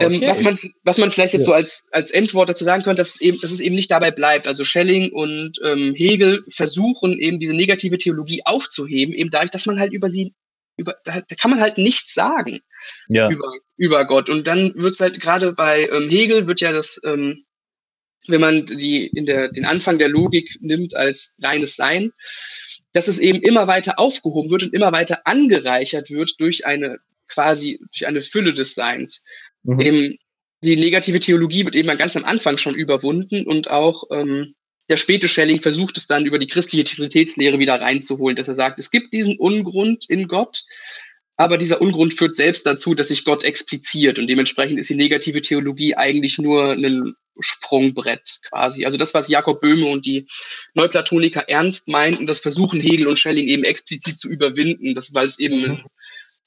Ähm, 0.00 0.20
was, 0.20 0.42
man, 0.42 0.56
was 0.84 0.98
man 0.98 1.10
vielleicht 1.10 1.32
jetzt 1.32 1.42
ja. 1.42 1.46
so 1.46 1.52
als, 1.52 1.86
als 1.90 2.10
Endwort 2.10 2.48
dazu 2.48 2.62
sagen 2.62 2.82
könnte, 2.82 3.00
dass 3.00 3.16
es, 3.16 3.20
eben, 3.20 3.40
dass 3.40 3.50
es 3.50 3.60
eben 3.60 3.74
nicht 3.74 3.90
dabei 3.90 4.10
bleibt. 4.10 4.46
Also 4.46 4.64
Schelling 4.64 5.10
und 5.12 5.58
ähm, 5.64 5.94
Hegel 5.96 6.44
versuchen 6.48 7.18
eben 7.18 7.38
diese 7.38 7.54
negative 7.54 7.98
Theologie 7.98 8.42
aufzuheben, 8.44 9.14
eben 9.14 9.30
dadurch, 9.30 9.50
dass 9.50 9.66
man 9.66 9.80
halt 9.80 9.92
über 9.92 10.10
sie 10.10 10.34
über, 10.78 10.96
da, 11.04 11.20
da 11.20 11.34
kann 11.36 11.50
man 11.50 11.60
halt 11.60 11.76
nichts 11.76 12.14
sagen 12.14 12.60
ja. 13.08 13.30
über, 13.30 13.52
über 13.76 14.06
Gott. 14.06 14.30
Und 14.30 14.46
dann 14.46 14.74
wird's 14.76 15.00
halt 15.00 15.20
gerade 15.20 15.52
bei 15.52 15.88
ähm, 15.88 16.08
Hegel 16.08 16.48
wird 16.48 16.60
ja 16.60 16.72
das, 16.72 17.00
ähm, 17.04 17.44
wenn 18.26 18.40
man 18.40 18.66
die 18.66 19.06
in 19.06 19.26
der 19.26 19.50
den 19.50 19.64
Anfang 19.64 19.98
der 19.98 20.08
Logik 20.08 20.58
nimmt 20.60 20.94
als 20.94 21.36
reines 21.42 21.76
Sein, 21.76 22.12
dass 22.92 23.08
es 23.08 23.18
eben 23.18 23.40
immer 23.40 23.66
weiter 23.66 23.98
aufgehoben 23.98 24.50
wird 24.50 24.64
und 24.64 24.74
immer 24.74 24.92
weiter 24.92 25.26
angereichert 25.26 26.10
wird 26.10 26.34
durch 26.38 26.66
eine 26.66 26.98
quasi 27.28 27.80
durch 27.92 28.06
eine 28.06 28.22
Fülle 28.22 28.52
des 28.52 28.74
Seins. 28.74 29.24
Mhm. 29.62 29.80
Eben 29.80 30.18
die 30.62 30.76
negative 30.76 31.20
Theologie 31.20 31.64
wird 31.64 31.76
eben 31.76 31.96
ganz 31.96 32.16
am 32.16 32.24
Anfang 32.24 32.58
schon 32.58 32.74
überwunden 32.74 33.46
und 33.46 33.70
auch 33.70 34.04
ähm, 34.10 34.54
der 34.88 34.96
späte 34.96 35.28
Schelling 35.28 35.60
versucht 35.60 35.96
es 35.96 36.06
dann 36.06 36.26
über 36.26 36.38
die 36.38 36.46
christliche 36.46 36.84
Trinitätslehre 36.84 37.58
wieder 37.58 37.80
reinzuholen, 37.80 38.36
dass 38.36 38.48
er 38.48 38.56
sagt, 38.56 38.78
es 38.78 38.90
gibt 38.90 39.12
diesen 39.12 39.36
Ungrund 39.36 40.08
in 40.08 40.28
Gott, 40.28 40.64
aber 41.36 41.58
dieser 41.58 41.80
Ungrund 41.80 42.14
führt 42.14 42.34
selbst 42.34 42.66
dazu, 42.66 42.94
dass 42.94 43.08
sich 43.08 43.24
Gott 43.24 43.44
expliziert 43.44 44.18
und 44.18 44.26
dementsprechend 44.26 44.78
ist 44.78 44.90
die 44.90 44.96
negative 44.96 45.40
Theologie 45.40 45.94
eigentlich 45.94 46.38
nur 46.38 46.72
ein 46.72 47.14
Sprungbrett 47.40 48.40
quasi. 48.48 48.84
Also 48.84 48.98
das, 48.98 49.14
was 49.14 49.28
Jakob 49.28 49.60
Böhme 49.60 49.86
und 49.86 50.04
die 50.04 50.26
Neuplatoniker 50.74 51.48
ernst 51.48 51.86
meinten, 51.88 52.26
das 52.26 52.40
versuchen 52.40 52.80
Hegel 52.80 53.06
und 53.06 53.18
Schelling 53.18 53.46
eben 53.46 53.64
explizit 53.64 54.18
zu 54.18 54.28
überwinden, 54.28 54.94
das, 54.94 55.14
weil 55.14 55.26
es 55.26 55.38
eben 55.38 55.64
ein, 55.64 55.84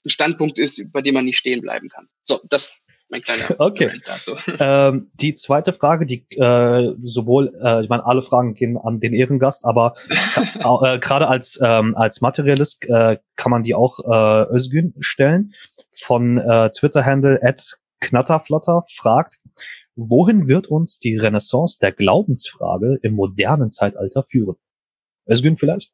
ein 0.04 0.10
Standpunkt 0.10 0.60
ist, 0.60 0.92
bei 0.92 1.02
dem 1.02 1.14
man 1.14 1.26
nicht 1.26 1.38
stehen 1.38 1.62
bleiben 1.62 1.88
kann. 1.88 2.10
So, 2.24 2.42
das 2.50 2.86
mein 3.12 3.22
kleiner 3.22 3.56
okay. 3.60 3.92
dazu. 4.06 4.36
Ähm, 4.60 5.12
die 5.16 5.34
zweite 5.34 5.74
Frage, 5.74 6.06
die 6.06 6.26
äh, 6.38 6.94
sowohl, 7.02 7.54
äh, 7.64 7.84
ich 7.84 7.90
meine, 7.90 8.06
alle 8.06 8.22
Fragen 8.22 8.54
gehen 8.54 8.78
an 8.78 9.00
den 9.00 9.14
Ehrengast, 9.14 9.66
aber 9.66 9.94
äh, 10.10 11.00
gerade 11.00 11.28
als 11.28 11.60
ähm, 11.62 11.96
als 11.96 12.22
Materialist 12.22 12.86
äh, 12.88 13.18
kann 13.36 13.50
man 13.50 13.64
die 13.64 13.76
auch 13.76 14.00
äh, 14.00 14.56
Özgün 14.56 14.94
stellen. 15.00 15.54
Von 15.90 16.38
äh, 16.38 16.70
Twitter-Handle 16.72 17.40
at 17.42 17.80
Knatterflotter 18.02 18.82
fragt, 18.94 19.38
wohin 19.96 20.48
wird 20.48 20.68
uns 20.68 20.98
die 21.00 21.18
Renaissance 21.18 21.80
der 21.80 21.92
Glaubensfrage 21.92 22.98
im 23.02 23.16
modernen 23.16 23.72
Zeitalter 23.72 24.24
führen? 24.24 24.56
Özgün 25.28 25.58
vielleicht? 25.58 25.92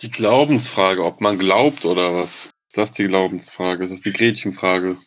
Die 0.00 0.10
Glaubensfrage, 0.10 1.04
ob 1.04 1.20
man 1.20 1.38
glaubt 1.38 1.84
oder 1.86 2.14
was? 2.14 2.50
Ist 2.76 2.90
das 2.90 2.92
die 2.92 3.06
Glaubensfrage? 3.06 3.84
Ist 3.84 3.90
das 3.90 4.02
die 4.02 4.12
Gretchenfrage? 4.12 4.98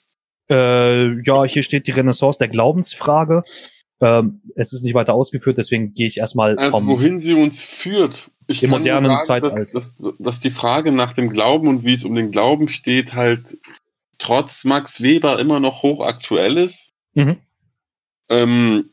Äh, 0.49 1.21
ja, 1.21 1.43
hier 1.43 1.61
steht 1.61 1.85
die 1.85 1.91
Renaissance 1.91 2.39
der 2.39 2.47
Glaubensfrage. 2.47 3.43
Ähm, 4.01 4.41
es 4.55 4.73
ist 4.73 4.83
nicht 4.83 4.95
weiter 4.95 5.13
ausgeführt, 5.13 5.59
deswegen 5.59 5.93
gehe 5.93 6.07
ich 6.07 6.17
erstmal. 6.17 6.57
Also 6.57 6.87
wohin 6.87 7.19
sie 7.19 7.35
uns 7.35 7.61
führt. 7.61 8.31
Ich 8.47 8.63
Im 8.63 8.71
modernen 8.71 9.19
sagen, 9.19 9.19
Zeitalter. 9.19 9.65
Dass, 9.71 9.93
dass, 9.93 10.13
dass 10.17 10.39
die 10.39 10.49
Frage 10.49 10.91
nach 10.91 11.13
dem 11.13 11.29
Glauben 11.29 11.67
und 11.67 11.85
wie 11.85 11.93
es 11.93 12.05
um 12.05 12.15
den 12.15 12.31
Glauben 12.31 12.69
steht, 12.69 13.13
halt 13.13 13.59
trotz 14.17 14.63
Max 14.63 15.03
Weber 15.03 15.37
immer 15.37 15.59
noch 15.59 15.83
hochaktuell 15.83 16.57
ist. 16.57 16.93
Mhm. 17.13 17.37
Ähm, 18.29 18.89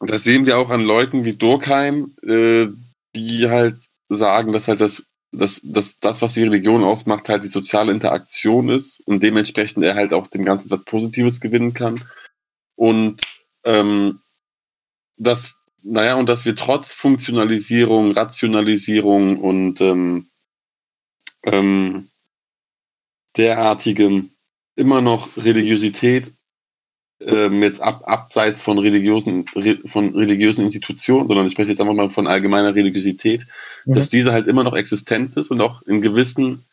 das 0.00 0.24
sehen 0.24 0.46
wir 0.46 0.56
auch 0.56 0.70
an 0.70 0.80
Leuten 0.80 1.26
wie 1.26 1.34
Durkheim, 1.34 2.14
äh, 2.26 2.68
die 3.14 3.50
halt 3.50 3.76
sagen, 4.08 4.54
dass 4.54 4.68
halt 4.68 4.80
das 4.80 5.04
dass, 5.38 5.60
dass 5.62 5.98
das, 5.98 6.22
was 6.22 6.34
die 6.34 6.42
Religion 6.42 6.84
ausmacht, 6.84 7.28
halt 7.28 7.44
die 7.44 7.48
soziale 7.48 7.92
Interaktion 7.92 8.68
ist 8.68 9.00
und 9.00 9.22
dementsprechend 9.22 9.84
er 9.84 9.94
halt 9.94 10.12
auch 10.12 10.26
dem 10.28 10.44
Ganzen 10.44 10.70
was 10.70 10.84
Positives 10.84 11.40
gewinnen 11.40 11.74
kann. 11.74 12.02
Und 12.74 13.22
ähm, 13.64 14.20
dass, 15.16 15.54
naja, 15.82 16.14
und 16.16 16.28
dass 16.28 16.44
wir 16.44 16.56
trotz 16.56 16.92
Funktionalisierung, 16.92 18.12
Rationalisierung 18.12 19.38
und 19.38 19.80
ähm, 19.80 20.28
ähm, 21.44 22.08
derartigem 23.36 24.30
immer 24.74 25.00
noch 25.00 25.36
Religiosität 25.36 26.32
ähm, 27.20 27.62
jetzt 27.62 27.80
ab, 27.80 28.02
abseits 28.06 28.62
von 28.62 28.78
religiösen, 28.78 29.46
re, 29.54 29.78
von 29.86 30.14
religiösen 30.14 30.64
Institutionen, 30.64 31.28
sondern 31.28 31.46
ich 31.46 31.52
spreche 31.52 31.70
jetzt 31.70 31.80
einfach 31.80 31.94
mal 31.94 32.10
von 32.10 32.26
allgemeiner 32.26 32.74
Religiosität, 32.74 33.46
mhm. 33.84 33.94
dass 33.94 34.08
diese 34.08 34.32
halt 34.32 34.46
immer 34.46 34.64
noch 34.64 34.74
existent 34.74 35.36
ist 35.36 35.50
und 35.50 35.60
auch 35.60 35.82
in 35.82 36.02
gewissen, 36.02 36.64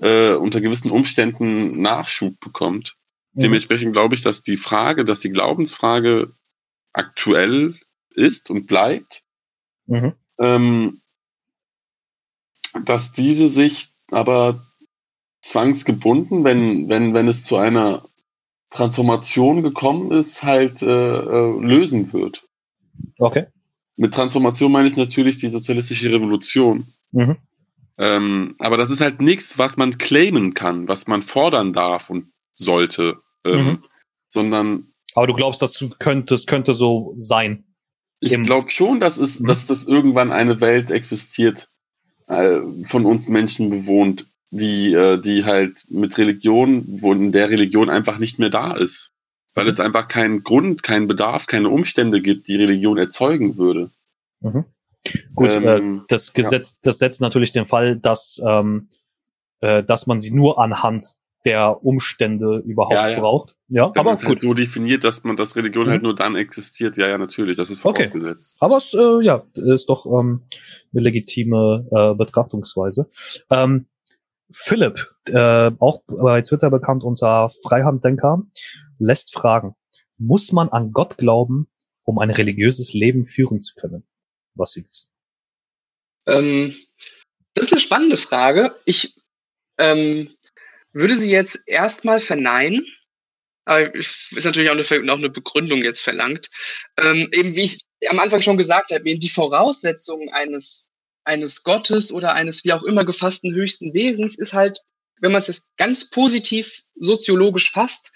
äh, 0.00 0.32
unter 0.34 0.60
gewissen 0.60 0.90
Umständen 0.90 1.80
Nachschub 1.80 2.38
bekommt. 2.40 2.96
Mhm. 3.32 3.42
Dementsprechend 3.42 3.92
glaube 3.92 4.14
ich, 4.14 4.22
dass 4.22 4.42
die 4.42 4.58
Frage, 4.58 5.04
dass 5.04 5.20
die 5.20 5.30
Glaubensfrage 5.30 6.30
aktuell 6.92 7.74
ist 8.14 8.50
und 8.50 8.66
bleibt, 8.66 9.22
mhm. 9.86 10.12
ähm, 10.38 11.00
dass 12.84 13.12
diese 13.12 13.48
sich 13.48 13.88
aber 14.10 14.62
zwangsgebunden, 15.40 16.44
wenn, 16.44 16.88
wenn, 16.88 17.14
wenn 17.14 17.28
es 17.28 17.44
zu 17.44 17.56
einer 17.56 18.02
Transformation 18.70 19.62
gekommen 19.62 20.12
ist, 20.12 20.42
halt 20.42 20.82
äh, 20.82 20.86
äh, 20.86 21.60
lösen 21.60 22.12
wird. 22.12 22.42
Okay. 23.18 23.46
Mit 23.96 24.14
Transformation 24.14 24.70
meine 24.70 24.88
ich 24.88 24.96
natürlich 24.96 25.38
die 25.38 25.48
sozialistische 25.48 26.12
Revolution. 26.12 26.86
Mhm. 27.12 27.36
Ähm, 27.98 28.54
aber 28.58 28.76
das 28.76 28.90
ist 28.90 29.00
halt 29.00 29.20
nichts, 29.20 29.58
was 29.58 29.76
man 29.76 29.98
claimen 29.98 30.54
kann, 30.54 30.86
was 30.86 31.08
man 31.08 31.22
fordern 31.22 31.72
darf 31.72 32.10
und 32.10 32.30
sollte, 32.52 33.16
ähm, 33.44 33.64
mhm. 33.64 33.84
sondern. 34.28 34.86
Aber 35.14 35.26
du 35.26 35.34
glaubst, 35.34 35.60
das 35.62 35.84
könnte, 35.98 36.34
das 36.34 36.46
könnte 36.46 36.74
so 36.74 37.12
sein. 37.16 37.64
Ich 38.20 38.40
glaube 38.42 38.70
schon, 38.70 39.00
dass 39.00 39.16
es, 39.16 39.40
mhm. 39.40 39.46
dass 39.46 39.66
das 39.66 39.86
irgendwann 39.86 40.30
eine 40.30 40.60
Welt 40.60 40.90
existiert, 40.90 41.68
äh, 42.26 42.58
von 42.84 43.04
uns 43.04 43.28
Menschen 43.28 43.70
bewohnt, 43.70 44.26
die, 44.50 44.94
äh, 44.94 45.18
die 45.20 45.44
halt 45.44 45.84
mit 45.88 46.16
Religion, 46.18 46.84
wo 47.00 47.12
in 47.12 47.32
der 47.32 47.50
Religion 47.50 47.90
einfach 47.90 48.18
nicht 48.18 48.38
mehr 48.38 48.50
da 48.50 48.72
ist. 48.72 49.12
Weil 49.54 49.64
mhm. 49.64 49.70
es 49.70 49.80
einfach 49.80 50.08
keinen 50.08 50.42
Grund, 50.44 50.82
keinen 50.82 51.08
Bedarf, 51.08 51.46
keine 51.46 51.68
Umstände 51.68 52.20
gibt, 52.20 52.48
die 52.48 52.56
Religion 52.56 52.98
erzeugen 52.98 53.58
würde. 53.58 53.90
Mhm. 54.40 54.64
Gut, 55.34 55.50
äh, 55.50 55.76
ähm, 55.76 56.00
äh, 56.00 56.04
das 56.08 56.32
Gesetz, 56.32 56.72
ja. 56.72 56.78
das 56.82 56.98
setzt 56.98 57.20
natürlich 57.20 57.52
den 57.52 57.66
Fall, 57.66 57.96
dass, 57.96 58.40
ähm, 58.46 58.88
äh, 59.60 59.82
dass 59.82 60.06
man 60.06 60.18
sie 60.18 60.30
nur 60.30 60.60
anhand 60.60 61.04
der 61.44 61.84
Umstände 61.84 62.62
überhaupt 62.66 62.94
ja, 62.94 63.08
ja. 63.08 63.20
braucht. 63.20 63.56
Ja, 63.68 63.90
Wenn 63.94 64.00
aber 64.00 64.12
es 64.12 64.24
halt 64.24 64.40
so 64.40 64.54
definiert, 64.54 65.04
dass 65.04 65.24
man 65.24 65.36
das 65.36 65.56
Religion 65.56 65.88
halt 65.88 65.88
mhm. 65.88 65.92
halt 65.92 66.02
nur 66.02 66.14
dann 66.14 66.36
existiert. 66.36 66.96
Ja, 66.96 67.08
ja, 67.08 67.16
natürlich, 67.16 67.56
das 67.56 67.70
ist 67.70 67.80
vorausgesetzt. 67.80 68.56
Okay. 68.56 68.64
Aber 68.64 68.76
es 68.78 68.92
äh, 68.92 69.24
ja, 69.24 69.44
ist 69.54 69.88
doch 69.88 70.04
ähm, 70.06 70.42
eine 70.92 71.02
legitime 71.02 71.86
äh, 71.90 72.14
Betrachtungsweise. 72.14 73.08
Ähm, 73.50 73.86
Philipp, 74.50 75.10
äh, 75.26 75.70
auch 75.78 76.02
bei 76.06 76.40
Twitter 76.42 76.70
bekannt 76.70 77.04
unter 77.04 77.50
Freihanddenker, 77.62 78.42
lässt 78.98 79.32
fragen, 79.34 79.74
muss 80.16 80.52
man 80.52 80.68
an 80.68 80.92
Gott 80.92 81.18
glauben, 81.18 81.68
um 82.04 82.18
ein 82.18 82.30
religiöses 82.30 82.92
Leben 82.94 83.24
führen 83.26 83.60
zu 83.60 83.74
können? 83.74 84.06
Was 84.54 84.74
wie 84.76 84.82
das? 84.82 85.10
Ähm, 86.26 86.74
das 87.54 87.66
ist 87.66 87.72
eine 87.72 87.80
spannende 87.80 88.16
Frage. 88.16 88.74
Ich 88.84 89.14
ähm, 89.78 90.34
würde 90.92 91.16
sie 91.16 91.30
jetzt 91.30 91.66
erstmal 91.66 92.20
verneinen, 92.20 92.86
aber 93.64 93.94
ist 93.94 94.44
natürlich 94.44 94.70
auch 94.70 94.74
eine, 94.74 95.04
noch 95.04 95.18
eine 95.18 95.30
Begründung 95.30 95.82
jetzt 95.82 96.02
verlangt. 96.02 96.48
Ähm, 97.00 97.28
eben 97.32 97.54
wie 97.54 97.64
ich 97.64 97.80
am 98.08 98.18
Anfang 98.18 98.42
schon 98.42 98.56
gesagt 98.56 98.90
habe, 98.90 99.08
eben 99.08 99.20
die 99.20 99.28
Voraussetzungen 99.28 100.30
eines 100.30 100.90
eines 101.28 101.62
Gottes 101.62 102.10
oder 102.10 102.34
eines 102.34 102.64
wie 102.64 102.72
auch 102.72 102.82
immer 102.82 103.04
gefassten 103.04 103.54
höchsten 103.54 103.94
Wesens 103.94 104.36
ist 104.36 104.54
halt, 104.54 104.80
wenn 105.20 105.30
man 105.30 105.40
es 105.40 105.46
jetzt 105.46 105.68
ganz 105.76 106.10
positiv 106.10 106.82
soziologisch 106.96 107.70
fasst, 107.70 108.12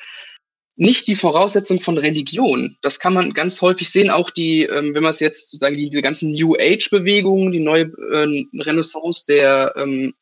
nicht 0.75 1.07
die 1.07 1.15
Voraussetzung 1.15 1.81
von 1.81 1.99
Religion. 1.99 2.77
Das 2.81 2.99
kann 2.99 3.13
man 3.13 3.35
ganz 3.35 3.61
häufig 3.61 3.91
sehen, 3.91 4.11
auch 4.11 4.31
die, 4.31 4.63
ähm, 4.63 4.95
wenn 4.95 5.03
man 5.03 5.13
es 5.13 5.21
jetzt 5.21 5.51
sozusagen 5.51 5.77
die, 5.77 5.91
diese 5.91 6.03
ganzen 6.03 6.33
New 6.33 6.57
Age-Bewegungen, 6.59 7.53
die 7.53 7.61
neue 7.61 7.93
äh, 8.13 8.47
Renaissance 8.59 9.27
der 9.29 9.75
ähm, 9.77 10.15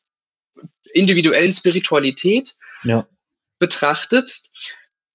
individuellen 0.93 1.53
Spiritualität 1.53 2.55
ja. 2.83 3.07
betrachtet, 3.59 4.43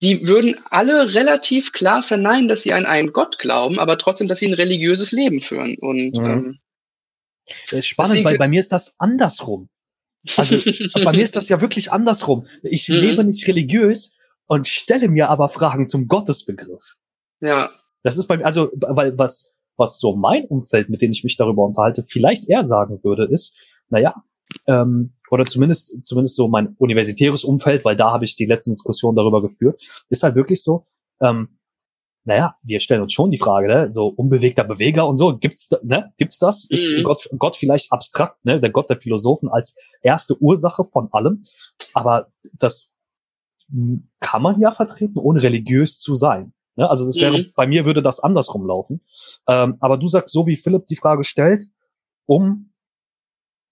die 0.03 0.27
würden 0.27 0.57
alle 0.71 1.15
relativ 1.15 1.73
klar 1.73 2.03
verneinen, 2.03 2.49
dass 2.49 2.63
sie 2.63 2.73
an 2.73 2.87
einen 2.87 3.13
Gott 3.13 3.39
glauben, 3.39 3.79
aber 3.79 3.99
trotzdem, 3.99 4.29
dass 4.29 4.41
sie 4.41 4.49
ein 4.49 4.55
religiöses 4.55 5.13
Leben 5.13 5.41
führen. 5.41 5.77
Und 5.79 6.15
mhm. 6.15 6.25
ähm, 6.25 6.59
das 7.71 7.81
ist 7.81 7.87
spannend, 7.87 8.13
Deswegen 8.13 8.25
weil 8.27 8.39
bei 8.39 8.49
mir 8.49 8.61
ist 8.61 8.73
das 8.73 8.99
andersrum. 8.99 9.69
Also 10.37 10.57
bei 11.05 11.13
mir 11.13 11.23
ist 11.23 11.37
das 11.37 11.49
ja 11.49 11.61
wirklich 11.61 11.93
andersrum. 11.93 12.47
Ich 12.63 12.89
mhm. 12.89 12.97
lebe 12.97 13.25
nicht 13.25 13.47
religiös 13.47 14.17
und 14.47 14.67
stelle 14.67 15.09
mir 15.09 15.29
aber 15.29 15.49
Fragen 15.49 15.89
zum 15.89 16.09
Gottesbegriff. 16.09 16.97
Ja. 17.41 17.71
Das 18.03 18.17
ist 18.17 18.27
bei 18.27 18.37
mir, 18.37 18.45
also, 18.45 18.71
weil 18.75 19.19
was, 19.19 19.57
was 19.77 19.99
so 19.99 20.17
mein 20.17 20.45
Umfeld, 20.47 20.89
mit 20.89 21.03
dem 21.03 21.11
ich 21.11 21.25
mich 21.25 21.37
darüber 21.37 21.65
unterhalte, 21.65 22.03
vielleicht 22.03 22.49
eher 22.49 22.65
sagen 22.65 23.01
würde, 23.03 23.27
ist, 23.31 23.55
naja, 23.89 24.15
ähm, 24.67 25.15
oder 25.31 25.45
zumindest, 25.45 26.07
zumindest 26.07 26.37
so 26.37 26.49
mein 26.49 26.77
universitäres 26.79 27.45
Umfeld, 27.45 27.85
weil 27.85 27.97
da 27.97 28.13
habe 28.13 28.25
ich 28.25 28.37
die 28.37 28.47
letzten 28.47 28.71
Diskussionen 28.71 29.17
darüber 29.17 29.43
geführt, 29.43 29.83
ist 30.09 30.23
halt 30.23 30.37
wirklich 30.37 30.63
so, 30.63 30.87
ähm, 31.21 31.59
naja, 32.27 32.57
wir 32.65 32.81
stellen 32.81 33.03
uns 33.03 33.13
schon 33.13 33.31
die 33.31 33.39
Frage, 33.39 33.69
ne, 33.69 33.93
so 33.93 34.09
unbewegter 34.09 34.65
Beweger 34.65 35.07
und 35.07 35.17
so, 35.17 35.37
gibt's, 35.37 35.71
ne, 35.83 36.13
gibt's 36.19 36.39
das? 36.39 36.65
Ist 36.69 36.99
mhm. 36.99 37.05
Gott, 37.05 37.29
Gott 37.39 37.57
vielleicht 37.57 37.93
abstrakt, 37.93 38.45
ne, 38.45 38.61
der 38.61 38.71
Gott 38.71 38.91
der 38.91 38.99
Philosophen 38.99 39.49
als 39.49 39.77
erste 40.03 40.37
Ursache 40.43 40.85
von 40.85 41.09
allem, 41.13 41.45
aber 41.95 42.33
das 42.59 42.95
kann 44.21 44.43
man 44.43 44.61
ja 44.61 44.73
vertreten, 44.73 45.19
ohne 45.19 45.43
religiös 45.43 45.99
zu 45.99 46.15
sein. 46.17 46.53
Ne? 46.75 46.91
Also 46.91 47.05
das 47.05 47.15
wäre, 47.17 47.39
mhm. 47.39 47.53
bei 47.55 47.67
mir 47.67 47.85
würde 47.85 48.03
das 48.03 48.19
andersrum 48.19 48.67
laufen. 48.67 49.01
Ähm, 49.49 49.77
aber 49.81 49.97
du 49.97 50.09
sagst, 50.09 50.33
so 50.33 50.47
wie 50.47 50.57
Philipp 50.57 50.87
die 50.87 50.97
Frage 50.97 51.25
stellt, 51.25 51.67
um, 52.27 52.73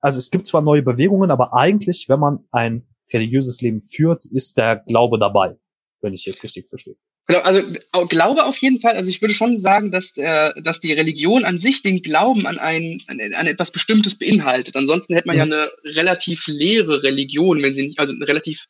also 0.00 0.18
es 0.18 0.30
gibt 0.30 0.46
zwar 0.46 0.62
neue 0.62 0.82
Bewegungen, 0.82 1.30
aber 1.32 1.54
eigentlich, 1.54 2.08
wenn 2.08 2.20
man 2.20 2.44
ein 2.52 2.86
religiöses 3.12 3.60
Leben 3.60 3.82
führt, 3.82 4.24
ist 4.24 4.56
der 4.58 4.76
Glaube 4.76 5.18
dabei, 5.18 5.56
wenn 6.00 6.12
ich 6.12 6.24
jetzt 6.24 6.44
richtig 6.44 6.68
verstehe. 6.68 6.96
Genau, 7.26 7.40
also 7.40 7.62
Glaube 8.08 8.44
auf 8.44 8.58
jeden 8.58 8.80
Fall. 8.80 8.94
Also 8.94 9.10
ich 9.10 9.22
würde 9.22 9.32
schon 9.32 9.56
sagen, 9.56 9.90
dass, 9.90 10.16
äh, 10.16 10.52
dass 10.62 10.80
die 10.80 10.92
Religion 10.92 11.44
an 11.44 11.58
sich 11.58 11.82
den 11.82 12.02
Glauben 12.02 12.46
an 12.46 12.58
ein, 12.58 13.00
an, 13.08 13.46
etwas 13.46 13.72
Bestimmtes 13.72 14.18
beinhaltet. 14.18 14.76
Ansonsten 14.76 15.14
hätte 15.14 15.28
man 15.28 15.36
mhm. 15.36 15.38
ja 15.38 15.44
eine 15.44 15.68
relativ 15.84 16.46
leere 16.46 17.02
Religion, 17.02 17.62
wenn 17.62 17.74
sie 17.74 17.86
nicht, 17.86 17.98
also 17.98 18.12
einen 18.12 18.22
relativ 18.22 18.66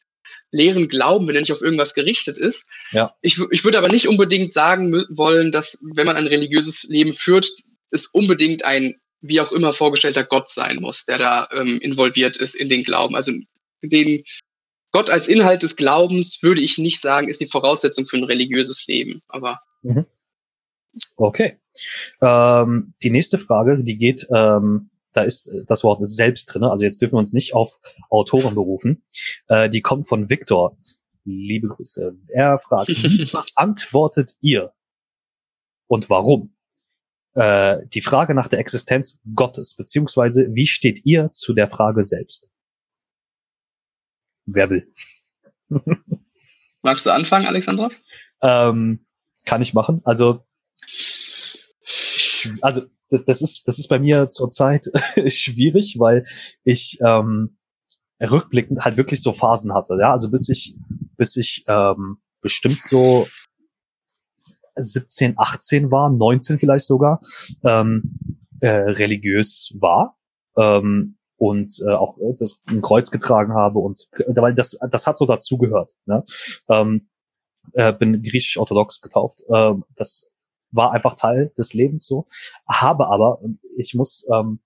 leeren 0.52 0.88
Glauben, 0.88 1.26
wenn 1.26 1.34
er 1.34 1.40
nicht 1.40 1.52
auf 1.52 1.62
irgendwas 1.62 1.94
gerichtet 1.94 2.38
ist. 2.38 2.70
Ja. 2.92 3.14
Ich, 3.22 3.40
ich 3.50 3.64
würde 3.64 3.78
aber 3.78 3.88
nicht 3.88 4.06
unbedingt 4.06 4.52
sagen 4.52 4.92
wollen, 5.10 5.50
dass 5.50 5.82
wenn 5.94 6.06
man 6.06 6.16
ein 6.16 6.28
religiöses 6.28 6.84
Leben 6.84 7.12
führt, 7.12 7.48
es 7.90 8.06
unbedingt 8.06 8.64
ein 8.64 8.94
wie 9.20 9.40
auch 9.40 9.52
immer 9.52 9.72
vorgestellter 9.72 10.22
Gott 10.22 10.50
sein 10.50 10.76
muss, 10.80 11.06
der 11.06 11.18
da 11.18 11.48
ähm, 11.52 11.80
involviert 11.80 12.36
ist 12.36 12.54
in 12.54 12.68
den 12.68 12.84
Glauben. 12.84 13.16
Also 13.16 13.32
den 13.82 14.22
Gott 14.94 15.10
als 15.10 15.26
Inhalt 15.26 15.64
des 15.64 15.74
Glaubens 15.74 16.40
würde 16.44 16.62
ich 16.62 16.78
nicht 16.78 17.02
sagen, 17.02 17.28
ist 17.28 17.40
die 17.40 17.48
Voraussetzung 17.48 18.06
für 18.06 18.16
ein 18.16 18.22
religiöses 18.22 18.86
Leben. 18.86 19.22
Aber 19.26 19.60
mhm. 19.82 20.06
okay. 21.16 21.58
Ähm, 22.20 22.94
die 23.02 23.10
nächste 23.10 23.38
Frage, 23.38 23.82
die 23.82 23.96
geht, 23.96 24.24
ähm, 24.32 24.90
da 25.12 25.22
ist 25.22 25.50
das 25.66 25.82
Wort 25.82 25.98
selbst 26.06 26.44
drin. 26.44 26.62
Also 26.62 26.84
jetzt 26.84 27.02
dürfen 27.02 27.14
wir 27.14 27.18
uns 27.18 27.32
nicht 27.32 27.54
auf 27.54 27.80
Autoren 28.08 28.54
berufen. 28.54 29.02
Äh, 29.48 29.68
die 29.68 29.82
kommt 29.82 30.06
von 30.06 30.30
Viktor. 30.30 30.78
Liebe 31.24 31.66
Grüße. 31.66 32.16
Er 32.28 32.60
fragt, 32.60 32.88
wie 32.88 33.28
beantwortet 33.32 34.36
ihr 34.40 34.74
und 35.88 36.08
warum? 36.08 36.54
Äh, 37.32 37.78
die 37.92 38.00
Frage 38.00 38.32
nach 38.32 38.46
der 38.46 38.60
Existenz 38.60 39.18
Gottes, 39.34 39.74
beziehungsweise 39.74 40.54
wie 40.54 40.68
steht 40.68 41.04
ihr 41.04 41.32
zu 41.32 41.52
der 41.52 41.68
Frage 41.68 42.04
selbst? 42.04 42.53
Wer 44.46 44.70
will? 44.70 44.92
Magst 46.82 47.06
du 47.06 47.10
anfangen, 47.10 47.46
Alexandros? 47.46 48.02
Ähm, 48.42 49.06
kann 49.44 49.62
ich 49.62 49.74
machen. 49.74 50.00
Also, 50.04 50.44
also 52.60 52.82
das, 53.10 53.24
das 53.24 53.42
ist 53.42 53.68
das 53.68 53.78
ist 53.78 53.88
bei 53.88 53.98
mir 53.98 54.30
zurzeit 54.30 54.86
schwierig, 55.28 55.96
weil 55.98 56.26
ich 56.62 56.98
ähm, 57.04 57.56
rückblickend 58.20 58.84
halt 58.84 58.96
wirklich 58.96 59.22
so 59.22 59.32
Phasen 59.32 59.74
hatte. 59.74 59.96
Ja, 60.00 60.12
also 60.12 60.30
bis 60.30 60.48
ich 60.48 60.76
bis 61.16 61.36
ich 61.36 61.64
ähm, 61.68 62.18
bestimmt 62.40 62.82
so 62.82 63.26
17, 64.76 65.34
18 65.36 65.90
war, 65.90 66.10
19 66.10 66.58
vielleicht 66.58 66.86
sogar, 66.86 67.20
ähm, 67.62 68.18
äh, 68.60 68.68
religiös 68.68 69.72
war. 69.78 70.18
Ähm, 70.56 71.16
und 71.44 71.78
äh, 71.86 71.92
auch 71.92 72.16
äh, 72.18 72.34
das 72.38 72.60
ein 72.66 72.80
Kreuz 72.80 73.10
getragen 73.10 73.52
habe 73.52 73.78
und 73.78 74.08
äh, 74.12 74.34
weil 74.36 74.54
das 74.54 74.78
das 74.90 75.06
hat 75.06 75.18
so 75.18 75.26
dazugehört. 75.26 75.94
Ne? 76.06 76.24
Ähm, 76.68 77.08
äh, 77.72 77.92
bin 77.92 78.22
griechisch-orthodox 78.22 79.02
getauft. 79.02 79.42
Äh, 79.48 79.74
das 79.94 80.32
war 80.70 80.92
einfach 80.92 81.16
Teil 81.16 81.52
des 81.58 81.74
Lebens 81.74 82.06
so. 82.06 82.26
Habe 82.66 83.08
aber, 83.08 83.40
ich 83.76 83.94
muss 83.94 84.26
ähm, 84.32 84.60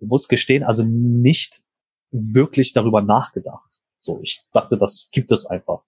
muss 0.00 0.28
gestehen, 0.28 0.64
also 0.64 0.84
nicht 0.84 1.62
wirklich 2.10 2.72
darüber 2.72 3.02
nachgedacht. 3.02 3.80
So, 3.98 4.20
ich 4.22 4.44
dachte, 4.52 4.76
das 4.76 5.08
gibt 5.12 5.32
es 5.32 5.46
einfach 5.46 5.82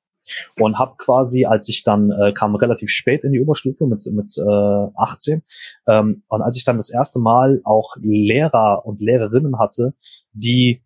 und 0.59 0.79
habe 0.79 0.95
quasi, 0.99 1.45
als 1.45 1.69
ich 1.69 1.83
dann 1.85 2.11
äh, 2.11 2.33
kam 2.33 2.55
relativ 2.55 2.91
spät 2.91 3.25
in 3.25 3.33
die 3.33 3.41
Oberstufe 3.41 3.87
mit 3.87 4.05
mit 4.07 4.37
äh, 4.39 4.89
18 4.97 5.43
ähm, 5.87 6.23
und 6.29 6.43
als 6.43 6.57
ich 6.57 6.65
dann 6.65 6.77
das 6.77 6.91
erste 6.91 7.19
Mal 7.19 7.61
auch 7.65 7.97
Lehrer 8.01 8.85
und 8.85 9.01
Lehrerinnen 9.01 9.59
hatte, 9.59 9.95
die 10.33 10.83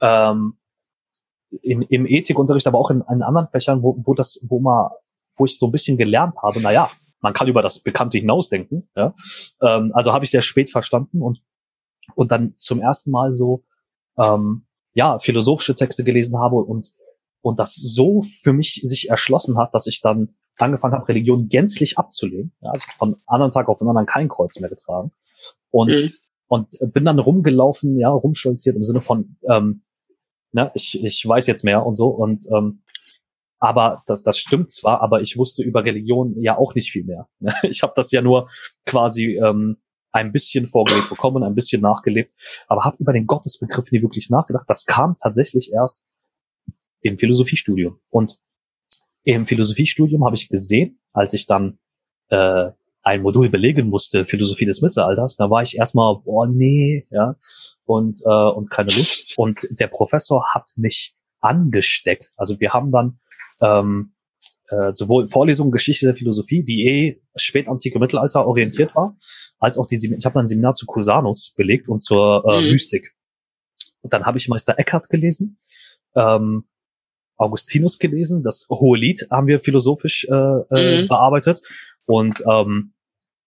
ähm, 0.00 0.54
in, 1.62 1.82
im 1.82 2.06
Ethikunterricht, 2.06 2.66
aber 2.66 2.78
auch 2.78 2.90
in, 2.90 3.02
in 3.10 3.22
anderen 3.22 3.48
Fächern, 3.48 3.82
wo, 3.82 3.96
wo 4.04 4.14
das, 4.14 4.44
wo 4.48 4.58
mal, 4.58 4.90
wo 5.36 5.44
ich 5.44 5.58
so 5.58 5.66
ein 5.66 5.72
bisschen 5.72 5.96
gelernt 5.96 6.36
habe, 6.42 6.60
na 6.60 6.72
ja, 6.72 6.90
man 7.20 7.32
kann 7.32 7.48
über 7.48 7.62
das 7.62 7.78
Bekannte 7.78 8.18
hinausdenken. 8.18 8.88
Ja? 8.96 9.14
Ähm, 9.62 9.92
also 9.94 10.12
habe 10.12 10.24
ich 10.24 10.30
sehr 10.30 10.42
spät 10.42 10.70
verstanden 10.70 11.22
und 11.22 11.40
und 12.14 12.30
dann 12.30 12.54
zum 12.56 12.80
ersten 12.80 13.10
Mal 13.10 13.32
so 13.32 13.64
ähm, 14.22 14.66
ja 14.94 15.18
philosophische 15.18 15.74
Texte 15.74 16.04
gelesen 16.04 16.38
habe 16.38 16.56
und 16.56 16.92
und 17.46 17.60
das 17.60 17.76
so 17.76 18.22
für 18.22 18.52
mich 18.52 18.80
sich 18.82 19.08
erschlossen 19.08 19.56
hat, 19.56 19.72
dass 19.72 19.86
ich 19.86 20.00
dann 20.00 20.34
angefangen 20.58 20.94
habe, 20.94 21.06
Religion 21.06 21.48
gänzlich 21.48 21.96
abzulehnen. 21.96 22.52
Ja, 22.60 22.70
also 22.70 22.88
von 22.98 23.16
anderen 23.24 23.52
Tag 23.52 23.68
auf 23.68 23.78
den 23.78 23.86
anderen 23.86 24.06
kein 24.06 24.28
Kreuz 24.28 24.58
mehr 24.58 24.68
getragen. 24.68 25.12
Und, 25.70 25.90
mhm. 25.90 26.12
und 26.48 26.68
bin 26.92 27.04
dann 27.04 27.20
rumgelaufen, 27.20 27.96
ja, 28.00 28.08
rumstolziert 28.08 28.74
im 28.74 28.82
Sinne 28.82 29.00
von, 29.00 29.36
ähm, 29.48 29.82
ne, 30.50 30.72
ich, 30.74 31.04
ich 31.04 31.24
weiß 31.24 31.46
jetzt 31.46 31.62
mehr 31.62 31.86
und 31.86 31.94
so. 31.94 32.08
Und 32.08 32.46
ähm, 32.52 32.82
aber 33.60 34.02
das, 34.06 34.24
das 34.24 34.38
stimmt 34.38 34.72
zwar, 34.72 35.00
aber 35.00 35.20
ich 35.20 35.38
wusste 35.38 35.62
über 35.62 35.84
Religion 35.84 36.34
ja 36.42 36.58
auch 36.58 36.74
nicht 36.74 36.90
viel 36.90 37.04
mehr. 37.04 37.28
Ich 37.62 37.84
habe 37.84 37.92
das 37.94 38.10
ja 38.10 38.22
nur 38.22 38.50
quasi 38.86 39.38
ähm, 39.40 39.76
ein 40.10 40.32
bisschen 40.32 40.66
vorgelegt 40.66 41.10
bekommen, 41.10 41.44
ein 41.44 41.54
bisschen 41.54 41.80
nachgelebt, 41.80 42.32
aber 42.66 42.84
habe 42.84 42.96
über 42.98 43.12
den 43.12 43.28
Gottesbegriff 43.28 43.92
nie 43.92 44.02
wirklich 44.02 44.30
nachgedacht. 44.30 44.64
Das 44.68 44.84
kam 44.84 45.16
tatsächlich 45.22 45.72
erst 45.72 46.06
im 47.00 47.18
Philosophiestudium. 47.18 47.98
Und 48.10 48.38
im 49.24 49.46
Philosophiestudium 49.46 50.24
habe 50.24 50.36
ich 50.36 50.48
gesehen, 50.48 51.00
als 51.12 51.34
ich 51.34 51.46
dann 51.46 51.78
äh, 52.28 52.70
ein 53.02 53.22
Modul 53.22 53.48
belegen 53.48 53.88
musste, 53.88 54.24
Philosophie 54.24 54.66
des 54.66 54.82
Mittelalters, 54.82 55.36
da 55.36 55.48
war 55.48 55.62
ich 55.62 55.76
erstmal, 55.76 56.16
boah, 56.24 56.48
nee, 56.48 57.06
ja, 57.10 57.36
und, 57.84 58.18
äh, 58.24 58.50
und 58.50 58.70
keine 58.70 58.90
Lust. 58.90 59.34
Und 59.36 59.66
der 59.70 59.86
Professor 59.86 60.44
hat 60.52 60.70
mich 60.76 61.16
angesteckt. 61.40 62.32
Also 62.36 62.58
wir 62.58 62.72
haben 62.72 62.90
dann 62.90 63.20
ähm, 63.60 64.12
äh, 64.68 64.92
sowohl 64.92 65.28
Vorlesungen 65.28 65.70
Geschichte 65.70 66.06
der 66.06 66.16
Philosophie, 66.16 66.64
die 66.64 66.86
eh 66.86 67.22
spätantike 67.36 67.98
Mittelalter 67.98 68.46
orientiert 68.46 68.94
war, 68.96 69.16
als 69.58 69.78
auch 69.78 69.86
die 69.86 69.94
ich 69.94 70.24
habe 70.24 70.34
dann 70.34 70.44
ein 70.44 70.46
Seminar 70.46 70.74
zu 70.74 70.86
Cusanus 70.86 71.54
belegt 71.56 71.88
und 71.88 72.02
zur 72.02 72.44
äh, 72.44 72.60
mhm. 72.60 72.72
Mystik. 72.72 73.14
Und 74.00 74.12
dann 74.12 74.26
habe 74.26 74.38
ich 74.38 74.48
Meister 74.48 74.78
Eckhart 74.78 75.08
gelesen, 75.08 75.58
ähm, 76.16 76.64
Augustinus 77.36 77.98
gelesen. 77.98 78.42
Das 78.42 78.66
Hohe 78.70 78.98
Lied 78.98 79.26
haben 79.30 79.46
wir 79.46 79.60
philosophisch 79.60 80.26
äh, 80.30 80.34
äh, 80.34 81.02
mhm. 81.02 81.08
bearbeitet 81.08 81.60
und 82.06 82.42
ähm, 82.50 82.92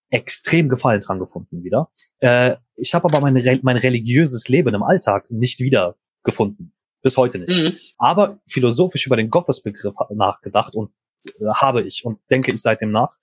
extrem 0.09 0.69
Gefallen 0.69 1.01
dran 1.01 1.19
gefunden 1.19 1.63
wieder. 1.63 1.89
Äh, 2.19 2.55
ich 2.75 2.93
habe 2.93 3.05
aber 3.05 3.19
mein, 3.21 3.59
mein 3.61 3.77
religiöses 3.77 4.47
Leben 4.49 4.73
im 4.73 4.83
Alltag 4.83 5.29
nicht 5.29 5.59
wieder 5.59 5.95
gefunden. 6.23 6.73
Bis 7.01 7.15
heute 7.15 7.39
nicht. 7.39 7.57
Mhm. 7.57 7.73
Aber 7.97 8.39
philosophisch 8.47 9.05
über 9.05 9.15
den 9.15 9.29
Gottesbegriff 9.29 9.95
nachgedacht 10.11 10.75
und 10.75 10.91
äh, 11.25 11.45
habe 11.53 11.83
ich 11.83 12.03
und 12.05 12.19
denke 12.29 12.51
ich 12.51 12.61
seitdem 12.61 12.91
nach. 12.91 13.17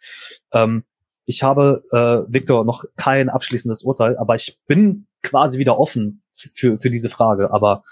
Ähm, 0.52 0.84
ich 1.26 1.43
habe, 1.43 1.82
äh, 1.90 2.32
Victor, 2.32 2.64
noch 2.64 2.84
kein 2.97 3.28
abschließendes 3.28 3.82
Urteil, 3.82 4.16
aber 4.16 4.36
ich 4.36 4.60
bin 4.66 5.06
quasi 5.22 5.59
wieder 5.59 5.78
offen 5.78 6.22
für, 6.32 6.78
für 6.78 6.88
diese 6.88 7.09
Frage. 7.09 7.51
Aber 7.51 7.82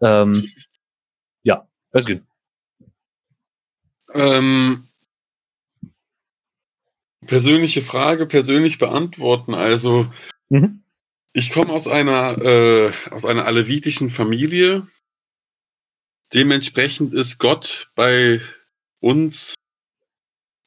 ähm, 0.00 0.48
Özgün. 1.92 2.26
Ähm, 4.14 4.88
persönliche 7.26 7.82
Frage, 7.82 8.26
persönlich 8.26 8.78
beantworten. 8.78 9.54
Also, 9.54 10.12
mhm. 10.48 10.82
ich 11.32 11.52
komme 11.52 11.72
aus 11.72 11.88
einer, 11.88 12.38
äh, 12.38 12.92
aus 13.10 13.24
einer 13.24 13.46
alevitischen 13.46 14.10
Familie. 14.10 14.86
Dementsprechend 16.34 17.14
ist 17.14 17.38
Gott 17.38 17.90
bei 17.94 18.40
uns, 19.00 19.54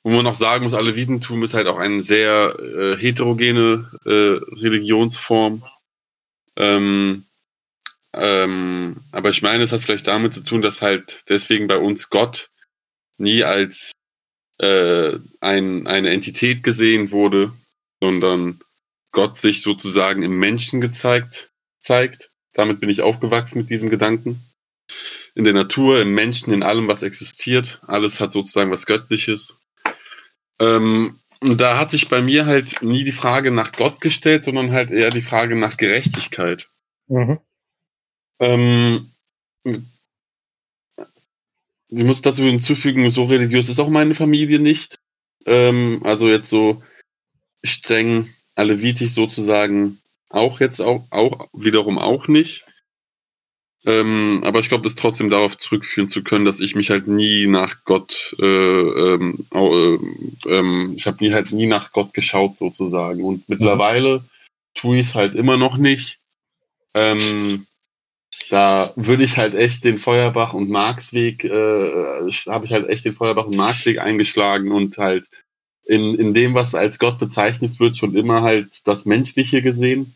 wo 0.03 0.09
man 0.09 0.23
noch 0.23 0.35
sagen 0.35 0.63
muss, 0.63 0.73
Alevitentum 0.73 1.43
ist 1.43 1.53
halt 1.53 1.67
auch 1.67 1.77
eine 1.77 2.01
sehr 2.01 2.55
äh, 2.59 2.97
heterogene 2.97 3.91
äh, 4.05 4.39
Religionsform. 4.61 5.63
Ähm, 6.55 7.25
ähm, 8.13 8.97
aber 9.11 9.29
ich 9.29 9.41
meine, 9.41 9.63
es 9.63 9.71
hat 9.71 9.81
vielleicht 9.81 10.07
damit 10.07 10.33
zu 10.33 10.43
tun, 10.43 10.61
dass 10.61 10.81
halt 10.81 11.23
deswegen 11.29 11.67
bei 11.67 11.77
uns 11.77 12.09
Gott 12.09 12.49
nie 13.17 13.43
als 13.43 13.93
äh, 14.59 15.17
ein, 15.39 15.87
eine 15.87 16.09
Entität 16.09 16.63
gesehen 16.63 17.11
wurde, 17.11 17.53
sondern 18.01 18.59
Gott 19.11 19.35
sich 19.35 19.61
sozusagen 19.61 20.23
im 20.23 20.39
Menschen 20.39 20.81
gezeigt 20.81 21.51
zeigt. 21.79 22.29
Damit 22.53 22.79
bin 22.79 22.89
ich 22.89 23.01
aufgewachsen 23.01 23.59
mit 23.59 23.69
diesem 23.69 23.89
Gedanken. 23.89 24.41
In 25.35 25.45
der 25.45 25.53
Natur, 25.53 26.01
im 26.01 26.13
Menschen, 26.13 26.53
in 26.53 26.63
allem, 26.63 26.87
was 26.87 27.01
existiert. 27.01 27.81
Alles 27.87 28.19
hat 28.19 28.31
sozusagen 28.31 28.71
was 28.71 28.85
Göttliches. 28.85 29.57
Ähm, 30.59 31.19
und 31.39 31.59
da 31.59 31.79
hat 31.79 31.91
sich 31.91 32.09
bei 32.09 32.21
mir 32.21 32.45
halt 32.45 32.81
nie 32.81 33.03
die 33.03 33.11
Frage 33.11 33.51
nach 33.51 33.71
Gott 33.71 34.01
gestellt, 34.01 34.43
sondern 34.43 34.71
halt 34.71 34.91
eher 34.91 35.09
die 35.09 35.21
Frage 35.21 35.55
nach 35.55 35.77
Gerechtigkeit. 35.77 36.67
Mhm. 37.07 37.39
Ähm, 38.41 39.11
ich 39.63 39.77
muss 41.89 42.21
dazu 42.21 42.43
hinzufügen, 42.43 43.09
so 43.11 43.25
religiös 43.25 43.69
ist 43.69 43.79
auch 43.79 43.89
meine 43.89 44.15
Familie 44.15 44.59
nicht. 44.59 44.97
Ähm, 45.45 46.01
also 46.03 46.27
jetzt 46.27 46.49
so 46.49 46.81
streng 47.63 48.27
alevitisch 48.55 49.11
sozusagen 49.11 49.99
auch 50.29 50.59
jetzt 50.59 50.81
auch, 50.81 51.05
auch 51.11 51.47
wiederum 51.53 51.99
auch 51.99 52.27
nicht. 52.27 52.65
Ähm, 53.85 54.41
aber 54.45 54.59
ich 54.59 54.69
glaube, 54.69 54.83
das 54.83 54.95
trotzdem 54.95 55.29
darauf 55.29 55.57
zurückführen 55.57 56.07
zu 56.07 56.23
können, 56.23 56.45
dass 56.45 56.59
ich 56.59 56.75
mich 56.75 56.91
halt 56.91 57.07
nie 57.07 57.47
nach 57.47 57.83
Gott, 57.83 58.35
äh, 58.39 58.45
ähm, 58.45 59.45
äh, 59.53 59.97
ähm, 60.49 60.93
ich 60.95 61.07
habe 61.07 61.23
nie 61.23 61.33
halt 61.33 61.51
nie 61.51 61.65
nach 61.65 61.91
Gott 61.91 62.13
geschaut 62.13 62.57
sozusagen. 62.57 63.23
Und 63.23 63.49
mittlerweile 63.49 64.23
tue 64.75 64.97
ich 64.97 65.07
es 65.07 65.15
halt 65.15 65.35
immer 65.35 65.57
noch 65.57 65.77
nicht. 65.77 66.19
Ähm, 66.93 67.65
da 68.51 68.91
würde 68.97 69.23
ich 69.23 69.37
halt 69.37 69.55
echt 69.55 69.85
den 69.85 69.97
Feuerbach 69.97 70.53
und 70.53 70.69
Marxweg, 70.69 71.45
äh, 71.45 72.31
habe 72.47 72.65
ich 72.65 72.73
halt 72.73 72.89
echt 72.89 73.05
den 73.05 73.13
Feuerbach 73.13 73.45
und 73.45 73.55
Marxweg 73.55 73.99
eingeschlagen 73.99 74.73
und 74.73 74.97
halt 74.97 75.29
in, 75.85 76.15
in 76.15 76.33
dem, 76.33 76.53
was 76.53 76.75
als 76.75 76.99
Gott 76.99 77.17
bezeichnet 77.17 77.79
wird, 77.79 77.95
schon 77.97 78.13
immer 78.13 78.41
halt 78.41 78.85
das 78.87 79.05
Menschliche 79.05 79.61
gesehen, 79.61 80.15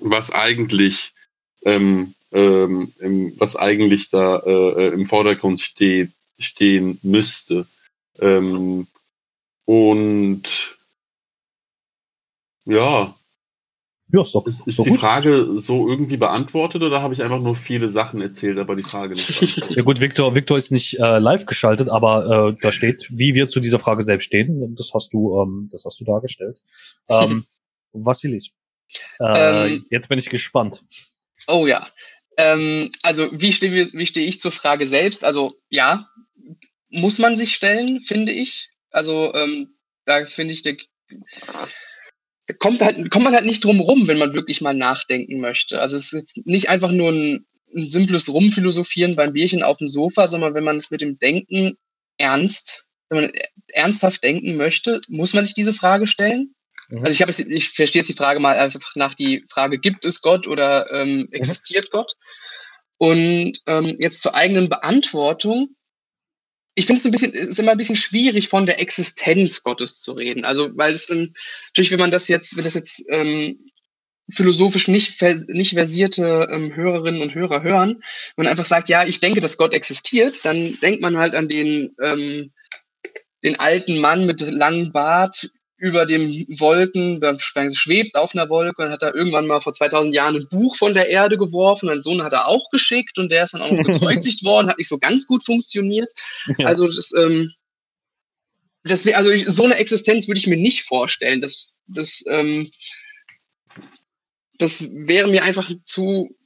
was 0.00 0.30
eigentlich 0.30 1.12
ähm, 1.66 2.14
ähm, 2.32 2.92
was 3.36 3.56
eigentlich 3.56 4.08
da 4.08 4.38
äh, 4.38 4.88
im 4.88 5.06
Vordergrund 5.06 5.60
steht, 5.60 6.12
stehen 6.38 6.98
müsste. 7.02 7.66
Ähm, 8.20 8.86
und 9.66 10.76
ja. 12.64 13.14
Ja, 14.12 14.22
ist 14.22 14.34
doch. 14.34 14.46
Ist, 14.46 14.66
ist 14.66 14.78
doch 14.78 14.84
die 14.84 14.90
gut. 14.90 15.00
Frage 15.00 15.58
so 15.58 15.88
irgendwie 15.88 16.16
beantwortet 16.16 16.82
oder 16.82 17.00
habe 17.00 17.14
ich 17.14 17.22
einfach 17.22 17.40
nur 17.40 17.56
viele 17.56 17.88
Sachen 17.88 18.20
erzählt, 18.20 18.58
aber 18.58 18.76
die 18.76 18.82
Frage 18.82 19.14
nicht 19.14 19.70
ja 19.70 19.82
gut, 19.82 20.00
Victor, 20.00 20.34
Victor 20.34 20.58
ist 20.58 20.70
nicht 20.70 20.98
äh, 20.98 21.18
live 21.18 21.46
geschaltet, 21.46 21.88
aber 21.88 22.50
äh, 22.50 22.56
da 22.60 22.70
steht, 22.70 23.06
wie 23.10 23.34
wir 23.34 23.46
zu 23.46 23.60
dieser 23.60 23.78
Frage 23.78 24.02
selbst 24.02 24.26
stehen. 24.26 24.74
Das 24.76 24.92
hast 24.94 25.12
du, 25.12 25.40
ähm, 25.40 25.68
das 25.72 25.84
hast 25.84 25.98
du 26.00 26.04
dargestellt. 26.04 26.62
Ähm, 27.08 27.46
Vassilis, 27.92 28.50
äh, 29.20 29.66
ähm, 29.66 29.86
jetzt 29.90 30.08
bin 30.08 30.18
ich 30.18 30.28
gespannt. 30.28 30.84
Oh 31.46 31.66
ja. 31.66 31.88
Ähm, 32.36 32.90
also 33.02 33.28
wie 33.32 33.52
stehe 33.52 33.92
wie 33.92 34.06
steh 34.06 34.24
ich 34.24 34.40
zur 34.40 34.52
Frage 34.52 34.86
selbst? 34.86 35.24
Also 35.24 35.54
ja, 35.70 36.08
muss 36.90 37.18
man 37.18 37.36
sich 37.36 37.54
stellen, 37.54 38.00
finde 38.00 38.32
ich. 38.32 38.70
Also 38.90 39.32
ähm, 39.34 39.74
da 40.04 40.24
finde 40.26 40.54
ich, 40.54 40.62
der, 40.62 40.76
kommt, 42.58 42.82
halt, 42.82 43.10
kommt 43.10 43.24
man 43.24 43.34
halt 43.34 43.46
nicht 43.46 43.64
drum 43.64 43.80
rum, 43.80 44.06
wenn 44.08 44.18
man 44.18 44.34
wirklich 44.34 44.60
mal 44.60 44.74
nachdenken 44.74 45.40
möchte. 45.40 45.80
Also 45.80 45.96
es 45.96 46.12
ist 46.12 46.12
jetzt 46.12 46.46
nicht 46.46 46.68
einfach 46.68 46.90
nur 46.90 47.10
ein, 47.10 47.46
ein 47.74 47.86
simples 47.86 48.28
Rumphilosophieren 48.28 49.16
beim 49.16 49.32
Bierchen 49.32 49.62
auf 49.62 49.78
dem 49.78 49.88
Sofa, 49.88 50.28
sondern 50.28 50.54
wenn 50.54 50.64
man 50.64 50.76
es 50.76 50.90
mit 50.90 51.00
dem 51.00 51.18
Denken 51.18 51.76
ernst, 52.18 52.84
wenn 53.08 53.22
man 53.22 53.32
ernsthaft 53.68 54.22
denken 54.22 54.56
möchte, 54.56 55.00
muss 55.08 55.32
man 55.34 55.44
sich 55.44 55.54
diese 55.54 55.72
Frage 55.72 56.06
stellen. 56.06 56.54
Mhm. 56.88 56.98
Also 56.98 57.12
ich 57.12 57.22
habe 57.22 57.52
ich 57.52 57.70
verstehe 57.70 58.00
jetzt 58.00 58.08
die 58.08 58.14
Frage 58.14 58.40
mal 58.40 58.56
einfach 58.56 58.92
nach 58.94 59.14
die 59.14 59.44
Frage, 59.50 59.78
gibt 59.78 60.04
es 60.04 60.20
Gott 60.20 60.46
oder 60.46 60.90
ähm, 60.92 61.16
mhm. 61.16 61.28
existiert 61.32 61.86
mhm. 61.86 61.90
Gott? 61.92 62.12
Und 62.96 63.58
ähm, 63.66 63.96
jetzt 63.98 64.22
zur 64.22 64.34
eigenen 64.34 64.68
Beantwortung. 64.68 65.73
Ich 66.74 66.86
finde 66.86 66.98
es 66.98 67.04
ein 67.04 67.12
bisschen, 67.12 67.32
ist 67.32 67.58
immer 67.60 67.72
ein 67.72 67.78
bisschen 67.78 67.96
schwierig, 67.96 68.48
von 68.48 68.66
der 68.66 68.80
Existenz 68.80 69.62
Gottes 69.62 70.00
zu 70.00 70.12
reden. 70.12 70.44
Also, 70.44 70.70
weil 70.76 70.92
es 70.92 71.06
dann, 71.06 71.34
natürlich, 71.68 71.92
wenn 71.92 72.00
man 72.00 72.10
das 72.10 72.28
jetzt, 72.28 72.56
wenn 72.56 72.64
das 72.64 72.74
jetzt 72.74 73.04
ähm, 73.10 73.58
philosophisch 74.30 74.88
nicht, 74.88 75.20
nicht 75.48 75.74
versierte 75.74 76.48
ähm, 76.50 76.74
Hörerinnen 76.74 77.22
und 77.22 77.34
Hörer 77.34 77.62
hören, 77.62 78.02
wenn 78.36 78.44
man 78.44 78.48
einfach 78.48 78.64
sagt, 78.64 78.88
ja, 78.88 79.06
ich 79.06 79.20
denke, 79.20 79.40
dass 79.40 79.58
Gott 79.58 79.72
existiert, 79.72 80.44
dann 80.44 80.74
denkt 80.80 81.02
man 81.02 81.16
halt 81.16 81.34
an 81.34 81.48
den, 81.48 81.94
ähm, 82.02 82.52
den 83.42 83.58
alten 83.60 83.98
Mann 83.98 84.26
mit 84.26 84.40
langem 84.40 84.92
Bart, 84.92 85.50
über 85.76 86.06
den 86.06 86.46
Wolken, 86.58 87.20
schwebt 87.74 88.16
auf 88.16 88.34
einer 88.34 88.48
Wolke 88.48 88.82
und 88.82 88.90
hat 88.90 89.02
da 89.02 89.12
irgendwann 89.12 89.46
mal 89.46 89.60
vor 89.60 89.72
2000 89.72 90.14
Jahren 90.14 90.36
ein 90.36 90.48
Buch 90.48 90.76
von 90.76 90.94
der 90.94 91.08
Erde 91.08 91.36
geworfen. 91.36 91.86
Mein 91.86 92.00
Sohn 92.00 92.22
hat 92.22 92.32
er 92.32 92.48
auch 92.48 92.70
geschickt 92.70 93.18
und 93.18 93.30
der 93.30 93.44
ist 93.44 93.54
dann 93.54 93.62
auch 93.62 93.72
noch 93.72 93.84
gekreuzigt 93.84 94.44
worden, 94.44 94.68
hat 94.68 94.78
nicht 94.78 94.88
so 94.88 94.98
ganz 94.98 95.26
gut 95.26 95.44
funktioniert. 95.44 96.10
Ja. 96.58 96.66
Also 96.66 96.86
das, 96.86 97.12
ähm, 97.18 97.52
das 98.84 99.04
wär, 99.04 99.18
also 99.18 99.30
ich, 99.30 99.46
so 99.46 99.64
eine 99.64 99.76
Existenz 99.76 100.28
würde 100.28 100.38
ich 100.38 100.46
mir 100.46 100.56
nicht 100.56 100.82
vorstellen. 100.82 101.40
Das, 101.40 101.74
das, 101.88 102.24
ähm, 102.28 102.70
das 104.58 104.88
wäre 104.92 105.28
mir 105.28 105.42
einfach 105.42 105.70
zu 105.84 106.36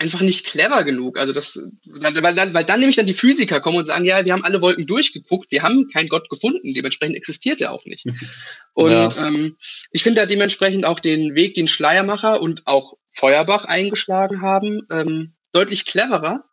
einfach 0.00 0.22
nicht 0.22 0.46
clever 0.46 0.82
genug. 0.82 1.18
Also 1.18 1.34
das, 1.34 1.62
weil, 1.86 2.34
dann, 2.34 2.54
weil 2.54 2.64
dann 2.64 2.80
nämlich 2.80 2.96
dann 2.96 3.06
die 3.06 3.12
Physiker 3.12 3.60
kommen 3.60 3.76
und 3.76 3.84
sagen, 3.84 4.06
ja, 4.06 4.24
wir 4.24 4.32
haben 4.32 4.44
alle 4.44 4.62
Wolken 4.62 4.86
durchgeguckt, 4.86 5.52
wir 5.52 5.62
haben 5.62 5.90
keinen 5.90 6.08
Gott 6.08 6.30
gefunden, 6.30 6.72
dementsprechend 6.72 7.16
existiert 7.16 7.60
er 7.60 7.72
auch 7.72 7.84
nicht. 7.84 8.06
Und 8.72 8.92
ja. 8.92 9.26
ähm, 9.26 9.56
ich 9.90 10.02
finde 10.02 10.22
da 10.22 10.26
dementsprechend 10.26 10.86
auch 10.86 11.00
den 11.00 11.34
Weg, 11.34 11.54
den 11.54 11.68
Schleiermacher 11.68 12.40
und 12.40 12.66
auch 12.66 12.94
Feuerbach 13.10 13.64
eingeschlagen 13.64 14.40
haben, 14.40 14.86
ähm, 14.90 15.34
deutlich 15.52 15.84
cleverer, 15.84 16.44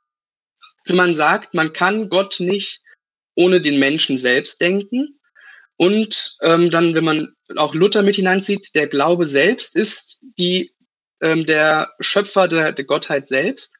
wenn 0.85 0.95
man 0.95 1.15
sagt, 1.15 1.53
man 1.53 1.71
kann 1.71 2.09
Gott 2.09 2.39
nicht 2.39 2.81
ohne 3.35 3.61
den 3.61 3.79
Menschen 3.79 4.17
selbst 4.17 4.59
denken. 4.59 5.19
Und 5.77 6.35
ähm, 6.41 6.71
dann, 6.71 6.95
wenn 6.95 7.05
man 7.05 7.35
auch 7.55 7.75
Luther 7.75 8.01
mit 8.01 8.15
hineinzieht, 8.15 8.73
der 8.73 8.87
Glaube 8.87 9.27
selbst 9.27 9.75
ist 9.75 10.19
die 10.37 10.73
ähm, 11.21 11.45
der 11.45 11.89
Schöpfer 11.99 12.47
der, 12.47 12.71
der 12.71 12.85
Gottheit 12.85 13.27
selbst, 13.27 13.77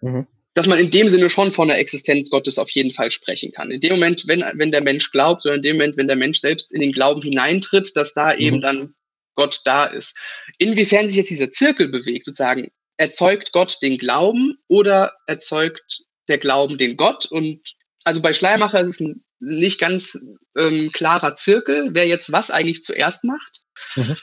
mhm. 0.00 0.26
dass 0.54 0.66
man 0.66 0.78
in 0.78 0.90
dem 0.90 1.08
Sinne 1.08 1.28
schon 1.28 1.50
von 1.50 1.68
der 1.68 1.78
Existenz 1.78 2.30
Gottes 2.30 2.58
auf 2.58 2.70
jeden 2.70 2.92
Fall 2.92 3.10
sprechen 3.10 3.52
kann. 3.52 3.70
In 3.70 3.80
dem 3.80 3.92
Moment, 3.92 4.26
wenn, 4.26 4.44
wenn 4.54 4.70
der 4.72 4.82
Mensch 4.82 5.10
glaubt, 5.10 5.44
oder 5.44 5.54
in 5.54 5.62
dem 5.62 5.76
Moment, 5.76 5.96
wenn 5.96 6.08
der 6.08 6.16
Mensch 6.16 6.38
selbst 6.38 6.72
in 6.72 6.80
den 6.80 6.92
Glauben 6.92 7.22
hineintritt, 7.22 7.92
dass 7.94 8.14
da 8.14 8.34
mhm. 8.34 8.40
eben 8.40 8.60
dann 8.60 8.94
Gott 9.34 9.60
da 9.64 9.86
ist. 9.86 10.18
Inwiefern 10.58 11.08
sich 11.08 11.16
jetzt 11.16 11.30
dieser 11.30 11.50
Zirkel 11.50 11.88
bewegt, 11.88 12.24
sozusagen, 12.24 12.70
erzeugt 12.96 13.52
Gott 13.52 13.78
den 13.80 13.96
Glauben 13.96 14.58
oder 14.68 15.14
erzeugt 15.26 16.02
der 16.28 16.38
Glauben 16.38 16.76
den 16.76 16.96
Gott? 16.96 17.24
Und 17.26 17.60
also 18.04 18.20
bei 18.20 18.32
Schleiermacher 18.32 18.80
ist 18.80 18.88
es 18.88 19.00
ein 19.00 19.20
nicht 19.40 19.80
ganz 19.80 20.18
ähm, 20.56 20.92
klarer 20.92 21.34
Zirkel, 21.34 21.88
wer 21.92 22.06
jetzt 22.06 22.32
was 22.32 22.50
eigentlich 22.50 22.82
zuerst 22.82 23.24
macht. 23.24 23.62
Mhm. 23.96 24.16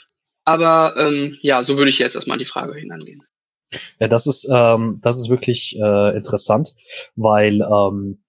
Aber 0.47 0.95
ähm, 0.95 1.37
ja, 1.41 1.61
so 1.61 1.77
würde 1.77 1.89
ich 1.89 1.99
jetzt 1.99 2.15
erstmal 2.15 2.35
an 2.35 2.39
die 2.39 2.45
Frage 2.45 2.73
hinangehen. 2.79 3.21
Ja, 3.99 4.07
das 4.07 4.27
ist, 4.27 4.47
ähm, 4.49 4.99
das 5.01 5.17
ist 5.17 5.29
wirklich 5.29 5.77
äh, 5.77 6.15
interessant, 6.15 6.73
weil 7.17 7.59
ähm, 7.61 8.23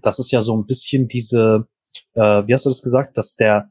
das 0.00 0.20
ist 0.20 0.30
ja 0.30 0.42
so 0.42 0.56
ein 0.56 0.64
bisschen 0.64 1.08
diese, 1.08 1.66
äh, 2.14 2.20
wie 2.20 2.54
hast 2.54 2.66
du 2.66 2.68
das 2.70 2.82
gesagt, 2.82 3.18
dass 3.18 3.34
der, 3.34 3.68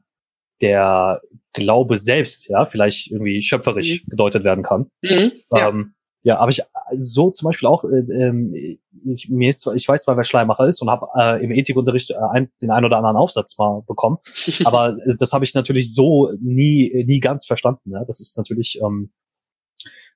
der 0.60 1.22
Glaube 1.54 1.96
selbst, 1.96 2.50
ja, 2.50 2.66
vielleicht 2.66 3.10
irgendwie 3.10 3.40
schöpferisch 3.40 4.02
mhm. 4.02 4.10
gedeutet 4.10 4.44
werden 4.44 4.62
kann. 4.62 4.90
Mhm, 5.00 5.32
ja. 5.50 5.70
Ähm, 5.70 5.94
ja, 6.22 6.38
aber 6.38 6.50
ich 6.50 6.62
so 6.94 7.30
zum 7.30 7.46
Beispiel 7.46 7.68
auch, 7.68 7.84
äh, 7.84 8.00
äh, 8.00 8.78
ich, 9.06 9.28
mir 9.30 9.48
ist, 9.48 9.66
ich 9.74 9.88
weiß 9.88 10.02
zwar, 10.02 10.16
wer 10.16 10.24
Schleimmacher 10.24 10.66
ist 10.66 10.82
und 10.82 10.90
habe 10.90 11.06
äh, 11.18 11.42
im 11.42 11.50
Ethikunterricht 11.50 12.10
äh, 12.10 12.16
ein, 12.32 12.50
den 12.60 12.70
einen 12.70 12.84
oder 12.84 12.98
anderen 12.98 13.16
Aufsatz 13.16 13.56
mal 13.56 13.82
bekommen, 13.86 14.18
aber 14.64 14.96
äh, 15.06 15.14
das 15.18 15.32
habe 15.32 15.44
ich 15.44 15.54
natürlich 15.54 15.94
so 15.94 16.30
nie 16.40 17.04
nie 17.06 17.20
ganz 17.20 17.46
verstanden. 17.46 17.92
Ja? 17.92 18.04
Das 18.04 18.20
ist 18.20 18.36
natürlich, 18.36 18.80
ähm, 18.82 19.12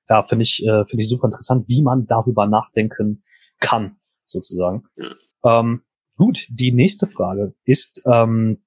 ja, 0.07 0.21
finde 0.21 0.43
ich 0.43 0.63
äh, 0.63 0.85
finde 0.85 1.01
ich 1.01 1.09
super 1.09 1.25
interessant, 1.25 1.67
wie 1.67 1.81
man 1.81 2.05
darüber 2.05 2.45
nachdenken 2.45 3.23
kann, 3.59 3.97
sozusagen. 4.25 4.83
Ja. 4.97 5.59
Ähm, 5.59 5.81
gut, 6.17 6.45
die 6.49 6.71
nächste 6.71 7.07
Frage 7.07 7.55
ist 7.63 8.03
ähm, 8.05 8.61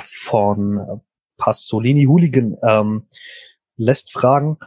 von 0.00 1.02
Passolini 1.36 2.04
Hooligan 2.04 2.56
ähm, 2.66 3.06
lässt 3.76 4.12
fragen. 4.12 4.58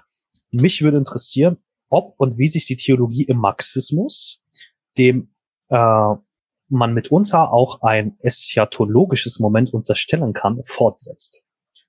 Mich 0.51 0.81
würde 0.81 0.97
interessieren, 0.97 1.57
ob 1.90 2.16
und 2.18 2.38
wie 2.38 2.48
sich 2.48 2.66
die 2.66 2.76
Theologie 2.76 3.24
im 3.24 3.38
Marxismus, 3.38 4.41
dem 4.98 5.34
äh, 5.70 6.16
man 6.70 6.94
mitunter 6.94 7.52
auch 7.52 7.82
ein 7.82 8.18
eschatologisches 8.20 9.40
Moment 9.40 9.74
unterstellen 9.74 10.34
kann, 10.34 10.61
fortsetzt. 10.64 11.44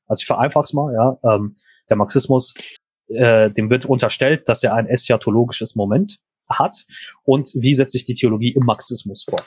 Also 0.06 0.22
ich 0.22 0.26
vereinfache 0.26 0.64
es 0.64 0.72
mal, 0.72 0.92
ja. 0.94 1.18
Ähm, 1.22 1.54
der 1.88 1.96
Marxismus, 1.96 2.54
äh, 3.08 3.50
dem 3.50 3.68
wird 3.70 3.84
unterstellt, 3.84 4.48
dass 4.48 4.62
er 4.62 4.74
ein 4.74 4.86
eschatologisches 4.86 5.74
Moment 5.74 6.20
hat. 6.48 6.84
Und 7.24 7.50
wie 7.54 7.74
setzt 7.74 7.92
sich 7.92 8.04
die 8.04 8.14
Theologie 8.14 8.52
im 8.52 8.64
Marxismus 8.64 9.24
fort? 9.28 9.44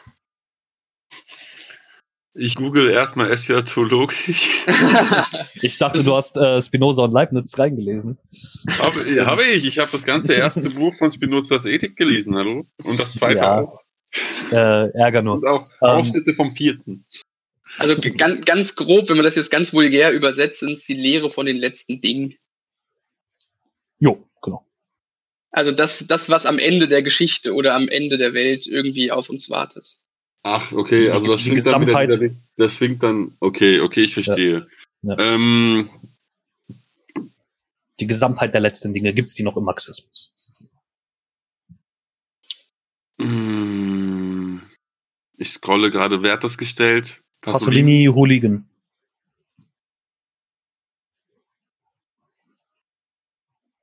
Ich 2.36 2.56
google 2.56 2.90
erstmal 2.90 3.32
eschatologisch. 3.32 4.66
ich 5.62 5.78
dachte, 5.78 6.04
du 6.04 6.16
hast 6.16 6.36
äh, 6.36 6.62
Spinoza 6.62 7.04
und 7.04 7.12
Leibniz 7.12 7.58
reingelesen. 7.60 8.18
Habe 8.80 9.08
ja, 9.14 9.28
hab 9.28 9.40
ich. 9.40 9.66
Ich 9.66 9.78
habe 9.78 9.92
das 9.92 10.04
ganze 10.04 10.34
erste 10.34 10.70
Buch 10.76 10.96
von 10.96 11.12
Spinozas 11.12 11.68
Ethik 11.68 11.96
gelesen, 11.96 12.36
hallo? 12.36 12.66
Und 12.84 13.00
das 13.00 13.14
zweite 13.14 13.44
ja. 13.44 13.62
auch. 13.62 13.82
Äh, 14.52 14.90
Ärger 14.98 15.22
nur. 15.22 15.36
Und 15.36 15.46
auch 15.46 15.68
ähm, 15.82 15.90
Aufschnitte 15.90 16.34
vom 16.34 16.52
vierten. 16.52 17.06
Also 17.78 17.96
ganz, 18.00 18.46
ganz 18.46 18.76
grob, 18.76 19.10
wenn 19.10 19.18
man 19.18 19.26
das 19.26 19.36
jetzt 19.36 19.52
ganz 19.52 19.74
vulgär 19.74 20.12
übersetzt, 20.12 20.62
sind 20.62 20.74
es 20.74 20.86
die 20.86 20.94
Lehre 20.94 21.30
von 21.30 21.46
den 21.46 21.58
letzten 21.58 22.02
Dingen. 22.02 22.36
Jo, 24.00 24.28
genau. 24.42 24.66
Also 25.52 25.72
das, 25.72 26.08
das, 26.08 26.30
was 26.30 26.46
am 26.46 26.58
Ende 26.58 26.88
der 26.88 27.04
Geschichte 27.04 27.54
oder 27.54 27.76
am 27.76 27.88
Ende 27.88 28.18
der 28.18 28.34
Welt 28.34 28.66
irgendwie 28.66 29.12
auf 29.12 29.30
uns 29.30 29.50
wartet. 29.50 29.98
Ach, 30.44 30.74
okay, 30.74 31.10
also 31.10 31.28
das 31.28 31.41
schwingt 31.41 31.65
dann 31.65 31.88
wieder, 31.88 32.36
das 32.57 32.76
schwingt 32.76 33.02
dann, 33.02 33.36
okay, 33.40 33.80
okay, 33.80 34.02
ich 34.02 34.14
verstehe. 34.14 34.68
Ja. 35.02 35.15
Ja. 35.18 35.36
Ähm, 35.36 35.90
die 37.99 38.07
Gesamtheit 38.07 38.53
der 38.53 38.61
letzten 38.61 38.94
Dinge, 38.94 39.14
gibt's 39.14 39.36
die 39.36 39.44
noch 39.44 39.56
im 39.56 39.64
Marxismus? 39.64 40.36
Hm, 43.22 44.61
ich 45.38 45.49
scrolle 45.49 45.91
gerade, 45.91 46.24
wer 46.24 46.34
hat 46.34 46.44
das 46.44 46.57
gestellt? 46.57 47.24
Pasolini, 47.41 48.06
Pasolini 48.06 48.06
Hooligan. 48.14 48.70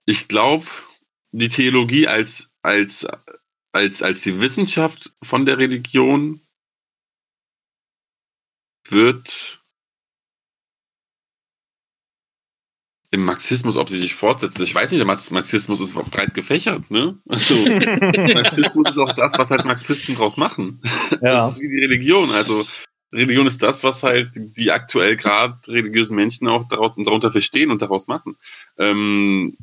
Ich 0.04 0.28
glaube, 0.28 0.66
die 1.32 1.48
Theologie 1.48 2.06
als, 2.06 2.50
als, 2.62 3.06
als, 3.72 4.02
als 4.02 4.22
die 4.22 4.40
Wissenschaft 4.40 5.12
von 5.22 5.46
der 5.46 5.58
Religion 5.58 6.40
wird 8.92 9.60
im 13.12 13.24
Marxismus, 13.24 13.76
ob 13.76 13.88
sie 13.88 13.98
sich 13.98 14.14
fortsetzt. 14.14 14.60
Ich 14.60 14.74
weiß 14.74 14.92
nicht, 14.92 15.00
der 15.00 15.06
Marxismus 15.06 15.80
ist 15.80 15.94
breit 15.94 16.32
gefächert, 16.32 16.90
ne? 16.90 17.18
Also, 17.28 17.54
Marxismus 18.34 18.88
ist 18.88 18.98
auch 18.98 19.12
das, 19.12 19.36
was 19.36 19.50
halt 19.50 19.64
Marxisten 19.64 20.14
draus 20.14 20.36
machen. 20.36 20.80
Ja. 21.10 21.32
Das 21.32 21.52
ist 21.52 21.60
wie 21.60 21.68
die 21.68 21.80
Religion. 21.80 22.30
Also, 22.30 22.64
Religion 23.12 23.46
ist 23.48 23.62
das, 23.62 23.82
was 23.82 24.04
halt 24.04 24.30
die 24.34 24.70
aktuell 24.70 25.16
gerade 25.16 25.56
religiösen 25.66 26.14
Menschen 26.14 26.46
auch 26.46 26.68
daraus 26.68 26.96
und 26.96 27.04
darunter 27.04 27.32
verstehen 27.32 27.72
und 27.72 27.82
daraus 27.82 28.06
machen. 28.06 28.36
Ähm, 28.78 29.56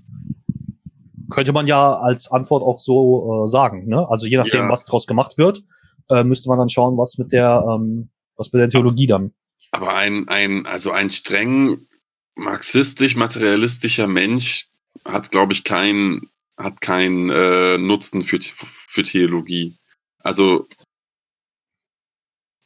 könnte 1.30 1.54
man 1.54 1.68
ja 1.68 1.94
als 1.94 2.30
Antwort 2.30 2.64
auch 2.64 2.80
so 2.80 3.46
äh, 3.46 3.48
sagen. 3.48 3.88
Ne? 3.88 4.06
Also 4.10 4.26
je 4.26 4.38
nachdem, 4.38 4.64
ja. 4.64 4.70
was 4.70 4.86
daraus 4.86 5.08
gemacht 5.08 5.38
wird, 5.38 5.64
äh, 6.10 6.24
müsste 6.24 6.50
man 6.50 6.60
dann 6.60 6.70
schauen, 6.70 6.98
was 6.98 7.18
mit 7.18 7.32
der, 7.32 7.66
ähm, 7.70 8.10
was 8.38 8.52
mit 8.54 8.62
der 8.62 8.70
Theologie 8.70 9.08
dann. 9.08 9.34
Aber 9.72 9.96
ein, 9.96 10.28
ein, 10.28 10.66
also 10.66 10.92
ein 10.92 11.10
streng 11.10 11.88
marxistisch-materialistischer 12.36 14.08
Mensch 14.08 14.68
hat, 15.06 15.32
glaube 15.32 15.54
ich, 15.54 15.64
keinen 15.64 16.30
hat 16.58 16.82
keinen 16.82 17.30
äh, 17.30 17.78
Nutzen 17.78 18.24
für, 18.24 18.40
für 18.42 19.04
Theologie. 19.04 19.76
Also 20.20 20.68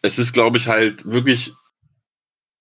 es 0.01 0.17
ist, 0.17 0.33
glaube 0.33 0.57
ich, 0.57 0.67
halt 0.67 1.05
wirklich 1.05 1.53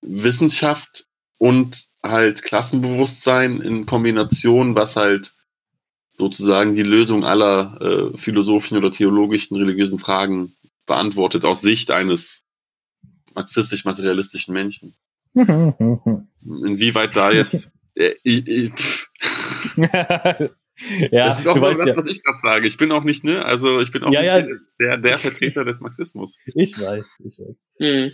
Wissenschaft 0.02 1.06
und 1.38 1.86
halt 2.02 2.42
Klassenbewusstsein 2.42 3.60
in 3.60 3.86
Kombination, 3.86 4.74
was 4.74 4.96
halt 4.96 5.32
sozusagen 6.12 6.74
die 6.74 6.82
Lösung 6.82 7.24
aller 7.24 7.80
äh, 7.80 8.18
philosophischen 8.18 8.76
oder 8.76 8.90
theologischen, 8.90 9.56
religiösen 9.56 9.98
Fragen 9.98 10.54
beantwortet 10.86 11.44
aus 11.44 11.62
Sicht 11.62 11.90
eines 11.90 12.44
marxistisch-materialistischen 13.40 14.54
Menschen. 14.54 14.94
Inwieweit 15.34 17.16
da 17.16 17.30
jetzt. 17.30 17.72
Äh, 17.94 18.14
äh, 18.24 18.70
ja, 21.10 21.24
das 21.24 21.40
ist 21.40 21.46
auch 21.46 21.56
nur 21.56 21.74
das, 21.74 21.86
ja. 21.86 21.96
was 21.96 22.06
ich 22.06 22.22
gerade 22.22 22.38
sage. 22.40 22.66
Ich 22.66 22.76
bin 22.76 22.92
auch 22.92 23.04
nicht, 23.04 23.24
ne? 23.24 23.44
Also 23.44 23.80
ich 23.80 23.90
bin 23.90 24.02
auch 24.02 24.12
ja, 24.12 24.20
nicht 24.20 24.48
ja. 24.50 24.56
Der, 24.78 24.96
der 24.96 25.18
Vertreter 25.18 25.64
des 25.64 25.80
Marxismus. 25.80 26.38
Ich 26.54 26.80
weiß, 26.80 27.18
ich 27.24 27.38
weiß. 27.38 27.56
Mhm. 27.78 28.12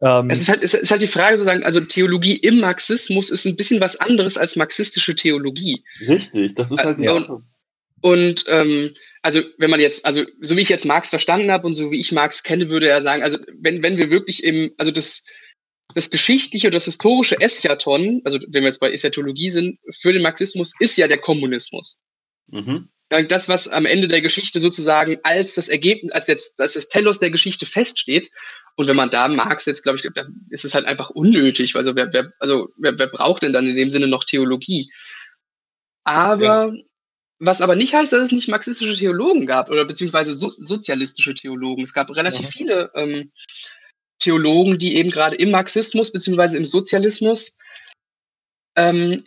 Ähm, 0.00 0.30
es, 0.30 0.40
ist 0.40 0.48
halt, 0.48 0.62
es 0.62 0.74
ist 0.74 0.90
halt 0.90 1.02
die 1.02 1.06
Frage 1.06 1.36
sozusagen, 1.36 1.64
also 1.64 1.80
Theologie 1.80 2.36
im 2.36 2.60
Marxismus 2.60 3.30
ist 3.30 3.46
ein 3.46 3.56
bisschen 3.56 3.80
was 3.80 3.96
anderes 3.96 4.36
als 4.36 4.56
marxistische 4.56 5.14
Theologie. 5.14 5.82
Richtig, 6.06 6.54
das 6.54 6.70
ist 6.70 6.84
halt 6.84 6.98
die 6.98 7.08
und, 7.08 7.44
und 8.02 8.44
ähm, 8.48 8.94
also 9.22 9.42
wenn 9.58 9.70
man 9.70 9.80
jetzt, 9.80 10.04
also 10.04 10.24
so 10.40 10.56
wie 10.56 10.60
ich 10.60 10.68
jetzt 10.68 10.84
Marx 10.84 11.10
verstanden 11.10 11.50
habe 11.50 11.66
und 11.66 11.74
so 11.74 11.90
wie 11.90 12.00
ich 12.00 12.12
Marx 12.12 12.42
kenne, 12.42 12.68
würde 12.68 12.88
er 12.88 13.02
sagen, 13.02 13.22
also 13.22 13.38
wenn, 13.58 13.82
wenn 13.82 13.96
wir 13.96 14.10
wirklich 14.10 14.44
im, 14.44 14.72
also 14.78 14.90
das, 14.90 15.26
das 15.94 16.10
geschichtliche 16.10 16.66
oder 16.66 16.76
das 16.76 16.84
historische 16.84 17.40
Eschaton, 17.40 18.20
also 18.24 18.38
wenn 18.48 18.62
wir 18.62 18.68
jetzt 18.68 18.80
bei 18.80 18.92
Eschatologie 18.92 19.50
sind, 19.50 19.78
für 19.92 20.12
den 20.12 20.22
Marxismus 20.22 20.74
ist 20.78 20.98
ja 20.98 21.08
der 21.08 21.18
Kommunismus. 21.18 21.98
Mhm. 22.48 22.88
Das, 23.08 23.48
was 23.48 23.68
am 23.68 23.86
Ende 23.86 24.08
der 24.08 24.20
Geschichte 24.20 24.58
sozusagen 24.58 25.18
als 25.22 25.54
das 25.54 25.68
Ergebnis, 25.68 26.12
als 26.12 26.26
jetzt, 26.26 26.60
als 26.60 26.74
das 26.74 26.88
Telos 26.88 27.20
der 27.20 27.30
Geschichte 27.30 27.64
feststeht 27.64 28.28
und 28.76 28.88
wenn 28.88 28.96
man 28.96 29.10
da 29.10 29.26
Marx 29.28 29.64
jetzt, 29.64 29.82
glaube 29.82 29.98
ich, 29.98 30.04
ist 30.50 30.64
es 30.64 30.74
halt 30.74 30.84
einfach 30.84 31.10
unnötig. 31.10 31.74
Also 31.76 31.96
wer, 31.96 32.12
wer, 32.12 32.30
also 32.38 32.68
wer, 32.76 32.98
wer 32.98 33.06
braucht 33.06 33.42
denn 33.42 33.54
dann 33.54 33.66
in 33.66 33.76
dem 33.76 33.90
Sinne 33.90 34.06
noch 34.06 34.24
Theologie? 34.24 34.90
Aber 36.04 36.72
ja. 36.72 36.72
Was 37.38 37.60
aber 37.60 37.76
nicht 37.76 37.94
heißt, 37.94 38.12
dass 38.12 38.22
es 38.22 38.32
nicht 38.32 38.48
marxistische 38.48 38.96
Theologen 38.96 39.46
gab 39.46 39.70
oder 39.70 39.84
beziehungsweise 39.84 40.32
so, 40.32 40.48
sozialistische 40.56 41.34
Theologen. 41.34 41.84
Es 41.84 41.92
gab 41.92 42.10
relativ 42.10 42.46
ja. 42.46 42.50
viele 42.50 42.90
ähm, 42.94 43.32
Theologen, 44.18 44.78
die 44.78 44.96
eben 44.96 45.10
gerade 45.10 45.36
im 45.36 45.50
Marxismus 45.50 46.12
beziehungsweise 46.12 46.56
im 46.56 46.64
Sozialismus 46.64 47.58
ähm, 48.76 49.24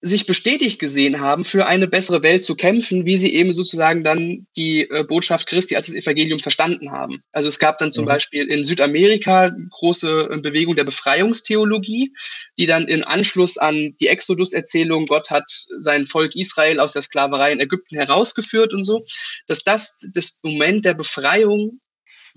sich 0.00 0.26
bestätigt 0.26 0.78
gesehen 0.78 1.20
haben, 1.20 1.44
für 1.44 1.66
eine 1.66 1.88
bessere 1.88 2.22
Welt 2.22 2.44
zu 2.44 2.54
kämpfen, 2.54 3.04
wie 3.04 3.16
sie 3.16 3.34
eben 3.34 3.52
sozusagen 3.52 4.04
dann 4.04 4.46
die 4.56 4.82
äh, 4.82 5.04
Botschaft 5.04 5.48
Christi 5.48 5.74
als 5.74 5.88
das 5.88 5.96
Evangelium 5.96 6.38
verstanden 6.38 6.92
haben. 6.92 7.22
Also 7.32 7.48
es 7.48 7.58
gab 7.58 7.78
dann 7.78 7.90
zum 7.90 8.04
mhm. 8.04 8.08
Beispiel 8.08 8.46
in 8.48 8.64
Südamerika 8.64 9.50
große 9.70 10.28
äh, 10.30 10.40
Bewegung 10.40 10.76
der 10.76 10.84
Befreiungstheologie, 10.84 12.12
die 12.58 12.66
dann 12.66 12.86
in 12.86 13.04
Anschluss 13.04 13.58
an 13.58 13.96
die 14.00 14.06
Exodus-Erzählung, 14.06 15.06
Gott 15.06 15.30
hat 15.30 15.50
sein 15.78 16.06
Volk 16.06 16.36
Israel 16.36 16.78
aus 16.78 16.92
der 16.92 17.02
Sklaverei 17.02 17.50
in 17.50 17.60
Ägypten 17.60 17.96
herausgeführt 17.96 18.72
und 18.72 18.84
so, 18.84 19.04
dass 19.48 19.64
das 19.64 19.96
das 20.14 20.38
Moment 20.44 20.84
der 20.84 20.94
Befreiung 20.94 21.80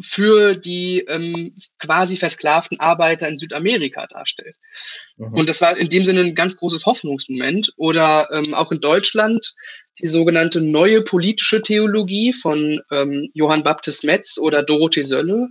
für 0.01 0.55
die 0.55 1.05
ähm, 1.07 1.55
quasi 1.79 2.17
versklavten 2.17 2.79
Arbeiter 2.79 3.27
in 3.27 3.37
Südamerika 3.37 4.07
darstellt. 4.07 4.55
Mhm. 5.17 5.33
Und 5.33 5.49
das 5.49 5.61
war 5.61 5.77
in 5.77 5.89
dem 5.89 6.05
Sinne 6.05 6.21
ein 6.21 6.35
ganz 6.35 6.57
großes 6.57 6.85
Hoffnungsmoment. 6.85 7.73
Oder 7.77 8.29
ähm, 8.31 8.53
auch 8.53 8.71
in 8.71 8.81
Deutschland 8.81 9.53
die 9.99 10.07
sogenannte 10.07 10.61
neue 10.61 11.01
politische 11.01 11.61
Theologie 11.61 12.33
von 12.33 12.81
ähm, 12.91 13.29
Johann 13.33 13.63
Baptist 13.63 14.03
Metz 14.03 14.37
oder 14.37 14.63
Dorothee 14.63 15.03
Sölle, 15.03 15.49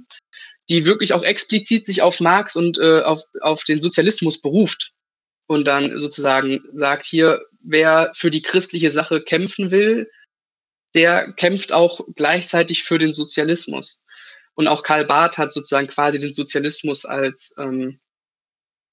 die 0.69 0.87
wirklich 0.87 1.13
auch 1.13 1.23
explizit 1.23 1.87
sich 1.87 2.03
auf 2.03 2.21
Marx 2.21 2.57
und 2.57 2.79
äh, 2.79 3.03
auf, 3.03 3.23
auf 3.41 3.65
den 3.65 3.81
Sozialismus 3.81 4.41
beruft 4.41 4.93
und 5.51 5.65
dann 5.65 5.99
sozusagen 5.99 6.63
sagt 6.73 7.05
hier, 7.05 7.43
wer 7.61 8.13
für 8.15 8.31
die 8.31 8.41
christliche 8.43 8.93
Sache 8.93 9.21
kämpfen 9.21 9.73
will, 9.73 10.09
der 10.95 11.33
kämpft 11.33 11.73
auch 11.73 12.01
gleichzeitig 12.15 12.85
für 12.85 12.99
den 12.99 13.13
Sozialismus. 13.13 14.01
Und 14.55 14.69
auch 14.69 14.83
Karl 14.83 15.05
Barth 15.05 15.39
hat 15.39 15.53
sozusagen 15.53 15.89
quasi 15.89 16.19
den 16.19 16.33
Sozialismus 16.33 17.05
als, 17.05 17.55
ähm, 17.59 18.01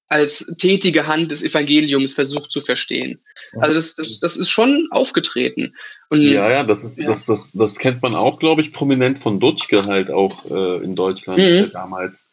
als 0.08 0.54
tätige 0.58 1.06
Hand 1.06 1.30
des 1.32 1.42
Evangeliums 1.42 2.14
versucht 2.14 2.50
zu 2.50 2.60
verstehen. 2.60 3.20
Also 3.60 3.74
das, 3.74 3.94
das, 3.94 4.18
das 4.18 4.36
ist 4.36 4.48
schon 4.48 4.88
aufgetreten. 4.90 5.74
Und, 6.08 6.22
ja, 6.22 6.50
ja, 6.50 6.64
das 6.64 6.84
ist, 6.84 6.98
ja. 6.98 7.06
Das, 7.06 7.26
das, 7.26 7.52
das 7.52 7.78
kennt 7.78 8.02
man 8.02 8.14
auch, 8.14 8.38
glaube 8.38 8.62
ich, 8.62 8.72
prominent 8.72 9.18
von 9.18 9.40
Dutschke 9.40 9.82
halt 9.84 10.10
auch 10.10 10.44
äh, 10.50 10.82
in 10.82 10.96
Deutschland, 10.96 11.38
mhm. 11.38 11.42
der 11.42 11.66
damals 11.66 12.28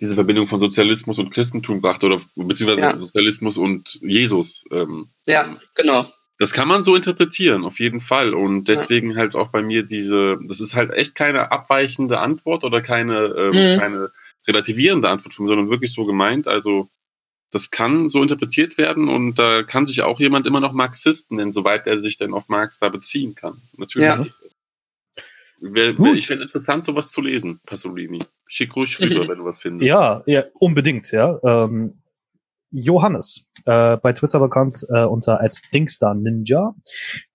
diese 0.00 0.14
Verbindung 0.14 0.46
von 0.46 0.58
Sozialismus 0.58 1.18
und 1.18 1.30
Christentum 1.30 1.80
brachte 1.80 2.06
oder 2.06 2.20
beziehungsweise 2.34 2.80
ja. 2.80 2.96
Sozialismus 2.96 3.58
und 3.58 4.00
Jesus. 4.02 4.64
Ähm, 4.72 5.08
ja, 5.26 5.56
genau. 5.74 6.06
Das 6.40 6.54
kann 6.54 6.68
man 6.68 6.82
so 6.82 6.96
interpretieren, 6.96 7.66
auf 7.66 7.80
jeden 7.80 8.00
Fall. 8.00 8.32
Und 8.32 8.64
deswegen 8.64 9.10
ja. 9.10 9.18
halt 9.18 9.36
auch 9.36 9.48
bei 9.48 9.60
mir 9.60 9.82
diese, 9.82 10.38
das 10.48 10.58
ist 10.58 10.74
halt 10.74 10.90
echt 10.90 11.14
keine 11.14 11.52
abweichende 11.52 12.18
Antwort 12.18 12.64
oder 12.64 12.80
keine, 12.80 13.26
ähm, 13.36 13.74
mhm. 13.74 13.78
keine 13.78 14.10
relativierende 14.48 15.10
Antwort 15.10 15.34
von 15.34 15.44
mir, 15.44 15.50
sondern 15.50 15.68
wirklich 15.68 15.92
so 15.92 16.06
gemeint. 16.06 16.48
Also 16.48 16.88
das 17.50 17.70
kann 17.70 18.08
so 18.08 18.22
interpretiert 18.22 18.78
werden 18.78 19.10
und 19.10 19.38
da 19.38 19.62
kann 19.62 19.84
sich 19.84 20.00
auch 20.00 20.18
jemand 20.18 20.46
immer 20.46 20.60
noch 20.60 20.72
Marxisten 20.72 21.36
nennen, 21.36 21.52
soweit 21.52 21.86
er 21.86 22.00
sich 22.00 22.16
denn 22.16 22.32
auf 22.32 22.48
Marx 22.48 22.78
da 22.78 22.88
beziehen 22.88 23.34
kann. 23.34 23.60
Natürlich. 23.76 24.08
Ja. 24.08 24.24
Wär, 25.60 25.98
wär, 25.98 26.14
ich 26.14 26.26
fände 26.26 26.44
interessant, 26.44 26.86
sowas 26.86 27.10
zu 27.10 27.20
lesen, 27.20 27.60
Pasolini. 27.66 28.22
Schick 28.46 28.74
ruhig 28.76 28.98
rüber, 28.98 29.28
wenn 29.28 29.36
du 29.36 29.44
was 29.44 29.60
findest. 29.60 29.86
Ja, 29.86 30.22
ja, 30.24 30.44
unbedingt, 30.54 31.10
ja. 31.12 31.38
Ähm, 31.44 32.00
Johannes, 32.70 33.46
äh, 33.64 33.96
bei 33.96 34.12
Twitter 34.12 34.40
bekannt 34.40 34.86
äh, 34.92 35.04
unter 35.04 35.40
@thingstar_ninja, 35.72 36.74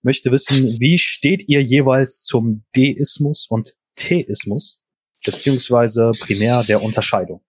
möchte 0.01 0.31
wissen, 0.31 0.79
wie 0.79 0.97
steht 0.97 1.47
ihr 1.47 1.61
jeweils 1.61 2.21
zum 2.21 2.63
Deismus 2.75 3.47
und 3.49 3.73
Theismus, 3.95 4.81
beziehungsweise 5.25 6.11
primär 6.19 6.63
der 6.63 6.81
Unterscheidung? 6.81 7.41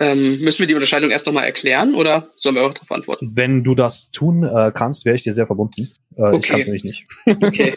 Ähm, 0.00 0.40
müssen 0.40 0.60
wir 0.60 0.66
die 0.68 0.74
Unterscheidung 0.74 1.10
erst 1.10 1.26
nochmal 1.26 1.44
erklären 1.44 1.94
oder 1.96 2.30
sollen 2.36 2.54
wir 2.54 2.62
auch 2.62 2.72
darauf 2.72 2.92
antworten? 2.92 3.32
Wenn 3.34 3.64
du 3.64 3.74
das 3.74 4.10
tun 4.12 4.44
äh, 4.44 4.70
kannst, 4.72 5.04
wäre 5.04 5.16
ich 5.16 5.24
dir 5.24 5.32
sehr 5.32 5.46
verbunden. 5.46 5.92
Äh, 6.16 6.22
okay. 6.22 6.38
Ich 6.38 6.46
kann 6.46 6.60
es 6.60 6.66
nämlich 6.66 6.84
nicht. 6.84 7.06
okay. 7.26 7.74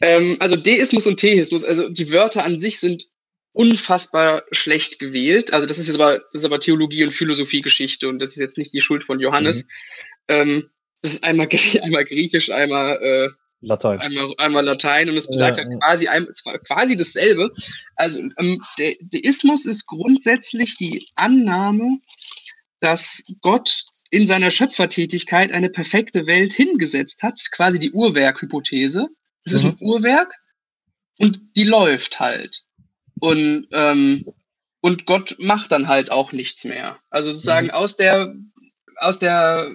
Ähm, 0.00 0.36
also 0.40 0.56
Deismus 0.56 1.06
und 1.06 1.18
Theismus, 1.20 1.62
also 1.62 1.88
die 1.88 2.10
Wörter 2.10 2.44
an 2.44 2.58
sich 2.58 2.80
sind 2.80 3.06
unfassbar 3.52 4.42
schlecht 4.52 4.98
gewählt. 4.98 5.52
Also 5.52 5.66
das 5.66 5.78
ist 5.78 5.88
jetzt 5.88 5.96
aber, 5.96 6.18
das 6.32 6.42
ist 6.42 6.44
aber 6.44 6.60
Theologie 6.60 7.04
und 7.04 7.12
Philosophiegeschichte 7.12 8.08
und 8.08 8.18
das 8.18 8.30
ist 8.30 8.40
jetzt 8.40 8.58
nicht 8.58 8.72
die 8.72 8.80
Schuld 8.80 9.04
von 9.04 9.20
Johannes. 9.20 9.64
Mhm. 9.64 9.68
Ähm, 10.28 10.70
das 11.02 11.14
ist 11.14 11.24
einmal, 11.24 11.48
einmal 11.82 12.04
Griechisch, 12.04 12.50
einmal 12.50 12.98
äh, 13.02 13.28
Latein. 13.62 14.00
Einmal, 14.00 14.34
einmal 14.38 14.64
Latein 14.64 15.10
und 15.10 15.16
es 15.16 15.28
besagt 15.28 15.58
ja, 15.58 15.64
halt 15.64 15.80
quasi, 15.82 16.08
ein, 16.08 16.26
quasi 16.66 16.96
dasselbe. 16.96 17.52
Also 17.96 18.20
ähm, 18.38 18.62
der 18.78 18.94
Deismus 19.00 19.66
ist 19.66 19.86
grundsätzlich 19.86 20.76
die 20.78 21.06
Annahme, 21.14 21.98
dass 22.80 23.22
Gott 23.42 23.84
in 24.10 24.26
seiner 24.26 24.50
Schöpfertätigkeit 24.50 25.52
eine 25.52 25.68
perfekte 25.68 26.26
Welt 26.26 26.54
hingesetzt 26.54 27.22
hat, 27.22 27.38
quasi 27.52 27.78
die 27.78 27.92
Uhrwerk-Hypothese. 27.92 29.08
Es 29.44 29.52
ist 29.52 29.64
mhm. 29.64 29.70
ein 29.70 29.76
Uhrwerk 29.80 30.34
und 31.18 31.40
die 31.54 31.64
läuft 31.64 32.18
halt. 32.18 32.64
Und, 33.20 33.68
ähm, 33.72 34.26
und 34.80 35.06
Gott 35.06 35.36
macht 35.38 35.72
dann 35.72 35.88
halt 35.88 36.10
auch 36.10 36.32
nichts 36.32 36.64
mehr. 36.64 36.98
Also 37.10 37.32
sozusagen 37.32 37.68
mhm. 37.68 37.72
aus 37.72 37.96
der, 37.96 38.34
aus 38.96 39.18
der, 39.18 39.70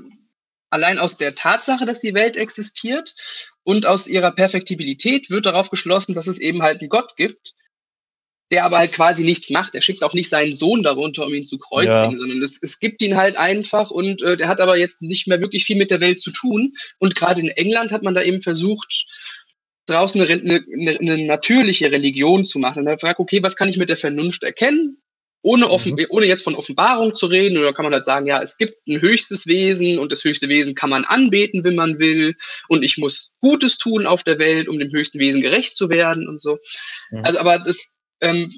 allein 0.69 0.99
aus 0.99 1.17
der 1.17 1.35
Tatsache, 1.35 1.85
dass 1.85 2.01
die 2.01 2.13
Welt 2.13 2.37
existiert 2.37 3.15
und 3.63 3.85
aus 3.85 4.07
ihrer 4.07 4.31
Perfektibilität 4.31 5.29
wird 5.29 5.45
darauf 5.45 5.69
geschlossen, 5.69 6.15
dass 6.15 6.27
es 6.27 6.39
eben 6.39 6.63
halt 6.63 6.81
einen 6.81 6.89
Gott 6.89 7.15
gibt, 7.15 7.53
der 8.51 8.63
aber 8.63 8.77
halt 8.77 8.91
quasi 8.91 9.23
nichts 9.23 9.49
macht. 9.49 9.73
Er 9.73 9.81
schickt 9.81 10.03
auch 10.03 10.13
nicht 10.13 10.29
seinen 10.29 10.53
Sohn 10.53 10.83
darunter, 10.83 11.25
um 11.25 11.33
ihn 11.33 11.45
zu 11.45 11.57
kreuzigen, 11.57 12.11
ja. 12.11 12.17
sondern 12.17 12.43
es, 12.43 12.61
es 12.61 12.79
gibt 12.79 13.01
ihn 13.01 13.15
halt 13.15 13.37
einfach 13.37 13.89
und 13.89 14.21
äh, 14.21 14.37
der 14.37 14.47
hat 14.47 14.61
aber 14.61 14.77
jetzt 14.77 15.01
nicht 15.01 15.27
mehr 15.27 15.41
wirklich 15.41 15.65
viel 15.65 15.77
mit 15.77 15.91
der 15.91 15.99
Welt 15.99 16.19
zu 16.19 16.31
tun. 16.31 16.73
Und 16.99 17.15
gerade 17.15 17.41
in 17.41 17.49
England 17.49 17.91
hat 17.91 18.03
man 18.03 18.13
da 18.13 18.21
eben 18.21 18.41
versucht, 18.41 19.05
draußen 19.85 20.21
eine, 20.21 20.33
eine, 20.33 20.99
eine 20.99 21.25
natürliche 21.25 21.91
Religion 21.91 22.45
zu 22.45 22.59
machen. 22.59 22.79
Und 22.79 22.85
dann 22.85 22.99
fragt, 22.99 23.19
okay, 23.19 23.43
was 23.43 23.55
kann 23.55 23.69
ich 23.69 23.77
mit 23.77 23.89
der 23.89 23.97
Vernunft 23.97 24.43
erkennen? 24.43 25.01
Ohne, 25.41 25.69
offen, 25.69 25.93
mhm. 25.93 26.07
ohne 26.09 26.25
jetzt 26.25 26.43
von 26.43 26.55
Offenbarung 26.55 27.13
zu 27.13 27.27
reden, 27.27 27.59
oder 27.59 27.71
kann 27.71 27.85
man 27.85 27.93
halt 27.93 28.03
sagen, 28.03 28.25
ja, 28.25 28.41
es 28.41 28.57
gibt 28.57 28.73
ein 28.87 28.99
höchstes 28.99 29.45
Wesen 29.45 29.99
und 29.99 30.11
das 30.11 30.23
höchste 30.23 30.49
Wesen 30.49 30.73
kann 30.73 30.89
man 30.89 31.05
anbeten, 31.05 31.63
wenn 31.63 31.75
man 31.75 31.99
will. 31.99 32.35
Und 32.67 32.81
ich 32.81 32.97
muss 32.97 33.35
Gutes 33.41 33.77
tun 33.77 34.07
auf 34.07 34.23
der 34.23 34.39
Welt, 34.39 34.67
um 34.67 34.79
dem 34.79 34.91
höchsten 34.91 35.19
Wesen 35.19 35.41
gerecht 35.41 35.75
zu 35.75 35.89
werden 35.89 36.27
und 36.27 36.41
so. 36.41 36.57
Mhm. 37.11 37.23
Also, 37.23 37.39
aber 37.39 37.59
das, 37.59 37.89
ähm, 38.21 38.51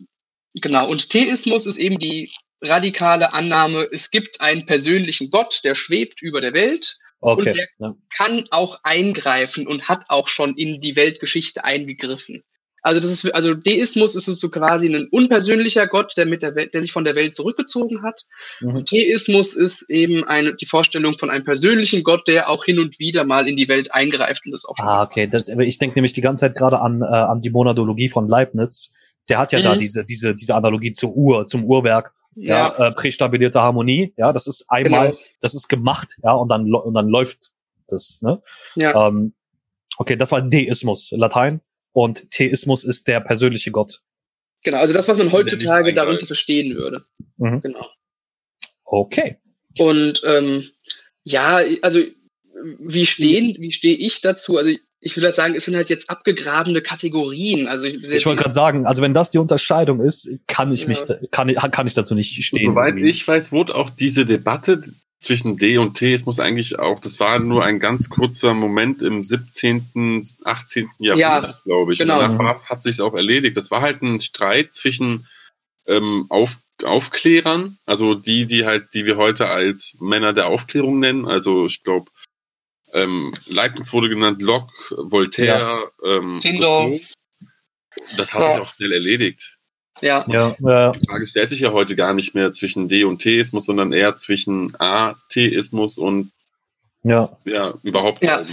genau. 0.53 0.89
Und 0.89 1.09
Theismus 1.09 1.65
ist 1.65 1.77
eben 1.77 1.99
die 1.99 2.31
radikale 2.61 3.33
Annahme, 3.33 3.87
es 3.91 4.09
gibt 4.09 4.39
einen 4.39 4.65
persönlichen 4.65 5.29
Gott, 5.29 5.59
der 5.65 5.75
schwebt 5.75 6.21
über 6.21 6.39
der 6.39 6.53
Welt 6.53 6.97
Okay. 7.19 7.49
Und 7.49 7.57
der 7.57 7.67
ja. 7.79 7.95
kann 8.15 8.45
auch 8.51 8.77
eingreifen 8.83 9.67
und 9.67 9.89
hat 9.89 10.05
auch 10.09 10.27
schon 10.27 10.55
in 10.55 10.79
die 10.79 10.95
Weltgeschichte 10.95 11.63
eingegriffen. 11.63 12.43
Also 12.83 13.01
das 13.01 13.11
ist, 13.11 13.35
also 13.35 13.53
Deismus 13.53 14.15
ist 14.15 14.25
so 14.25 14.49
quasi 14.49 14.87
ein 14.87 15.09
unpersönlicher 15.11 15.87
Gott, 15.87 16.13
der 16.15 16.25
mit 16.25 16.41
der 16.41 16.55
Welt, 16.55 16.73
der 16.73 16.81
sich 16.81 16.93
von 16.93 17.03
der 17.03 17.15
Welt 17.15 17.35
zurückgezogen 17.35 18.01
hat. 18.01 18.21
Mhm. 18.61 18.85
Theismus 18.85 19.57
ist 19.57 19.89
eben 19.89 20.23
eine, 20.23 20.55
die 20.55 20.67
Vorstellung 20.67 21.17
von 21.17 21.29
einem 21.29 21.43
persönlichen 21.43 22.03
Gott, 22.03 22.27
der 22.27 22.49
auch 22.49 22.63
hin 22.63 22.79
und 22.79 22.97
wieder 22.99 23.25
mal 23.25 23.47
in 23.47 23.57
die 23.57 23.67
Welt 23.67 23.93
eingreift 23.93 24.43
und 24.45 24.53
das 24.53 24.63
auch 24.65 24.77
schon. 24.77 24.87
Ah, 24.87 25.03
okay. 25.03 25.27
Das, 25.27 25.49
ich 25.49 25.79
denke 25.79 25.95
nämlich 25.95 26.13
die 26.13 26.21
ganze 26.21 26.41
Zeit 26.41 26.55
gerade 26.55 26.79
an, 26.79 27.01
äh, 27.01 27.05
an 27.05 27.41
die 27.41 27.49
Monadologie 27.49 28.07
von 28.07 28.27
Leibniz. 28.27 28.93
Der 29.27 29.39
hat 29.39 29.51
ja 29.51 29.59
mhm. 29.59 29.63
da 29.63 29.75
diese, 29.75 30.05
diese, 30.05 30.33
diese 30.33 30.55
Analogie 30.55 30.93
zur 30.93 31.13
Uhr, 31.13 31.45
zum 31.47 31.65
Uhrwerk 31.65 32.13
ja, 32.37 32.75
ja 32.77 32.87
äh, 32.87 32.91
prästabilierte 32.91 33.61
Harmonie, 33.61 34.13
ja, 34.17 34.31
das 34.31 34.47
ist 34.47 34.65
einmal, 34.69 35.09
genau. 35.09 35.19
das 35.41 35.53
ist 35.53 35.67
gemacht, 35.67 36.17
ja, 36.23 36.31
und 36.33 36.49
dann 36.49 36.73
und 36.73 36.93
dann 36.93 37.07
läuft 37.07 37.51
das, 37.87 38.19
ne? 38.21 38.41
Ja. 38.75 39.07
Ähm, 39.07 39.33
okay, 39.97 40.15
das 40.15 40.31
war 40.31 40.41
Deismus, 40.41 41.11
Latein, 41.11 41.61
und 41.93 42.29
Theismus 42.31 42.83
ist 42.83 43.07
der 43.07 43.21
persönliche 43.21 43.71
Gott. 43.71 44.01
Genau, 44.63 44.77
also 44.77 44.93
das, 44.93 45.07
was 45.07 45.17
man 45.17 45.31
heutzutage 45.31 45.93
darunter 45.93 46.27
verstehen 46.27 46.75
würde. 46.75 47.05
Mhm. 47.37 47.61
Genau. 47.61 47.87
Okay. 48.83 49.37
Und 49.79 50.21
ähm, 50.25 50.67
ja, 51.23 51.61
also 51.81 52.01
wie 52.79 53.05
stehen, 53.05 53.55
wie 53.59 53.71
stehe 53.71 53.95
ich 53.95 54.21
dazu? 54.21 54.57
Also 54.57 54.71
ich 55.07 55.15
würde 55.15 55.27
halt 55.27 55.35
sagen, 55.35 55.55
es 55.55 55.63
sind 55.63 55.75
halt 55.77 55.89
jetzt 55.89 56.09
abgegrabene 56.09 56.81
Kategorien. 56.81 57.67
Also 57.67 57.87
ich, 57.87 58.03
ich 58.03 58.25
wollte 58.25 58.41
gerade 58.43 58.53
sagen, 58.53 58.85
also 58.85 59.01
wenn 59.01 59.13
das 59.13 59.29
die 59.29 59.37
Unterscheidung 59.37 60.01
ist, 60.01 60.27
kann 60.47 60.71
ich 60.73 60.81
ja. 60.81 60.89
mich, 60.89 61.05
kann, 61.31 61.53
kann 61.53 61.87
ich 61.87 61.93
dazu 61.93 62.13
nicht 62.13 62.43
stehen. 62.43 62.71
Soweit 62.71 62.89
irgendwie. 62.89 63.09
ich 63.09 63.25
weiß, 63.25 63.53
wurde 63.53 63.73
auch 63.75 63.89
diese 63.89 64.25
Debatte 64.25 64.83
zwischen 65.19 65.55
D 65.55 65.77
und 65.77 65.95
T, 65.95 66.13
es 66.13 66.25
muss 66.25 66.41
eigentlich 66.41 66.77
auch, 66.77 66.99
das 66.99 67.21
war 67.21 67.39
nur 67.39 67.63
ein 67.63 67.79
ganz 67.79 68.09
kurzer 68.09 68.53
Moment 68.53 69.01
im 69.01 69.23
17., 69.23 70.21
18. 70.43 70.89
Jahrhundert, 70.99 71.19
ja, 71.19 71.59
glaube 71.63 71.93
ich. 71.93 71.99
Genau. 71.99 72.15
Und 72.15 72.37
danach 72.37 72.69
hat 72.69 72.83
sich 72.83 72.99
auch 73.01 73.13
erledigt. 73.13 73.55
Das 73.55 73.71
war 73.71 73.81
halt 73.81 74.01
ein 74.01 74.19
Streit 74.19 74.73
zwischen 74.73 75.25
ähm, 75.87 76.25
Auf, 76.27 76.57
Aufklärern, 76.83 77.77
also 77.85 78.13
die, 78.13 78.45
die 78.45 78.65
halt, 78.65 78.93
die 78.93 79.05
wir 79.05 79.15
heute 79.15 79.47
als 79.47 79.97
Männer 80.01 80.33
der 80.33 80.47
Aufklärung 80.47 80.99
nennen. 80.99 81.25
Also 81.25 81.65
ich 81.65 81.81
glaube, 81.83 82.11
ähm, 83.03 83.33
Leibniz 83.47 83.93
wurde 83.93 84.09
genannt, 84.09 84.41
Locke, 84.41 84.71
Voltaire, 84.89 85.91
ja. 86.03 86.17
ähm, 86.17 86.39
Rousseau. 86.43 86.99
Das 88.17 88.33
hat 88.33 88.41
ja. 88.41 88.51
sich 88.53 88.61
auch 88.61 88.73
schnell 88.73 88.93
erledigt. 88.93 89.57
Ja. 90.01 90.25
ja. 90.27 90.55
Die 90.91 91.07
Frage 91.07 91.25
stellt 91.25 91.49
sich 91.49 91.59
ja 91.59 91.71
heute 91.71 91.95
gar 91.95 92.13
nicht 92.13 92.35
mehr 92.35 92.53
zwischen 92.53 92.87
D 92.87 93.03
und 93.03 93.19
Theismus, 93.19 93.65
sondern 93.65 93.93
eher 93.93 94.15
zwischen 94.15 94.75
A-Theismus 94.79 95.97
und 95.97 96.31
ja. 97.03 97.37
ja, 97.45 97.73
überhaupt. 97.83 98.21
Ja, 98.23 98.45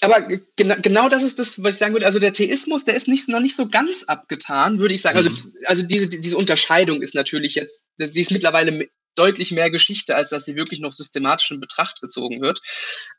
aber 0.00 0.28
genau, 0.56 0.76
genau 0.80 1.08
das 1.08 1.22
ist 1.22 1.38
das, 1.38 1.62
was 1.62 1.74
ich 1.74 1.78
sagen 1.78 1.92
würde. 1.92 2.06
Also 2.06 2.18
der 2.18 2.32
Theismus, 2.32 2.84
der 2.84 2.94
ist 2.94 3.06
nicht, 3.06 3.28
noch 3.28 3.40
nicht 3.40 3.54
so 3.54 3.68
ganz 3.68 4.04
abgetan, 4.04 4.78
würde 4.78 4.94
ich 4.94 5.02
sagen. 5.02 5.18
Also, 5.18 5.30
mhm. 5.30 5.52
also 5.66 5.82
diese, 5.82 6.08
diese 6.08 6.36
Unterscheidung 6.36 7.02
ist 7.02 7.14
natürlich 7.14 7.54
jetzt, 7.56 7.86
die 7.98 8.20
ist 8.20 8.30
mittlerweile 8.30 8.88
deutlich 9.18 9.52
mehr 9.52 9.70
Geschichte, 9.70 10.14
als 10.14 10.30
dass 10.30 10.44
sie 10.44 10.56
wirklich 10.56 10.80
noch 10.80 10.92
systematisch 10.92 11.50
in 11.50 11.60
Betracht 11.60 12.00
gezogen 12.00 12.40
wird. 12.40 12.60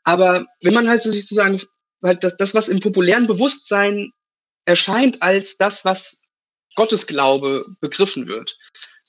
Aber 0.04 0.46
wenn 0.62 0.74
man 0.74 0.88
halt 0.88 1.02
so 1.02 1.10
sich 1.10 1.22
sozusagen, 1.22 1.60
halt 2.02 2.24
das, 2.24 2.36
das, 2.36 2.54
was 2.54 2.68
im 2.68 2.80
populären 2.80 3.26
Bewusstsein 3.26 4.10
erscheint 4.64 5.22
als 5.22 5.56
das, 5.56 5.84
was 5.84 6.22
Gottesglaube 6.76 7.64
begriffen 7.80 8.28
wird, 8.28 8.56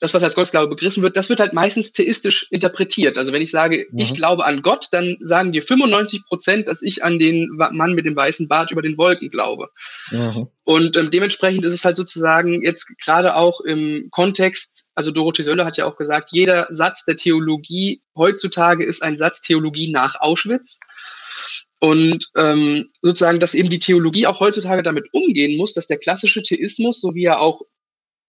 das, 0.02 0.14
was 0.14 0.24
als 0.24 0.34
Gottesglaube 0.34 0.68
begriffen 0.68 1.04
wird, 1.04 1.16
das 1.16 1.28
wird 1.28 1.38
halt 1.38 1.52
meistens 1.52 1.92
theistisch 1.92 2.48
interpretiert. 2.50 3.16
Also 3.16 3.32
wenn 3.32 3.40
ich 3.40 3.52
sage, 3.52 3.86
mhm. 3.92 3.98
ich 4.00 4.14
glaube 4.14 4.44
an 4.44 4.60
Gott, 4.62 4.88
dann 4.90 5.16
sagen 5.20 5.52
dir 5.52 5.62
95 5.62 6.24
Prozent, 6.24 6.66
dass 6.66 6.82
ich 6.82 7.04
an 7.04 7.20
den 7.20 7.48
Mann 7.52 7.92
mit 7.92 8.04
dem 8.04 8.16
weißen 8.16 8.48
Bart 8.48 8.72
über 8.72 8.82
den 8.82 8.98
Wolken 8.98 9.30
glaube. 9.30 9.68
Mhm. 10.10 10.48
Und 10.64 10.96
ähm, 10.96 11.12
dementsprechend 11.12 11.64
ist 11.64 11.74
es 11.74 11.84
halt 11.84 11.96
sozusagen 11.96 12.64
jetzt 12.64 12.98
gerade 12.98 13.36
auch 13.36 13.60
im 13.60 14.08
Kontext, 14.10 14.90
also 14.96 15.12
Dorothee 15.12 15.44
Söller 15.44 15.64
hat 15.64 15.76
ja 15.76 15.86
auch 15.86 15.96
gesagt, 15.96 16.30
jeder 16.32 16.66
Satz 16.70 17.04
der 17.04 17.14
Theologie 17.14 18.02
heutzutage 18.16 18.84
ist 18.84 19.04
ein 19.04 19.18
Satz 19.18 19.40
Theologie 19.40 19.92
nach 19.92 20.16
Auschwitz. 20.18 20.80
Und 21.78 22.28
ähm, 22.36 22.90
sozusagen, 23.02 23.40
dass 23.40 23.54
eben 23.54 23.70
die 23.70 23.80
Theologie 23.80 24.26
auch 24.26 24.40
heutzutage 24.40 24.82
damit 24.82 25.06
umgehen 25.12 25.56
muss, 25.56 25.74
dass 25.74 25.86
der 25.86 25.98
klassische 25.98 26.42
Theismus, 26.42 27.00
so 27.00 27.14
wie 27.14 27.24
er 27.24 27.40
auch 27.40 27.62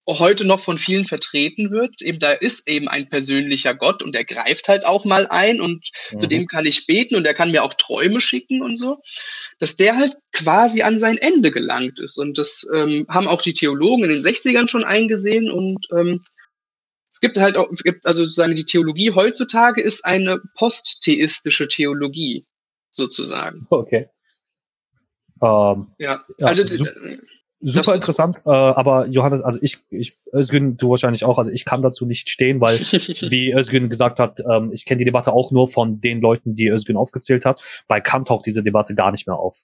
heute 0.07 0.45
noch 0.45 0.59
von 0.59 0.77
vielen 0.77 1.05
vertreten 1.05 1.71
wird. 1.71 2.01
Eben 2.01 2.19
da 2.19 2.31
ist 2.31 2.67
eben 2.67 2.87
ein 2.87 3.09
persönlicher 3.09 3.73
Gott 3.73 4.03
und 4.03 4.15
er 4.15 4.25
greift 4.25 4.67
halt 4.67 4.85
auch 4.85 5.05
mal 5.05 5.27
ein 5.27 5.61
und 5.61 5.89
mhm. 6.11 6.19
zu 6.19 6.27
dem 6.27 6.47
kann 6.47 6.65
ich 6.65 6.85
beten 6.85 7.15
und 7.15 7.25
er 7.25 7.33
kann 7.33 7.51
mir 7.51 7.63
auch 7.63 7.73
Träume 7.73 8.19
schicken 8.19 8.61
und 8.61 8.75
so, 8.75 9.01
dass 9.59 9.77
der 9.77 9.95
halt 9.95 10.17
quasi 10.33 10.81
an 10.81 10.99
sein 10.99 11.17
Ende 11.17 11.51
gelangt 11.51 11.99
ist. 11.99 12.17
Und 12.17 12.37
das 12.37 12.67
ähm, 12.73 13.05
haben 13.09 13.27
auch 13.27 13.41
die 13.41 13.53
Theologen 13.53 14.03
in 14.03 14.09
den 14.09 14.23
60ern 14.23 14.67
schon 14.67 14.83
eingesehen 14.83 15.49
und 15.49 15.77
ähm, 15.95 16.19
es 17.11 17.19
gibt 17.19 17.37
halt 17.37 17.57
auch, 17.57 17.69
gibt 17.83 18.05
also 18.05 18.23
sozusagen 18.23 18.55
die 18.55 18.65
Theologie 18.65 19.11
heutzutage 19.11 19.81
ist 19.81 20.03
eine 20.03 20.41
posttheistische 20.55 21.67
Theologie 21.67 22.45
sozusagen. 22.89 23.67
Okay. 23.69 24.09
Ähm, 25.41 25.93
ja, 25.99 26.23
ja, 26.37 26.47
also 26.47 26.65
super 26.65 26.91
das 27.63 27.87
interessant, 27.87 28.41
äh, 28.45 28.49
aber 28.49 29.07
Johannes, 29.07 29.41
also 29.41 29.57
ich, 29.61 29.77
ich, 29.89 30.17
Özgün, 30.33 30.75
du 30.75 30.89
wahrscheinlich 30.89 31.23
auch, 31.23 31.37
also 31.37 31.49
ich 31.49 31.63
kann 31.63 31.81
dazu 31.81 32.05
nicht 32.05 32.29
stehen, 32.29 32.59
weil, 32.59 32.77
wie 32.79 33.53
Özgün 33.53 33.89
gesagt 33.89 34.19
hat, 34.19 34.41
ähm, 34.49 34.71
ich 34.73 34.85
kenne 34.85 34.99
die 34.99 35.05
Debatte 35.05 35.31
auch 35.31 35.51
nur 35.51 35.69
von 35.69 36.01
den 36.01 36.19
Leuten, 36.19 36.55
die 36.55 36.67
Özgün 36.67 36.97
aufgezählt 36.97 37.45
hat. 37.45 37.61
Bei 37.87 38.01
Kant 38.01 38.27
taucht 38.27 38.45
diese 38.45 38.63
Debatte 38.63 38.95
gar 38.95 39.11
nicht 39.11 39.27
mehr 39.27 39.37
auf. 39.37 39.61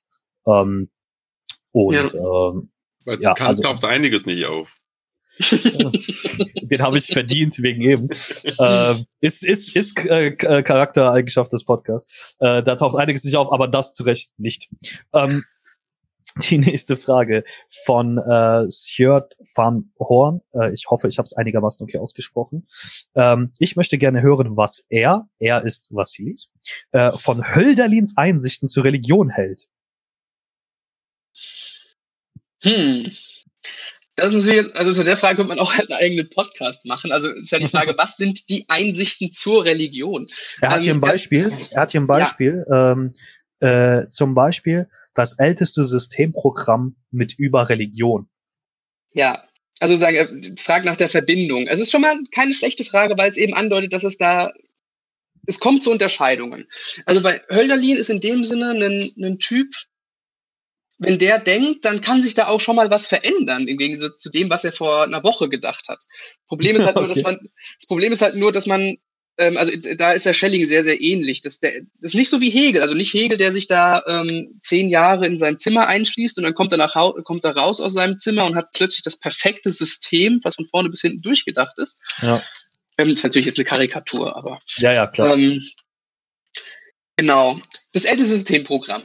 Ähm, 0.47 0.89
und 1.71 1.93
ja. 1.93 2.49
ähm, 2.49 2.71
Bei 3.05 3.15
ja, 3.15 3.33
Kant 3.33 3.49
also, 3.49 3.63
taucht 3.63 3.83
einiges 3.83 4.25
nicht 4.25 4.45
auf. 4.45 4.75
Den 5.39 6.81
habe 6.81 6.97
ich 6.97 7.07
verdient 7.07 7.57
wegen 7.59 7.81
eben. 7.81 8.09
Äh, 8.43 8.95
ist 9.21 9.43
ist, 9.43 9.75
ist 9.75 9.97
äh, 10.05 10.31
Charaktereigenschaft 10.31 11.53
des 11.53 11.63
Podcasts. 11.63 12.35
Äh, 12.39 12.63
da 12.63 12.75
taucht 12.75 12.97
einiges 12.97 13.23
nicht 13.23 13.37
auf, 13.37 13.51
aber 13.53 13.67
das 13.67 13.93
zu 13.93 14.03
Recht 14.03 14.31
nicht. 14.37 14.69
Ähm, 15.13 15.43
die 16.49 16.57
nächste 16.57 16.95
Frage 16.95 17.43
von 17.85 18.17
äh, 18.17 18.69
Sjört 18.69 19.35
van 19.55 19.91
Horn. 19.99 20.41
Äh, 20.53 20.73
ich 20.73 20.89
hoffe, 20.89 21.07
ich 21.07 21.17
habe 21.17 21.25
es 21.25 21.33
einigermaßen 21.33 21.83
okay 21.83 21.97
ausgesprochen. 21.97 22.67
Ähm, 23.15 23.53
ich 23.59 23.75
möchte 23.75 23.97
gerne 23.97 24.21
hören, 24.21 24.57
was 24.57 24.85
er, 24.89 25.27
er 25.39 25.63
ist 25.65 25.93
Vassilis, 25.93 26.49
äh, 26.91 27.11
von 27.17 27.55
Hölderlins 27.55 28.15
Einsichten 28.17 28.67
zur 28.67 28.83
Religion 28.83 29.29
hält. 29.29 29.67
Hm. 32.63 33.11
Das 34.15 34.33
ist 34.33 34.45
natürlich, 34.45 34.75
also 34.75 34.91
zu 34.91 35.03
der 35.05 35.15
Frage 35.15 35.37
könnte 35.37 35.49
man 35.49 35.59
auch 35.59 35.77
einen 35.77 35.93
eigenen 35.93 36.29
Podcast 36.29 36.85
machen. 36.85 37.11
Also 37.11 37.29
ist 37.29 37.51
ja 37.51 37.59
die 37.59 37.69
Frage, 37.69 37.93
was 37.97 38.17
sind 38.17 38.49
die 38.49 38.65
Einsichten 38.67 39.31
zur 39.31 39.63
Religion? 39.63 40.27
Er 40.59 40.71
hat 40.71 40.81
hier 40.81 40.93
ein 40.93 40.97
ähm, 40.97 41.01
Beispiel, 41.01 41.51
er 41.71 41.81
hat 41.81 41.91
hier 41.91 42.01
ein 42.01 42.07
Beispiel, 42.07 42.65
ja. 42.69 42.91
ähm, 42.91 43.13
äh, 43.61 44.07
zum 44.09 44.35
Beispiel, 44.35 44.89
das 45.13 45.37
älteste 45.37 45.83
Systemprogramm 45.83 46.95
mit 47.11 47.33
über 47.37 47.69
Religion? 47.69 48.29
Ja, 49.13 49.41
also 49.79 49.95
sagen, 49.95 50.15
äh, 50.15 50.55
fragt 50.57 50.85
nach 50.85 50.97
der 50.97 51.09
Verbindung. 51.09 51.67
Es 51.67 51.79
ist 51.79 51.91
schon 51.91 52.01
mal 52.01 52.17
keine 52.31 52.53
schlechte 52.53 52.83
Frage, 52.83 53.17
weil 53.17 53.29
es 53.29 53.37
eben 53.37 53.53
andeutet, 53.53 53.93
dass 53.93 54.03
es 54.03 54.17
da 54.17 54.51
es 55.49 55.59
kommt 55.59 55.83
zu 55.83 55.91
Unterscheidungen. 55.91 56.67
Also 57.05 57.21
bei 57.21 57.41
Hölderlin 57.49 57.97
ist 57.97 58.09
in 58.09 58.21
dem 58.21 58.45
Sinne 58.45 58.71
ein, 58.71 59.11
ein 59.17 59.39
Typ, 59.39 59.73
wenn 60.99 61.17
der 61.17 61.39
denkt, 61.39 61.85
dann 61.85 62.01
kann 62.01 62.21
sich 62.21 62.33
da 62.33 62.47
auch 62.47 62.59
schon 62.59 62.75
mal 62.75 62.91
was 62.91 63.07
verändern, 63.07 63.67
im 63.67 63.77
Gegensatz 63.77 64.21
zu 64.21 64.29
dem, 64.29 64.49
was 64.49 64.65
er 64.65 64.73
vor 64.73 65.03
einer 65.03 65.23
Woche 65.23 65.49
gedacht 65.49 65.87
hat. 65.87 66.03
Problem 66.47 66.75
ist 66.75 66.85
halt 66.85 66.97
okay. 66.97 67.05
nur, 67.05 67.15
dass 67.15 67.23
man, 67.23 67.39
das 67.79 67.87
Problem 67.87 68.11
ist 68.11 68.21
halt 68.21 68.35
nur, 68.35 68.51
dass 68.51 68.67
man, 68.67 68.97
ähm, 69.39 69.57
also 69.57 69.71
da 69.97 70.11
ist 70.11 70.25
der 70.25 70.33
Schelling 70.33 70.65
sehr, 70.65 70.83
sehr 70.83 71.01
ähnlich. 71.01 71.41
Das, 71.41 71.59
der, 71.59 71.81
das 72.01 72.11
ist 72.11 72.15
nicht 72.15 72.29
so 72.29 72.41
wie 72.41 72.49
Hegel, 72.49 72.81
also 72.81 72.93
nicht 72.93 73.13
Hegel, 73.13 73.37
der 73.37 73.51
sich 73.51 73.67
da 73.67 74.03
ähm, 74.07 74.59
zehn 74.61 74.89
Jahre 74.89 75.25
in 75.25 75.37
sein 75.37 75.57
Zimmer 75.57 75.87
einschließt 75.87 76.37
und 76.37 76.43
dann 76.43 76.53
kommt 76.53 76.71
er, 76.71 76.77
nach, 76.77 76.93
kommt 77.23 77.43
er 77.43 77.57
raus 77.57 77.81
aus 77.81 77.93
seinem 77.93 78.17
Zimmer 78.17 78.45
und 78.45 78.55
hat 78.55 78.73
plötzlich 78.73 79.01
das 79.01 79.17
perfekte 79.17 79.71
System, 79.71 80.39
was 80.43 80.55
von 80.55 80.65
vorne 80.65 80.89
bis 80.89 81.01
hinten 81.01 81.21
durchgedacht 81.21 81.77
ist. 81.77 81.99
Ja. 82.21 82.43
Ähm, 82.97 83.09
das 83.09 83.19
ist 83.19 83.23
natürlich 83.23 83.47
jetzt 83.47 83.57
eine 83.57 83.65
Karikatur, 83.65 84.35
aber. 84.35 84.59
Ja, 84.77 84.93
ja, 84.93 85.07
klar. 85.07 85.33
Ähm, 85.33 85.61
genau. 87.17 87.59
Das 87.93 88.05
älteste 88.05 88.35
Systemprogramm 88.35 89.03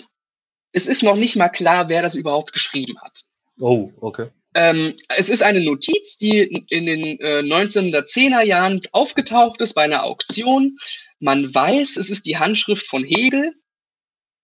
es 0.75 0.89
ist 0.89 1.03
noch 1.03 1.17
nicht 1.17 1.37
mal 1.37 1.49
klar, 1.49 1.89
wer 1.89 2.03
das 2.03 2.17
überhaupt 2.17 2.53
geschrieben 2.53 3.01
hat. 3.01 3.25
Oh, 3.61 3.93
okay. 4.01 4.31
Ähm, 4.55 4.95
es 5.19 5.29
ist 5.29 5.43
eine 5.43 5.61
Notiz, 5.61 6.17
die 6.17 6.39
in 6.71 6.87
den 6.87 7.19
äh, 7.21 7.41
1910er 7.41 8.43
Jahren 8.43 8.81
aufgetaucht 8.93 9.61
ist 9.61 9.75
bei 9.75 9.83
einer 9.83 10.05
Auktion. 10.05 10.79
Man 11.19 11.53
weiß, 11.53 11.97
es 11.97 12.11
ist 12.11 12.27
die 12.27 12.39
Handschrift 12.39 12.87
von 12.87 13.05
Hegel. 13.05 13.55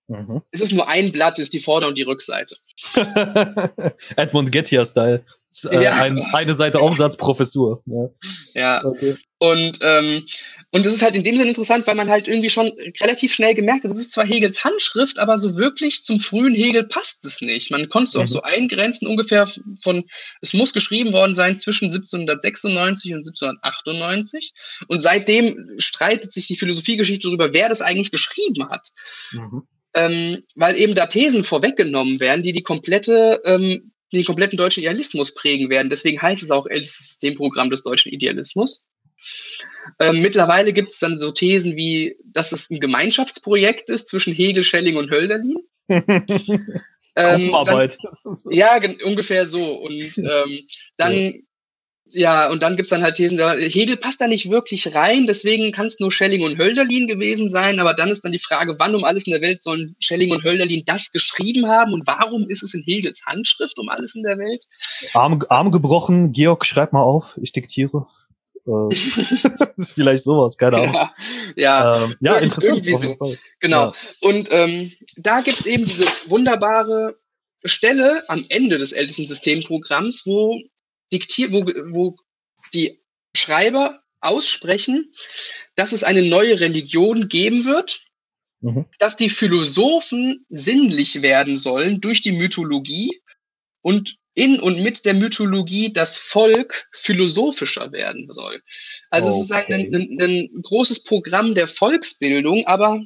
Mhm. 0.08 0.42
Es 0.50 0.60
ist 0.60 0.72
nur 0.72 0.88
ein 0.88 1.12
Blatt, 1.12 1.38
ist 1.38 1.52
die 1.52 1.60
Vorder- 1.60 1.86
und 1.86 1.96
die 1.96 2.02
Rückseite. 2.02 2.56
Edmund 4.16 4.50
Gettier-Style. 4.50 5.24
Äh, 5.70 5.84
ja. 5.84 5.92
ein, 5.94 6.20
eine 6.32 6.54
Seite 6.54 6.80
Aufsatzprofessur. 6.80 7.82
Ja, 7.86 8.08
ja. 8.54 8.84
Okay. 8.84 9.16
Und, 9.42 9.78
ähm, 9.80 10.26
und 10.70 10.84
das 10.84 10.92
ist 10.92 11.02
halt 11.02 11.16
in 11.16 11.24
dem 11.24 11.36
Sinne 11.36 11.48
interessant, 11.48 11.86
weil 11.86 11.94
man 11.94 12.10
halt 12.10 12.28
irgendwie 12.28 12.50
schon 12.50 12.72
relativ 13.00 13.32
schnell 13.32 13.54
gemerkt 13.54 13.84
hat, 13.84 13.90
das 13.90 13.98
ist 13.98 14.12
zwar 14.12 14.26
Hegels 14.26 14.64
Handschrift, 14.64 15.18
aber 15.18 15.38
so 15.38 15.56
wirklich 15.56 16.04
zum 16.04 16.20
frühen 16.20 16.54
Hegel 16.54 16.84
passt 16.84 17.24
es 17.24 17.40
nicht. 17.40 17.70
Man 17.70 17.88
konnte 17.88 18.08
es 18.10 18.14
mhm. 18.14 18.20
auch 18.20 18.26
so 18.26 18.42
eingrenzen, 18.42 19.08
ungefähr 19.08 19.48
von, 19.80 20.04
es 20.42 20.52
muss 20.52 20.74
geschrieben 20.74 21.14
worden 21.14 21.34
sein 21.34 21.56
zwischen 21.56 21.86
1796 21.86 23.14
und 23.14 23.26
1798. 23.26 24.52
Und 24.88 25.00
seitdem 25.00 25.70
streitet 25.78 26.32
sich 26.32 26.46
die 26.46 26.56
Philosophiegeschichte 26.56 27.28
darüber, 27.28 27.54
wer 27.54 27.70
das 27.70 27.80
eigentlich 27.80 28.10
geschrieben 28.10 28.68
hat. 28.70 28.90
Mhm. 29.32 29.62
Ähm, 29.94 30.44
weil 30.54 30.76
eben 30.76 30.94
da 30.94 31.06
Thesen 31.06 31.44
vorweggenommen 31.44 32.20
werden, 32.20 32.42
die 32.42 32.52
die 32.52 32.62
komplette 32.62 33.40
ähm, 33.44 33.89
den 34.12 34.24
kompletten 34.24 34.56
deutschen 34.56 34.80
Idealismus 34.80 35.34
prägen 35.34 35.70
werden. 35.70 35.90
Deswegen 35.90 36.20
heißt 36.20 36.42
es 36.42 36.50
auch 36.50 36.66
ältestes 36.66 37.08
Systemprogramm 37.08 37.70
des 37.70 37.82
deutschen 37.82 38.12
Idealismus. 38.12 38.84
Ähm, 39.98 40.20
mittlerweile 40.20 40.72
gibt 40.72 40.90
es 40.90 40.98
dann 40.98 41.18
so 41.18 41.30
Thesen 41.30 41.76
wie, 41.76 42.16
dass 42.24 42.52
es 42.52 42.70
ein 42.70 42.80
Gemeinschaftsprojekt 42.80 43.90
ist 43.90 44.08
zwischen 44.08 44.34
Hegel, 44.34 44.64
Schelling 44.64 44.96
und 44.96 45.10
Hölderlin. 45.10 45.56
ähm, 45.88 47.52
dann, 47.66 47.88
ja, 48.50 48.80
ungefähr 49.04 49.46
so. 49.46 49.74
Und 49.78 50.18
ähm, 50.18 50.66
dann 50.96 51.42
ja, 52.12 52.50
und 52.50 52.62
dann 52.62 52.76
gibt's 52.76 52.90
dann 52.90 53.02
halt 53.02 53.16
Thesen, 53.16 53.38
Hegel 53.38 53.96
passt 53.96 54.20
da 54.20 54.26
nicht 54.26 54.50
wirklich 54.50 54.94
rein, 54.94 55.26
deswegen 55.26 55.72
kann 55.72 55.86
es 55.86 56.00
nur 56.00 56.12
Schelling 56.12 56.42
und 56.42 56.58
Hölderlin 56.58 57.06
gewesen 57.06 57.48
sein, 57.48 57.78
aber 57.80 57.94
dann 57.94 58.08
ist 58.08 58.24
dann 58.24 58.32
die 58.32 58.38
Frage, 58.38 58.76
wann 58.78 58.94
um 58.94 59.04
alles 59.04 59.26
in 59.26 59.32
der 59.32 59.40
Welt 59.40 59.62
sollen 59.62 59.96
Schelling 60.00 60.32
und 60.32 60.44
Hölderlin 60.44 60.84
das 60.84 61.12
geschrieben 61.12 61.68
haben 61.68 61.92
und 61.92 62.06
warum 62.06 62.48
ist 62.48 62.62
es 62.62 62.74
in 62.74 62.82
Hegels 62.82 63.24
Handschrift 63.26 63.78
um 63.78 63.88
alles 63.88 64.14
in 64.14 64.22
der 64.22 64.38
Welt? 64.38 64.64
Arm, 65.14 65.42
Arm 65.48 65.70
gebrochen, 65.70 66.32
Georg, 66.32 66.66
schreib 66.66 66.92
mal 66.92 67.02
auf, 67.02 67.38
ich 67.42 67.52
diktiere. 67.52 68.06
Äh, 68.66 68.70
das 69.58 69.78
ist 69.78 69.92
vielleicht 69.92 70.24
sowas, 70.24 70.56
keine 70.56 70.78
Ahnung. 70.78 70.94
Ja, 70.94 71.12
ja, 71.56 72.04
ähm, 72.04 72.16
ja 72.20 72.36
interessant. 72.36 72.84
So. 72.84 73.34
Genau. 73.60 73.86
Ja. 73.86 73.94
Und 74.20 74.48
ähm, 74.50 74.92
da 75.16 75.40
gibt's 75.40 75.66
eben 75.66 75.84
diese 75.84 76.04
wunderbare 76.26 77.16
Stelle 77.64 78.24
am 78.28 78.44
Ende 78.48 78.78
des 78.78 78.92
ältesten 78.92 79.26
Systemprogramms, 79.26 80.22
wo 80.26 80.58
diktiert, 81.12 81.52
wo, 81.52 81.64
wo 81.92 82.16
die 82.74 83.00
Schreiber 83.36 84.02
aussprechen, 84.20 85.10
dass 85.76 85.92
es 85.92 86.04
eine 86.04 86.22
neue 86.22 86.60
Religion 86.60 87.28
geben 87.28 87.64
wird, 87.64 88.00
mhm. 88.60 88.86
dass 88.98 89.16
die 89.16 89.30
Philosophen 89.30 90.44
sinnlich 90.48 91.22
werden 91.22 91.56
sollen 91.56 92.00
durch 92.00 92.20
die 92.20 92.32
Mythologie 92.32 93.20
und 93.82 94.16
in 94.34 94.60
und 94.60 94.82
mit 94.82 95.04
der 95.04 95.14
Mythologie 95.14 95.92
das 95.92 96.16
Volk 96.16 96.88
philosophischer 96.92 97.92
werden 97.92 98.30
soll. 98.30 98.62
Also 99.10 99.28
okay. 99.28 99.36
es 99.36 99.42
ist 99.42 99.52
ein, 99.52 99.72
ein, 99.72 100.20
ein, 100.20 100.62
großes 100.62 101.02
Programm 101.02 101.54
der 101.54 101.66
Volksbildung, 101.66 102.64
aber 102.66 103.02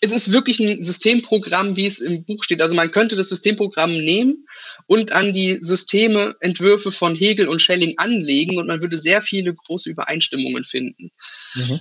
es 0.00 0.12
ist 0.12 0.32
wirklich 0.32 0.60
ein 0.60 0.82
Systemprogramm, 0.82 1.76
wie 1.76 1.86
es 1.86 2.00
im 2.00 2.24
Buch 2.24 2.42
steht. 2.42 2.62
Also 2.62 2.74
man 2.74 2.90
könnte 2.90 3.16
das 3.16 3.28
Systemprogramm 3.28 3.92
nehmen 3.92 4.46
und 4.86 5.12
an 5.12 5.32
die 5.32 5.58
Systeme, 5.60 6.36
Entwürfe 6.40 6.90
von 6.90 7.14
Hegel 7.14 7.48
und 7.48 7.60
Schelling 7.60 7.94
anlegen 7.98 8.58
und 8.58 8.66
man 8.66 8.80
würde 8.80 8.96
sehr 8.96 9.20
viele 9.20 9.54
große 9.54 9.90
Übereinstimmungen 9.90 10.64
finden. 10.64 11.10
Mhm. 11.54 11.80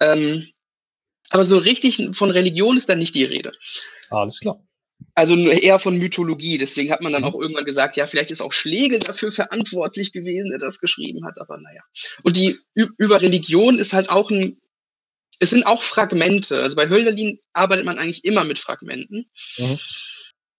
Ähm, 0.00 0.48
aber 1.30 1.44
so 1.44 1.56
richtig 1.56 2.00
von 2.12 2.30
Religion 2.30 2.76
ist 2.76 2.88
da 2.88 2.94
nicht 2.94 3.14
die 3.14 3.24
Rede. 3.24 3.52
Alles 4.10 4.38
klar. 4.38 4.62
Also 5.14 5.34
eher 5.36 5.78
von 5.78 5.96
Mythologie. 5.96 6.58
Deswegen 6.58 6.92
hat 6.92 7.00
man 7.00 7.12
dann 7.12 7.22
mhm. 7.22 7.28
auch 7.28 7.40
irgendwann 7.40 7.64
gesagt, 7.64 7.96
ja, 7.96 8.06
vielleicht 8.06 8.30
ist 8.30 8.42
auch 8.42 8.52
Schlegel 8.52 8.98
dafür 8.98 9.32
verantwortlich 9.32 10.12
gewesen, 10.12 10.50
der 10.50 10.58
das 10.58 10.78
geschrieben 10.78 11.24
hat, 11.24 11.38
aber 11.40 11.56
naja. 11.56 11.82
Und 12.22 12.36
die 12.36 12.58
über 12.74 13.22
Religion 13.22 13.78
ist 13.78 13.94
halt 13.94 14.10
auch 14.10 14.30
ein 14.30 14.60
es 15.38 15.50
sind 15.50 15.66
auch 15.66 15.82
Fragmente. 15.82 16.62
Also 16.62 16.76
bei 16.76 16.88
Hölderlin 16.88 17.38
arbeitet 17.52 17.84
man 17.84 17.98
eigentlich 17.98 18.24
immer 18.24 18.44
mit 18.44 18.58
Fragmenten. 18.58 19.30
Mhm. 19.58 19.78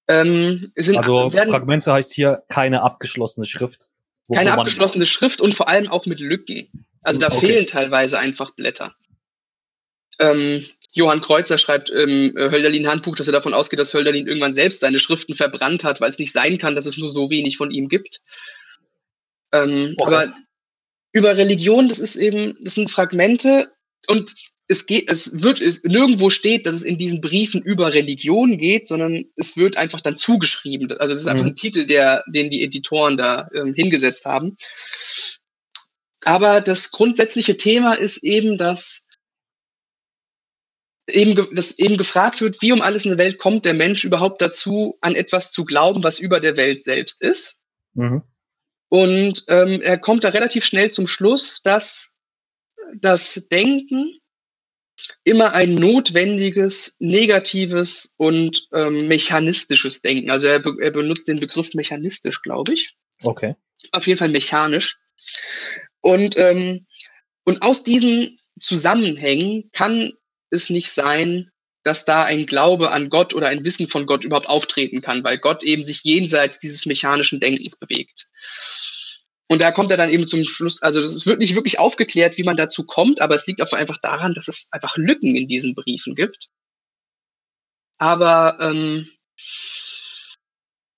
Ähm, 0.08 0.72
also 0.76 1.34
werden, 1.34 1.49
Fragmente 1.49 1.91
heißt 1.91 2.14
hier 2.14 2.44
keine 2.49 2.82
abgeschlossene 2.82 3.45
Schrift. 3.45 3.88
Keine 4.34 4.54
abgeschlossene 4.54 5.06
Schrift 5.06 5.41
und 5.41 5.56
vor 5.56 5.70
allem 5.70 5.88
auch 5.88 6.06
mit 6.06 6.20
Lücken. 6.20 6.86
Also 7.02 7.20
da 7.20 7.28
okay. 7.28 7.40
fehlen 7.40 7.68
teilweise 7.68 8.20
einfach 8.20 8.52
Blätter. 8.52 8.94
Ähm, 10.20 10.66
Johann 10.91 11.22
Kreuzer 11.22 11.58
schreibt 11.58 11.90
im 11.90 12.36
äh, 12.36 12.49
Hölderlin-Handbuch, 12.49 13.16
dass 13.16 13.28
er 13.28 13.34
davon 13.34 13.54
ausgeht, 13.54 13.80
dass 13.80 13.94
Hölderlin 13.94 14.28
irgendwann 14.28 14.54
selbst 14.56 14.82
seine 14.82 14.99
Schriften 14.99 15.36
verbrannt 15.36 15.84
hat, 15.84 16.02
weil 16.02 16.10
es 16.10 16.20
nicht 16.20 16.32
sein 16.32 16.58
kann, 16.58 16.76
dass 16.76 16.88
es 16.88 16.98
nur 16.98 17.08
so 17.08 17.30
wenig 17.30 17.56
von 17.56 17.72
ihm 17.72 17.88
gibt. 17.88 18.22
Ähm, 19.54 19.94
okay. 19.98 20.14
Aber 20.14 20.34
über 21.12 21.38
Religion, 21.38 21.88
das 21.88 21.99
ist 21.99 22.16
eben, 22.16 22.58
das 22.62 22.76
sind 22.76 22.90
Fragmente 22.91 23.72
und 24.08 24.34
es 24.68 24.85
geht, 24.85 25.10
es 25.10 25.44
wird, 25.44 25.61
es 25.61 25.84
nirgendwo 25.84 26.30
steht, 26.30 26.65
dass 26.65 26.76
es 26.76 26.84
in 26.84 26.98
diesen 26.98 27.22
Briefen 27.22 27.61
über 27.61 27.94
Religion 27.94 28.57
geht, 28.57 28.85
sondern 28.85 29.26
es 29.35 29.56
wird 29.56 29.77
einfach 29.77 30.02
dann 30.02 30.18
zugeschrieben. 30.18 30.91
Also 30.91 31.14
das 31.14 31.22
ist 31.22 31.27
einfach 31.27 31.45
mhm. 31.45 31.52
ein 31.52 31.56
Titel, 31.56 31.85
der, 31.85 32.23
den 32.27 32.49
die 32.49 32.64
Editoren 32.64 33.18
da 33.18 33.49
ähm, 33.53 33.73
hingesetzt 33.73 34.26
haben. 34.26 34.57
Aber 36.26 36.60
das 36.60 36.91
grundsätzliche 36.91 37.56
Thema 37.56 37.94
ist 37.94 38.23
eben, 38.23 38.57
dass 38.57 39.07
eben, 41.10 41.35
dass 41.56 41.80
eben 41.80 41.98
gefragt 41.98 42.41
wird, 42.41 42.61
wie 42.61 42.73
um 42.73 42.81
alles 42.81 43.06
in 43.06 43.11
der 43.11 43.18
Welt 43.18 43.38
kommt 43.38 43.64
der 43.64 43.73
Mensch 43.73 44.03
überhaupt 44.03 44.41
dazu, 44.41 44.98
an 44.99 45.15
etwas 45.15 45.52
zu 45.52 45.64
glauben, 45.64 46.03
was 46.03 46.19
über 46.19 46.41
der 46.41 46.57
Welt 46.57 46.84
selbst 46.84 47.22
ist. 47.22 47.60
Mhm. 47.94 48.23
Und 48.89 49.45
ähm, 49.48 49.81
er 49.81 49.98
kommt 49.98 50.26
da 50.26 50.30
relativ 50.30 50.65
schnell 50.65 50.91
zum 50.91 51.07
Schluss, 51.07 51.61
dass 51.61 52.15
das 52.95 53.48
Denken 53.49 54.19
immer 55.24 55.53
ein 55.53 55.76
notwendiges, 55.76 56.98
negatives 56.99 58.14
und 58.18 58.68
ähm, 58.74 59.07
mechanistisches 59.07 60.02
Denken. 60.02 60.30
Also 60.30 60.48
er, 60.48 60.64
er 60.82 60.91
benutzt 60.91 61.28
den 61.28 61.40
Begriff 61.40 61.74
mechanistisch, 61.74 62.41
glaube 62.41 62.74
ich. 62.74 62.95
Okay. 63.24 63.56
Auf 63.91 64.07
jeden 64.07 64.18
Fall 64.18 64.30
mechanisch. 64.30 64.98
Und, 66.02 66.38
ähm, 66.38 66.86
und 67.44 67.61
aus 67.61 67.84
diesen 67.84 68.40
Zusammenhängen 68.60 69.69
kann 69.72 70.14
es 70.49 70.69
nicht 70.69 70.91
sein, 70.91 71.52
dass 71.84 72.06
da 72.06 72.24
ein 72.24 72.45
Glaube 72.45 72.91
an 72.91 73.10
Gott 73.10 73.34
oder 73.34 73.48
ein 73.48 73.64
Wissen 73.64 73.88
von 73.88 74.07
Gott 74.07 74.24
überhaupt 74.24 74.49
auftreten 74.49 75.02
kann, 75.02 75.24
weil 75.24 75.38
Gott 75.38 75.64
eben 75.64 75.86
sich 75.86 76.03
jenseits 76.03 76.60
dieses 76.60 76.86
mechanischen 76.86 77.40
Denkens 77.40 77.78
bewegt. 77.78 78.28
Und 79.49 79.61
da 79.61 79.72
kommt 79.72 79.91
er 79.91 79.98
dann 79.98 80.10
eben 80.10 80.28
zum 80.28 80.44
Schluss, 80.44 80.82
also 80.82 80.99
es 80.99 81.26
wird 81.26 81.40
nicht 81.40 81.56
wirklich 81.56 81.80
aufgeklärt, 81.80 82.38
wie 82.38 82.44
man 82.44 82.57
dazu 82.57 82.86
kommt, 82.86 83.22
aber 83.22 83.34
es 83.36 83.48
liegt 83.48 83.61
einfach 83.61 83.98
daran, 83.98 84.34
dass 84.34 84.49
es 84.49 84.68
einfach 84.72 84.98
Lücken 84.98 85.36
in 85.36 85.48
diesen 85.48 85.74
Briefen 85.74 86.15
gibt. 86.15 86.49
Aber 87.98 88.57
ähm, 88.60 89.07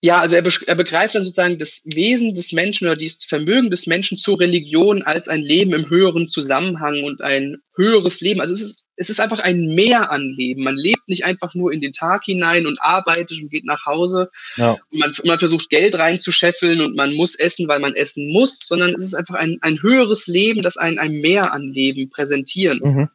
ja, 0.02 0.20
also 0.20 0.36
er, 0.36 0.44
er 0.68 0.76
begreift 0.76 1.16
dann 1.16 1.24
sozusagen 1.24 1.60
das 1.60 1.86
Wesen 1.94 2.34
des 2.34 2.54
Menschen 2.54 2.88
oder 2.88 2.96
das 2.96 3.24
Vermögen 3.26 3.70
des 3.70 3.86
Menschen 3.86 4.18
zur 4.18 4.40
Religion 4.40 5.04
als 5.04 5.28
ein 5.28 5.42
Leben 5.42 5.74
im 5.74 5.90
höheren 5.90 6.26
Zusammenhang 6.26 7.04
und 7.04 7.22
ein 7.22 7.58
höheres 7.76 8.22
Leben. 8.22 8.42
Also 8.42 8.54
es 8.54 8.62
ist 8.62 8.86
es 9.00 9.10
ist 9.10 9.22
einfach 9.22 9.40
ein 9.40 9.74
Mehr 9.76 10.12
an 10.12 10.24
Leben. 10.24 10.64
Man 10.64 10.76
lebt 10.76 11.08
nicht 11.08 11.24
einfach 11.24 11.56
nur 11.56 11.72
in 11.72 11.80
den 11.80 11.94
Tag 11.94 12.26
hinein 12.26 12.68
und 12.68 12.82
arbeitet 12.82 13.42
und 13.42 13.50
geht 13.50 13.64
nach 13.64 13.86
Hause. 13.86 14.30
Ja. 14.58 14.72
Und 14.92 15.00
man, 15.00 15.14
man 15.24 15.40
versucht 15.40 15.70
Geld 15.70 15.98
reinzuscheffeln 15.98 16.82
und 16.82 16.98
man 16.98 17.16
muss 17.16 17.36
essen, 17.36 17.70
weil 17.70 17.80
man 17.80 17.96
essen 17.96 18.30
muss, 18.34 18.60
sondern 18.68 18.94
es 18.96 19.06
ist 19.06 19.14
einfach 19.16 19.36
ein, 19.36 19.58
ein 19.62 19.82
höheres 19.82 20.28
Leben, 20.28 20.62
das 20.62 20.76
ein, 20.76 21.00
ein 21.00 21.14
Mehr 21.14 21.54
an 21.54 21.64
Leben 21.64 22.10
präsentieren. 22.10 22.80
Mhm. 22.84 23.10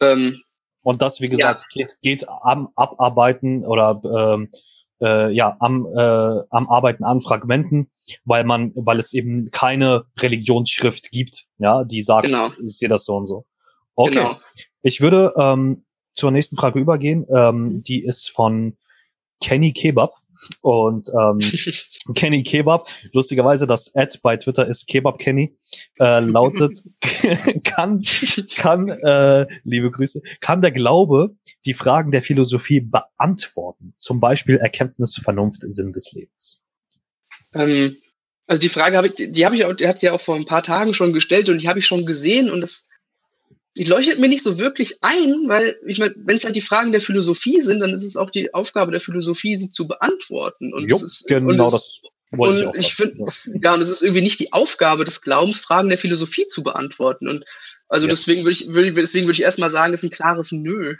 Ähm, 0.00 0.42
und 0.82 1.00
das, 1.00 1.20
wie 1.20 1.28
gesagt, 1.28 1.60
ja. 1.74 1.84
geht, 1.84 1.94
geht 2.02 2.28
am 2.28 2.70
Abarbeiten 2.74 3.64
oder 3.64 4.02
ähm, 4.04 4.50
äh, 5.00 5.32
ja 5.32 5.56
am 5.60 5.86
äh, 5.86 6.42
am 6.50 6.68
Arbeiten 6.68 7.04
an 7.04 7.20
Fragmenten, 7.20 7.88
weil 8.24 8.42
man, 8.42 8.72
weil 8.74 8.98
es 8.98 9.12
eben 9.12 9.50
keine 9.52 10.06
Religionsschrift 10.18 11.12
gibt, 11.12 11.44
ja, 11.58 11.84
die 11.84 12.02
sagt, 12.02 12.26
genau. 12.26 12.50
ich 12.64 12.78
sehe 12.78 12.88
das 12.88 13.04
so 13.04 13.14
und 13.14 13.26
so. 13.26 13.44
Okay, 13.94 14.14
genau. 14.14 14.40
ich 14.82 15.00
würde 15.00 15.32
ähm, 15.36 15.84
zur 16.14 16.30
nächsten 16.30 16.56
Frage 16.56 16.78
übergehen. 16.78 17.26
Ähm, 17.34 17.82
die 17.82 18.04
ist 18.04 18.30
von 18.30 18.76
Kenny 19.42 19.72
Kebab. 19.72 20.12
Und 20.62 21.08
ähm, 21.10 21.38
Kenny 22.14 22.42
Kebab, 22.42 22.88
lustigerweise 23.12 23.66
das 23.66 23.94
Ad 23.94 24.18
bei 24.22 24.36
Twitter 24.36 24.66
ist 24.66 24.86
Kebab 24.86 25.18
Kenny, 25.18 25.58
äh, 25.98 26.20
lautet, 26.20 26.78
kann, 27.64 28.02
kann, 28.56 28.88
äh, 28.88 29.46
liebe 29.64 29.90
Grüße, 29.90 30.22
kann 30.40 30.62
der 30.62 30.72
Glaube 30.72 31.36
die 31.66 31.74
Fragen 31.74 32.10
der 32.10 32.22
Philosophie 32.22 32.80
beantworten? 32.80 33.94
Zum 33.98 34.20
Beispiel 34.20 34.56
Erkenntnis, 34.56 35.16
Vernunft, 35.22 35.60
Sinn 35.66 35.92
des 35.92 36.12
Lebens. 36.12 36.62
Ähm, 37.52 37.96
also 38.46 38.60
die 38.60 38.68
Frage 38.68 38.96
habe 38.96 39.08
ich, 39.08 39.14
die 39.14 39.44
habe 39.44 39.56
ich 39.56 39.64
auch, 39.64 39.74
die 39.74 39.86
hat 39.86 40.00
sie 40.00 40.06
ja 40.06 40.12
auch 40.12 40.20
vor 40.20 40.36
ein 40.36 40.46
paar 40.46 40.62
Tagen 40.62 40.94
schon 40.94 41.12
gestellt 41.12 41.48
und 41.50 41.62
die 41.62 41.68
habe 41.68 41.78
ich 41.78 41.86
schon 41.86 42.06
gesehen 42.06 42.50
und 42.50 42.60
das 42.60 42.89
die 43.76 43.84
leuchtet 43.84 44.18
mir 44.18 44.28
nicht 44.28 44.42
so 44.42 44.58
wirklich 44.58 44.98
ein, 45.02 45.44
weil 45.46 45.78
ich 45.86 45.98
meine, 45.98 46.14
wenn 46.16 46.36
es 46.36 46.44
halt 46.44 46.56
die 46.56 46.60
Fragen 46.60 46.92
der 46.92 47.00
Philosophie 47.00 47.62
sind, 47.62 47.80
dann 47.80 47.90
ist 47.90 48.04
es 48.04 48.16
auch 48.16 48.30
die 48.30 48.52
Aufgabe 48.52 48.90
der 48.90 49.00
Philosophie, 49.00 49.56
sie 49.56 49.70
zu 49.70 49.86
beantworten. 49.86 50.72
Und 50.74 50.88
jo, 50.88 50.96
ist, 50.96 51.26
genau 51.28 51.50
und 51.50 51.72
das 51.72 52.00
wollte 52.32 52.60
ich 52.60 52.66
auch 52.66 52.74
ich 52.74 52.94
finde, 52.94 53.26
ja, 53.62 53.74
und 53.74 53.80
es 53.80 53.88
ist 53.88 54.02
irgendwie 54.02 54.22
nicht 54.22 54.40
die 54.40 54.52
Aufgabe 54.52 55.04
des 55.04 55.22
Glaubens, 55.22 55.60
Fragen 55.60 55.88
der 55.88 55.98
Philosophie 55.98 56.46
zu 56.46 56.62
beantworten. 56.62 57.28
Und 57.28 57.44
also 57.88 58.06
yes. 58.06 58.20
deswegen 58.20 58.44
würde 58.44 58.52
ich, 58.52 58.72
würd, 58.72 58.96
deswegen 58.96 59.26
würde 59.26 59.36
ich 59.36 59.42
erstmal 59.42 59.70
sagen, 59.70 59.92
ist 59.92 60.02
ein 60.02 60.10
klares 60.10 60.52
Nö. 60.52 60.96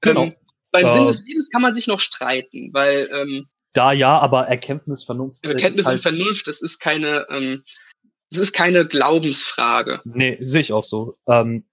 Genau. 0.00 0.24
Ähm, 0.24 0.36
beim 0.72 0.86
äh, 0.86 0.90
Sinn 0.90 1.06
des 1.06 1.24
Lebens 1.24 1.50
kann 1.50 1.62
man 1.62 1.74
sich 1.74 1.86
noch 1.86 2.00
streiten, 2.00 2.70
weil 2.72 3.08
ähm, 3.12 3.48
da 3.72 3.92
ja, 3.92 4.18
aber 4.18 4.48
Erkenntnis, 4.48 5.04
Vernunft. 5.04 5.44
Erkenntnis 5.44 5.86
und 5.86 5.92
halt 5.92 6.00
Vernunft, 6.00 6.46
das 6.48 6.60
ist 6.60 6.78
keine, 6.80 7.26
ähm, 7.30 7.64
das 8.30 8.40
ist 8.40 8.52
keine 8.52 8.86
Glaubensfrage. 8.86 10.00
Nee, 10.04 10.38
sehe 10.40 10.60
ich 10.60 10.72
auch 10.72 10.84
so. 10.84 11.14
Ähm, 11.26 11.64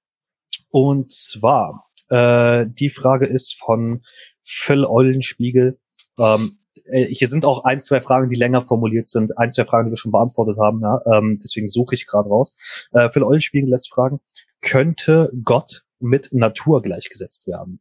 und 0.69 1.11
zwar, 1.11 1.89
äh, 2.09 2.65
die 2.67 2.89
Frage 2.89 3.25
ist 3.25 3.57
von 3.57 4.03
Phil 4.41 4.85
Eulenspiegel. 4.85 5.79
Ähm, 6.17 6.59
äh, 6.85 7.05
hier 7.05 7.27
sind 7.27 7.45
auch 7.45 7.63
ein, 7.63 7.79
zwei 7.79 8.01
Fragen, 8.01 8.29
die 8.29 8.35
länger 8.35 8.61
formuliert 8.61 9.07
sind, 9.07 9.37
ein, 9.37 9.51
zwei 9.51 9.65
Fragen, 9.65 9.87
die 9.87 9.91
wir 9.91 9.97
schon 9.97 10.11
beantwortet 10.11 10.57
haben, 10.59 10.81
ja, 10.81 11.01
ähm, 11.13 11.39
deswegen 11.43 11.69
suche 11.69 11.95
ich 11.95 12.05
gerade 12.05 12.29
raus. 12.29 12.55
Äh, 12.91 13.09
Phil 13.11 13.23
Eulenspiegel 13.23 13.69
lässt 13.69 13.91
fragen, 13.91 14.19
könnte 14.61 15.31
Gott 15.43 15.83
mit 15.99 16.29
Natur 16.31 16.81
gleichgesetzt 16.81 17.47
werden? 17.47 17.79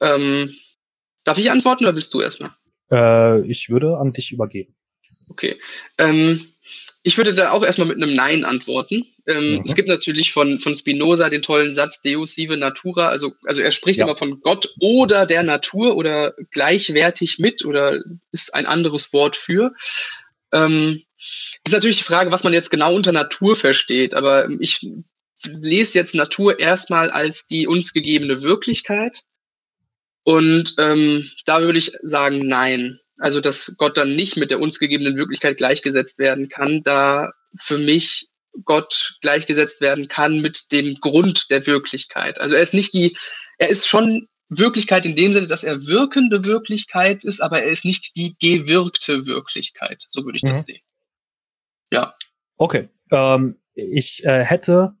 Ähm, 0.00 0.54
darf 1.24 1.38
ich 1.38 1.50
antworten 1.50 1.84
oder 1.84 1.94
willst 1.94 2.12
du 2.14 2.20
erstmal? 2.20 2.52
Äh, 2.90 3.46
ich 3.46 3.70
würde 3.70 3.98
an 3.98 4.12
dich 4.12 4.32
übergeben. 4.32 4.74
Okay. 5.30 5.58
Ähm, 5.98 6.40
ich 7.02 7.16
würde 7.16 7.34
da 7.34 7.52
auch 7.52 7.64
erstmal 7.64 7.88
mit 7.88 7.96
einem 7.96 8.12
Nein 8.12 8.44
antworten. 8.44 9.06
Ähm, 9.30 9.54
mhm. 9.54 9.62
Es 9.64 9.74
gibt 9.74 9.88
natürlich 9.88 10.32
von, 10.32 10.58
von 10.58 10.74
Spinoza 10.74 11.28
den 11.28 11.42
tollen 11.42 11.74
Satz 11.74 12.02
Deus 12.02 12.34
sive 12.34 12.56
natura, 12.56 13.08
also, 13.08 13.32
also 13.44 13.62
er 13.62 13.72
spricht 13.72 14.00
ja. 14.00 14.06
immer 14.06 14.16
von 14.16 14.40
Gott 14.40 14.68
oder 14.80 15.26
der 15.26 15.42
Natur 15.42 15.96
oder 15.96 16.34
gleichwertig 16.50 17.38
mit 17.38 17.64
oder 17.64 18.00
ist 18.32 18.54
ein 18.54 18.66
anderes 18.66 19.12
Wort 19.12 19.36
für. 19.36 19.72
Ähm, 20.52 21.02
ist 21.64 21.72
natürlich 21.72 21.98
die 21.98 22.04
Frage, 22.04 22.32
was 22.32 22.44
man 22.44 22.52
jetzt 22.52 22.70
genau 22.70 22.94
unter 22.94 23.12
Natur 23.12 23.54
versteht, 23.54 24.14
aber 24.14 24.48
ich 24.60 24.86
lese 25.46 25.98
jetzt 25.98 26.14
Natur 26.14 26.58
erstmal 26.58 27.10
als 27.10 27.46
die 27.46 27.66
uns 27.66 27.92
gegebene 27.92 28.42
Wirklichkeit. 28.42 29.20
Und 30.24 30.74
ähm, 30.78 31.28
da 31.46 31.62
würde 31.62 31.78
ich 31.78 31.92
sagen, 32.02 32.46
nein. 32.46 32.98
Also, 33.18 33.40
dass 33.40 33.74
Gott 33.76 33.96
dann 33.96 34.16
nicht 34.16 34.36
mit 34.36 34.50
der 34.50 34.60
uns 34.60 34.78
gegebenen 34.78 35.16
Wirklichkeit 35.16 35.58
gleichgesetzt 35.58 36.18
werden 36.18 36.48
kann, 36.48 36.82
da 36.82 37.32
für 37.54 37.78
mich 37.78 38.29
Gott 38.64 39.16
gleichgesetzt 39.20 39.80
werden 39.80 40.08
kann 40.08 40.40
mit 40.40 40.72
dem 40.72 40.94
Grund 40.94 41.50
der 41.50 41.66
Wirklichkeit. 41.66 42.40
Also 42.40 42.56
er 42.56 42.62
ist 42.62 42.74
nicht 42.74 42.94
die, 42.94 43.16
er 43.58 43.68
ist 43.68 43.86
schon 43.86 44.28
Wirklichkeit 44.48 45.06
in 45.06 45.14
dem 45.14 45.32
Sinne, 45.32 45.46
dass 45.46 45.62
er 45.62 45.86
wirkende 45.86 46.44
Wirklichkeit 46.44 47.24
ist, 47.24 47.40
aber 47.40 47.62
er 47.62 47.70
ist 47.70 47.84
nicht 47.84 48.16
die 48.16 48.36
gewirkte 48.40 49.26
Wirklichkeit. 49.26 50.06
So 50.08 50.24
würde 50.24 50.36
ich 50.36 50.42
das 50.42 50.58
mhm. 50.58 50.72
sehen. 50.72 50.82
Ja. 51.92 52.14
Okay. 52.56 52.88
Ähm, 53.12 53.60
ich 53.74 54.24
äh, 54.24 54.44
hätte 54.44 54.94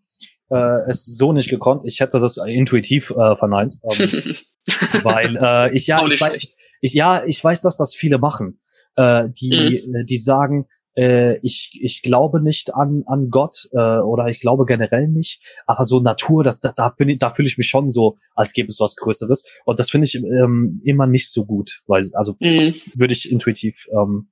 äh, 0.50 0.88
es 0.88 1.04
so 1.04 1.32
nicht 1.32 1.50
gekonnt. 1.50 1.82
Ich 1.84 2.00
hätte 2.00 2.18
das 2.18 2.36
intuitiv 2.36 3.10
äh, 3.10 3.36
verneint, 3.36 3.76
ähm, 3.82 4.08
weil 5.02 5.36
äh, 5.36 5.74
ich 5.74 5.86
ja, 5.86 6.04
ich 6.06 6.20
weiß, 6.20 6.56
ich, 6.80 6.94
ja, 6.94 7.24
ich 7.24 7.42
weiß, 7.42 7.60
dass 7.60 7.76
das 7.76 7.94
viele 7.94 8.18
machen, 8.18 8.60
äh, 8.96 9.24
die, 9.28 9.84
mhm. 9.86 10.06
die 10.06 10.16
sagen, 10.16 10.66
äh, 10.96 11.38
ich, 11.38 11.78
ich 11.82 12.02
glaube 12.02 12.42
nicht 12.42 12.74
an, 12.74 13.04
an 13.06 13.30
Gott 13.30 13.68
äh, 13.72 13.98
oder 13.98 14.26
ich 14.26 14.40
glaube 14.40 14.64
generell 14.66 15.08
nicht, 15.08 15.62
aber 15.66 15.84
so 15.84 16.00
Natur, 16.00 16.44
das, 16.44 16.60
da, 16.60 16.72
da 16.72 16.90
bin 16.90 17.08
ich, 17.08 17.18
da 17.18 17.30
fühle 17.30 17.48
ich 17.48 17.58
mich 17.58 17.68
schon 17.68 17.90
so, 17.90 18.16
als 18.34 18.52
gäbe 18.52 18.68
es 18.68 18.80
was 18.80 18.96
Größeres. 18.96 19.44
Und 19.64 19.78
das 19.78 19.90
finde 19.90 20.06
ich 20.06 20.14
ähm, 20.14 20.80
immer 20.84 21.06
nicht 21.06 21.30
so 21.30 21.46
gut, 21.46 21.82
weil 21.86 22.02
also 22.14 22.36
mhm. 22.40 22.74
würde 22.94 23.12
ich 23.12 23.30
intuitiv 23.30 23.86
ähm, 23.92 24.30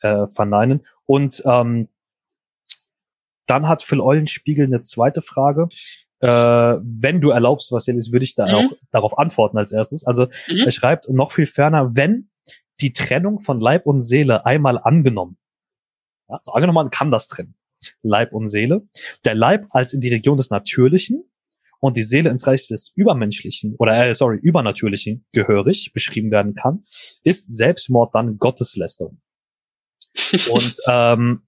äh, 0.00 0.26
verneinen. 0.28 0.86
Und 1.06 1.42
ähm, 1.46 1.88
dann 3.46 3.68
hat 3.68 3.82
Phil 3.82 4.00
Eulenspiegel 4.00 4.66
eine 4.66 4.80
zweite 4.80 5.22
Frage. 5.22 5.68
Äh, 6.20 6.28
wenn 6.28 7.20
du 7.20 7.30
erlaubst, 7.30 7.72
was 7.72 7.86
ist, 7.88 8.12
würde 8.12 8.24
ich 8.24 8.34
da 8.34 8.46
mhm. 8.46 8.54
auch 8.54 8.72
darauf 8.90 9.18
antworten 9.18 9.58
als 9.58 9.72
erstes. 9.72 10.04
Also 10.04 10.26
mhm. 10.48 10.64
er 10.64 10.70
schreibt 10.70 11.08
noch 11.08 11.32
viel 11.32 11.46
ferner, 11.46 11.94
wenn 11.94 12.30
die 12.80 12.92
Trennung 12.92 13.38
von 13.38 13.60
Leib 13.60 13.86
und 13.86 14.00
Seele 14.00 14.44
einmal 14.44 14.78
angenommen. 14.78 15.38
Ja, 16.28 16.36
also 16.36 16.52
angenommen, 16.52 16.76
man 16.76 16.90
kann 16.90 17.10
das 17.10 17.28
trennen. 17.28 17.54
Leib 18.02 18.32
und 18.32 18.48
Seele. 18.48 18.88
Der 19.24 19.34
Leib 19.34 19.66
als 19.70 19.92
in 19.92 20.00
die 20.00 20.08
Region 20.08 20.36
des 20.36 20.50
Natürlichen 20.50 21.24
und 21.80 21.96
die 21.96 22.02
Seele 22.02 22.30
ins 22.30 22.46
Reich 22.46 22.66
des 22.68 22.92
Übermenschlichen 22.94 23.76
oder 23.78 24.06
äh, 24.06 24.14
sorry, 24.14 24.38
Übernatürlichen 24.38 25.26
gehörig 25.32 25.92
beschrieben 25.92 26.30
werden 26.30 26.54
kann, 26.54 26.84
ist 27.22 27.54
Selbstmord 27.54 28.14
dann 28.14 28.38
Gotteslästerung. 28.38 29.20
Und 30.50 30.74
ähm, 30.88 31.42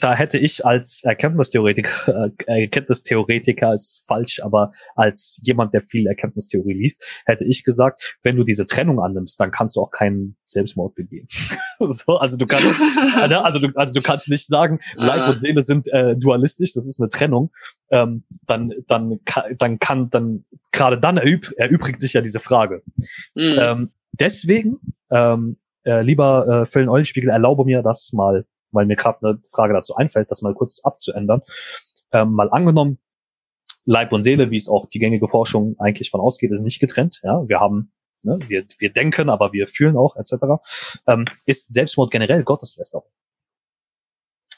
da 0.00 0.14
hätte 0.14 0.38
ich 0.38 0.64
als 0.64 1.02
Erkenntnistheoretiker, 1.04 2.30
äh, 2.46 2.62
Erkenntnistheoretiker 2.62 3.72
ist 3.72 4.04
falsch, 4.06 4.40
aber 4.42 4.72
als 4.94 5.40
jemand, 5.42 5.74
der 5.74 5.82
viel 5.82 6.06
Erkenntnistheorie 6.06 6.74
liest, 6.74 7.04
hätte 7.26 7.44
ich 7.44 7.64
gesagt, 7.64 8.16
wenn 8.22 8.36
du 8.36 8.44
diese 8.44 8.66
Trennung 8.66 9.00
annimmst, 9.00 9.38
dann 9.40 9.50
kannst 9.50 9.76
du 9.76 9.80
auch 9.80 9.90
keinen 9.90 10.36
Selbstmord 10.46 10.94
begehen. 10.94 11.26
so, 11.78 12.18
also 12.18 12.36
du 12.36 12.46
kannst, 12.46 12.74
also, 13.16 13.36
also, 13.36 13.58
du, 13.58 13.68
also 13.74 13.94
du 13.94 14.02
kannst 14.02 14.28
nicht 14.28 14.46
sagen, 14.46 14.80
Leib 14.96 15.28
und 15.28 15.40
Seele 15.40 15.62
sind 15.62 15.88
äh, 15.92 16.16
dualistisch, 16.16 16.72
das 16.72 16.86
ist 16.86 17.00
eine 17.00 17.08
Trennung. 17.08 17.50
Ähm, 17.90 18.24
dann, 18.46 18.72
dann, 18.88 19.20
dann 19.58 19.78
kann, 19.78 20.10
dann 20.10 20.44
gerade 20.72 20.98
dann 20.98 21.16
erüb, 21.16 21.52
erübrigt 21.56 22.00
sich 22.00 22.14
ja 22.14 22.20
diese 22.20 22.40
Frage. 22.40 22.82
Mhm. 23.34 23.58
Ähm, 23.58 23.90
deswegen 24.12 24.78
ähm, 25.10 25.58
äh, 25.84 26.02
lieber 26.02 26.62
äh, 26.62 26.66
Phil 26.66 26.88
Eulenspiegel, 26.88 27.30
erlaube 27.30 27.64
mir 27.64 27.82
das 27.82 28.12
mal, 28.12 28.46
weil 28.72 28.86
mir 28.86 28.96
gerade 28.96 29.18
eine 29.22 29.42
Frage 29.50 29.74
dazu 29.74 29.94
einfällt, 29.94 30.30
das 30.30 30.42
mal 30.42 30.54
kurz 30.54 30.80
abzuändern. 30.80 31.42
Ähm, 32.12 32.32
mal 32.32 32.50
angenommen, 32.50 32.98
Leib 33.84 34.12
und 34.12 34.22
Seele, 34.22 34.50
wie 34.50 34.56
es 34.56 34.68
auch 34.68 34.86
die 34.86 34.98
gängige 34.98 35.28
Forschung 35.28 35.76
eigentlich 35.78 36.10
von 36.10 36.20
ausgeht, 36.20 36.50
ist 36.50 36.62
nicht 36.62 36.80
getrennt. 36.80 37.20
Ja, 37.22 37.46
wir 37.48 37.60
haben, 37.60 37.92
ne, 38.24 38.38
wir, 38.46 38.64
wir 38.78 38.92
denken, 38.92 39.28
aber 39.28 39.52
wir 39.52 39.66
fühlen 39.66 39.96
auch, 39.96 40.16
etc. 40.16 40.62
Ähm, 41.06 41.24
ist 41.44 41.72
Selbstmord 41.72 42.10
generell 42.10 42.42
Gotteslästerung, 42.44 43.06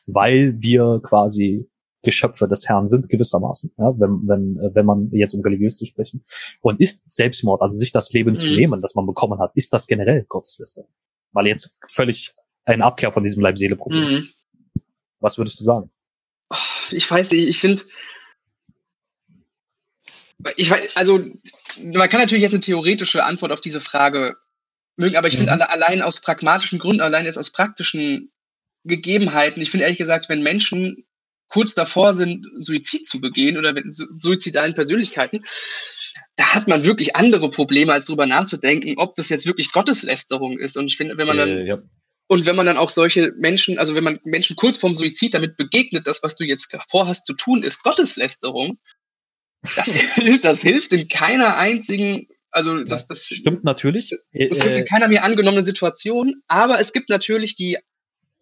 weil 0.07 0.55
wir 0.59 1.01
quasi 1.03 1.69
Geschöpfe 2.03 2.47
des 2.47 2.69
Herrn 2.69 2.87
sind, 2.87 3.09
gewissermaßen, 3.09 3.73
ja, 3.79 3.99
wenn, 3.99 4.29
wenn, 4.29 4.75
wenn 4.75 4.87
man 4.87 5.11
jetzt 5.11 5.35
um 5.35 5.43
religiös 5.43 5.77
zu 5.77 5.87
sprechen. 5.87 6.25
Und 6.61 6.81
ist 6.81 7.11
Selbstmord, 7.11 7.61
also 7.63 7.77
sich 7.77 7.91
das 7.91 8.13
Leben 8.13 8.31
mhm. 8.31 8.37
zu 8.37 8.47
nehmen, 8.47 8.81
das 8.81 8.95
man 8.95 9.07
bekommen 9.07 9.41
hat, 9.41 9.51
ist 9.57 9.73
das 9.73 9.89
generell 9.89 10.25
Gotteslästerung? 10.29 10.89
Weil 11.33 11.47
jetzt 11.47 11.77
völlig 11.91 12.35
ein 12.65 12.83
Abkehr 12.83 13.13
von 13.13 13.23
diesem 13.23 13.43
Leib-Seele-Problem. 13.43 14.13
Mhm. 14.13 14.31
Was 15.21 15.39
würdest 15.39 15.59
du 15.61 15.65
sagen? 15.65 15.91
Ich 16.91 17.11
weiß 17.11 17.31
nicht, 17.33 17.49
ich 17.49 17.59
finde, 17.59 17.83
ich 20.57 20.71
weiß, 20.71 20.97
also 20.97 21.25
man 21.81 22.09
kann 22.09 22.21
natürlich 22.21 22.43
jetzt 22.43 22.55
eine 22.55 22.61
theoretische 22.61 23.25
Antwort 23.25 23.53
auf 23.53 23.61
diese 23.61 23.81
Frage 23.81 24.37
mögen, 24.97 25.17
aber 25.17 25.29
ich 25.29 25.37
finde 25.37 25.55
mhm. 25.55 25.63
allein 25.63 26.03
aus 26.03 26.21
pragmatischen 26.21 26.79
Gründen, 26.79 27.01
allein 27.01 27.25
jetzt 27.25 27.39
aus 27.39 27.51
praktischen 27.51 28.33
Gegebenheiten, 28.85 29.61
ich 29.61 29.71
finde 29.71 29.85
ehrlich 29.85 29.99
gesagt, 29.99 30.29
wenn 30.29 30.43
Menschen 30.43 31.05
kurz 31.49 31.75
davor 31.75 32.15
sind, 32.15 32.47
Suizid 32.57 33.07
zu 33.07 33.21
begehen 33.21 33.57
oder 33.57 33.73
mit 33.73 33.85
suizidalen 33.89 34.75
Persönlichkeiten, 34.75 35.45
da 36.37 36.55
hat 36.55 36.69
man 36.69 36.85
wirklich 36.85 37.17
andere 37.17 37.51
Probleme, 37.51 37.93
als 37.93 38.07
darüber 38.07 38.27
nachzudenken, 38.27 38.95
ob 38.97 39.17
das 39.17 39.29
jetzt 39.29 39.47
wirklich 39.47 39.73
Gotteslästerung 39.73 40.59
ist. 40.59 40.77
Und 40.77 40.87
ich 40.87 40.97
finde, 40.97 41.17
wenn 41.17 41.27
man 41.27 41.37
dann, 41.37 41.49
äh, 41.49 41.67
ja. 41.67 41.83
und 42.29 42.47
wenn 42.47 42.57
man 42.57 42.67
dann 42.67 42.77
auch 42.77 42.91
solche 42.91 43.33
Menschen, 43.39 43.79
also 43.79 43.95
wenn 43.95 44.05
man 44.05 44.21
Menschen 44.25 44.57
kurz 44.57 44.77
vorm 44.77 44.95
Suizid 44.95 45.35
damit 45.35 45.57
begegnet, 45.57 46.07
das, 46.07 46.23
was 46.23 46.37
du 46.37 46.45
jetzt 46.45 46.77
vorhast 46.89 47.27
zu 47.27 47.35
tun, 47.35 47.63
ist 47.63 47.83
Gotteslästerung, 47.83 48.79
Das 49.75 49.87
hilft, 50.15 50.45
das 50.45 50.63
hilft 50.63 50.93
in 50.93 51.09
keiner 51.09 51.57
einzigen, 51.57 52.29
also 52.51 52.85
das, 52.85 53.09
das, 53.09 53.29
das 53.29 53.39
stimmt 53.39 53.65
natürlich. 53.65 54.11
Das 54.11 54.63
hilft 54.63 54.77
in 54.77 54.83
äh, 54.83 54.85
keiner 54.85 55.09
mir 55.09 55.25
angenommenen 55.25 55.65
Situation, 55.65 56.43
aber 56.47 56.81
es 56.81 56.93
gibt 56.93 57.09
natürlich 57.09 57.57
die 57.57 57.79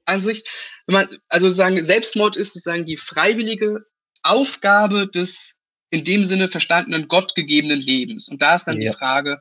Ansicht, 0.04 0.46
wenn 0.86 0.94
man, 0.94 1.08
also 1.28 1.50
sagen, 1.50 1.82
Selbstmord 1.82 2.36
ist 2.36 2.54
sozusagen 2.54 2.84
die 2.84 2.96
freiwillige 2.96 3.86
Aufgabe 4.22 5.08
des 5.08 5.56
in 5.94 6.04
dem 6.04 6.24
Sinne 6.24 6.48
verstandenen 6.48 7.06
gottgegebenen 7.06 7.80
Lebens. 7.80 8.28
Und 8.28 8.42
da 8.42 8.56
ist 8.56 8.64
dann 8.64 8.80
ja. 8.80 8.90
die 8.90 8.96
Frage, 8.96 9.40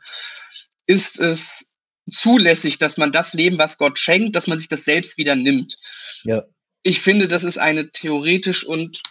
ist 0.86 1.20
es 1.20 1.74
zulässig, 2.10 2.78
dass 2.78 2.98
man 2.98 3.12
das 3.12 3.34
Leben, 3.34 3.58
was 3.58 3.80
Gott 3.80 3.98
schenkt, 3.98 4.36
dass 4.36 4.48
man 4.48 4.60
sich 4.60 4.68
das 4.68 4.86
selbst 4.86 5.18
wieder 5.18 5.36
nimmt? 5.36 5.78
Ja. 6.24 6.44
Ich 6.84 7.02
finde, 7.02 7.28
das 7.28 7.44
ist 7.44 7.58
eine 7.58 7.90
theoretisch 7.90 8.66
und 8.66 9.02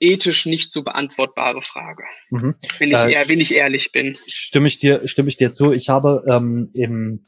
ethisch 0.00 0.46
nicht 0.46 0.70
zu 0.70 0.84
beantwortbare 0.84 1.62
Frage. 1.62 2.04
Mhm. 2.30 2.54
Wenn, 2.78 2.90
ich, 2.90 2.98
äh, 2.98 3.28
wenn 3.28 3.40
ich 3.40 3.54
ehrlich 3.54 3.92
bin. 3.92 4.16
Stimme 4.26 4.66
ich 4.66 4.78
dir, 4.78 5.06
stimme 5.06 5.28
ich 5.28 5.36
dir 5.36 5.50
zu. 5.50 5.72
Ich 5.72 5.88
habe 5.88 6.24
ähm, 6.28 6.70
im, 6.74 7.26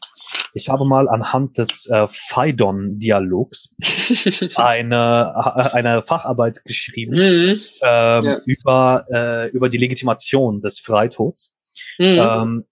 ich 0.54 0.68
habe 0.68 0.84
mal 0.84 1.08
anhand 1.08 1.58
des 1.58 1.86
äh, 1.86 2.06
Phaidon-Dialogs 2.08 3.74
eine, 4.56 5.34
äh, 5.36 5.76
eine 5.76 6.02
Facharbeit 6.02 6.64
geschrieben 6.64 7.14
mhm. 7.14 7.60
ähm, 7.82 8.24
ja. 8.24 8.38
über, 8.46 9.06
äh, 9.10 9.50
über 9.50 9.68
die 9.68 9.78
Legitimation 9.78 10.60
des 10.60 10.78
Freitods. 10.78 11.54
Mhm. 11.98 12.06
Ähm, 12.06 12.64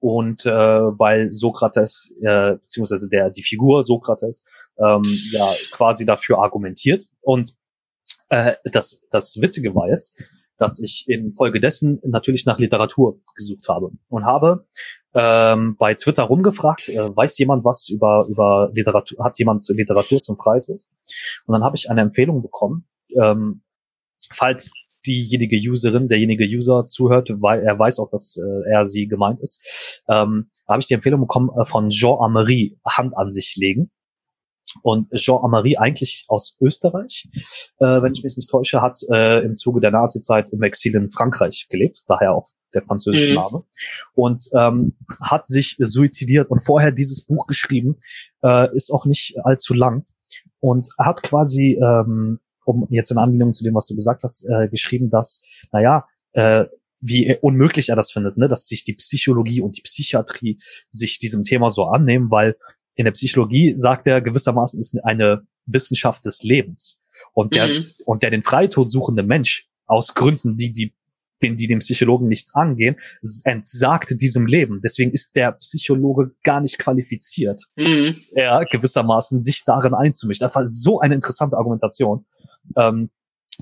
und 0.00 0.46
äh, 0.46 0.50
weil 0.50 1.32
Sokrates 1.32 2.14
äh, 2.22 2.52
beziehungsweise 2.54 3.08
der 3.08 3.30
die 3.30 3.42
Figur 3.42 3.82
Sokrates 3.82 4.44
ähm, 4.78 5.02
ja 5.32 5.54
quasi 5.72 6.06
dafür 6.06 6.38
argumentiert 6.38 7.04
und 7.20 7.54
äh, 8.28 8.54
das, 8.64 9.06
das 9.10 9.40
Witzige 9.40 9.74
war 9.74 9.88
jetzt, 9.88 10.22
dass 10.58 10.80
ich 10.80 11.04
in 11.08 11.32
Folge 11.32 11.60
dessen 11.60 12.00
natürlich 12.04 12.44
nach 12.44 12.58
Literatur 12.58 13.20
gesucht 13.36 13.68
habe 13.68 13.92
und 14.08 14.24
habe 14.24 14.66
ähm, 15.14 15.76
bei 15.78 15.94
Twitter 15.94 16.24
rumgefragt, 16.24 16.88
äh, 16.88 17.16
weiß 17.16 17.38
jemand 17.38 17.64
was 17.64 17.88
über, 17.88 18.26
über 18.28 18.70
Literatur, 18.72 19.24
hat 19.24 19.38
jemand 19.38 19.66
Literatur 19.68 20.20
zum 20.20 20.36
Freitod? 20.36 20.80
Und 21.46 21.52
dann 21.52 21.64
habe 21.64 21.76
ich 21.76 21.90
eine 21.90 22.02
Empfehlung 22.02 22.42
bekommen, 22.42 22.86
ähm, 23.16 23.62
falls 24.30 24.72
diejenige 25.06 25.56
Userin, 25.70 26.08
derjenige 26.08 26.44
User 26.44 26.84
zuhört, 26.84 27.30
weil 27.40 27.62
er 27.62 27.78
weiß 27.78 27.98
auch, 27.98 28.10
dass 28.10 28.36
äh, 28.36 28.70
er 28.70 28.84
sie 28.84 29.06
gemeint 29.06 29.40
ist, 29.40 30.02
ähm, 30.08 30.50
habe 30.66 30.80
ich 30.80 30.86
die 30.86 30.94
Empfehlung 30.94 31.20
bekommen 31.20 31.50
äh, 31.58 31.64
von 31.64 31.88
Jean 31.90 32.18
Amery, 32.20 32.78
Hand 32.84 33.16
an 33.16 33.32
sich 33.32 33.56
legen. 33.56 33.90
Und 34.82 35.10
Jean 35.12 35.42
Amary, 35.42 35.76
eigentlich 35.76 36.24
aus 36.28 36.56
Österreich, 36.60 37.28
äh, 37.78 38.02
wenn 38.02 38.12
ich 38.12 38.22
mich 38.22 38.36
nicht 38.36 38.50
täusche, 38.50 38.82
hat 38.82 38.98
äh, 39.10 39.44
im 39.44 39.56
Zuge 39.56 39.80
der 39.80 39.90
Nazi-Zeit 39.90 40.50
im 40.52 40.62
Exil 40.62 40.94
in 40.94 41.10
Frankreich 41.10 41.66
gelebt, 41.70 42.04
daher 42.06 42.34
auch 42.34 42.48
der 42.74 42.82
französische 42.82 43.30
mhm. 43.30 43.34
Name, 43.34 43.64
und 44.14 44.48
ähm, 44.54 44.96
hat 45.20 45.46
sich 45.46 45.76
suizidiert 45.78 46.50
und 46.50 46.60
vorher 46.60 46.92
dieses 46.92 47.24
Buch 47.24 47.46
geschrieben, 47.46 47.96
äh, 48.42 48.74
ist 48.74 48.90
auch 48.90 49.06
nicht 49.06 49.36
allzu 49.42 49.74
lang. 49.74 50.04
Und 50.60 50.88
hat 50.98 51.22
quasi, 51.22 51.78
ähm, 51.80 52.40
um 52.64 52.86
jetzt 52.90 53.10
in 53.10 53.18
Anlehnung 53.18 53.54
zu 53.54 53.64
dem, 53.64 53.74
was 53.74 53.86
du 53.86 53.94
gesagt 53.94 54.24
hast, 54.24 54.44
äh, 54.44 54.68
geschrieben, 54.68 55.08
dass, 55.08 55.40
naja, 55.72 56.06
äh, 56.32 56.66
wie 57.00 57.36
unmöglich 57.40 57.88
er 57.88 57.96
das 57.96 58.10
findet, 58.10 58.36
ne, 58.36 58.48
dass 58.48 58.66
sich 58.66 58.84
die 58.84 58.94
Psychologie 58.94 59.60
und 59.60 59.76
die 59.76 59.82
Psychiatrie 59.82 60.58
sich 60.90 61.18
diesem 61.18 61.44
Thema 61.44 61.70
so 61.70 61.84
annehmen, 61.84 62.30
weil 62.30 62.56
in 62.98 63.04
der 63.04 63.12
Psychologie 63.12 63.72
sagt 63.76 64.08
er 64.08 64.20
gewissermaßen 64.20 64.78
ist 64.78 64.98
eine 65.04 65.46
Wissenschaft 65.66 66.24
des 66.24 66.42
Lebens. 66.42 67.00
Und 67.32 67.54
der, 67.54 67.68
mhm. 67.68 67.86
und 68.04 68.24
der 68.24 68.30
den 68.30 68.42
Freitod 68.42 68.90
suchende 68.90 69.22
Mensch 69.22 69.68
aus 69.86 70.14
Gründen, 70.14 70.56
die 70.56 70.72
die 70.72 70.94
den, 71.40 71.56
die 71.56 71.68
dem 71.68 71.78
Psychologen 71.78 72.26
nichts 72.26 72.52
angehen, 72.56 72.96
entsagt 73.44 74.20
diesem 74.20 74.46
Leben. 74.46 74.80
Deswegen 74.82 75.12
ist 75.12 75.36
der 75.36 75.52
Psychologe 75.52 76.32
gar 76.42 76.60
nicht 76.60 76.80
qualifiziert, 76.80 77.62
mhm. 77.76 78.16
ja, 78.32 78.64
gewissermaßen 78.64 79.40
sich 79.40 79.64
darin 79.64 79.94
einzumischen. 79.94 80.44
Das 80.44 80.56
war 80.56 80.66
so 80.66 80.98
eine 80.98 81.14
interessante 81.14 81.56
Argumentation, 81.56 82.26
ähm, 82.76 83.10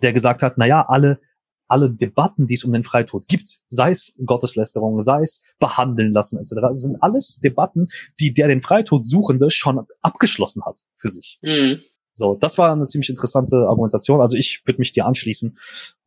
der 0.01 0.15
gesagt 0.15 0.43
hat, 0.43 0.55
na 0.57 0.65
ja, 0.65 0.87
alle 0.89 1.21
alle 1.69 1.91
Debatten, 1.91 2.47
die 2.47 2.55
es 2.55 2.65
um 2.65 2.73
den 2.73 2.85
Freitod 2.85 3.29
gibt, 3.29 3.61
sei 3.69 3.91
es 3.91 4.19
Gotteslästerung, 4.25 5.01
sei 5.01 5.23
es 5.23 5.45
behandeln 5.59 6.13
lassen 6.13 6.39
etc., 6.39 6.55
sind 6.73 7.03
alles 7.03 7.41
Debatten, 7.41 7.87
die 8.21 8.33
der 8.33 8.49
den 8.49 8.61
Freitod 8.61 9.07
Suchende 9.07 9.51
schon 9.51 9.87
abgeschlossen 10.03 10.65
hat 10.65 10.77
für 10.97 11.09
sich. 11.09 11.39
Mhm. 11.43 11.81
So, 12.13 12.35
das 12.35 12.57
war 12.57 12.73
eine 12.73 12.87
ziemlich 12.87 13.11
interessante 13.11 13.69
Argumentation. 13.69 14.21
Also 14.21 14.37
ich 14.37 14.63
würde 14.65 14.79
mich 14.79 14.93
dir 14.93 15.07
anschließen. 15.07 15.59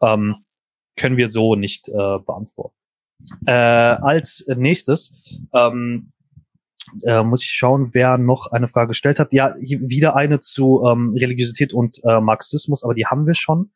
Ähm, 0.02 0.38
können 0.98 1.18
wir 1.18 1.30
so 1.30 1.56
nicht 1.56 1.88
äh, 1.88 1.91
beantworten. 1.94 2.76
Äh, 3.45 3.52
als 3.52 4.45
nächstes 4.48 5.40
ähm, 5.53 6.11
äh, 7.03 7.23
muss 7.23 7.44
ich 7.44 7.52
schauen, 7.52 7.90
wer 7.94 8.18
noch 8.18 8.48
eine 8.52 8.68
Frage 8.68 8.90
gestellt 8.90 9.19
hat. 9.19 9.34
Ja, 9.34 9.56
wieder 9.60 10.15
eine 10.15 10.40
zu 10.40 10.84
ähm, 10.90 11.15
Religiosität 11.15 11.73
und 11.73 11.99
äh, 12.03 12.19
Marxismus, 12.19 12.84
aber 12.84 12.94
die 12.94 13.06
haben 13.06 13.27
wir 13.27 13.36
schon 13.36 13.72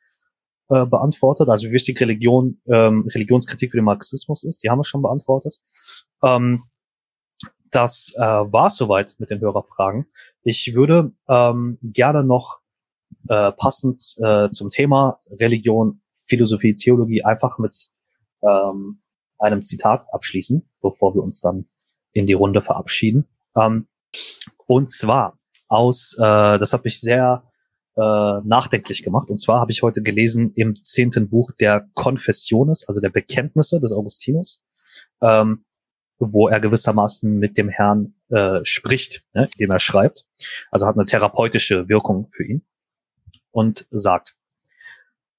äh, 0.69 0.85
beantwortet, 0.85 1.49
also 1.49 1.67
wie 1.67 1.73
wichtig 1.73 1.99
Religion, 2.01 2.61
ähm, 2.67 3.07
Religionskritik 3.13 3.71
für 3.71 3.77
den 3.77 3.85
Marxismus 3.85 4.43
ist, 4.43 4.63
die 4.63 4.69
haben 4.69 4.79
wir 4.79 4.83
schon 4.83 5.01
beantwortet. 5.01 5.59
Ähm, 6.23 6.63
das 7.71 8.13
äh, 8.15 8.21
war 8.21 8.69
soweit 8.69 9.15
mit 9.17 9.31
den 9.31 9.41
Hörerfragen. 9.41 10.05
Ich 10.43 10.75
würde 10.75 11.11
ähm, 11.27 11.79
gerne 11.81 12.23
noch 12.23 12.59
äh, 13.27 13.51
passend 13.51 14.15
äh, 14.17 14.49
zum 14.49 14.69
Thema 14.69 15.19
Religion, 15.29 16.01
Philosophie, 16.25 16.75
Theologie 16.75 17.23
einfach 17.23 17.57
mit 17.57 17.89
ähm, 18.41 19.01
einem 19.39 19.61
Zitat 19.61 20.05
abschließen, 20.11 20.69
bevor 20.81 21.15
wir 21.15 21.23
uns 21.23 21.39
dann 21.39 21.67
in 22.11 22.25
die 22.25 22.33
Runde 22.33 22.61
verabschieden. 22.61 23.27
Ähm, 23.55 23.87
und 24.67 24.91
zwar 24.91 25.37
aus, 25.67 26.15
äh, 26.17 26.59
das 26.59 26.73
hat 26.73 26.83
mich 26.85 26.99
sehr 26.99 27.43
äh, 27.95 28.01
nachdenklich 28.43 29.03
gemacht. 29.03 29.29
Und 29.29 29.37
zwar 29.37 29.59
habe 29.59 29.71
ich 29.71 29.83
heute 29.83 30.01
gelesen 30.01 30.51
im 30.55 30.81
zehnten 30.83 31.29
Buch 31.29 31.51
der 31.59 31.87
Confessiones, 31.93 32.87
also 32.87 33.01
der 33.01 33.09
Bekenntnisse 33.09 33.79
des 33.79 33.91
Augustinus, 33.91 34.63
ähm, 35.21 35.65
wo 36.19 36.47
er 36.47 36.59
gewissermaßen 36.59 37.37
mit 37.37 37.57
dem 37.57 37.69
Herrn 37.69 38.15
äh, 38.29 38.59
spricht, 38.63 39.23
ne, 39.33 39.47
indem 39.53 39.71
er 39.71 39.79
schreibt. 39.79 40.25
Also 40.71 40.85
hat 40.85 40.95
eine 40.95 41.05
therapeutische 41.05 41.89
Wirkung 41.89 42.29
für 42.31 42.43
ihn 42.43 42.65
und 43.51 43.85
sagt, 43.91 44.35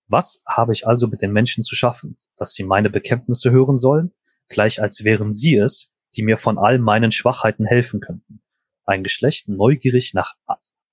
was 0.07 0.43
habe 0.47 0.73
ich 0.73 0.87
also 0.87 1.09
mit 1.09 1.23
den 1.23 1.33
Menschen 1.33 1.63
zu 1.63 1.75
schaffen, 1.75 2.19
dass 2.37 2.53
sie 2.53 2.63
meine 2.63 2.91
Bekenntnisse 2.91 3.51
hören 3.51 3.79
sollen, 3.79 4.13
gleich 4.49 4.81
als 4.81 5.05
wären 5.05 5.33
sie 5.33 5.57
es, 5.57 5.93
die 6.17 6.23
mir 6.23 6.39
von 6.39 6.59
all 6.59 6.79
meinen 6.79 7.11
Schwachheiten 7.11 7.67
helfen 7.67 8.01
könnten. 8.01 8.43
Ein 8.85 9.03
Geschlecht 9.03 9.49
neugierig 9.49 10.15
nach 10.15 10.35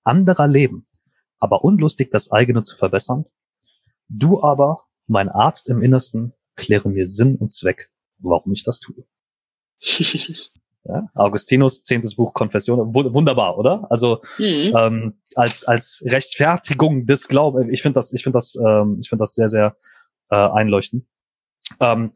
anderer 0.03 0.47
Leben, 0.47 0.88
aber 1.41 1.63
unlustig, 1.63 2.11
das 2.11 2.31
eigene 2.31 2.63
zu 2.63 2.77
verbessern. 2.77 3.26
Du 4.07 4.41
aber, 4.41 4.85
mein 5.07 5.27
Arzt 5.27 5.68
im 5.69 5.81
Innersten, 5.81 6.34
kläre 6.55 6.89
mir 6.89 7.07
Sinn 7.07 7.35
und 7.35 7.51
Zweck, 7.51 7.91
warum 8.19 8.53
ich 8.53 8.63
das 8.63 8.80
tue. 8.80 9.03
ja, 10.85 11.09
Augustinus, 11.15 11.84
zehntes 11.84 12.15
Buch 12.15 12.34
Konfession, 12.34 12.93
wunderbar, 12.93 13.57
oder? 13.57 13.88
Also 13.89 14.22
mhm. 14.38 14.73
ähm, 14.77 15.13
als 15.35 15.63
als 15.63 16.03
Rechtfertigung 16.05 17.05
des 17.05 17.27
Glaubens, 17.27 17.69
ich 17.72 17.81
finde 17.81 17.95
das, 17.95 18.13
ich 18.13 18.23
finde 18.23 18.38
das, 18.38 18.55
ähm, 18.55 18.97
ich 19.01 19.09
finde 19.09 19.23
das 19.23 19.34
sehr 19.34 19.49
sehr 19.49 19.76
äh, 20.30 20.35
einleuchtend. 20.35 21.05
Ähm, 21.80 22.13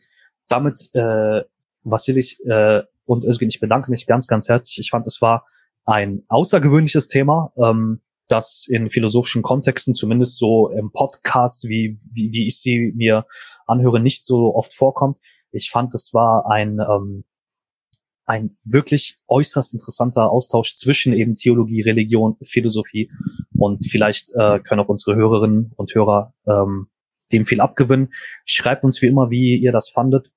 damit, 0.48 0.90
äh, 0.94 1.44
Vassilis 1.84 2.40
äh, 2.42 2.84
und 3.06 3.24
Özgün, 3.24 3.50
ich 3.50 3.60
bedanke 3.60 3.90
mich 3.90 4.06
ganz 4.06 4.28
ganz 4.28 4.48
herzlich. 4.48 4.80
Ich 4.80 4.90
fand, 4.92 5.08
es 5.08 5.22
war 5.22 5.46
ein 5.86 6.24
außergewöhnliches 6.28 7.08
Thema. 7.08 7.52
Ähm, 7.58 8.02
das 8.28 8.66
in 8.68 8.90
philosophischen 8.90 9.42
Kontexten, 9.42 9.94
zumindest 9.94 10.38
so 10.38 10.70
im 10.70 10.92
Podcast, 10.92 11.68
wie, 11.68 12.00
wie, 12.12 12.32
wie 12.32 12.48
ich 12.48 12.60
sie 12.60 12.92
mir 12.96 13.26
anhöre, 13.68 14.00
nicht 14.00 14.26
so 14.26 14.56
oft 14.56 14.74
vorkommt. 14.74 15.18
Ich 15.52 15.70
fand, 15.70 15.94
es 15.94 16.14
war 16.14 16.50
ein, 16.50 16.80
ähm, 16.80 17.24
ein 18.26 18.58
wirklich 18.64 19.20
äußerst 19.28 19.74
interessanter 19.74 20.32
Austausch 20.32 20.74
zwischen 20.74 21.14
eben 21.14 21.36
Theologie, 21.36 21.82
Religion, 21.82 22.38
Philosophie 22.44 23.10
und 23.56 23.86
vielleicht 23.88 24.32
äh, 24.36 24.60
können 24.60 24.82
auch 24.82 24.90
unsere 24.90 25.16
Hörerinnen 25.16 25.74
und 25.76 25.94
Hörer 25.94 26.34
ähm, 26.48 26.88
dem 27.32 27.46
viel 27.46 27.62
abgewinnen. 27.62 28.14
Schreibt 28.46 28.84
uns 28.84 29.02
wie 29.02 29.08
immer, 29.08 29.30
wie 29.30 29.56
ihr 29.58 29.72
das 29.72 29.90
fandet. 29.90 30.32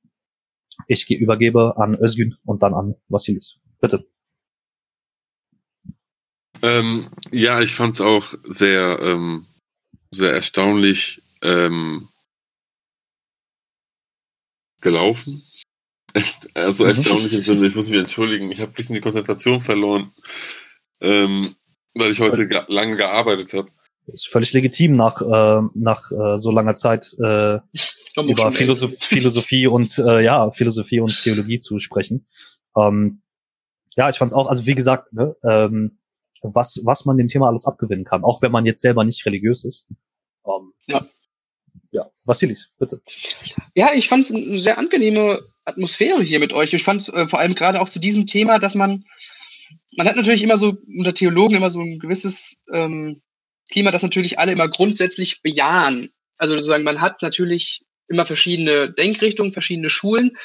Ich 0.87 1.11
übergebe 1.11 1.77
an 1.77 1.95
Özgün 1.95 2.37
und 2.45 2.63
dann 2.63 2.75
an 2.75 2.95
Vasilis. 3.09 3.59
Bitte. 3.81 4.07
Ähm, 6.63 7.09
ja, 7.31 7.61
ich 7.61 7.75
fand 7.75 7.95
es 7.95 8.01
auch 8.01 8.35
sehr, 8.45 8.99
ähm, 9.01 9.47
sehr 10.11 10.33
erstaunlich 10.33 11.23
ähm, 11.43 12.09
gelaufen. 14.81 15.43
Echt, 16.15 16.49
also 16.55 16.85
mhm. 16.85 16.91
erstaunlich 16.91 17.33
im 17.33 17.43
Sinne, 17.43 17.67
ich 17.67 17.75
muss 17.75 17.89
mich 17.89 17.99
entschuldigen, 17.99 18.51
ich 18.51 18.61
habe 18.61 18.73
ein 18.73 18.75
bisschen 18.75 18.95
die 18.95 19.01
Konzentration 19.01 19.61
verloren, 19.61 20.11
ähm, 21.01 21.55
weil 21.95 22.13
ich 22.13 22.21
heute 22.21 22.49
ge 22.49 22.63
lange 22.69 22.97
gearbeitet 22.97 23.53
habe. 23.53 23.69
ist 24.07 24.29
völlig 24.29 24.53
legitim 24.53 24.93
nach 24.93 25.21
äh, 25.21 25.63
nach 25.75 26.11
äh, 26.11 26.39
so 26.39 26.51
langer 26.51 26.75
Zeit 26.75 27.15
äh, 27.23 27.59
über 28.17 28.53
Philosoph 28.53 28.99
Philosophie 28.99 29.67
und 29.67 29.99
äh, 29.99 30.25
ja 30.25 30.51
Philosophie 30.51 31.01
und 31.01 31.19
Theologie 31.19 31.61
zu 31.61 31.79
sprechen. 31.79 32.27
Ähm, 32.75 33.21
ja, 33.97 34.09
ich 34.09 34.17
fand 34.17 34.31
es 34.31 34.35
auch, 34.35 34.49
also 34.49 34.65
wie 34.65 34.75
gesagt, 34.75 35.13
ne, 35.13 35.37
ähm, 35.43 35.99
was 36.43 36.81
was 36.85 37.05
man 37.05 37.17
dem 37.17 37.27
Thema 37.27 37.49
alles 37.49 37.65
abgewinnen 37.65 38.05
kann, 38.05 38.25
auch 38.25 38.43
wenn 38.43 38.53
man 38.53 38.67
jetzt 38.67 38.81
selber 38.81 39.05
nicht 39.05 39.25
religiös 39.27 39.65
ist. 39.65 39.87
Ähm, 40.47 40.73
ja. 40.87 41.07
Ja, 41.91 42.11
Vasilis, 42.25 42.71
bitte. 42.79 43.01
Ja, 43.75 43.95
ich 43.95 44.09
fand 44.09 44.25
es 44.25 44.35
eine 44.35 44.59
sehr 44.59 44.79
angenehme 44.79 45.41
Atmosphäre 45.65 46.23
hier 46.23 46.39
mit 46.39 46.53
euch. 46.53 46.75
Ich 46.75 46.83
fand 46.83 47.09
äh, 47.09 47.27
vor 47.27 47.39
allem 47.39 47.55
gerade 47.55 47.81
auch 47.81 47.89
zu 47.89 47.99
diesem 47.99 48.27
Thema, 48.27 48.59
dass 48.59 48.75
man 48.75 49.05
man 49.97 50.07
hat 50.07 50.17
natürlich 50.17 50.43
immer 50.43 50.57
so 50.57 50.77
unter 50.97 51.15
Theologen 51.15 51.57
immer 51.57 51.71
so 51.71 51.81
ein 51.81 51.99
gewisses 51.99 52.63
ähm, 52.73 53.23
Klima, 53.71 53.91
das 53.91 54.03
natürlich 54.03 54.39
alle 54.39 54.53
immer 54.53 54.69
grundsätzlich 54.69 55.43
bejahen. 55.43 56.11
Also 56.37 56.55
sozusagen, 56.55 56.85
man 56.85 57.01
hat 57.01 57.21
natürlich 57.21 57.83
immer 58.09 58.27
verschiedene 58.27 58.93
Denkrichtungen, 58.93 59.53
verschiedene 59.53 59.91
Schulen, 59.91 60.37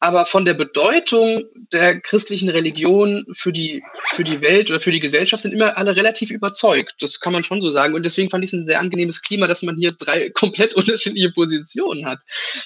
aber 0.00 0.26
von 0.26 0.44
der 0.44 0.54
Bedeutung 0.54 1.44
der 1.72 2.00
christlichen 2.00 2.48
Religion 2.48 3.24
für 3.32 3.52
die, 3.52 3.82
für 3.96 4.24
die 4.24 4.40
Welt 4.40 4.70
oder 4.70 4.80
für 4.80 4.90
die 4.90 5.00
Gesellschaft 5.00 5.42
sind 5.42 5.52
immer 5.52 5.76
alle 5.78 5.94
relativ 5.94 6.30
überzeugt. 6.30 6.96
Das 7.00 7.20
kann 7.20 7.32
man 7.32 7.44
schon 7.44 7.60
so 7.60 7.70
sagen. 7.70 7.94
Und 7.94 8.04
deswegen 8.04 8.28
fand 8.28 8.42
ich 8.42 8.50
es 8.52 8.54
ein 8.54 8.66
sehr 8.66 8.80
angenehmes 8.80 9.22
Klima, 9.22 9.46
dass 9.46 9.62
man 9.62 9.76
hier 9.76 9.92
drei 9.92 10.30
komplett 10.34 10.74
unterschiedliche 10.74 11.30
Positionen 11.30 12.06
hat. 12.06 12.20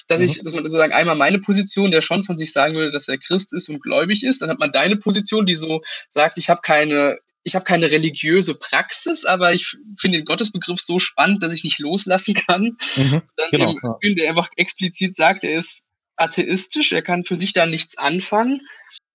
Dass 0.07 0.21
ich, 0.21 0.39
mhm. 0.39 0.43
dass 0.43 0.53
man 0.53 0.63
sozusagen 0.63 0.93
einmal 0.93 1.15
meine 1.15 1.39
Position, 1.39 1.91
der 1.91 2.01
schon 2.01 2.23
von 2.23 2.37
sich 2.37 2.51
sagen 2.51 2.75
würde, 2.75 2.91
dass 2.91 3.07
er 3.07 3.17
Christ 3.17 3.53
ist 3.53 3.69
und 3.69 3.81
gläubig 3.81 4.23
ist, 4.23 4.41
dann 4.41 4.49
hat 4.49 4.59
man 4.59 4.71
deine 4.71 4.97
Position, 4.97 5.45
die 5.45 5.55
so 5.55 5.81
sagt, 6.09 6.37
ich 6.37 6.49
habe 6.49 6.61
keine 6.63 7.17
ich 7.47 7.55
habe 7.55 7.63
keine 7.63 7.89
religiöse 7.89 8.55
Praxis, 8.55 9.23
aber 9.23 9.53
ich 9.53 9.77
finde 9.97 10.17
den 10.17 10.25
Gottesbegriff 10.25 10.81
so 10.81 10.99
spannend, 10.99 11.41
dass 11.41 11.53
ich 11.53 11.63
nicht 11.63 11.79
loslassen 11.79 12.33
kann. 12.33 12.77
Mhm, 12.97 13.21
Dann 13.37 13.51
genau, 13.51 13.69
eben 14.01 14.17
ja. 14.17 14.23
der 14.23 14.29
einfach 14.31 14.49
explizit 14.57 15.15
sagt, 15.15 15.45
er 15.45 15.57
ist 15.57 15.85
atheistisch, 16.17 16.91
er 16.91 17.01
kann 17.01 17.23
für 17.23 17.37
sich 17.37 17.53
da 17.53 17.65
nichts 17.65 17.97
anfangen, 17.97 18.59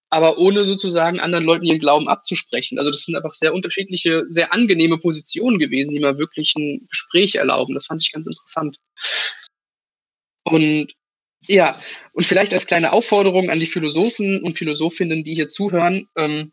aber 0.09 0.39
ohne 0.39 0.65
sozusagen 0.65 1.21
anderen 1.21 1.45
Leuten 1.45 1.67
ihren 1.67 1.79
Glauben 1.79 2.09
abzusprechen. 2.09 2.79
Also 2.79 2.91
das 2.91 3.03
sind 3.03 3.17
einfach 3.17 3.35
sehr 3.35 3.53
unterschiedliche, 3.53 4.25
sehr 4.31 4.55
angenehme 4.55 4.97
Positionen 4.97 5.59
gewesen, 5.59 5.93
die 5.93 6.01
mal 6.01 6.17
wirklich 6.17 6.55
ein 6.57 6.87
Gespräch 6.89 7.35
erlauben. 7.35 7.75
Das 7.75 7.85
fand 7.85 8.03
ich 8.03 8.13
ganz 8.13 8.27
interessant. 8.27 8.79
Und 10.45 10.95
ja, 11.49 11.77
und 12.15 12.25
vielleicht 12.25 12.55
als 12.55 12.67
kleine 12.67 12.95
Aufforderung 12.95 13.51
an 13.51 13.61
die 13.61 13.67
Philosophen 13.67 14.43
und 14.43 14.57
Philosophinnen, 14.57 15.23
die 15.23 15.35
hier 15.35 15.49
zuhören, 15.49 16.09
ähm, 16.17 16.53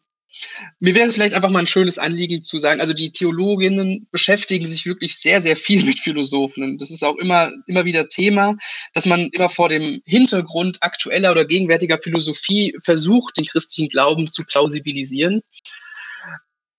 mir 0.80 0.96
wäre 0.96 1.08
es 1.08 1.16
vielleicht 1.16 1.34
einfach 1.34 1.50
mal 1.50 1.60
ein 1.60 1.68
schönes 1.68 1.98
Anliegen 1.98 2.42
zu 2.42 2.60
sagen, 2.60 2.82
also 2.82 2.94
die 2.94 3.12
Theologinnen 3.12 4.08
beschäftigen 4.12 4.68
sich 4.68 4.86
wirklich 4.86 5.18
sehr, 5.18 5.42
sehr 5.42 5.56
viel 5.56 5.84
mit 5.86 6.00
Philosophen. 6.00 6.78
Das 6.78 6.92
ist 6.92 7.04
auch 7.04 7.18
immer, 7.18 7.52
immer 7.68 7.86
wieder 7.86 8.10
Thema, 8.10 8.56
dass 8.94 9.06
man 9.06 9.30
immer 9.32 9.50
vor 9.50 9.70
dem 9.70 10.02
Hintergrund 10.06 10.78
aktueller 10.82 11.32
oder 11.32 11.46
gegenwärtiger 11.46 11.98
Philosophie 11.98 12.76
versucht, 12.84 13.38
den 13.38 13.46
christlichen 13.46 13.90
Glauben 13.90 14.32
zu 14.32 14.44
plausibilisieren. 14.46 15.42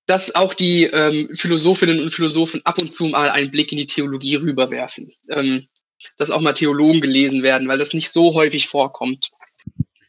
Dass 0.07 0.35
auch 0.35 0.55
die 0.55 0.85
ähm, 0.85 1.31
Philosophinnen 1.35 2.01
und 2.01 2.11
Philosophen 2.11 2.63
ab 2.65 2.79
und 2.79 2.93
zu 2.93 3.07
mal 3.07 3.31
einen 3.31 3.51
Blick 3.51 3.71
in 3.71 3.79
die 3.79 3.87
Theologie 3.87 4.37
rüberwerfen. 4.37 5.13
Ähm, 5.29 5.69
dass 6.17 6.31
auch 6.31 6.41
mal 6.41 6.55
Theologen 6.55 7.03
gelesen 7.03 7.43
werden, 7.43 7.69
weil 7.69 7.77
das 7.77 7.93
nicht 7.93 8.11
so 8.11 8.33
häufig 8.35 8.69
vorkommt 8.69 9.31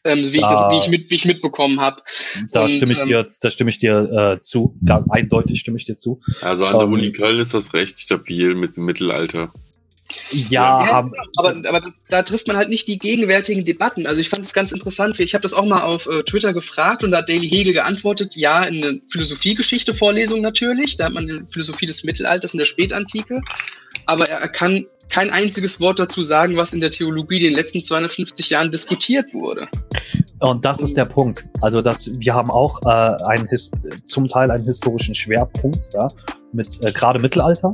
ähm, 0.04 0.20
wie, 0.32 0.38
ich 0.38 0.42
das, 0.42 0.70
wie, 0.72 0.78
ich 0.78 0.88
mit, 0.88 1.10
wie 1.10 1.14
ich 1.14 1.24
mitbekommen 1.24 1.80
habe. 1.80 2.02
Da 2.50 2.62
und, 2.62 2.70
stimme 2.70 2.92
ich 2.92 3.00
ähm, 3.00 3.06
dir, 3.06 3.26
da 3.40 3.50
stimme 3.50 3.70
ich 3.70 3.78
dir 3.78 4.36
äh, 4.36 4.40
zu. 4.40 4.76
Da, 4.80 5.04
eindeutig 5.10 5.60
stimme 5.60 5.76
ich 5.76 5.84
dir 5.84 5.96
zu. 5.96 6.20
Also 6.42 6.66
an 6.66 6.72
der 6.72 6.82
ähm, 6.82 6.92
Uni 6.92 7.12
Köln 7.12 7.38
ist 7.38 7.54
das 7.54 7.74
recht 7.74 7.98
stabil 7.98 8.54
mit 8.54 8.76
dem 8.76 8.84
Mittelalter. 8.84 9.52
Ja, 10.30 10.84
ja 10.84 11.10
aber, 11.36 11.54
aber 11.66 11.92
da 12.08 12.22
trifft 12.22 12.46
man 12.46 12.56
halt 12.56 12.68
nicht 12.68 12.88
die 12.88 12.98
gegenwärtigen 12.98 13.64
Debatten. 13.64 14.06
Also 14.06 14.20
ich 14.20 14.28
fand 14.28 14.44
es 14.44 14.52
ganz 14.52 14.72
interessant. 14.72 15.18
Ich 15.20 15.34
habe 15.34 15.42
das 15.42 15.54
auch 15.54 15.64
mal 15.64 15.82
auf 15.82 16.06
äh, 16.06 16.22
Twitter 16.22 16.52
gefragt 16.52 17.04
und 17.04 17.12
da 17.12 17.18
hat 17.18 17.28
Daily 17.28 17.48
Hegel 17.48 17.72
geantwortet, 17.72 18.36
ja, 18.36 18.64
in 18.64 18.82
der 18.82 18.94
Philosophiegeschichte-Vorlesung 19.08 20.40
natürlich. 20.40 20.96
Da 20.96 21.06
hat 21.06 21.14
man 21.14 21.26
die 21.26 21.40
Philosophie 21.48 21.86
des 21.86 22.04
Mittelalters 22.04 22.52
in 22.52 22.58
der 22.58 22.66
Spätantike. 22.66 23.40
Aber 24.06 24.28
er 24.28 24.48
kann 24.48 24.86
kein 25.12 25.30
einziges 25.30 25.78
Wort 25.78 25.98
dazu 25.98 26.22
sagen, 26.22 26.56
was 26.56 26.72
in 26.72 26.80
der 26.80 26.90
Theologie 26.90 27.36
in 27.36 27.42
den 27.42 27.54
letzten 27.54 27.82
250 27.82 28.48
Jahren 28.48 28.72
diskutiert 28.72 29.34
wurde. 29.34 29.68
Und 30.40 30.64
das 30.64 30.80
ist 30.80 30.96
der 30.96 31.04
Punkt. 31.04 31.44
Also, 31.60 31.82
dass 31.82 32.08
wir 32.18 32.34
haben 32.34 32.50
auch 32.50 32.80
äh, 32.82 32.88
einen 33.26 33.48
zum 34.06 34.26
Teil 34.26 34.50
einen 34.50 34.64
historischen 34.64 35.14
Schwerpunkt, 35.14 35.90
ja, 35.92 36.08
mit 36.52 36.78
äh, 36.82 36.90
gerade 36.90 37.20
Mittelalter. 37.20 37.70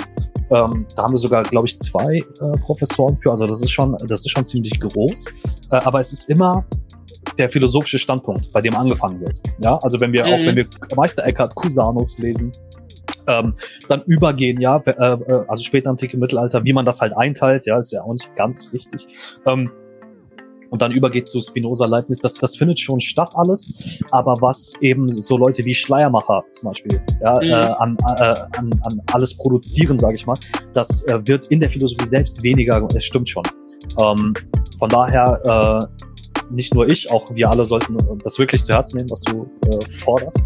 Ähm, 0.51 0.87
da 0.97 1.03
haben 1.05 1.13
wir 1.13 1.19
sogar, 1.19 1.45
glaube 1.45 1.69
ich, 1.69 1.79
zwei 1.79 2.17
äh, 2.17 2.59
Professoren 2.61 3.17
für. 3.17 3.31
Also 3.31 3.47
das 3.47 3.63
ist 3.63 3.71
schon, 3.71 3.97
das 4.07 4.25
ist 4.25 4.31
schon 4.31 4.45
ziemlich 4.45 4.79
groß. 4.81 5.27
Äh, 5.71 5.77
aber 5.77 6.01
es 6.01 6.13
ist 6.13 6.29
immer 6.29 6.65
der 7.39 7.49
philosophische 7.49 7.99
Standpunkt, 7.99 8.53
bei 8.53 8.61
dem 8.61 8.75
angefangen 8.75 9.21
wird. 9.21 9.41
Ja, 9.61 9.79
also 9.79 10.01
wenn 10.01 10.13
wir 10.13 10.27
mhm. 10.27 10.33
auch 10.33 10.39
wenn 10.41 10.57
wir 10.57 10.67
Meister 10.97 11.25
Eckhart 11.25 11.55
Cusanus 11.55 12.19
lesen, 12.19 12.51
ähm, 13.29 13.55
dann 13.89 14.03
übergehen, 14.07 14.61
ja, 14.61 14.79
äh, 14.79 14.91
äh, 14.91 15.45
also 15.47 15.63
spätantike 15.63 16.17
Mittelalter, 16.17 16.65
wie 16.65 16.73
man 16.73 16.85
das 16.85 17.01
halt 17.01 17.17
einteilt, 17.17 17.67
ja, 17.67 17.79
ist 17.79 17.93
ja 17.93 18.03
auch 18.03 18.13
nicht 18.13 18.35
ganz 18.35 18.73
richtig. 18.73 19.07
Ähm, 19.47 19.71
und 20.71 20.83
dann 20.83 20.93
übergeht 20.93 21.29
zu 21.29 21.41
Spinoza 21.41 21.87
Leibniz, 21.87 22.19
das, 22.19 22.35
das 22.35 22.57
findet 22.57 22.79
schon 22.79 23.01
statt 23.01 23.31
alles, 23.35 24.03
aber 24.11 24.35
was 24.41 24.75
eben 24.81 25.09
so 25.09 25.39
Leute 25.39 25.65
wie 25.65 25.73
Schleiermacher 25.73 26.45
zum 26.53 26.69
Beispiel 26.69 27.01
ja, 27.23 27.35
mhm. 27.35 27.49
äh, 27.49 27.55
an, 27.55 27.97
äh, 28.19 28.59
an, 28.59 28.71
an 28.83 29.03
alles 29.13 29.35
produzieren, 29.35 29.99
sage 29.99 30.17
ich 30.17 30.27
mal, 30.27 30.37
das 30.75 31.07
äh, 31.07 31.21
wird 31.25 31.47
in 31.47 31.61
der 31.61 31.71
Philosophie 31.71 32.07
selbst 32.07 32.43
weniger, 32.43 32.87
es 32.95 33.05
stimmt 33.05 33.29
schon. 33.29 33.45
Ähm, 33.99 34.35
von 34.79 34.89
daher 34.91 35.41
äh, 35.81 36.05
nicht 36.51 36.75
nur 36.75 36.89
ich, 36.89 37.11
auch 37.11 37.35
wir 37.35 37.51
alle 37.51 37.65
sollten 37.65 37.97
das 38.23 38.39
wirklich 38.39 38.65
zu 38.65 38.73
Herzen 38.73 38.97
nehmen, 38.97 39.11
was 39.11 39.23
du 39.23 39.51
äh, 39.71 39.89
forderst. 39.89 40.43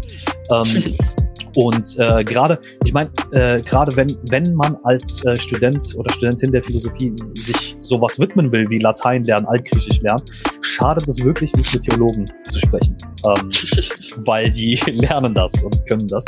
Ähm, 0.51 0.95
Und 1.55 1.97
äh, 1.99 2.23
gerade, 2.23 2.59
ich 2.83 2.93
meine, 2.93 3.09
äh, 3.31 3.61
gerade 3.61 3.95
wenn, 3.95 4.17
wenn 4.29 4.53
man 4.55 4.77
als 4.83 5.23
äh, 5.25 5.37
Student 5.37 5.95
oder 5.95 6.11
Studentin 6.11 6.51
der 6.51 6.63
Philosophie 6.63 7.11
sich 7.11 7.77
sowas 7.79 8.19
widmen 8.19 8.51
will, 8.51 8.69
wie 8.69 8.79
Latein 8.79 9.23
lernen, 9.23 9.45
Altgriechisch 9.45 10.01
lernen, 10.01 10.23
schadet 10.61 11.07
es 11.07 11.23
wirklich 11.23 11.53
nicht, 11.55 11.71
mit 11.73 11.83
Theologen 11.83 12.25
zu 12.45 12.59
sprechen. 12.59 12.97
Ähm, 13.25 13.51
weil 14.25 14.51
die 14.51 14.75
lernen 14.87 15.33
das 15.33 15.53
und 15.63 15.85
können 15.85 16.07
das. 16.07 16.25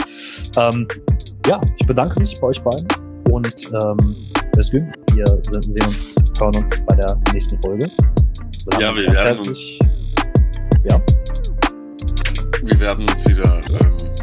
Ähm, 0.58 0.88
ja, 1.48 1.60
ich 1.78 1.88
bedanke 1.88 2.20
mich 2.20 2.40
bei 2.40 2.48
euch 2.48 2.62
beiden 2.62 2.88
und 3.32 3.66
ähm, 3.66 3.98
Özgün, 4.58 4.92
wir 5.14 5.40
sehen 5.44 5.86
uns, 5.86 6.16
hören 6.40 6.56
uns 6.56 6.70
bei 6.86 6.96
der 6.96 7.20
nächsten 7.34 7.62
Folge. 7.62 7.88
Ja, 8.80 8.96
wir 8.96 9.12
werden 9.12 9.48
uns, 9.48 9.80
ja. 10.84 11.02
Wir 12.64 12.80
werden 12.80 13.08
uns 13.10 13.28
wieder 13.28 13.62
ähm, 13.82 14.15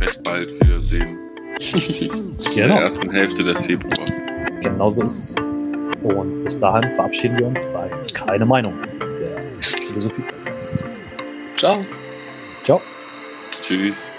recht 0.00 0.22
bald 0.22 0.50
wiedersehen. 0.62 1.18
genau. 1.58 2.64
In 2.64 2.68
der 2.68 2.80
ersten 2.82 3.10
Hälfte 3.10 3.44
des 3.44 3.64
Februar. 3.64 4.06
Genau 4.60 4.90
so 4.90 5.02
ist 5.02 5.18
es. 5.18 5.34
Und 6.02 6.44
bis 6.44 6.58
dahin 6.58 6.90
verabschieden 6.92 7.38
wir 7.38 7.46
uns 7.46 7.64
bei 7.66 7.88
Keine 8.12 8.44
Meinung, 8.44 8.74
der 9.18 9.42
Philosophie-Podcast. 9.60 10.84
Ciao. 11.56 11.84
Ciao. 12.62 12.80
Tschüss. 13.62 14.12